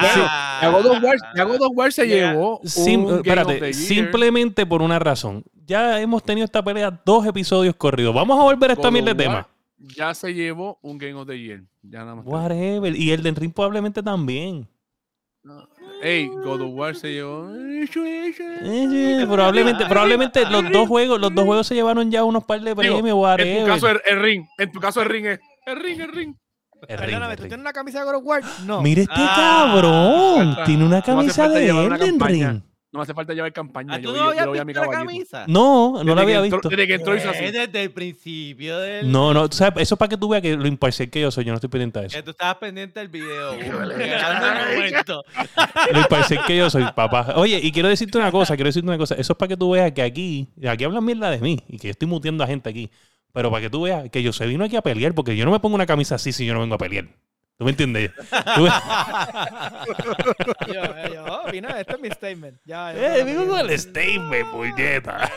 Ah. 0.00 0.60
God 0.70 0.86
of 0.86 1.02
War, 1.02 1.16
ya 1.34 1.44
God 1.44 1.60
of 1.60 1.72
War 1.74 1.92
se 1.92 2.06
llevó. 2.06 2.60
Sim- 2.64 3.00
un 3.00 3.06
Game 3.06 3.14
of 3.14 3.26
espérate, 3.26 3.54
the 3.54 3.72
Year. 3.72 3.74
simplemente 3.74 4.64
por 4.64 4.80
una 4.82 4.98
razón. 4.98 5.42
Ya 5.66 6.00
hemos 6.00 6.22
tenido 6.22 6.44
esta 6.44 6.62
pelea 6.62 6.90
dos 7.04 7.26
episodios 7.26 7.74
corridos. 7.74 8.14
Vamos 8.14 8.38
a 8.38 8.42
volver 8.42 8.70
a 8.70 8.74
esta 8.74 8.88
of 8.88 8.94
de 8.94 9.00
War 9.02 9.16
tema. 9.16 9.48
Ya 9.78 10.14
se 10.14 10.32
llevó 10.34 10.78
un 10.82 10.98
Game 10.98 11.14
of 11.14 11.26
the 11.26 11.38
Year. 11.38 11.62
Ya 11.82 12.00
nada 12.00 12.16
más. 12.16 12.24
Whatever. 12.26 12.94
Y 12.96 13.10
el 13.10 13.22
de 13.22 13.30
Ring 13.32 13.52
probablemente 13.52 14.02
también. 14.02 14.68
Ey, 16.02 16.28
God 16.28 16.60
of 16.62 16.70
War 16.72 16.94
se 16.94 17.12
llevó. 17.12 17.50
Eh, 17.50 17.86
sí, 17.90 19.26
probablemente, 19.26 19.86
probablemente 19.86 20.44
los 20.50 20.70
dos 20.70 20.88
juegos, 20.88 21.20
los 21.20 21.34
dos 21.34 21.44
juegos 21.44 21.66
se 21.66 21.74
llevaron 21.74 22.10
ya 22.10 22.24
unos 22.24 22.44
par 22.44 22.60
de 22.60 22.70
Digo, 22.74 22.76
premios, 22.76 23.38
En 23.38 23.64
tu 23.64 23.66
caso, 23.66 23.88
el, 23.88 24.00
el 24.04 24.22
ring. 24.22 24.44
En 24.58 24.72
tu 24.72 24.80
caso, 24.80 25.02
el 25.02 25.08
ring 25.08 25.26
es. 25.26 25.40
El 25.66 25.76
ring, 25.80 26.00
el 26.00 26.12
ring. 26.12 26.34
El 26.86 26.96
Perdóname, 26.96 27.36
¿tú 27.36 27.42
tienes 27.42 27.58
una 27.58 27.72
camisa 27.72 27.98
de 28.00 28.04
God 28.04 28.14
of 28.16 28.22
War? 28.24 28.42
No. 28.64 28.82
Mira 28.82 29.02
este 29.02 29.14
Ah, 29.16 29.70
cabrón. 29.72 30.56
Tiene 30.64 30.84
una 30.84 31.02
camisa 31.02 31.48
de 31.48 31.68
Elden. 31.68 32.20
Ring. 32.20 32.62
No 32.98 33.02
me 33.02 33.04
hace 33.04 33.14
falta 33.14 33.32
llevar 33.32 33.52
campaña. 33.52 33.94
¿Ah, 33.94 33.98
yo 33.98 34.10
¿Tú 34.10 34.18
voy- 34.18 34.18
no 34.18 34.34
yo 34.34 34.48
voy 34.48 34.58
a 34.58 34.64
mi 34.64 34.72
visto 34.72 34.84
la 34.84 34.90
camisa? 34.90 35.44
No, 35.46 35.92
no 35.92 35.98
Desde 35.98 36.14
la 36.16 36.22
había 36.22 36.40
visto. 36.40 36.68
Desde 36.68 36.86
que 36.88 36.94
entró 36.94 37.14
hizo 37.14 37.30
así. 37.30 37.44
Es 37.44 37.52
desde 37.52 37.84
el 37.84 37.92
principio 37.92 38.76
del... 38.76 39.12
No, 39.12 39.32
no, 39.32 39.42
o 39.42 39.52
sea, 39.52 39.72
eso 39.76 39.94
es 39.94 39.98
para 39.98 40.08
que 40.08 40.16
tú 40.16 40.28
veas 40.28 40.42
que 40.42 40.56
lo 40.56 40.66
imparcial 40.66 41.08
que 41.08 41.20
yo 41.20 41.30
soy, 41.30 41.44
yo 41.44 41.52
no 41.52 41.58
estoy 41.58 41.70
pendiente 41.70 42.00
de 42.00 42.06
eso. 42.06 42.16
Que 42.16 42.24
tú 42.24 42.32
estabas 42.32 42.56
pendiente 42.56 42.98
del 42.98 43.08
video. 43.08 43.52
Lo 45.92 46.00
imparcial 46.00 46.44
que 46.44 46.56
yo 46.56 46.68
soy, 46.70 46.82
papá. 46.96 47.34
Oye, 47.36 47.60
y 47.62 47.70
quiero 47.70 47.88
decirte 47.88 48.18
una 48.18 48.32
cosa, 48.32 48.56
quiero 48.56 48.66
decirte 48.68 48.88
una 48.88 48.98
cosa. 48.98 49.14
Eso 49.14 49.34
es 49.34 49.38
para 49.38 49.50
que 49.50 49.56
tú 49.56 49.70
veas 49.70 49.92
que 49.92 50.02
aquí, 50.02 50.48
aquí 50.68 50.82
hablan 50.82 51.04
mierda 51.04 51.30
de 51.30 51.38
mí 51.38 51.60
y 51.68 51.78
que 51.78 51.86
yo 51.86 51.92
estoy 51.92 52.08
muteando 52.08 52.42
a 52.42 52.48
gente 52.48 52.68
aquí. 52.68 52.90
Pero 53.32 53.48
para 53.52 53.62
que 53.62 53.70
tú 53.70 53.82
veas 53.82 54.10
que 54.10 54.24
yo 54.24 54.32
se 54.32 54.44
vino 54.48 54.64
aquí 54.64 54.74
a 54.74 54.82
pelear, 54.82 55.14
porque 55.14 55.36
yo 55.36 55.44
no 55.44 55.52
me 55.52 55.60
pongo 55.60 55.76
una 55.76 55.86
camisa 55.86 56.16
así 56.16 56.32
si 56.32 56.46
yo 56.46 56.54
no 56.54 56.60
vengo 56.60 56.74
a 56.74 56.78
pelear. 56.78 57.06
¿Tú 57.58 57.64
me 57.64 57.72
entiendes? 57.72 58.12
Tú 58.54 58.66
Yo, 60.72 61.08
yo, 61.12 61.24
oh, 61.24 61.50
vino, 61.50 61.68
este 61.70 61.94
es 61.94 62.00
mi 62.00 62.08
statement. 62.08 62.60
Ya, 62.64 62.92
ya, 62.92 63.16
eh, 63.16 63.24
ya. 63.26 63.46
con 63.46 63.58
el 63.58 63.78
statement, 63.78 64.50
puñeta. 64.52 65.28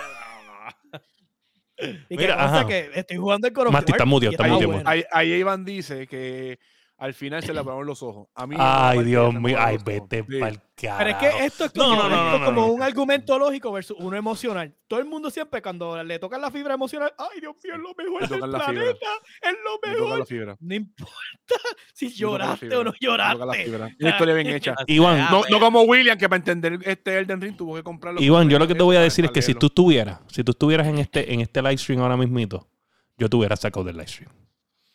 Y 2.09 2.15
Mira, 2.15 2.35
que 2.35 2.41
ajá. 2.41 2.67
que 2.67 2.91
estoy 2.93 3.17
jugando 3.17 3.47
el 3.47 3.53
Masti, 3.53 3.91
War 3.91 3.97
está 3.97 4.05
muteado, 4.05 4.33
está 4.33 4.47
muteado, 4.47 4.83
ahí 5.11 5.33
Iván 5.33 5.65
dice 5.65 6.05
que 6.05 6.59
al 7.01 7.15
final 7.15 7.41
se 7.43 7.51
le 7.51 7.59
apagaron 7.59 7.87
los 7.87 8.03
ojos. 8.03 8.27
A 8.35 8.45
mí. 8.45 8.55
Ay, 8.59 9.03
Dios 9.03 9.33
mío. 9.33 9.57
Ay, 9.59 9.77
vete 9.83 10.23
Sí. 10.29 10.39
pa'l 10.39 10.61
carajo. 10.75 10.97
Pero 10.99 11.09
es 11.09 11.15
que 11.17 11.45
esto 11.45 11.65
es 11.65 11.75
No, 11.75 11.83
como, 11.83 11.95
no, 11.95 12.09
no, 12.09 12.15
esto 12.15 12.15
no, 12.29 12.35
es 12.35 12.39
no, 12.41 12.45
como 12.45 12.61
no. 12.67 12.73
un 12.73 12.83
argumento 12.83 13.39
lógico 13.39 13.71
versus 13.71 13.97
uno 13.99 14.15
emocional. 14.15 14.75
Todo 14.87 14.99
el 14.99 15.05
mundo 15.07 15.31
siempre 15.31 15.63
cuando 15.63 16.03
le 16.03 16.19
tocan 16.19 16.39
la 16.41 16.51
fibra 16.51 16.75
emocional, 16.75 17.11
ay 17.17 17.39
Dios 17.39 17.55
mío, 17.63 17.73
es 17.73 17.79
lo 17.79 17.95
mejor 17.95 18.19
del 18.27 18.39
fibra. 18.39 18.65
planeta, 18.65 19.07
es 19.41 19.53
lo 19.63 19.89
mejor. 19.91 20.19
la 20.19 20.25
fibra. 20.25 20.57
No 20.59 20.75
importa 20.75 21.15
si 21.93 22.09
la 22.09 22.15
lloraste 22.15 22.75
o 22.75 22.83
no 22.83 22.91
me 22.91 22.97
toca 22.99 23.17
la 23.17 23.33
lloraste. 23.33 23.63
fibra. 23.63 23.89
Una 23.99 24.09
historia 24.11 24.33
bien 24.35 24.47
hecha. 24.47 24.75
Iván, 24.87 25.27
No, 25.31 25.41
no 25.49 25.59
como 25.59 25.81
William, 25.81 26.17
que 26.19 26.29
para 26.29 26.37
entender 26.37 26.77
este 26.83 27.17
Elden 27.17 27.41
Ring 27.41 27.57
tuvo 27.57 27.73
que 27.75 27.83
comprarlo. 27.83 28.21
Iván, 28.21 28.47
yo 28.47 28.59
lo 28.59 28.67
que 28.67 28.75
te 28.75 28.83
voy 28.83 28.95
a 28.97 29.01
decir 29.01 29.25
es 29.25 29.31
que 29.31 29.41
si 29.41 29.55
tú 29.55 29.65
estuvieras, 29.67 30.19
si 30.27 30.43
tú 30.43 30.51
estuvieras 30.51 30.85
en 30.87 30.99
este, 30.99 31.33
en 31.33 31.41
este 31.41 31.63
live 31.63 31.77
stream 31.77 32.01
ahora 32.01 32.15
mismito, 32.15 32.69
yo 33.17 33.27
te 33.27 33.35
hubiera 33.37 33.55
sacado 33.55 33.83
del 33.85 33.95
live 33.97 34.07
stream. 34.07 34.31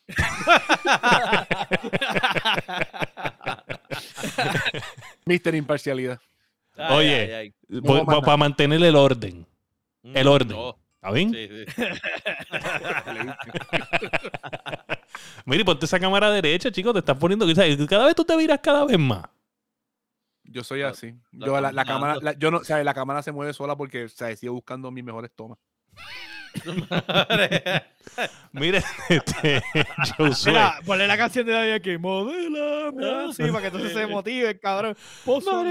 Mister 5.24 5.54
Imparcialidad. 5.54 6.18
Ay, 6.76 6.96
Oye. 6.96 7.14
ay, 7.14 7.32
ay. 7.32 7.54
No, 7.68 8.04
Para 8.04 8.36
mantener 8.36 8.82
el 8.82 8.96
orden. 8.96 9.46
El 10.02 10.26
Mm, 10.26 10.30
orden. 10.30 10.56
no. 10.56 10.76
¿Está 10.96 11.10
bien? 11.12 11.32
Sí, 11.32 11.48
sí. 11.48 11.64
Mira, 15.44 15.60
y 15.62 15.64
ponte 15.64 15.84
esa 15.86 15.98
cámara 16.00 16.30
derecha, 16.30 16.70
chicos. 16.70 16.92
Te 16.92 16.98
estás 17.00 17.16
poniendo. 17.18 17.46
Cada 17.88 18.06
vez 18.06 18.14
tú 18.14 18.24
te 18.24 18.36
miras 18.36 18.60
cada 18.62 18.84
vez 18.84 18.98
más. 18.98 19.24
Yo 20.44 20.62
soy 20.64 20.82
así. 20.82 21.14
Yo, 21.32 21.60
la, 21.60 21.72
la 21.72 21.84
cámara, 21.84 22.16
la, 22.22 22.32
yo 22.34 22.50
no, 22.52 22.58
o 22.58 22.64
sea, 22.64 22.82
la 22.84 22.94
cámara 22.94 23.20
se 23.22 23.32
mueve 23.32 23.52
sola 23.52 23.76
porque 23.76 24.04
o 24.04 24.08
sea, 24.08 24.34
sigo 24.36 24.54
buscando 24.54 24.90
mis 24.92 25.02
mejores 25.04 25.30
tomas. 25.34 25.58
Mire, 28.52 28.82
este, 29.08 29.62
Josué. 30.16 30.52
Mira, 30.52 30.78
ponle 30.84 31.06
la 31.06 31.16
canción 31.16 31.44
de 31.46 31.52
David 31.52 31.72
aquí, 31.72 31.98
modélame 31.98 33.28
así, 33.30 33.42
para 33.44 33.60
que 33.60 33.66
entonces 33.66 33.92
se 33.92 34.06
motive, 34.06 34.50
el 34.50 34.60
cabrón. 34.60 34.96
Pozo. 35.24 35.64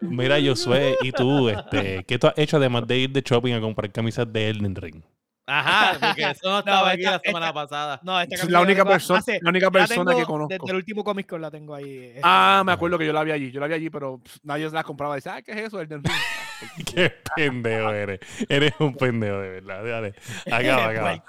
Mira, 0.00 0.36
Josué, 0.44 0.96
y 1.02 1.12
tú, 1.12 1.48
este, 1.48 2.04
¿qué 2.04 2.18
tú 2.18 2.26
has 2.28 2.34
hecho 2.38 2.56
además 2.56 2.86
de 2.86 2.98
ir 2.98 3.10
de 3.10 3.20
shopping 3.22 3.52
a 3.54 3.60
comprar 3.60 3.90
camisas 3.92 4.30
de 4.32 4.50
Elden 4.50 4.74
Ring? 4.76 5.02
Ajá, 5.48 5.96
porque 6.00 6.22
eso 6.30 6.40
no 6.50 6.58
estaba 6.60 6.90
aquí 6.90 7.02
esta- 7.02 7.12
la 7.12 7.20
semana 7.20 7.46
esta- 7.46 7.54
pasada. 7.54 8.00
No, 8.02 8.20
esta 8.20 8.34
Es 8.34 8.44
la 8.46 8.50
la 8.50 8.60
única 8.62 8.84
persona, 8.84 9.20
hace- 9.20 9.38
la 9.40 9.50
única 9.50 9.70
persona 9.70 10.14
que 10.16 10.24
conozco. 10.24 10.48
Desde 10.48 10.70
el 10.70 10.76
último 10.76 11.04
Comic 11.04 11.28
Con 11.28 11.40
la 11.40 11.50
tengo 11.52 11.72
ahí. 11.74 11.98
este, 12.06 12.20
Ah, 12.24 12.62
me 12.66 12.72
acuerdo 12.72 12.98
que 12.98 13.06
yo 13.06 13.12
la 13.12 13.22
vi 13.22 13.30
allí. 13.30 13.52
Yo 13.52 13.60
la 13.60 13.68
vi 13.68 13.74
allí, 13.74 13.88
pero 13.90 14.18
pff, 14.18 14.38
nadie 14.42 14.68
se 14.68 14.74
la 14.74 14.82
compraba. 14.82 15.14
Dice, 15.14 15.30
ah, 15.30 15.40
¿qué 15.42 15.52
es 15.52 15.58
eso? 15.58 15.80
Elden 15.80 16.02
Ring. 16.02 16.14
Qué 16.94 17.12
pendejo 17.36 17.92
eres. 17.92 18.20
Eres 18.48 18.72
un 18.78 18.94
pendejo, 18.94 19.38
de 19.38 19.48
verdad. 19.60 19.84
Dale. 19.84 20.14
Acaba, 20.50 20.88
acaba. 20.88 21.24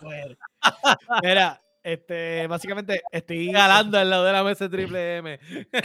Mira, 1.24 1.62
este, 1.84 2.48
básicamente 2.48 3.02
estoy 3.12 3.52
Galando 3.52 3.98
al 3.98 4.10
lado 4.10 4.26
de 4.26 4.34
la 4.34 4.44
mesa 4.44 4.70
triple 4.70 5.18
M. 5.18 5.40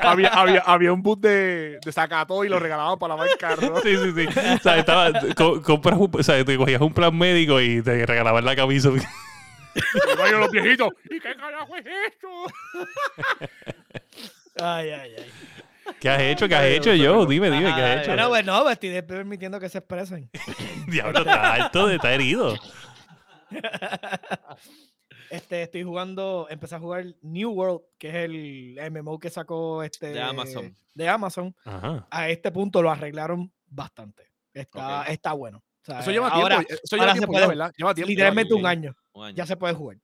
había, 0.00 0.28
había, 0.28 0.60
había 0.60 0.92
un 0.92 1.02
bus 1.02 1.20
de, 1.20 1.78
de 1.84 1.92
sacato 1.92 2.44
y 2.44 2.48
lo 2.48 2.58
regalaban 2.58 2.98
para 2.98 3.14
lavar 3.14 3.28
el 3.30 3.36
carro. 3.38 3.80
Sí, 3.82 3.96
sí, 3.96 4.12
sí. 4.14 4.26
O 4.54 4.58
sea, 4.58 4.78
estaba, 4.78 5.10
co- 5.36 5.62
compras 5.62 5.98
un- 5.98 6.10
o 6.18 6.22
sea, 6.22 6.42
te 6.44 6.56
cogías 6.56 6.80
un 6.80 6.94
plan 6.94 7.16
médico 7.16 7.60
y 7.60 7.82
te 7.82 8.04
regalaban 8.06 8.44
la 8.44 8.56
camisa. 8.56 8.90
Y 9.72 10.32
los 10.32 10.50
viejitos. 10.50 10.88
¿Y 11.08 11.20
qué 11.20 11.32
carajo 11.36 11.76
es 11.76 11.84
esto? 12.08 12.28
Ay, 14.60 14.90
ay, 14.90 15.12
ay. 15.16 15.30
¿Qué 16.00 16.08
has 16.08 16.20
hecho? 16.22 16.48
¿Qué 16.48 16.54
has 16.54 16.64
hecho 16.66 16.94
yo? 16.94 17.26
Dime, 17.26 17.50
dime, 17.50 17.74
¿qué 17.74 17.82
has 17.82 18.00
hecho? 18.02 18.10
Bueno, 18.12 18.28
pues 18.28 18.44
no, 18.46 18.62
pues 18.62 18.72
estoy 18.80 19.02
permitiendo 19.02 19.58
que 19.60 19.68
se 19.68 19.78
expresen. 19.78 20.30
Diablo, 20.86 21.20
está 21.20 21.54
alto, 21.54 21.86
de- 21.86 21.96
está 21.96 22.12
herido. 22.14 22.54
Este, 25.30 25.62
estoy 25.62 25.84
jugando, 25.84 26.48
empecé 26.50 26.74
a 26.74 26.80
jugar 26.80 27.04
New 27.22 27.50
World, 27.52 27.82
que 27.98 28.08
es 28.08 28.14
el 28.16 28.76
MMO 28.90 29.16
que 29.20 29.30
sacó 29.30 29.84
este 29.84 30.08
De 30.12 30.20
Amazon. 30.20 30.76
de 30.92 31.08
Amazon. 31.08 31.54
Ajá. 31.64 32.04
A 32.10 32.28
este 32.30 32.50
punto 32.50 32.82
lo 32.82 32.90
arreglaron 32.90 33.52
bastante. 33.68 34.24
Está, 34.52 35.04
está 35.04 35.32
bueno. 35.34 35.58
O 35.58 35.84
sea, 35.84 36.00
Eso 36.00 36.10
lleva 36.10 36.28
ahora, 36.30 36.56
tiempo. 36.64 36.74
Eso 36.82 36.96
ahora 36.96 37.04
lleva 37.04 37.12
se 37.12 37.18
tiempo, 37.20 37.32
puede- 37.32 37.44
ya, 37.44 37.48
¿verdad? 37.48 37.72
Lleva 37.76 37.94
tiempo. 37.94 38.08
literalmente 38.08 38.54
un 38.54 38.60
ok. 38.62 38.66
año. 38.66 38.96
Un 39.12 39.24
año. 39.26 39.36
Ya 39.36 39.46
se 39.46 39.56
puede 39.56 39.74
jugar. 39.74 39.98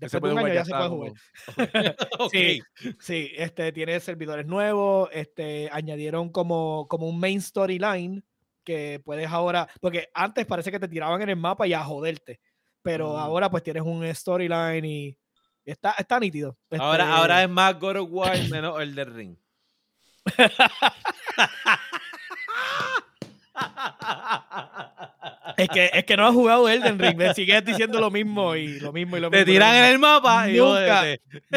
Después 0.00 0.22
de 0.22 0.30
un 0.32 0.38
año 0.38 0.54
ya 0.54 0.64
se 0.64 0.70
puede 0.70 0.88
jugar. 0.88 1.12
Ok. 2.20 2.30
Sí, 2.32 2.62
sí, 3.00 3.32
este, 3.36 3.72
tiene 3.72 3.98
servidores 4.00 4.46
nuevos, 4.46 5.08
este, 5.12 5.68
añadieron 5.72 6.30
como, 6.30 6.86
como 6.88 7.08
un 7.08 7.18
main 7.18 7.40
storyline 7.42 8.22
que 8.64 9.00
puedes 9.04 9.28
ahora, 9.28 9.68
porque 9.80 10.08
antes 10.14 10.46
parece 10.46 10.70
que 10.70 10.78
te 10.78 10.88
tiraban 10.88 11.20
en 11.22 11.30
el 11.30 11.36
mapa 11.36 11.66
y 11.66 11.72
a 11.72 11.82
joderte, 11.82 12.38
pero 12.82 13.14
Mm. 13.14 13.18
ahora 13.18 13.50
pues 13.50 13.62
tienes 13.62 13.82
un 13.82 14.04
storyline 14.14 14.84
y 14.84 15.18
está, 15.64 15.92
está 15.98 16.20
nítido. 16.20 16.56
Ahora, 16.78 17.04
Este, 17.04 17.16
ahora 17.16 17.42
es 17.42 17.48
más 17.50 17.78
God 17.78 17.96
of 17.96 18.08
War 18.10 18.36
menos 18.50 18.80
el 18.80 18.94
de 18.94 19.04
Ring. 19.04 19.36
es 25.56 25.68
que, 25.68 25.90
es 25.92 26.04
que 26.04 26.16
no 26.16 26.26
has 26.26 26.34
jugado 26.34 26.68
Elden 26.68 26.98
Ring, 26.98 27.16
me 27.16 27.32
sigues 27.34 27.64
diciendo 27.64 28.00
lo 28.00 28.10
mismo 28.10 28.54
y 28.54 28.78
lo 28.80 28.92
mismo 28.92 29.16
y 29.16 29.20
lo 29.20 29.30
mismo. 29.30 29.44
Te 29.44 29.50
tiran 29.50 29.74
en 29.76 29.84
el 29.84 29.98
mapa 29.98 30.48
y 30.50 30.56
Nunca. 30.56 31.04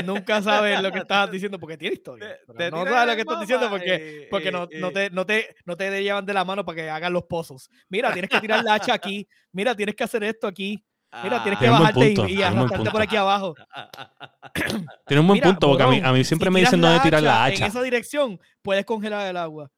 Nunca 0.04 0.42
sabes 0.42 0.82
lo 0.82 0.92
que 0.92 1.00
estás 1.00 1.30
diciendo 1.32 1.60
porque 1.60 1.78
tiene 1.78 1.96
historia. 1.96 2.28
Te- 2.30 2.40
pero 2.46 2.58
te 2.58 2.72
no 2.72 2.84
sabes 2.86 3.02
en 3.02 3.08
lo 3.10 3.16
que 3.16 3.22
estás 3.22 3.40
diciendo 3.42 3.70
porque 3.70 3.96
eh, 3.96 4.28
porque 4.30 4.52
no, 4.52 4.64
eh, 4.64 4.80
no, 4.80 4.92
te, 4.92 5.10
no, 5.10 5.26
te, 5.26 5.56
no 5.66 5.76
te 5.78 6.04
llevan 6.04 6.26
de 6.26 6.34
la 6.34 6.46
mano 6.46 6.64
para 6.66 6.76
que 6.76 6.90
hagan 6.90 7.14
los 7.14 7.24
pozos. 7.24 7.70
Mira, 7.90 8.12
tienes 8.14 8.30
que 8.30 8.40
tirar 8.40 8.64
la 8.64 8.76
hacha 8.76 8.94
aquí. 8.94 9.28
Mira, 9.52 9.76
tienes 9.76 9.96
que 9.96 10.04
hacer 10.04 10.24
esto 10.24 10.48
aquí. 10.48 10.84
Mira, 11.24 11.44
tienes 11.44 11.60
que 11.60 11.70
bajarte 11.70 12.10
y- 12.10 12.16
punto, 12.16 12.32
y, 12.32 12.42
arrastrarte 12.42 12.90
por 12.90 13.02
aquí 13.02 13.18
abajo. 13.18 13.54
Tiene 15.06 15.20
un 15.22 15.28
buen 15.28 15.38
Mira, 15.38 15.48
punto, 15.50 15.68
porque 15.68 15.84
a 15.84 15.88
mí, 15.88 16.02
a 16.04 16.14
mí 16.14 16.24
siempre 16.24 16.48
si 16.48 16.54
me 16.54 16.60
dicen 16.62 16.80
dónde 16.80 17.00
tirar 17.02 17.22
la 17.22 17.48
En 17.50 17.54
hacha. 17.54 17.66
esa 17.66 17.82
dirección 17.82 18.40
puedes 18.62 18.86
congelar 18.86 19.28
el 19.28 19.36
agua. 19.38 19.70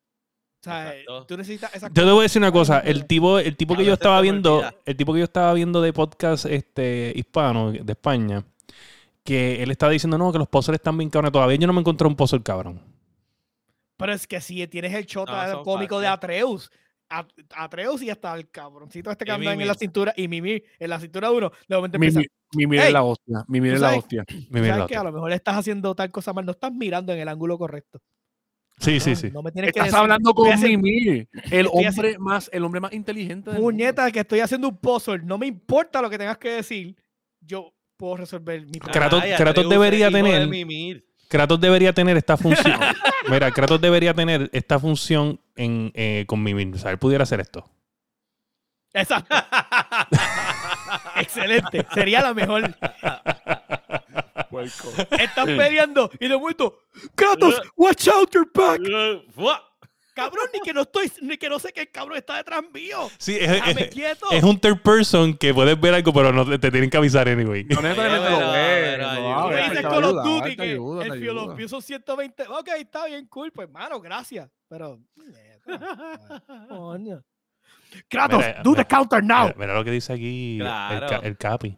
O 0.63 0.69
sea, 0.69 0.91
Exacto. 0.95 1.25
tú 1.25 1.35
necesitas 1.35 1.75
esa 1.75 1.87
Yo 1.89 2.05
te 2.05 2.11
voy 2.11 2.19
a 2.19 2.23
decir 2.23 2.41
una 2.41 2.51
cosa, 2.53 2.79
el 2.79 3.05
tipo, 3.05 3.37
el 3.37 3.57
tipo 3.57 3.75
que 3.75 3.83
yo 3.83 3.93
estaba 3.93 4.21
viendo, 4.21 4.63
el 4.85 4.95
tipo 4.95 5.11
que 5.11 5.19
yo 5.19 5.25
estaba 5.25 5.53
viendo 5.53 5.81
de 5.81 5.91
podcast 5.91 6.45
este 6.45 7.11
hispano 7.15 7.73
de 7.73 7.91
España, 7.91 8.45
que 9.25 9.61
él 9.61 9.71
estaba 9.71 9.91
diciendo, 9.91 10.17
no, 10.17 10.31
que 10.31 10.37
los 10.39 10.47
puzzles 10.47 10.75
están 10.79 10.97
bien 10.97 11.09
cabrones. 11.09 11.33
Todavía 11.33 11.57
yo 11.57 11.67
no 11.67 11.73
me 11.73 11.81
encontré 11.81 12.07
un 12.07 12.15
puzzle 12.15 12.41
cabrón. 12.41 12.81
Pero 13.97 14.13
es 14.13 14.25
que 14.25 14.39
si 14.39 14.65
tienes 14.67 14.93
el 14.93 15.05
No, 15.13 15.25
son 15.51 15.63
cómico 15.65 15.99
de. 15.99 16.07
Atreus, 16.07 16.71
Atreus 17.55 18.01
y 18.01 18.09
hasta 18.09 18.33
el 18.33 18.49
cabroncito 18.49 19.11
este 19.11 19.25
que 19.25 19.31
anda 19.31 19.51
en 19.51 19.59
la 19.59 19.65
Mimir. 19.65 19.77
cintura 19.77 20.13
y 20.15 20.27
Mimir 20.29 20.63
en 20.79 20.89
la 20.89 20.99
cintura 20.99 21.29
de 21.29 21.35
uno, 21.35 21.51
de 21.67 21.75
momento 21.75 21.97
empieza. 21.97 22.21
Ey, 22.21 22.93
la 22.93 23.03
hostia. 23.03 23.43
Mi 23.47 23.59
mira 23.59 23.75
¿tú 23.75 23.81
la 23.81 23.95
hostia. 23.95 24.23
Mi 24.29 24.35
"¿Tú 24.45 24.47
mira 24.51 24.67
sabes 24.67 24.79
la 24.79 24.87
que 24.87 24.95
a 24.95 25.03
lo 25.03 25.11
mejor 25.11 25.31
estás 25.33 25.57
haciendo 25.57 25.93
tal 25.93 26.09
cosa 26.09 26.31
mal, 26.33 26.45
no 26.45 26.51
estás 26.53 26.71
mirando 26.71 27.11
en 27.11 27.19
el 27.19 27.27
ángulo 27.27 27.57
correcto. 27.57 27.99
Sí, 28.79 28.99
sí, 28.99 29.15
sí. 29.15 29.29
No 29.31 29.41
me 29.41 29.51
tienes 29.51 29.71
que 29.71 29.79
Estás 29.79 29.85
decir, 29.93 29.99
hablando 29.99 30.33
con 30.33 30.59
Mimir, 30.61 31.29
el 31.51 31.67
hombre 31.71 32.17
más, 32.19 32.49
el 32.51 32.63
hombre 32.65 32.81
más 32.81 32.91
inteligente 32.93 33.51
del 33.51 33.59
mundo. 33.61 33.71
Puñeta, 33.71 34.11
que 34.11 34.19
estoy 34.21 34.39
haciendo 34.41 34.67
un 34.67 34.77
puzzle. 34.77 35.19
No 35.23 35.37
me 35.37 35.45
importa 35.47 36.01
lo 36.01 36.09
que 36.09 36.17
tengas 36.17 36.37
que 36.37 36.49
decir. 36.49 36.95
Yo 37.39 37.73
puedo 37.97 38.17
resolver 38.17 38.61
mi 38.65 38.79
problema. 38.79 38.93
Kratos- 38.93 39.21
Ay, 39.23 39.29
Kratos 39.35 39.49
Atreus 39.51 39.69
debería 39.69 40.07
de 40.07 40.11
tener- 40.13 40.47
Mimir. 40.47 41.05
Kratos 41.29 41.59
debería 41.61 41.93
tener 41.93 42.17
esta 42.17 42.35
función. 42.37 42.79
Mira, 43.29 43.49
Kratos 43.51 43.79
debería 43.79 44.13
tener 44.13 44.49
esta 44.53 44.77
función 44.79 45.39
en, 45.55 45.91
eh, 45.95 46.25
con 46.27 46.43
Mimir. 46.43 46.75
O 46.75 46.77
sea, 46.77 46.91
él 46.91 46.97
pudiera 46.97 47.23
hacer 47.23 47.39
esto. 47.39 47.63
Exacto. 48.93 49.33
Excelente. 51.17 51.85
Sería 51.93 52.21
la 52.21 52.33
mejor. 52.33 52.75
Puerco. 54.53 54.89
Están 55.19 55.45
peleando 55.45 56.09
y 56.19 56.27
de 56.27 56.37
momento, 56.37 56.79
Kratos, 57.15 57.61
watch 57.75 58.07
out 58.07 58.31
your 58.33 58.49
back. 58.53 58.81
Cabrón, 60.15 60.45
ni 60.53 60.59
que 60.59 60.73
no 60.73 60.81
estoy, 60.81 61.11
ni 61.23 61.37
que 61.37 61.49
no 61.49 61.57
sé 61.57 61.73
que 61.73 61.81
el 61.81 61.89
cabrón 61.89 62.17
está 62.19 62.37
detrás 62.37 62.61
mío. 62.71 63.09
Sí, 63.17 63.35
es, 63.41 63.49
es- 63.65 63.87
quieto. 63.89 64.27
es 64.29 64.43
un 64.43 64.59
third 64.59 64.79
person 64.83 65.35
que 65.35 65.51
puedes 65.55 65.79
ver 65.81 65.95
algo, 65.95 66.13
pero 66.13 66.31
no 66.31 66.45
te, 66.47 66.59
te 66.59 66.69
tienen 66.69 66.91
que 66.91 66.97
avisar 66.97 67.27
anyway. 67.27 67.65
Honestamente 67.75 68.19
Pero, 68.27 68.39
lo 68.39 68.51
ves. 68.51 68.99
no, 68.99 69.47
me 69.49 69.55
dices 69.63 69.81
Call 69.81 70.03
of 70.03 70.23
Duty 70.23 70.55
que 70.55 70.61
ayuda, 70.61 71.05
el. 71.05 71.55
View 71.55 71.67
son 71.67 71.81
120. 71.81 72.43
Ok, 72.47 72.69
está 72.77 73.07
bien 73.07 73.25
cool. 73.25 73.51
Pues, 73.51 73.67
mano, 73.71 73.99
gracias. 73.99 74.51
Pero, 74.69 74.99
coño. 76.69 77.23
Kratos, 78.07 78.37
Mira, 78.39 78.61
do 78.63 78.69
mira, 78.71 78.83
the 78.83 78.87
counter 78.95 79.23
now. 79.23 79.43
Mira, 79.45 79.55
mira 79.57 79.73
lo 79.75 79.83
que 79.83 79.91
dice 79.91 80.13
aquí 80.13 80.57
Claro. 80.59 81.21
el 81.23 81.37
Capi. 81.37 81.77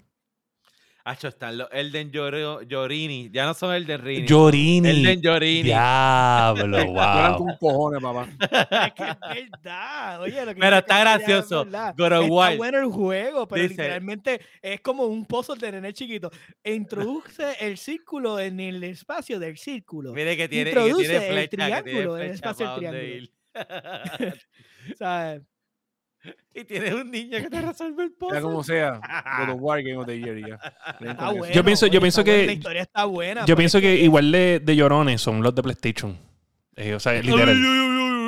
Acho, 1.07 1.27
están 1.27 1.55
los 1.59 1.67
Elden 1.71 2.11
Llorini. 2.11 3.29
Ya 3.31 3.45
no 3.45 3.53
son 3.53 3.75
Elden 3.75 4.01
Rini. 4.01 4.27
Llorini. 4.27 4.89
Elden 4.89 5.21
Llorini. 5.21 5.61
Diablo, 5.61 6.83
wow. 6.87 7.57
cojones, 7.59 8.01
papá. 8.01 8.27
Es 8.87 8.93
que 8.93 9.03
es 9.39 9.51
verdad. 9.51 10.21
Oye, 10.21 10.43
lo 10.45 10.55
que 10.55 10.59
Pero 10.59 10.77
está 10.77 10.97
es 10.97 11.01
gracioso. 11.01 11.61
of 11.61 11.67
Está 11.67 12.55
bueno 12.57 12.79
el 12.79 12.85
juego, 12.87 13.47
pero 13.47 13.61
Dice- 13.61 13.73
literalmente 13.75 14.41
es 14.63 14.81
como 14.81 15.03
un 15.05 15.27
puzzle 15.27 15.57
de 15.59 15.73
nene 15.73 15.93
chiquito. 15.93 16.31
Introduce 16.63 17.55
el 17.59 17.77
círculo 17.77 18.39
en 18.39 18.59
el 18.59 18.83
espacio 18.83 19.39
del 19.39 19.59
círculo. 19.59 20.11
Mire 20.11 20.35
que 20.35 20.49
tiene, 20.49 20.71
y 20.71 20.73
que 20.73 20.79
Introduce 20.79 21.07
tiene 21.07 21.27
el 21.27 21.31
flecha. 21.31 21.49
Que 21.49 21.57
tiene 21.57 21.81
triángulo 21.83 22.17
en 22.17 22.25
el 22.25 22.31
espacio 22.31 22.65
pa' 22.65 22.79
del 22.79 23.29
triángulo. 23.53 24.35
O 24.93 24.97
sea, 24.97 25.39
y 26.53 26.63
tienes 26.63 26.93
un 26.93 27.09
niño 27.11 27.37
que 27.39 27.49
te 27.49 27.61
resuelve 27.61 28.03
el 28.03 28.09
Ya 28.09 28.15
puzzle. 28.19 28.41
como 28.41 28.63
sea, 28.63 28.99
God 29.39 29.55
of 29.55 29.61
War 29.61 29.81
Game 29.81 29.97
of 29.97 30.05
the 30.05 30.19
Year 30.19 30.37
ya. 30.39 30.59
está 31.09 31.31
bueno. 31.31 31.53
Yo 31.53 31.63
pienso- 31.63 31.87
yo 31.87 31.99
pienso 32.01 32.23
que- 32.23 32.45
La 32.45 32.53
historia 32.53 32.81
está 32.81 33.05
buena. 33.05 33.45
Yo 33.45 33.55
pienso 33.55 33.79
que 33.81 33.95
igual 33.95 34.31
de, 34.31 34.59
de 34.63 34.75
llorones 34.75 35.21
son 35.21 35.41
los 35.41 35.53
de 35.55 35.63
PlayStation. 35.63 36.17
Eh, 36.75 36.93
o 36.93 36.99
sea, 36.99 37.13
literal. 37.21 37.55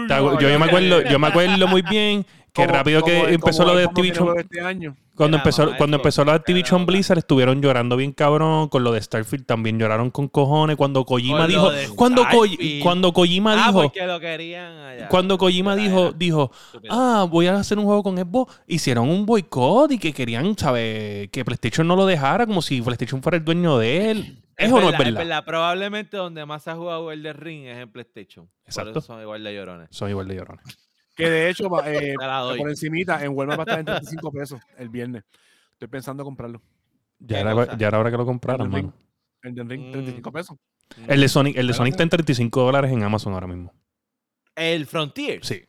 Yo, 0.08 0.39
yo 0.39 0.50
ya, 0.50 0.58
me 0.58 0.66
ya, 0.66 0.66
acuerdo, 0.66 1.02
ya. 1.02 1.10
yo 1.12 1.20
me 1.20 1.28
acuerdo 1.28 1.68
muy 1.68 1.82
bien 1.82 2.26
que 2.58 2.66
Como- 2.66 2.78
rápido 2.78 3.03
que 3.03 3.16
como- 3.18 3.28
empezó 3.30 3.64
como 3.64 3.74
lo 3.74 3.78
de 3.80 3.86
Activision. 3.86 4.39
Este 4.39 4.62
año. 4.62 4.95
Cuando 5.16 5.38
empezó, 5.38 5.76
cuando 5.78 5.97
empezó 5.97 6.24
lo 6.26 6.32
de 6.32 6.38
Activision 6.38 6.86
Blizzard 6.86 7.18
estuvieron 7.18 7.60
llorando 7.62 7.95
bien 7.95 8.12
cabrón. 8.12 8.68
Con 8.70 8.84
lo 8.84 8.91
de 8.91 9.01
Starfield 9.01 9.45
también 9.45 9.80
lloraron 9.80 10.12
con 10.12 10.28
cojones. 10.28 10.76
Cuando 10.76 11.05
Kojima 11.05 11.47
dijo. 11.47 11.72
Cuando, 11.95 12.24
Ko- 12.30 12.45
cuando 12.84 13.14
Kojima 13.14 13.53
Ah, 13.53 13.68
dijo. 13.68 13.82
porque 13.84 14.05
lo 14.05 14.20
querían 14.20 14.74
allá. 14.78 15.08
Cuando 15.08 15.38
Kojima 15.38 15.74
Era- 15.74 15.82
dijo, 15.84 16.08
era 16.10 16.18
dijo, 16.18 16.51
ah, 16.89 17.26
voy 17.30 17.47
a 17.47 17.55
hacer 17.55 17.80
un 17.80 17.86
juego 17.86 18.03
con 18.03 18.18
Xbox, 18.18 18.62
hicieron 18.68 19.10
un 19.10 19.26
boicot 19.26 19.91
y 19.93 19.97
que 19.97 20.14
querían, 20.14 20.55
¿sabes? 20.58 21.30
Que 21.32 21.43
PlayStation 21.45 21.88
no 21.88 21.95
lo 21.95 22.05
dejara 22.05 22.45
como 22.45 22.62
si 22.62 22.82
PlayStation 22.82 23.24
fuera 23.24 23.38
el 23.38 23.45
dueño 23.45 23.78
de 23.80 24.12
él. 24.12 24.43
Eso 24.55 24.80
no 24.82 24.89
es 24.89 24.97
verdad. 24.97 25.43
Probablemente 25.45 26.18
donde 26.18 26.43
más 26.45 26.64
se 26.64 26.72
ha 26.72 26.76
jugado 26.76 27.12
el 27.12 27.22
de 27.24 27.32
Ring 27.34 27.66
es 27.66 27.78
en 27.78 27.91
PlayStation. 27.91 28.49
Exacto. 28.66 28.91
Por 28.93 28.97
eso 28.99 29.08
son 29.14 29.22
igual 29.22 29.43
de 29.43 29.53
llorones. 29.55 29.88
Son 29.91 30.10
igual 30.10 30.28
de 30.28 30.36
llorones. 30.36 30.87
Que 31.18 31.30
de 31.30 31.49
hecho, 31.49 31.70
va, 31.70 31.84
eh, 31.91 32.15
por 32.57 32.70
encimita, 32.70 33.24
en 33.26 33.36
Walmart 33.36 33.59
va 33.59 33.63
a 33.63 33.65
estar 33.65 33.80
en 33.80 33.86
35 34.05 34.32
pesos 34.32 34.61
el 34.78 34.89
viernes. 34.89 35.24
Estoy 35.74 35.88
pensando 35.89 36.24
comprarlo. 36.24 36.61
Ya 37.20 37.36
¿Qué 37.43 37.49
era, 37.49 37.78
ya 37.78 37.88
era 37.88 37.99
hora 37.99 38.11
que 38.11 38.18
lo 38.18 38.26
compraran, 38.26 38.70
mano. 38.70 38.93
El 39.41 39.55
de 39.55 39.63
Ring, 39.63 39.88
Mm. 39.88 39.91
35 39.91 40.32
pesos. 40.32 40.57
El 41.07 41.20
de 41.22 41.28
Sonic, 41.28 41.57
el 41.57 41.68
de. 41.68 41.74
Sonic 41.74 41.93
está 41.93 42.03
en 42.03 42.09
35 42.09 42.61
dólares 42.61 42.91
en 42.91 43.03
Amazon 43.03 43.34
ahora 43.34 43.47
mismo. 43.47 43.74
El 44.55 44.86
Frontier. 44.86 45.43
Sí. 45.43 45.63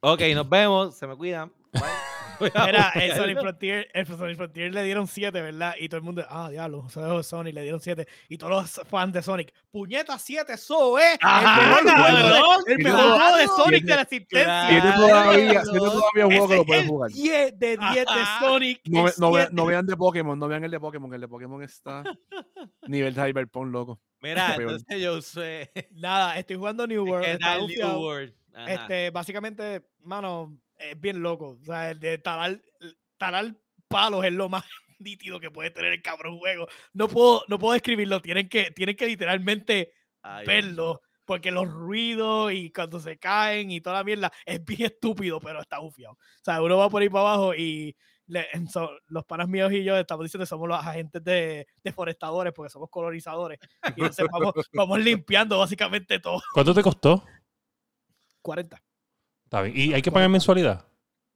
Ok, 0.00 0.20
nos 0.34 0.48
vemos. 0.48 0.96
Se 0.96 1.06
me 1.06 1.16
cuidan. 1.16 1.52
Bye. 1.72 1.82
Era, 2.40 2.90
el. 2.94 3.12
Sonic 3.16 3.40
Frontier, 3.40 3.88
el 3.92 4.06
Sonic 4.06 4.36
Frontier 4.36 4.72
le 4.74 4.82
dieron 4.84 5.06
7, 5.06 5.40
¿verdad? 5.42 5.74
Y 5.78 5.88
todo 5.88 5.98
el 5.98 6.04
mundo, 6.04 6.24
ah, 6.28 6.48
diablo, 6.50 6.86
Sonic, 7.22 7.54
le 7.54 7.62
dieron 7.62 7.80
7. 7.80 8.06
Y 8.28 8.38
todos 8.38 8.52
los 8.78 8.86
fans 8.88 9.12
de 9.12 9.22
Sonic, 9.22 9.52
puñeta 9.70 10.18
7, 10.18 10.52
eso 10.52 10.98
es 10.98 11.18
Ajá, 11.20 11.78
el 11.78 11.84
mejor 11.84 12.00
juego 12.02 12.62
de, 12.64 12.72
el 12.72 12.78
mejor 12.78 13.00
juego 13.20 13.36
de 13.36 13.46
Sonic 13.46 13.84
de 13.84 13.94
la 13.96 14.02
existencia. 14.02 14.66
Tiene 14.68 14.92
todavía, 14.92 15.62
tiene 15.62 15.78
todavía 15.78 16.26
un 16.26 16.32
juego 16.46 16.48
que 16.48 16.54
lo 16.54 16.62
Ese 16.62 16.64
pueden 16.66 16.82
es 16.84 16.88
jugar. 16.90 17.10
el 17.10 17.14
10 17.16 17.58
de 17.58 17.76
10 17.76 17.94
de. 17.94 18.04
Sonic. 18.40 18.80
No, 18.86 19.04
no, 19.18 19.32
ve- 19.32 19.40
7. 19.42 19.48
no 19.54 19.66
vean 19.66 19.86
de 19.86 19.96
Pokémon, 19.96 20.38
no 20.38 20.48
vean 20.48 20.64
el 20.64 20.70
de 20.70 20.80
Pokémon, 20.80 21.14
el 21.14 21.20
de 21.20 21.28
Pokémon 21.28 21.62
está 21.62 22.02
nivel 22.88 23.14
de 23.14 23.22
Cyberpunk, 23.24 23.72
loco. 23.72 24.00
Mira, 24.20 24.54
entonces 24.54 25.00
yo 25.02 25.14
usé. 25.18 25.70
Nada, 25.92 26.38
estoy 26.38 26.56
jugando 26.56 26.86
New 26.86 27.04
World. 27.08 27.24
¿Qué 27.24 27.32
está 27.32 27.58
New. 27.58 28.00
World? 28.00 28.32
Este, 28.68 29.10
básicamente, 29.10 29.82
mano, 30.02 30.56
es 30.90 31.00
bien 31.00 31.22
loco. 31.22 31.58
O 31.60 31.64
sea, 31.64 31.90
el 31.90 32.00
de 32.00 32.18
talar, 32.18 32.60
talar 33.16 33.54
palos 33.88 34.24
es 34.24 34.32
lo 34.32 34.48
más 34.48 34.64
nítido 34.98 35.40
que 35.40 35.50
puede 35.50 35.70
tener 35.70 35.92
el 35.92 36.02
cabrón 36.02 36.38
juego. 36.38 36.66
No 36.92 37.08
puedo, 37.08 37.42
no 37.48 37.58
puedo 37.58 37.72
describirlo, 37.74 38.20
tienen 38.20 38.48
que, 38.48 38.70
tienen 38.70 38.96
que 38.96 39.06
literalmente 39.06 39.92
Ay, 40.22 40.46
verlo. 40.46 41.00
Porque 41.26 41.50
los 41.50 41.66
ruidos 41.70 42.52
y 42.52 42.70
cuando 42.70 43.00
se 43.00 43.18
caen 43.18 43.70
y 43.70 43.80
toda 43.80 43.96
la 43.96 44.04
mierda 44.04 44.30
es 44.44 44.62
bien 44.62 44.82
estúpido, 44.82 45.40
pero 45.40 45.58
está 45.60 45.78
bufiado. 45.78 46.14
O 46.16 46.44
sea, 46.44 46.60
uno 46.60 46.76
va 46.76 46.90
por 46.90 47.00
ahí 47.00 47.08
para 47.08 47.20
abajo 47.32 47.54
y 47.54 47.96
le- 48.26 48.46
en 48.52 48.68
so- 48.68 48.90
los 49.06 49.24
panas 49.24 49.48
míos 49.48 49.72
y 49.72 49.82
yo 49.84 49.96
estamos 49.96 50.26
diciendo 50.26 50.42
que 50.42 50.48
somos 50.50 50.68
los 50.68 50.78
agentes 50.78 51.24
de 51.24 51.66
deforestadores 51.82 52.52
porque 52.52 52.68
somos 52.68 52.90
colonizadores. 52.90 53.58
Y 53.96 54.00
entonces 54.02 54.26
vamos, 54.30 54.52
vamos 54.74 55.00
limpiando 55.00 55.58
básicamente 55.58 56.18
todo. 56.20 56.42
¿Cuánto 56.52 56.74
te 56.74 56.82
costó? 56.82 57.24
40. 58.42 58.82
Está 59.54 59.62
bien. 59.62 59.76
¿Y 59.90 59.94
hay 59.94 60.02
que 60.02 60.10
pagar 60.10 60.28
mensualidad? 60.28 60.84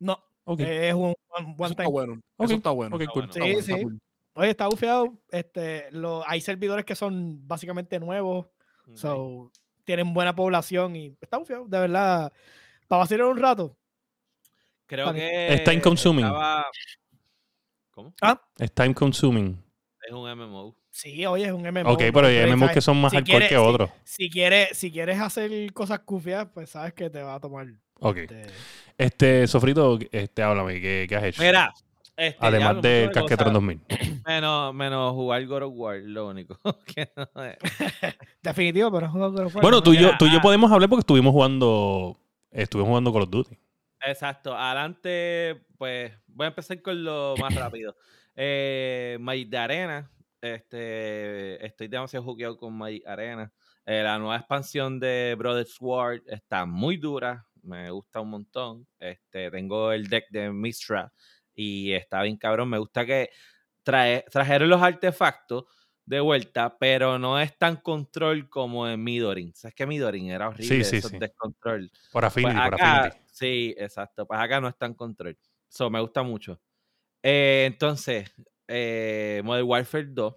No, 0.00 0.18
es 0.58 0.94
un 0.94 1.14
one, 1.28 1.54
Eso 1.58 1.64
está 1.66 1.74
time. 1.84 1.88
bueno. 1.90 2.20
Eso 2.38 2.54
está 2.54 2.70
bueno. 2.70 2.96
ok, 2.96 3.02
Está 3.02 3.12
cool. 3.12 3.22
bueno. 3.28 3.32
Está 3.32 3.44
Sí, 3.44 3.50
está 3.58 3.76
sí. 3.76 3.82
cool. 3.82 3.98
Oye, 4.34 4.50
está 4.50 4.66
bufeado. 4.68 5.18
Este, 5.30 5.90
lo, 5.92 6.22
hay 6.28 6.40
servidores 6.40 6.84
que 6.84 6.94
son 6.96 7.46
básicamente 7.46 7.98
nuevos. 8.00 8.46
So, 8.94 9.52
tienen 9.84 10.12
buena 10.14 10.34
población 10.34 10.96
y 10.96 11.16
está 11.20 11.36
bufeado. 11.38 11.66
De 11.66 11.78
verdad, 11.78 12.32
para 12.88 13.00
vacilar 13.00 13.26
un 13.26 13.36
rato. 13.38 13.76
Creo 14.86 15.06
Vale. 15.06 15.18
que. 15.18 15.54
Es 15.54 15.64
time 15.64 15.80
consuming. 15.80 16.24
estaba- 16.26 16.66
¿Cómo? 17.90 18.14
Ah, 18.22 18.40
Es 18.58 18.72
time 18.72 18.94
consuming. 18.94 19.62
Es 20.06 20.12
un 20.12 20.28
MMO. 20.30 20.74
sí, 20.90 21.26
oye, 21.26 21.44
es 21.46 21.52
un 21.52 21.66
MMO. 21.66 21.92
Ok, 21.92 22.02
pero 22.14 22.26
hay. 22.28 22.38
MMOs 22.50 22.70
que 22.72 22.80
son 22.80 23.00
más 23.00 23.10
si 23.10 23.16
hardcore 23.18 23.32
quieres- 23.46 23.48
que 23.48 23.54
si- 23.56 23.60
otros. 23.60 23.90
Si 24.04 24.30
quieres, 24.30 24.78
si 24.78 24.90
quieres 24.90 25.20
hacer 25.20 25.72
cosas 25.72 26.00
cufias, 26.00 26.46
pues 26.54 26.70
sabes 26.70 26.94
que 26.94 27.10
te 27.10 27.22
va 27.22 27.34
a 27.34 27.40
tomar. 27.40 27.66
Ok. 28.00 28.16
este, 28.16 28.46
Este, 28.96 29.46
Sofrito, 29.46 29.98
este, 30.10 30.42
háblame, 30.42 30.80
¿qué, 30.80 31.06
qué 31.08 31.16
has 31.16 31.24
hecho? 31.24 31.42
Mira. 31.42 31.72
Este, 32.16 32.36
Además 32.44 32.82
del 32.82 33.12
Casquetron 33.12 33.54
cosas. 33.54 33.78
2000. 33.78 33.80
Menos, 34.26 34.74
menos 34.74 35.12
jugar 35.12 35.46
God 35.46 35.62
of 35.62 35.72
War, 35.76 35.98
lo 35.98 36.26
único. 36.26 36.58
que 36.84 37.12
no 37.14 37.44
es. 37.44 37.56
definitivo, 38.42 38.90
pero 38.90 39.06
es 39.06 39.12
un 39.12 39.20
juego 39.20 39.50
de 39.50 39.60
Bueno, 39.60 39.82
tú 39.84 39.92
y 39.94 39.98
yo, 39.98 40.10
tú 40.18 40.26
y 40.26 40.32
yo 40.32 40.38
ah. 40.38 40.42
podemos 40.42 40.72
hablar 40.72 40.88
porque 40.88 41.02
estuvimos 41.02 41.32
jugando, 41.32 42.18
estuvimos 42.50 42.88
jugando 42.88 43.12
Call 43.12 43.22
of 43.22 43.30
Duty. 43.30 43.56
Exacto. 44.00 44.56
Adelante, 44.56 45.64
pues 45.76 46.12
voy 46.26 46.46
a 46.46 46.48
empezar 46.48 46.82
con 46.82 47.04
lo 47.04 47.34
más 47.40 47.54
rápido. 47.54 47.94
Eh, 48.34 49.16
Magic 49.20 49.48
de 49.48 49.58
Arena. 49.58 50.10
Este, 50.40 51.64
estoy 51.64 51.88
demasiado 51.88 52.24
jugueado 52.24 52.56
con 52.56 52.76
Magic 52.76 53.06
Arena. 53.06 53.52
Eh, 53.86 54.02
la 54.02 54.18
nueva 54.18 54.36
expansión 54.36 55.00
de 55.00 55.34
Brother 55.38 55.66
Sword 55.66 56.22
está 56.26 56.66
muy 56.66 56.96
dura. 56.96 57.46
Me 57.62 57.90
gusta 57.90 58.20
un 58.20 58.30
montón. 58.30 58.86
Este, 58.98 59.50
tengo 59.50 59.92
el 59.92 60.08
deck 60.08 60.26
de 60.30 60.50
Mistra 60.50 61.12
y 61.54 61.92
está 61.92 62.22
bien 62.22 62.36
cabrón. 62.36 62.68
Me 62.70 62.78
gusta 62.78 63.04
que 63.04 63.30
trae, 63.82 64.24
trajeron 64.30 64.68
los 64.68 64.82
artefactos 64.82 65.64
de 66.04 66.20
vuelta, 66.20 66.78
pero 66.78 67.18
no 67.18 67.38
es 67.38 67.56
tan 67.58 67.76
control 67.76 68.48
como 68.48 68.88
en 68.88 69.02
Midorin. 69.02 69.54
¿Sabes 69.54 69.74
que 69.74 69.86
Midorin 69.86 70.30
era 70.30 70.48
horrible? 70.48 70.84
sí, 70.84 70.96
esos 70.96 71.10
sí. 71.10 71.18
descontrol. 71.18 71.90
Por 72.10 72.24
Affinity, 72.24 72.54
Pues 72.54 72.64
por 72.64 72.74
acá, 72.74 73.04
Affinity. 73.04 73.26
sí, 73.30 73.74
exacto. 73.76 74.26
Pues 74.26 74.40
acá 74.40 74.60
no 74.60 74.68
está 74.68 74.86
en 74.86 74.94
control. 74.94 75.38
So, 75.68 75.90
me 75.90 76.00
gusta 76.00 76.22
mucho. 76.22 76.58
Eh, 77.22 77.64
entonces, 77.66 78.32
eh, 78.66 79.42
Modern 79.44 79.66
Warfare 79.66 80.06
2. 80.06 80.34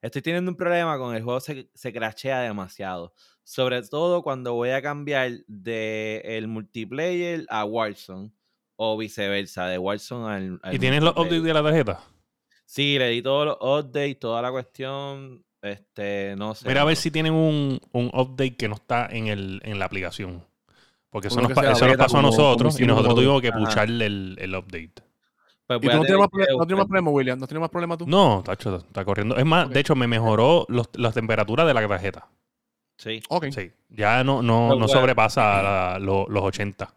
Estoy 0.00 0.22
teniendo 0.22 0.50
un 0.50 0.56
problema 0.56 0.96
con 0.98 1.14
el 1.14 1.22
juego, 1.22 1.40
se, 1.40 1.68
se 1.74 1.92
crashea 1.92 2.40
demasiado. 2.40 3.12
Sobre 3.48 3.80
todo 3.82 4.22
cuando 4.22 4.54
voy 4.54 4.70
a 4.70 4.82
cambiar 4.82 5.30
de 5.46 6.20
el 6.24 6.48
multiplayer 6.48 7.46
a 7.48 7.64
Warzone 7.64 8.32
o 8.74 8.96
viceversa, 8.98 9.68
de 9.68 9.78
Warzone 9.78 10.34
al, 10.34 10.60
al 10.64 10.74
¿Y 10.74 10.80
tienes 10.80 11.00
los 11.00 11.12
updates 11.12 11.44
de 11.44 11.54
la 11.54 11.62
tarjeta? 11.62 12.00
Sí, 12.64 12.98
le 12.98 13.08
di 13.10 13.22
todos 13.22 13.46
los 13.46 13.56
updates, 13.60 14.18
toda 14.18 14.42
la 14.42 14.50
cuestión. 14.50 15.44
Este, 15.62 16.34
no 16.36 16.56
sé. 16.56 16.66
Mira 16.66 16.82
a 16.82 16.84
ver 16.86 16.96
si 16.96 17.12
tienen 17.12 17.34
un, 17.34 17.80
un 17.92 18.06
update 18.12 18.56
que 18.56 18.68
no 18.68 18.74
está 18.74 19.06
en, 19.12 19.28
el, 19.28 19.60
en 19.62 19.78
la 19.78 19.84
aplicación. 19.84 20.44
Porque 21.10 21.28
eso, 21.28 21.40
nos, 21.40 21.52
pa- 21.52 21.70
eso 21.70 21.86
nos 21.86 21.96
pasó 21.96 22.18
a 22.18 22.22
como- 22.22 22.30
nosotros 22.30 22.80
y 22.80 22.84
nosotros 22.84 23.14
tuvimos 23.14 23.40
que 23.40 23.52
pucharle 23.52 24.06
el, 24.06 24.36
el 24.40 24.56
update. 24.56 24.92
Pues 25.68 25.78
¿Y 25.82 25.86
tú 25.86 25.92
no 25.92 26.02
tienes, 26.02 26.18
más, 26.18 26.28
no 26.32 26.66
tienes 26.66 26.78
más 26.78 26.86
problema, 26.86 27.10
William? 27.12 27.38
¿No 27.38 27.46
tienes 27.46 27.60
más 27.60 27.70
problema 27.70 27.96
tú? 27.96 28.08
No, 28.08 28.42
tacho, 28.44 28.78
está 28.78 29.04
corriendo. 29.04 29.36
Es 29.36 29.44
más, 29.44 29.70
de 29.70 29.78
hecho, 29.78 29.94
me 29.94 30.08
mejoró 30.08 30.66
los, 30.68 30.88
las 30.94 31.14
temperaturas 31.14 31.64
de 31.64 31.74
la 31.74 31.86
tarjeta. 31.86 32.28
Sí. 32.96 33.22
Ok. 33.28 33.46
Sí. 33.54 33.70
Ya 33.90 34.24
no, 34.24 34.42
no, 34.42 34.68
no 34.70 34.76
bueno. 34.76 34.88
sobrepasa 34.88 35.62
la- 35.62 35.98
lo- 35.98 36.26
los 36.28 36.42
80. 36.42 36.92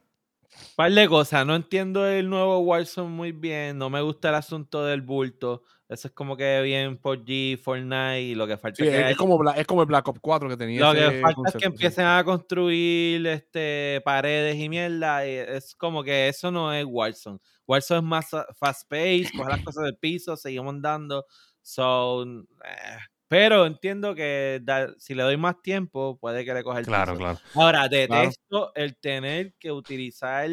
par 0.75 0.91
de 0.91 1.07
cosas. 1.09 1.45
No 1.45 1.55
entiendo 1.55 2.07
el 2.07 2.29
nuevo 2.29 2.59
Warzone 2.59 3.09
muy 3.09 3.31
bien. 3.33 3.77
No 3.77 3.89
me 3.89 4.01
gusta 4.01 4.29
el 4.29 4.35
asunto 4.35 4.85
del 4.85 5.01
bulto. 5.01 5.63
Eso 5.89 6.07
es 6.07 6.13
como 6.13 6.37
que 6.37 6.61
bien 6.61 6.97
por 6.97 7.25
G, 7.25 7.57
Fortnite. 7.57 8.21
Y 8.21 8.35
lo 8.35 8.45
que 8.47 8.57
falta 8.57 8.77
Sí, 8.77 8.83
que 8.89 9.01
es, 9.01 9.11
es 9.11 9.17
como 9.17 9.37
Bla- 9.37 9.55
es 9.57 9.65
como 9.67 9.81
el 9.81 9.87
Black 9.87 10.07
Ops 10.07 10.19
4 10.21 10.47
que 10.47 10.55
tenía 10.55 10.79
lo 10.81 10.93
que 10.93 11.19
falta 11.19 11.29
es 11.29 11.35
concepto, 11.35 11.59
que 11.59 11.65
sí. 11.65 11.71
empiecen 11.73 12.05
a 12.05 12.23
construir 12.23 13.25
este, 13.27 14.01
paredes 14.05 14.55
y 14.57 14.69
mierda. 14.69 15.27
y 15.27 15.31
es 15.31 15.75
como 15.75 16.03
que 16.03 16.27
eso 16.29 16.49
no 16.51 16.71
es 16.73 16.85
Warzone. 16.87 17.39
Warzone 17.67 17.99
es 17.99 18.03
más 18.05 18.29
fast 18.57 18.87
paced, 18.89 19.31
coger 19.35 19.55
las 19.55 19.63
cosas 19.65 19.83
del 19.83 19.97
piso, 19.97 20.37
seguimos 20.37 20.73
andando. 20.75 21.25
So, 21.61 22.23
eh, 22.23 22.97
pero 23.29 23.65
entiendo 23.65 24.13
que 24.15 24.59
da- 24.63 24.93
si 24.97 25.15
le 25.15 25.23
doy 25.23 25.37
más 25.37 25.61
tiempo, 25.61 26.17
puede 26.19 26.43
que 26.43 26.53
le 26.53 26.63
coja 26.63 26.79
el 26.79 26.85
Claro, 26.85 27.13
piso. 27.13 27.19
claro. 27.23 27.39
Ahora, 27.55 27.87
detesto 27.87 28.73
el 28.75 28.97
tener 28.97 29.53
que 29.57 29.71
utilizar 29.71 30.49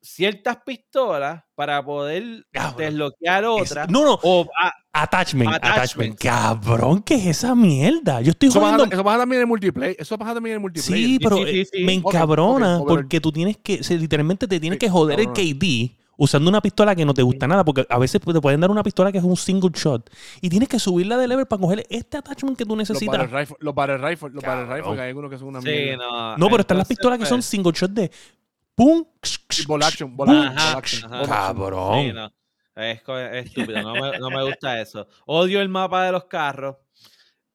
ciertas 0.00 0.58
pistolas 0.64 1.42
para 1.54 1.84
poder 1.84 2.46
Cabrón. 2.52 2.76
desbloquear 2.78 3.42
Es- 3.44 3.50
otras. 3.50 3.90
no, 3.90 4.04
no. 4.04 4.18
O, 4.22 4.46
ah, 4.62 4.72
Attachment, 4.92 5.52
attachment. 5.54 6.18
Cabrón, 6.18 7.02
¿qué 7.02 7.14
es 7.16 7.26
esa 7.26 7.54
mierda? 7.54 8.20
Yo 8.20 8.30
estoy 8.30 8.48
Eso 8.48 8.58
pasa, 8.60 8.74
jugando. 8.76 8.94
eso 8.94 9.04
pasa 9.04 9.18
también 9.18 9.38
en 9.38 9.42
el 9.42 9.46
multiplayer. 9.46 9.96
Eso 9.98 10.18
pasa 10.18 10.34
también 10.34 10.52
en 10.52 10.56
el 10.56 10.60
multiplayer. 10.60 11.06
Sí, 11.06 11.18
pero 11.22 11.36
sí, 11.38 11.44
sí, 11.46 11.60
eh, 11.60 11.68
sí. 11.72 11.84
me 11.84 11.92
encabrona 11.94 12.80
porque 12.86 13.20
tú 13.20 13.30
tienes 13.30 13.56
que, 13.58 13.78
literalmente 13.96 14.48
te 14.48 14.58
tienes 14.58 14.76
Sí, 14.76 14.86
que 14.86 14.90
joder 14.90 15.20
el 15.20 15.26
cabrona. 15.26 15.50
KD 15.58 15.96
usando 16.18 16.50
una 16.50 16.60
pistola 16.60 16.94
que 16.94 17.06
no 17.06 17.14
te 17.14 17.22
gusta 17.22 17.46
nada, 17.48 17.64
porque 17.64 17.86
a 17.88 17.98
veces 17.98 18.20
te 18.20 18.40
pueden 18.40 18.60
dar 18.60 18.70
una 18.70 18.82
pistola 18.82 19.10
que 19.10 19.18
es 19.18 19.24
un 19.24 19.36
single 19.36 19.70
shot 19.72 20.10
y 20.42 20.50
tienes 20.50 20.68
que 20.68 20.78
subirla 20.78 21.16
de 21.16 21.26
level 21.28 21.46
para 21.46 21.60
coger 21.62 21.86
este 21.88 22.18
attachment 22.18 22.58
que 22.58 22.64
tú 22.64 22.76
Los 22.76 22.90
necesitas. 22.90 23.18
battle 23.18 23.38
rifle, 23.40 23.56
los 23.60 23.74
battle 23.74 23.98
rifle, 23.98 24.30
los 24.30 24.42
battle 24.42 24.66
Cabrón. 24.66 24.76
rifle, 24.76 24.94
que 24.96 25.00
hay 25.00 25.08
algunos 25.08 25.30
que 25.30 25.38
son 25.38 25.48
una 25.48 25.60
sí, 25.62 25.68
mierda. 25.68 25.96
no. 26.04 26.36
No, 26.36 26.46
pero 26.48 26.60
están 26.60 26.76
las 26.76 26.88
pistolas 26.88 27.18
que 27.18 27.24
son 27.24 27.38
pues, 27.38 27.46
single 27.46 27.72
shot 27.72 27.90
de 27.92 28.10
pum. 28.74 29.04
Ball 29.66 29.82
action, 29.82 30.16
ball 30.16 30.52
action. 30.56 31.10
Cabrón. 31.26 32.02
Sí, 32.02 32.12
no. 32.12 32.30
Es, 32.74 33.00
estúpido, 33.46 33.82
no 33.82 33.92
me, 33.94 34.18
no 34.18 34.30
me 34.30 34.44
gusta 34.44 34.80
eso. 34.80 35.06
Odio 35.26 35.60
el 35.60 35.68
mapa 35.68 36.04
de 36.04 36.12
los 36.12 36.26
carros, 36.26 36.76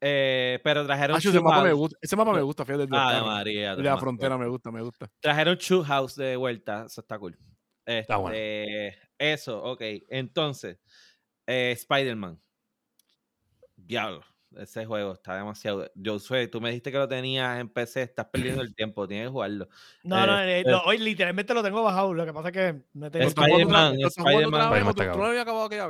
eh, 0.02 0.60
pero 0.66 0.86
trajeron 0.86 1.16
Ah, 1.16 1.20
ese 1.20 1.40
mapa 1.40 1.64
me 1.64 1.72
gusta. 1.72 1.98
Ese 2.02 2.16
mapa 2.18 2.34
me 2.34 2.42
gusta, 2.42 2.66
fíjate. 2.66 2.84
el 2.84 2.90
de 2.90 2.98
los. 2.98 3.26
María, 3.26 3.76
de 3.76 3.84
la 3.84 3.98
frontera 3.98 4.38
me 4.38 4.48
gusta, 4.48 4.70
me 4.70 4.82
gusta. 4.82 5.10
Trajeron 5.22 5.56
Shoot 5.56 5.86
House 5.86 6.16
de 6.16 6.36
vuelta, 6.36 6.86
eso 6.88 7.00
está 7.00 7.18
cool. 7.20 7.38
Está 7.86 8.18
bueno. 8.18 8.36
Este, 8.36 8.98
Eso, 9.18 9.62
ok. 9.64 9.82
Entonces, 10.10 10.78
eh, 11.48 11.72
Spider-Man. 11.78 12.40
Diablo, 13.76 14.22
ese 14.58 14.86
juego 14.86 15.14
está 15.14 15.36
demasiado. 15.36 15.90
Yo 15.96 16.20
sé, 16.20 16.48
tú 16.48 16.62
me 16.62 16.70
dijiste 16.70 16.92
que 16.92 16.98
lo 16.98 17.08
tenías 17.08 17.60
en 17.60 17.68
PC, 17.70 18.04
estás 18.04 18.28
perdiendo 18.32 18.62
el 18.62 18.74
tiempo, 18.76 19.08
tienes 19.08 19.28
que 19.28 19.32
jugarlo. 19.32 19.68
No, 20.04 20.26
no, 20.26 20.40
Eh, 20.42 20.64
lo- 20.66 20.84
hoy 20.84 20.98
literalmente 21.00 21.54
lo 21.54 21.64
tengo 21.64 21.84
bajado. 21.84 22.14
Lo 22.14 22.26
que 22.26 22.34
pasa 22.34 22.50
es 22.50 22.54
que 22.54 22.82
no 22.94 23.08
he 23.08 23.12
tenido 23.12 23.30
Es 23.30 23.36
¿Lo 23.36 23.44
estás 23.44 23.46
jugando 23.48 23.68
otra- 23.68 23.90
Spider-Man, 23.90 24.08
Spider-Man. 24.08 24.52
vez? 24.52 24.64
Spider-Man 24.64 24.96
¿Tú- 24.96 25.02
está 25.02 25.14
¿Tú 25.14 25.20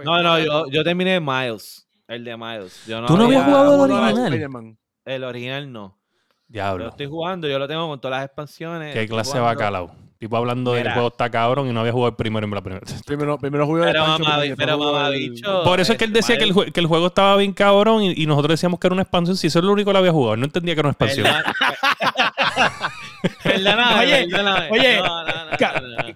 no? 0.06 0.24
No, 0.24 0.40
yo, 0.40 0.70
yo 0.72 0.84
terminé 0.84 1.20
Miles, 1.20 1.88
el 2.08 2.24
de 2.24 2.38
Miles. 2.38 2.86
Yo 2.88 3.02
no, 3.02 3.08
¿Tú 3.08 3.18
no 3.18 3.26
habías 3.26 3.44
había 3.44 3.54
jugado 3.56 3.86
el 3.86 3.92
original? 3.92 4.24
Spider-Man. 4.26 4.78
El 5.06 5.24
original 5.24 5.72
no. 5.72 6.00
Diablo. 6.48 6.88
estoy 6.90 7.08
jugando, 7.08 7.48
yo 7.48 7.58
lo 7.58 7.68
tengo 7.68 7.88
con 7.88 8.00
todas 8.00 8.20
las 8.20 8.26
expansiones. 8.28 8.94
Qué 8.94 9.08
clase 9.08 9.34
de 9.34 9.40
bacalao. 9.40 9.96
Tipo 10.24 10.38
hablando 10.38 10.72
de 10.72 10.78
que 10.78 10.82
el 10.84 10.86
Mira. 10.86 10.94
juego 10.94 11.08
está 11.10 11.30
cabrón 11.30 11.68
y 11.68 11.74
no 11.74 11.82
había 11.82 11.92
jugado 11.92 12.12
el 12.12 12.16
primero 12.16 12.46
en 12.48 12.54
la 12.54 12.62
primera. 12.62 12.86
Primero, 13.06 13.38
primero 13.38 13.66
jugué 13.66 13.82
el 13.82 13.88
Pero 13.92 14.08
mamá, 14.08 14.40
pero 14.56 14.78
mamá 14.78 15.08
el- 15.10 15.32
bicho. 15.32 15.64
Por 15.66 15.82
eso 15.82 15.92
es 15.92 15.98
que 15.98 16.06
él 16.06 16.14
decía 16.14 16.38
que 16.38 16.46
el, 16.46 16.54
jue- 16.54 16.72
que 16.72 16.80
el 16.80 16.86
juego 16.88 17.08
estaba 17.08 17.36
bien 17.36 17.52
cabrón 17.52 18.04
y, 18.04 18.14
y 18.16 18.26
nosotros 18.26 18.54
decíamos 18.54 18.80
que 18.80 18.88
era 18.88 18.94
una 18.94 19.02
expansión. 19.02 19.36
Si 19.36 19.48
eso 19.48 19.60
es 19.60 19.66
lo 19.66 19.74
único 19.74 19.90
que 19.90 19.94
lo 19.94 20.00
había 20.00 20.14
jugado, 20.14 20.38
no 20.38 20.46
entendía 20.46 20.76
que 20.76 20.80
era 20.80 20.88
una 20.88 20.94
expansión. 20.94 21.28
Perdóname, 23.44 24.00
Oye, 24.06 24.28
perdóname. 24.30 24.70
oye, 24.72 24.98
No, 24.98 25.24
no, 25.26 25.46
no, 25.52 25.58
ca- 25.58 25.82
no, 25.82 25.88
no. 26.08 26.16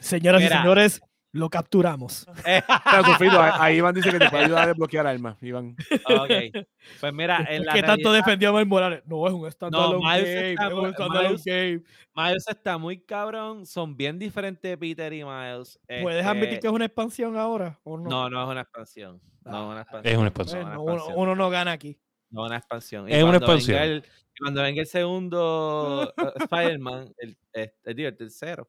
Señoras 0.00 0.42
Mira. 0.42 0.56
y 0.56 0.58
señores, 0.58 1.00
lo 1.32 1.50
capturamos. 1.50 2.26
Eh, 2.46 2.62
Pero, 2.90 3.04
Sofito, 3.04 3.40
ahí- 3.42 3.76
Iván 3.76 3.94
dice 3.94 4.10
que 4.10 4.18
te 4.18 4.30
puede 4.30 4.44
ayudar 4.44 4.64
a 4.64 4.66
desbloquear 4.68 5.06
armas. 5.06 5.36
Iván. 5.42 5.76
ok. 6.08 6.64
Pues 7.00 7.12
mira, 7.12 7.44
en 7.50 7.64
la 7.66 7.74
¿Qué 7.74 7.82
tanto 7.82 8.12
defendió 8.12 8.48
a 8.48 8.52
Miles 8.52 8.66
Morales? 8.68 9.02
No, 9.06 9.26
es 9.26 9.32
un 9.34 9.50
standalone 9.50 9.98
Miles 9.98 10.24
game. 10.34 10.50
está 10.52 10.66
Es 10.68 10.72
un 10.72 10.92
standalone 10.92 11.28
Miles- 11.28 11.44
game. 11.44 11.82
Miles 12.14 12.44
está 12.48 12.78
muy 12.78 12.98
cabrón. 13.00 13.66
Son 13.66 13.96
bien 13.96 14.18
diferentes 14.18 14.76
Peter 14.78 15.12
y 15.12 15.24
Miles. 15.24 15.78
¿Puedes 15.86 16.20
Este, 16.20 16.28
admitir 16.30 16.60
que 16.60 16.66
es 16.66 16.72
una 16.72 16.86
expansión 16.86 17.36
ahora? 17.36 17.78
¿o 17.84 17.98
no? 17.98 18.08
No, 18.08 18.30
no 18.30 18.42
es 18.44 18.48
una 18.48 18.60
expansión. 18.62 19.20
No 19.44 19.64
es 19.64 19.70
una 19.72 19.80
expansión. 19.82 20.12
Es 20.14 20.18
una 20.18 20.28
expansión. 20.28 20.62
Bueno, 20.62 20.80
una 20.82 20.82
uno, 20.82 20.92
expansión. 20.94 21.22
uno 21.22 21.34
no 21.36 21.50
gana 21.50 21.72
aquí. 21.72 21.98
No 22.30 22.44
es 22.44 22.48
una 22.48 22.56
expansión. 22.58 23.08
Y 23.08 23.12
Es 23.14 23.22
una 23.22 23.38
cuando 23.38 23.46
venga 23.46 23.54
expansión. 23.56 23.82
el- 23.82 24.04
cuando 24.40 24.62
venga 24.62 24.80
el 24.82 24.86
segundo 24.86 26.14
eh, 26.16 26.32
Spider-Man, 26.36 27.12
el, 27.18 27.36
el, 27.52 27.72
el, 27.84 27.94
digo, 27.96 28.08
el 28.08 28.16
tercero, 28.16 28.68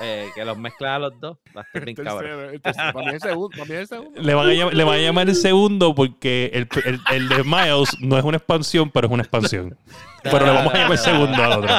eh, 0.00 0.28
que 0.34 0.44
los 0.44 0.56
mezcla 0.56 0.94
a 0.94 0.98
los 0.98 1.20
dos, 1.20 1.38
va 1.56 1.60
a 1.62 1.64
estar 1.64 1.84
bien 1.84 1.96
cabrón. 1.96 2.18
Tercero, 2.24 2.50
el 2.50 2.60
tercero. 2.62 2.92
Para 2.92 3.04
mí 3.04 3.08
es 3.16 3.22
el 3.24 3.28
segundo. 3.30 3.48
Para 3.56 3.64
mí 3.64 3.74
es 3.74 3.80
el 3.80 3.86
segundo. 3.88 4.22
Le 4.22 4.34
van, 4.34 4.48
a 4.48 4.52
llamar, 4.54 4.74
le 4.74 4.84
van 4.84 4.94
a 4.94 4.98
llamar 5.02 5.28
el 5.28 5.34
segundo 5.36 5.94
porque 5.94 6.50
el, 6.54 6.68
el- 6.84 7.00
el 7.12 7.28
de 7.28 7.44
Miles 7.44 7.90
no 8.00 8.18
es 8.18 8.24
una 8.24 8.36
expansión, 8.38 8.90
pero 8.90 9.06
es 9.08 9.12
una 9.12 9.22
expansión. 9.22 9.76
Pero 10.22 10.44
le 10.46 10.52
vamos 10.52 10.74
a 10.74 10.76
llamar 10.78 10.92
el 10.92 10.98
segundo 10.98 11.42
al 11.42 11.52
otro. 11.52 11.76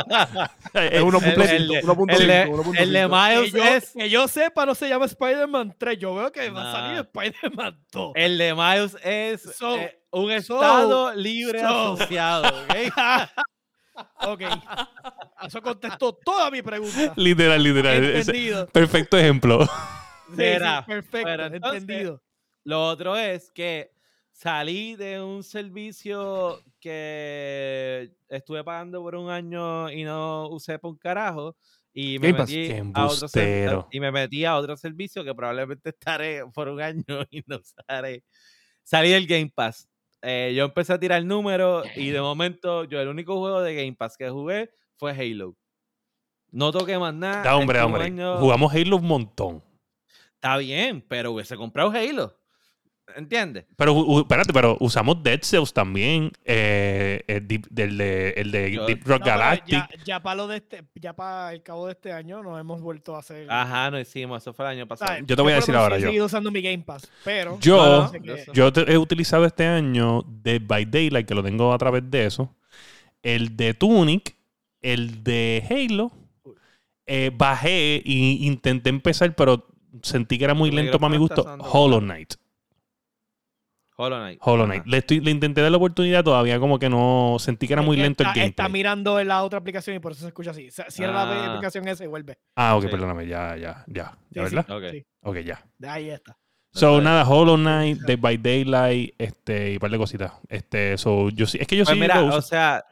Es 0.74 0.92
Eh, 0.94 1.02
1.5. 1.02 1.50
el 1.50 1.68
de- 1.68 1.82
1.5. 1.84 2.14
El 2.22 2.28
de, 2.28 2.48
1.5. 2.48 2.78
el 2.78 2.94
de 2.94 3.00
Que 3.02 3.08
Miles 3.08 3.52
yo, 3.54 3.64
es. 3.64 3.92
que 3.94 4.10
yo 4.10 4.28
sepa, 4.28 4.66
no 4.66 4.76
se 4.76 4.88
llama 4.88 5.06
Spider-Man 5.06 5.76
3. 5.78 5.98
Yo 6.00 6.16
veo 6.16 6.32
que 6.32 6.50
va 6.50 6.70
a 6.70 6.72
salir. 6.72 7.00
Spider-Man 7.14 7.80
2. 7.92 8.12
El 8.16 8.38
de 8.38 8.54
Miles 8.56 8.96
es 9.04 9.42
So- 9.58 9.76
eh, 9.76 10.00
un 10.12 10.28
so- 10.42 10.56
estado 10.62 11.14
libre 11.16 11.60
so- 11.62 11.94
asociado. 11.96 12.48
¿ok? 12.48 12.94
ok. 14.22 14.42
Eso 15.46 15.62
contestó 15.62 16.14
toda 16.14 16.50
mi 16.52 16.62
pregunta. 16.62 17.14
Literal, 17.16 17.62
literal. 17.62 18.04
Entendido. 18.04 18.68
perfecto 18.68 19.18
ejemplo. 19.18 19.66
Sí, 19.66 20.36
perfecto. 20.88 21.26
pero 21.26 21.46
entonces- 21.46 21.82
entendido. 21.82 22.22
Lo 22.64 22.86
otro 22.86 23.16
es 23.16 23.50
que 23.52 23.92
salí 24.32 24.96
de 24.96 25.22
un 25.22 25.42
servicio 25.42 26.62
que 26.82 28.12
estuve 28.28 28.64
pagando 28.64 29.02
por 29.02 29.16
un 29.16 29.30
año 29.30 29.90
y 29.90 30.04
no 30.04 30.50
usé 30.50 30.78
por 30.78 30.92
un 30.92 30.98
carajo. 30.98 31.56
Y 31.94 32.20
me, 32.20 32.34
Game 32.34 32.38
Pass. 32.38 32.52
metí 32.52 32.72
a 32.94 33.06
otro 33.08 33.88
y 33.92 34.00
me 34.00 34.12
metí 34.12 34.46
a 34.46 34.56
otro 34.56 34.78
servicio 34.78 35.24
que 35.24 35.34
probablemente 35.34 35.90
estaré 35.90 36.44
por 36.54 36.68
un 36.68 36.80
año 36.80 37.04
y 37.32 37.42
no 37.48 37.58
usaré. 37.58 38.24
Salí 38.84 39.10
del 39.10 39.26
Game 39.26 39.52
Pass. 39.54 39.90
Eh, 40.22 40.54
yo 40.56 40.66
empecé 40.66 40.94
a 40.94 41.00
tirar 41.00 41.24
números 41.24 41.86
y 41.96 42.10
de 42.10 42.20
momento 42.22 42.84
yo 42.86 43.00
el 43.00 43.08
único 43.08 43.38
juego 43.38 43.62
de 43.62 43.76
Game 43.76 43.94
Pass 43.94 44.18
que 44.18 44.30
jugué 44.30 44.72
fue 44.98 45.12
Halo. 45.12 45.56
No 46.52 46.72
toqué 46.72 46.98
más 46.98 47.14
nada. 47.14 47.44
Da, 47.44 47.56
hombre, 47.58 47.80
hombre. 47.82 48.04
año- 48.06 48.38
Jugamos 48.38 48.74
Halo 48.74 48.96
un 48.98 49.06
montón. 49.06 49.64
Está 50.34 50.58
bien, 50.58 51.02
pero 51.08 51.32
hubiese 51.32 51.56
comprado 51.58 51.92
Halo. 51.92 52.34
¿Entiendes? 53.16 53.66
Pero, 53.78 53.94
u- 53.94 54.20
espérate, 54.20 54.52
pero 54.54 54.78
usamos 54.80 55.24
Dead 55.24 55.40
Cells 55.42 55.74
también. 55.74 56.32
eh, 56.46 57.24
el, 57.28 57.48
Deep- 57.48 57.68
del 57.70 57.98
de, 57.98 58.30
el 58.38 58.52
de 58.52 58.72
Yo- 58.72 58.86
Deep 58.86 59.02
Rock 59.08 59.22
No, 59.22 59.26
Galactic. 59.26 59.70
ya, 59.74 59.90
ya 60.06 60.20
para 60.22 60.36
lo 60.36 60.48
de 60.48 60.58
este, 60.58 60.84
ya 60.96 61.14
para 61.14 61.54
el 61.54 61.64
cabo 61.64 61.86
de 61.88 61.94
este 61.94 62.12
año 62.12 62.44
nos 62.44 62.60
hemos 62.60 62.82
vuelto 62.82 63.16
a 63.16 63.20
hacer. 63.20 63.50
Ajá, 63.50 63.90
no 63.90 64.00
hicimos, 64.00 64.44
eso 64.44 64.54
fue 64.54 64.66
el 64.66 64.72
año 64.72 64.88
pasado. 64.88 65.10
¿sabes? 65.10 65.24
Yo 65.26 65.36
te 65.36 65.42
voy 65.42 65.54
a 65.54 65.56
decir 65.56 65.76
ahora, 65.76 65.96
sí 65.96 66.00
he 66.00 66.04
yo. 66.04 66.08
seguido 66.10 66.26
usando 66.26 66.52
mi 66.52 66.62
Game 66.62 66.80
Pass, 66.84 67.10
pero 67.24 67.58
Yo- 67.60 67.78
No, 67.78 68.10
sé 68.10 68.20
yo. 68.24 68.36
Yo 68.54 68.74
te- 68.74 68.92
he 68.92 68.98
utilizado 68.98 69.46
este 69.46 69.66
año 69.66 70.24
Dead 70.28 70.62
by 70.62 70.86
Daylight, 70.86 71.28
que 71.28 71.34
lo 71.34 71.42
tengo 71.44 71.74
a 71.74 71.78
través 71.78 72.10
de 72.12 72.26
eso. 72.26 72.54
El 73.24 73.56
de 73.58 73.74
Tunic, 73.74 74.36
el 74.82 75.24
de 75.24 75.64
Halo. 75.70 76.12
eh, 77.08 77.32
bajé 77.34 77.96
e 77.98 78.02
intenté 78.06 78.90
empezar, 78.90 79.34
pero 79.34 79.66
sentí 80.04 80.38
que 80.38 80.44
era 80.44 80.54
muy 80.54 80.72
lento 80.72 81.00
para 81.00 81.10
mi 81.10 81.18
gusto. 81.18 81.42
Hollow. 81.72 82.00
Knight. 82.02 82.34
Hollow 84.00 84.20
Knight. 84.20 84.40
Hollow. 84.42 84.66
Knight. 84.68 84.86
Le, 84.86 84.98
estoy, 85.00 85.20
le 85.22 85.32
intenté 85.32 85.62
dar 85.62 85.72
la 85.72 85.78
oportunidad, 85.78 86.24
todavía 86.24 86.60
como 86.60 86.78
que 86.80 86.88
no 86.90 87.38
sentí 87.40 87.66
que 87.68 87.74
era 87.74 87.82
muy 87.82 87.96
que 87.98 88.04
lento 88.04 88.24
el 88.24 88.30
está, 88.30 88.40
está 88.44 88.64
gameplay. 88.64 88.80
mirando 88.80 89.20
en 89.20 89.28
la 89.28 89.44
otra 89.44 89.60
aplicación 89.60 89.96
y 89.96 90.00
por 90.00 90.12
eso 90.12 90.22
se 90.22 90.28
escucha 90.28 90.52
así. 90.52 90.70
Cierra 90.90 91.26
la 91.26 91.32
Ah. 91.46 91.54
aplicación 91.54 91.88
esa 91.88 92.04
y 92.04 92.08
vuelve. 92.08 92.38
Ah, 92.56 92.76
ok, 92.76 92.84
Sí. 92.84 92.90
perdóname, 92.90 93.26
ya, 93.28 93.58
ya, 93.58 93.84
ya. 93.88 94.18
¿Ya 94.30 94.44
Sí, 94.44 94.50
sí, 94.50 94.56
verdad? 94.56 94.70
Ok. 94.78 94.84
sí. 94.92 95.06
Ok, 95.22 95.38
ya. 95.40 95.66
De 95.78 95.90
ahí 95.90 96.10
está. 96.12 96.38
So, 96.74 97.02
nada, 97.02 97.28
Hollow 97.28 97.58
Knight, 97.58 98.02
Dead 98.02 98.20
by 98.20 98.38
Daylight, 98.38 99.16
este, 99.18 99.72
y 99.72 99.74
un 99.74 99.80
par 99.80 99.90
de 99.90 99.98
cositas. 99.98 100.34
Este, 100.48 100.96
so, 101.00 101.30
yo 101.32 101.48
sí, 101.48 101.58
es 101.60 101.66
que 101.66 101.76
yo 101.76 101.84
Pues 101.86 101.96
sí 101.96 102.00
mira, 102.00 102.22
lo 102.22 102.28
uso. 102.28 102.38
o 102.38 102.42
sea, 102.44 102.86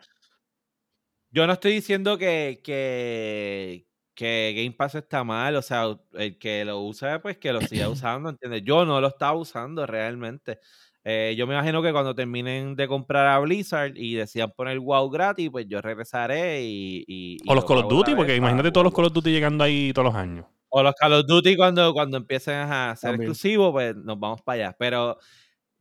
yo 1.30 1.46
no 1.46 1.54
estoy 1.54 1.74
diciendo 1.74 2.18
que, 2.18 2.62
que, 2.64 3.86
que 4.16 4.54
Game 4.56 4.72
Pass 4.72 4.96
está 4.96 5.24
mal, 5.24 5.56
o 5.56 5.62
sea, 5.62 5.86
el 6.14 6.40
que 6.40 6.64
lo 6.66 6.80
use, 6.80 7.20
pues 7.20 7.38
que 7.38 7.52
lo 7.54 7.62
siga 7.62 7.90
usando, 7.90 8.30
¿entiendes? 8.30 8.64
Yo 8.64 8.86
no 8.86 9.00
lo 9.02 9.08
estaba 9.10 9.34
usando 9.38 9.86
realmente. 9.86 10.60
Eh, 11.08 11.36
yo 11.38 11.46
me 11.46 11.54
imagino 11.54 11.84
que 11.84 11.92
cuando 11.92 12.16
terminen 12.16 12.76
de 12.76 12.88
comprar 12.88 13.28
a 13.28 13.38
Blizzard 13.40 13.96
y 13.96 14.16
decidan 14.16 14.52
poner 14.58 14.80
WoW 14.80 15.08
gratis, 15.12 15.50
pues 15.52 15.68
yo 15.68 15.80
regresaré 15.80 16.64
y... 16.64 17.06
y- 17.08 17.38
y 17.44 17.50
o 17.50 17.54
los 17.54 17.64
lo 17.64 17.68
Call 17.68 17.78
of 17.86 17.90
Duty, 17.92 18.16
porque 18.16 18.36
imagínate 18.36 18.72
todos 18.72 18.86
los. 18.86 18.94
Call 18.94 19.06
of 19.06 19.14
Duty 19.14 19.30
llegando 19.32 19.64
ahí 19.64 19.94
todos 19.94 20.08
los 20.08 20.16
años. 20.16 20.48
O 20.70 20.82
los 20.82 20.96
Call 20.96 21.14
of 21.14 21.26
Duty 21.28 21.56
cuando, 21.56 21.94
cuando 21.94 22.18
empiecen 22.18 22.56
a 22.56 22.96
ser 22.96 23.12
También. 23.12 23.30
exclusivos, 23.30 23.72
pues 23.72 23.96
nos 23.96 24.20
vamos 24.20 24.42
para 24.42 24.64
allá. 24.68 24.76
Pero 24.80 25.18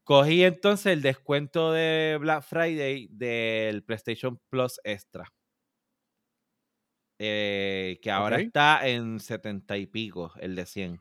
cogí 0.05 0.45
entonces 0.45 0.93
el 0.93 1.01
descuento 1.01 1.73
de 1.73 2.19
Black 2.21 2.43
Friday 2.43 3.09
del 3.11 3.83
PlayStation 3.83 4.39
Plus 4.51 4.79
Extra. 4.85 5.25
eh, 7.19 7.99
que 8.03 8.11
ahora 8.11 8.41
está 8.41 8.87
en 8.89 9.21
70 9.21 9.77
y 9.79 9.87
pico, 9.87 10.33
el 10.41 10.55
de 10.55 10.67
100. 10.67 10.99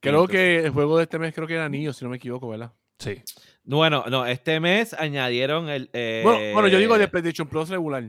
Creo 0.00 0.24
Entonces- 0.24 0.36
que 0.36 0.66
el 0.66 0.70
juego 0.72 0.98
de 0.98 1.04
este 1.04 1.18
mes 1.18 1.32
creo 1.34 1.46
que 1.46 1.54
era 1.54 1.68
Nio, 1.68 1.92
si 1.92 2.04
no 2.04 2.10
me 2.10 2.16
equivoco, 2.18 2.48
¿verdad? 2.48 2.72
Sí. 2.98 3.22
Bueno, 3.64 4.04
no, 4.08 4.26
este 4.26 4.60
mes 4.60 4.94
añadieron 4.94 5.68
el... 5.68 5.88
Bueno, 5.92 6.52
bueno, 6.54 6.68
yo 6.68 6.78
digo 6.78 6.96
de 6.98 7.04
eh, 7.04 7.08
PlayStation 7.08 7.46
Plus 7.48 7.68
regular. 7.68 8.04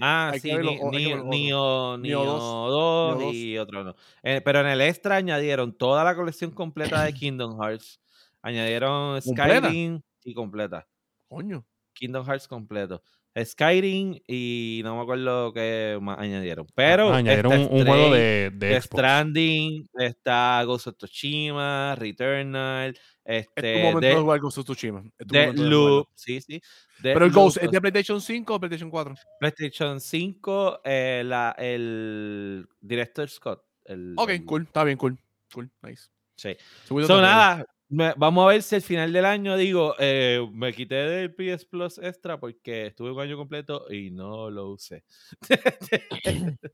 Ah, 0.00 0.30
Hay 0.32 0.40
sí, 0.40 0.48
Ni- 0.54 0.54
o- 0.54 0.70
hay 0.70 0.76
que 0.78 0.98
Nio, 0.98 1.08
verlo 1.08 1.24
otro. 1.26 1.30
Nio, 1.38 1.98
Nio 1.98 1.98
Nio 1.98 2.24
2, 2.24 2.40
2 2.40 3.16
Nio 3.18 3.26
2. 3.26 3.34
y 3.34 3.58
otro 3.58 3.84
no. 3.84 3.94
Eh, 4.22 4.40
pero 4.42 4.60
en 4.60 4.68
el 4.68 4.80
extra 4.80 5.16
añadieron 5.16 5.76
toda 5.76 6.04
la 6.04 6.14
colección 6.14 6.52
completa 6.52 7.02
de 7.04 7.12
Kingdom 7.14 7.60
Hearts. 7.60 8.00
Añadieron. 8.40 9.20
Skyrim 9.20 10.00
y 10.24 10.32
completa. 10.32 10.86
Coño. 11.28 11.66
Kingdom 11.92 12.24
Hearts 12.24 12.48
completo. 12.48 13.02
Skyrim 13.44 14.18
y 14.26 14.80
no 14.84 14.96
me 14.96 15.02
acuerdo 15.02 15.52
qué 15.52 15.98
más 16.00 16.18
añadieron. 16.18 16.66
Pero 16.74 17.12
Ah, 17.12 17.18
añadieron 17.18 17.52
un, 17.52 17.68
juego 17.86 18.10
de, 18.14 18.50
de 18.54 18.70
Xbox. 18.80 18.84
Stranding, 18.86 19.86
está 19.98 20.62
Ghost 20.64 20.86
of 20.88 20.96
Tsushima, 20.96 21.94
Returnal, 21.96 22.98
Es 23.30 23.46
tu 23.46 23.52
este, 23.56 23.82
momento 23.82 24.00
de 24.00 24.08
de, 24.08 24.20
jugar 24.20 24.40
Ghost 24.40 24.58
of 24.58 24.64
Tsushima. 24.64 25.04
Es 25.16 25.26
tu 25.26 25.34
momento 25.34 25.62
de. 25.62 25.68
Deathloop, 25.68 26.08
sí, 26.14 26.40
sí. 26.40 26.60
Pero 27.00 27.24
el 27.24 27.30
Ghost, 27.30 27.58
¿es 27.62 27.70
de 27.70 27.80
PlayStation 27.80 28.20
5 28.20 28.54
o 28.54 28.58
PlayStation 28.58 28.90
4? 28.90 29.14
PlayStation 29.38 30.00
5, 30.00 30.80
eh, 30.84 31.22
la, 31.24 31.54
el 31.56 32.66
Director 32.80 33.28
Scott. 33.28 33.62
El, 33.84 34.14
Ok, 34.16 34.30
el- 34.30 34.44
cool. 34.44 34.62
Está 34.62 34.82
bien, 34.82 34.98
cool. 34.98 35.16
Cool, 35.54 35.70
nice. 35.82 36.10
Sí. 36.34 36.56
So, 36.88 37.20
nada, 37.20 37.64
me- 37.88 38.14
vamos 38.16 38.44
a 38.44 38.48
ver 38.48 38.62
si 38.64 38.74
al 38.74 38.82
final 38.82 39.12
del 39.12 39.24
año 39.24 39.56
digo, 39.56 39.94
eh, 40.00 40.44
me 40.52 40.72
quité 40.72 40.96
del 40.96 41.32
PS 41.32 41.66
Plus 41.66 41.98
Extra 41.98 42.40
porque 42.40 42.86
estuve 42.86 43.12
un 43.12 43.20
año 43.20 43.36
completo 43.36 43.86
y 43.92 44.10
no 44.10 44.50
lo 44.50 44.70
usé. 44.70 45.04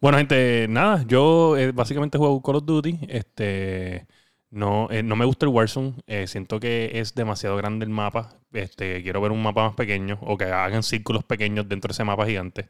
Bueno, 0.00 0.18
gente, 0.18 0.66
nada, 0.68 1.04
yo 1.08 1.56
eh, 1.56 1.72
básicamente 1.72 2.18
juego 2.18 2.40
Call 2.40 2.54
of 2.54 2.64
Duty. 2.64 3.00
Este, 3.08 4.06
no, 4.50 4.88
eh, 4.90 5.02
no 5.02 5.16
me 5.16 5.24
gusta 5.24 5.46
el 5.46 5.52
Warzone. 5.52 5.94
eh, 6.06 6.26
siento 6.26 6.58
que 6.60 6.92
es 6.94 7.14
demasiado 7.14 7.56
grande 7.56 7.84
el 7.84 7.90
mapa. 7.90 8.30
Este, 8.52 9.02
quiero 9.02 9.20
ver 9.20 9.30
un 9.32 9.42
mapa 9.42 9.66
más 9.66 9.74
pequeño 9.74 10.18
o 10.22 10.36
que 10.38 10.44
hagan 10.46 10.82
círculos 10.82 11.24
pequeños 11.24 11.68
dentro 11.68 11.88
de 11.88 11.92
ese 11.92 12.04
mapa 12.04 12.26
gigante. 12.26 12.66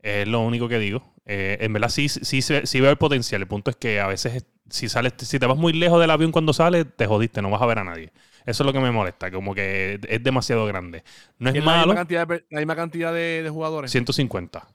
Es 0.00 0.26
lo 0.28 0.40
único 0.40 0.68
que 0.68 0.78
digo. 0.80 1.14
Eh, 1.26 1.58
en 1.60 1.72
verdad 1.72 1.88
sí, 1.88 2.08
sí, 2.08 2.42
sí 2.42 2.80
veo 2.80 2.90
el 2.90 2.96
potencial. 2.98 3.40
El 3.42 3.48
punto 3.48 3.70
es 3.70 3.76
que 3.76 4.00
a 4.00 4.08
veces 4.08 4.34
es- 4.36 4.46
si 4.70 4.88
sales, 4.88 5.12
si 5.18 5.38
te 5.38 5.46
vas 5.46 5.56
muy 5.56 5.72
lejos 5.72 6.00
del 6.00 6.10
avión 6.10 6.32
cuando 6.32 6.52
sales, 6.52 6.86
te 6.96 7.06
jodiste, 7.06 7.42
no 7.42 7.50
vas 7.50 7.62
a 7.62 7.66
ver 7.66 7.78
a 7.78 7.84
nadie. 7.84 8.12
Eso 8.46 8.62
es 8.64 8.66
lo 8.66 8.72
que 8.72 8.80
me 8.80 8.90
molesta, 8.90 9.30
como 9.30 9.54
que 9.54 10.00
es 10.08 10.22
demasiado 10.24 10.66
grande. 10.66 11.04
No 11.38 11.50
es 11.50 11.56
¿Es 11.56 11.60
la 11.64 11.66
malo. 11.66 11.86
misma 11.88 11.94
cantidad, 12.00 12.26
de, 12.26 12.44
la 12.50 12.60
misma 12.60 12.76
cantidad 12.76 13.12
de, 13.12 13.42
de 13.44 13.50
jugadores? 13.50 13.90
150. 13.92 14.66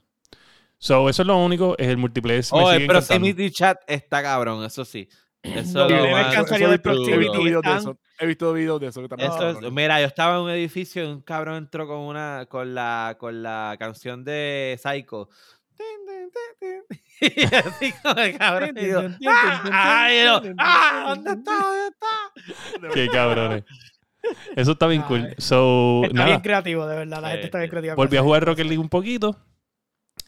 So, 0.77 1.09
eso 1.09 1.23
es 1.23 1.27
lo 1.27 1.37
único. 1.37 1.75
Es 1.77 1.87
el 1.87 1.97
multiplayer. 1.97 2.45
Oh. 2.51 2.69
Proximity 2.87 3.51
Chat 3.51 3.79
está 3.87 4.21
cabrón, 4.21 4.63
eso 4.63 4.85
sí. 4.85 5.09
Eso 5.43 5.87
No, 5.87 6.15
alcanzar 6.15 6.57
Eso 6.61 6.67
de 6.69 6.75
he 6.75 6.77
visto- 6.77 6.81
Proximity 6.83 7.37
videos 7.43 7.61
de 7.63 7.75
eso. 7.77 7.97
He 8.19 8.25
visto 8.25 8.53
videos 8.53 8.81
de 8.81 8.87
eso 8.87 9.01
que 9.01 9.07
también 9.07 9.31
Eso 9.31 9.49
es- 9.51 9.71
mira, 9.71 9.99
yo 10.01 10.07
estaba 10.07 10.35
en 10.37 10.41
un 10.41 10.49
edificio 10.49 11.03
y 11.03 11.07
un 11.07 11.21
cabrón 11.21 11.55
entró 11.57 11.87
con 11.87 11.99
una 11.99 12.45
con 12.49 12.73
la 12.73 13.15
con 13.19 13.43
la 13.43 13.75
canción 13.79 14.23
de 14.23 14.77
Psycho. 14.81 15.29
Tin, 15.77 15.85
tin, 16.07 16.31
tin, 16.59 16.81
tin. 16.89 17.01
Y 17.51 17.55
así 17.55 17.93
como 18.03 18.19
el 18.19 18.37
cabrón. 18.37 18.75
y 18.77 18.87
yo, 18.87 19.01
¡Ah! 19.27 20.03
Ay, 20.05 20.23
yo, 20.25 20.41
¡Ah! 20.57 21.13
¿Dónde 21.15 21.31
está? 21.31 21.51
¿Dónde 21.53 21.87
está? 21.87 22.93
Qué 22.93 23.07
cabrones. 23.09 23.63
Eso 24.55 24.71
está 24.71 24.87
bien 24.87 25.03
cool. 25.03 25.33
So, 25.37 26.01
Está 26.03 26.13
nada. 26.15 26.27
bien 26.27 26.41
creativo, 26.41 26.85
de 26.87 26.95
verdad. 26.97 27.21
La 27.21 27.29
gente 27.29 27.45
está 27.45 27.59
bien 27.59 27.67
sí. 27.67 27.71
creativa. 27.71 27.95
Volví 27.95 28.17
a 28.17 28.21
jugar 28.23 28.43
Rocket 28.43 28.65
League 28.65 28.79
un 28.79 28.89
poquito. 28.89 29.37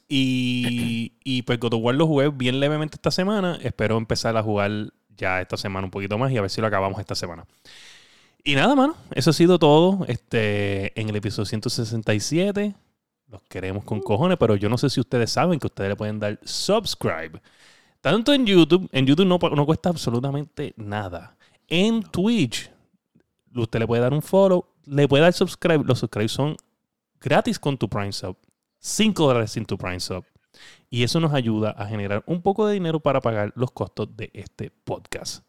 Y, 0.07 1.13
y 1.23 1.41
pues 1.43 1.59
God 1.59 1.73
of 1.75 1.81
War 1.83 1.95
lo 1.95 2.07
jugué 2.07 2.29
bien 2.29 2.59
levemente 2.59 2.95
esta 2.95 3.11
semana. 3.11 3.57
Espero 3.61 3.97
empezar 3.97 4.35
a 4.37 4.43
jugar 4.43 4.71
ya 5.19 5.41
esta 5.41 5.57
semana 5.57 5.85
un 5.85 5.91
poquito 5.91 6.17
más 6.17 6.31
y 6.31 6.37
a 6.37 6.41
ver 6.41 6.49
si 6.49 6.61
lo 6.61 6.67
acabamos 6.67 6.99
esta 6.99 7.15
semana. 7.15 7.45
Y 8.43 8.55
nada, 8.55 8.73
mano. 8.75 8.95
Eso 9.13 9.29
ha 9.29 9.33
sido 9.33 9.59
todo 9.59 10.05
este, 10.07 10.99
en 10.99 11.09
el 11.09 11.15
episodio 11.15 11.45
167. 11.45 12.73
Los 13.27 13.43
queremos 13.43 13.83
con 13.83 13.99
cojones, 13.99 14.37
pero 14.39 14.55
yo 14.55 14.69
no 14.69 14.77
sé 14.77 14.89
si 14.89 14.99
ustedes 14.99 15.31
saben 15.31 15.59
que 15.59 15.67
ustedes 15.67 15.89
le 15.89 15.95
pueden 15.95 16.19
dar 16.19 16.39
subscribe. 16.43 17.41
Tanto 18.01 18.33
en 18.33 18.45
YouTube, 18.45 18.89
en 18.91 19.05
YouTube 19.05 19.27
no, 19.27 19.37
no 19.37 19.65
cuesta 19.65 19.89
absolutamente 19.89 20.73
nada. 20.77 21.35
En 21.67 22.01
Twitch, 22.01 22.71
usted 23.53 23.79
le 23.79 23.87
puede 23.87 24.01
dar 24.01 24.13
un 24.13 24.21
follow, 24.21 24.65
le 24.85 25.07
puede 25.07 25.23
dar 25.23 25.33
subscribe. 25.33 25.83
Los 25.83 25.99
subscribes 25.99 26.31
son 26.31 26.55
gratis 27.19 27.59
con 27.59 27.77
tu 27.77 27.89
Prime 27.89 28.13
Sub. 28.13 28.37
5 28.79 29.27
dólares 29.27 29.51
sin 29.51 29.65
tu 29.65 29.77
Prime 29.77 29.99
Sub. 29.99 30.23
Y 30.89 31.03
eso 31.03 31.19
nos 31.19 31.33
ayuda 31.33 31.71
a 31.71 31.85
generar 31.87 32.23
un 32.25 32.41
poco 32.41 32.65
de 32.65 32.73
dinero 32.73 32.99
para 32.99 33.21
pagar 33.21 33.53
los 33.55 33.71
costos 33.71 34.15
de 34.15 34.31
este 34.33 34.71
podcast. 34.71 35.45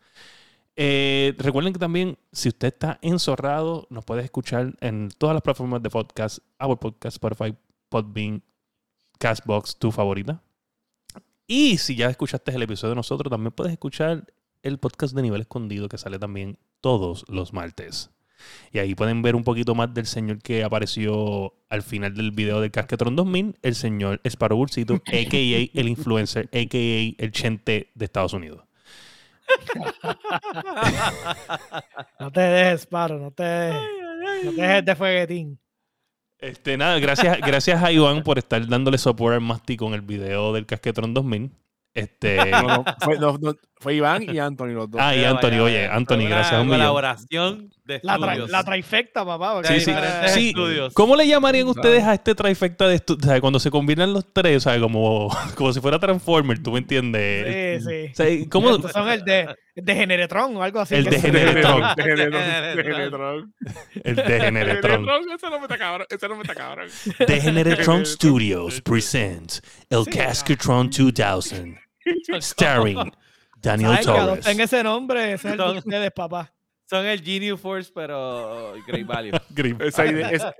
Eh, 0.77 1.35
recuerden 1.39 1.73
que 1.73 1.79
también, 1.79 2.19
si 2.33 2.49
usted 2.49 2.69
está 2.69 2.99
enzorrado, 3.03 3.87
nos 3.91 4.05
puede 4.05 4.23
escuchar 4.23 4.75
en 4.81 5.11
todas 5.19 5.35
las 5.35 5.43
plataformas 5.43 5.83
de 5.83 5.91
podcast, 5.91 6.39
Apple 6.59 6.77
Podcast, 6.77 7.17
Spotify, 7.17 7.57
Podbean, 7.89 8.43
Castbox, 9.19 9.77
tu 9.77 9.93
favorita. 9.93 10.43
Y 11.47 11.79
si 11.79 11.97
ya 11.97 12.09
escuchaste 12.09 12.53
el 12.53 12.63
episodio 12.63 12.91
de 12.91 12.97
nosotros, 12.97 13.31
también 13.31 13.53
puedes 13.53 13.73
escuchar 13.73 14.25
el 14.63 14.79
podcast 14.79 15.15
de 15.15 15.23
nivel 15.23 15.41
escondido 15.41 15.89
que 15.89 15.99
sale 15.99 16.19
también 16.19 16.59
todos 16.81 17.25
los 17.29 17.53
martes. 17.53 18.11
Y 18.73 18.79
ahí 18.79 18.95
pueden 18.95 19.23
ver 19.23 19.35
un 19.37 19.45
poquito 19.45 19.75
más 19.75 19.93
del 19.93 20.07
señor 20.07 20.39
que 20.43 20.63
apareció 20.65 21.55
al 21.69 21.83
final 21.83 22.15
del 22.15 22.31
video 22.31 22.61
del 22.61 22.71
Casquetron 22.71 23.17
2000, 23.17 23.57
el 23.63 23.75
señor 23.75 24.21
Sparrow 24.25 24.57
Bursito, 24.59 24.95
a.k.a. 24.95 25.21
el 25.81 25.89
influencer, 25.89 26.47
a.k.a. 26.53 27.23
el 27.25 27.33
chente 27.33 27.91
de 27.95 28.05
Estados 28.05 28.33
Unidos. 28.33 28.63
No 32.19 32.31
te 32.31 32.41
dejes, 32.41 32.87
Paro, 32.87 33.19
no 33.19 33.31
te 33.31 33.43
dejes. 33.43 33.83
No 34.45 34.53
te 34.53 34.63
dejes 34.63 34.85
de 34.85 34.97
fueguetín. 34.97 35.59
Este, 36.39 36.77
nada, 36.77 36.99
gracias, 36.99 37.39
gracias 37.41 37.83
a 37.83 37.93
Iván 37.93 38.23
por 38.23 38.39
estar 38.39 38.67
dándole 38.67 38.97
soporte 38.97 39.35
al 39.37 39.43
Masti 39.43 39.77
con 39.77 39.93
el 39.93 40.01
video 40.01 40.53
del 40.53 40.67
Casquetron 40.67 41.13
2000. 41.13 41.51
Este, 41.93 42.37
No, 42.51 42.63
no, 42.63 42.85
fue, 43.01 43.19
no, 43.19 43.39
no, 43.39 43.55
fue 43.77 43.95
Iván 43.97 44.23
y 44.23 44.39
Anthony 44.39 44.69
los 44.69 44.91
dos. 44.91 45.01
ah, 45.03 45.15
y 45.15 45.25
Anthony, 45.25 45.59
oye. 45.61 45.87
Anthony, 45.87 46.29
gracias 46.29 46.55
a 46.55 46.61
un 46.61 46.69
millón. 46.69 46.81
colaboración 46.81 47.71
de 47.91 48.01
La, 48.03 48.17
tra- 48.17 48.29
estudios. 48.31 48.51
la 48.51 48.65
trifecta, 48.65 49.25
papá. 49.25 49.55
porque 49.55 49.81
Sí, 49.81 49.93
sí. 50.29 50.49
estudios. 50.49 50.95
¿Cómo 50.95 51.17
le 51.17 51.27
llamarían 51.27 51.69
ustedes 51.69 52.05
a 52.05 52.15
este 52.15 52.35
trifecta 52.35 52.89
de 52.89 52.97
estu- 52.97 53.19
o 53.23 53.27
sea, 53.27 53.41
cuando 53.41 53.59
se 53.61 53.71
combinan 53.71 54.13
los 54.13 54.33
tres? 54.33 54.57
O 54.59 54.61
sea, 54.71 54.81
como, 54.81 55.29
como 55.57 55.73
si 55.73 55.81
fuera 55.81 55.99
Transformer, 55.99 56.63
¿tú 56.63 56.73
me 56.73 56.79
entiendes? 56.79 57.83
Sí, 57.85 57.89
sí. 57.91 58.13
O 58.13 58.15
sea, 58.15 58.49
¿cómo? 58.51 58.71
Estos 58.77 58.93
son 58.93 59.09
el 59.09 59.23
de, 59.25 59.49
el 59.75 59.85
de 59.85 59.95
Generetron 59.95 60.57
o 60.57 60.63
algo 60.63 60.81
así. 60.81 60.95
El 60.95 61.05
de 61.05 61.21
Generetron. 61.21 61.83
Degeneretron. 61.97 62.77
Degeneretron. 62.77 63.55
El 64.05 64.17
Degeneretron. 64.17 65.07
Degeneretron, 65.07 65.31
Ese 65.33 65.51
no 65.51 65.59
me 65.59 65.65
está 65.65 65.79
cabrón. 65.79 66.07
Ese 66.09 66.29
no 66.29 66.37
me 66.37 66.43
está 66.43 66.55
cabrón. 66.55 66.89
Degeneretron 67.27 68.07
Studios 68.07 68.81
presents 68.83 69.63
El 69.89 70.05
Casquetron 70.07 70.91
2000, 70.91 71.77
starring 72.41 73.13
Daniel 73.63 73.99
Torres. 74.03 74.23
adopten 74.23 74.61
ese 74.61 74.83
nombre, 74.83 75.33
ese 75.35 75.49
es 75.49 75.53
el 75.55 75.59
de 75.59 75.79
ustedes, 75.79 76.11
papá. 76.13 76.53
Son 76.91 77.07
el 77.07 77.23
Genius 77.23 77.61
Force, 77.61 77.89
pero 77.95 78.75
Great 78.85 79.07
Value. 79.07 79.31
Grip. 79.51 79.81
Esa 79.81 80.07
idea, 80.07 80.29
esa- 80.31 80.53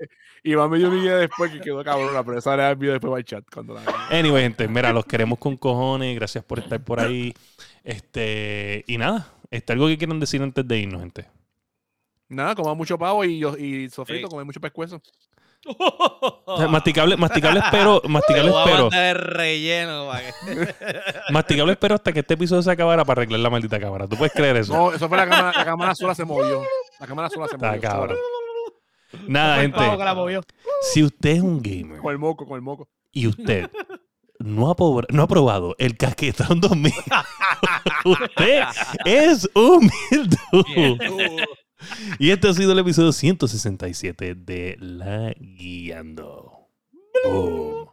Iván 0.43 0.69
me 0.71 0.77
dio 0.77 0.87
una 0.87 1.03
idea 1.03 1.17
después 1.17 1.51
que 1.51 1.59
quedó 1.59 1.83
cabrona, 1.83 2.23
pero 2.23 2.37
esa 2.39 2.53
era 2.53 2.69
el 2.69 2.77
video 2.77 2.93
después 2.93 3.13
el 3.19 3.25
chat. 3.25 3.43
Cuando 3.53 3.73
la 3.73 3.81
Anyway, 4.09 4.41
gente, 4.43 4.65
mira, 4.69 4.93
los 4.93 5.05
queremos 5.05 5.37
con 5.39 5.57
cojones. 5.57 6.15
Gracias 6.15 6.41
por 6.45 6.59
estar 6.59 6.81
por 6.81 7.01
ahí. 7.01 7.33
Este, 7.83 8.85
y 8.87 8.97
nada, 8.97 9.27
este, 9.49 9.73
algo 9.73 9.87
que 9.87 9.97
quieran 9.97 10.21
decir 10.21 10.41
antes 10.41 10.65
de 10.65 10.77
irnos, 10.79 11.01
gente. 11.01 11.27
Nada, 12.29 12.55
coma 12.55 12.75
mucho 12.75 12.97
pavo 12.97 13.25
y, 13.25 13.43
y 13.59 13.89
sofrito, 13.89 14.27
Sí. 14.27 14.31
come 14.31 14.45
mucho 14.45 14.61
pescuezo. 14.61 15.01
O 16.45 16.57
sea, 16.57 16.67
masticable, 16.67 17.15
masticable 17.17 17.59
espero, 17.59 18.01
masticable 18.07 18.51
el 18.93 19.15
relleno 19.15 20.09
masticable 21.31 21.73
espero 21.73 21.95
hasta 21.95 22.11
que 22.11 22.19
este 22.19 22.33
episodio 22.33 22.61
se 22.61 22.71
acabara 22.71 23.05
para 23.05 23.21
arreglar 23.21 23.39
la 23.39 23.49
maldita 23.49 23.79
cámara. 23.79 24.07
¿Tú 24.07 24.17
puedes 24.17 24.33
creer 24.33 24.57
eso? 24.57 24.73
No, 24.73 24.91
eso 24.91 25.07
fue 25.07 25.17
la 25.17 25.27
cámara, 25.27 25.57
la 25.57 25.65
cámara 25.65 25.95
sola 25.95 26.15
se 26.15 26.25
movió. 26.25 26.63
La 26.99 27.07
cámara 27.07 27.29
sola 27.29 27.47
se 27.47 27.55
Está 27.55 27.67
movió. 27.67 27.81
cabrón. 27.81 28.17
Nada, 29.27 29.61
gente. 29.61 29.79
la 29.79 30.13
movió. 30.15 30.41
Si 30.93 31.03
usted 31.03 31.31
es 31.31 31.41
un 31.41 31.61
gamer 31.61 31.99
Con 31.99 32.11
el 32.11 32.17
moco, 32.17 32.45
con 32.45 32.55
el 32.55 32.61
moco. 32.61 32.87
y 33.11 33.27
usted 33.27 33.69
no 34.39 34.71
ha, 34.71 34.75
no 35.09 35.23
ha 35.23 35.27
probado 35.27 35.75
el 35.77 35.95
casquetón 35.97 36.59
2000, 36.61 36.91
usted 38.05 38.63
es 39.05 39.47
un 39.53 39.89
mildu. 40.11 41.37
Y 42.19 42.31
este 42.31 42.49
ha 42.49 42.53
sido 42.53 42.73
el 42.73 42.79
episodio 42.79 43.11
167 43.11 44.35
de 44.35 44.77
La 44.79 45.33
Guiando. 45.37 46.69
Boom. 47.23 47.87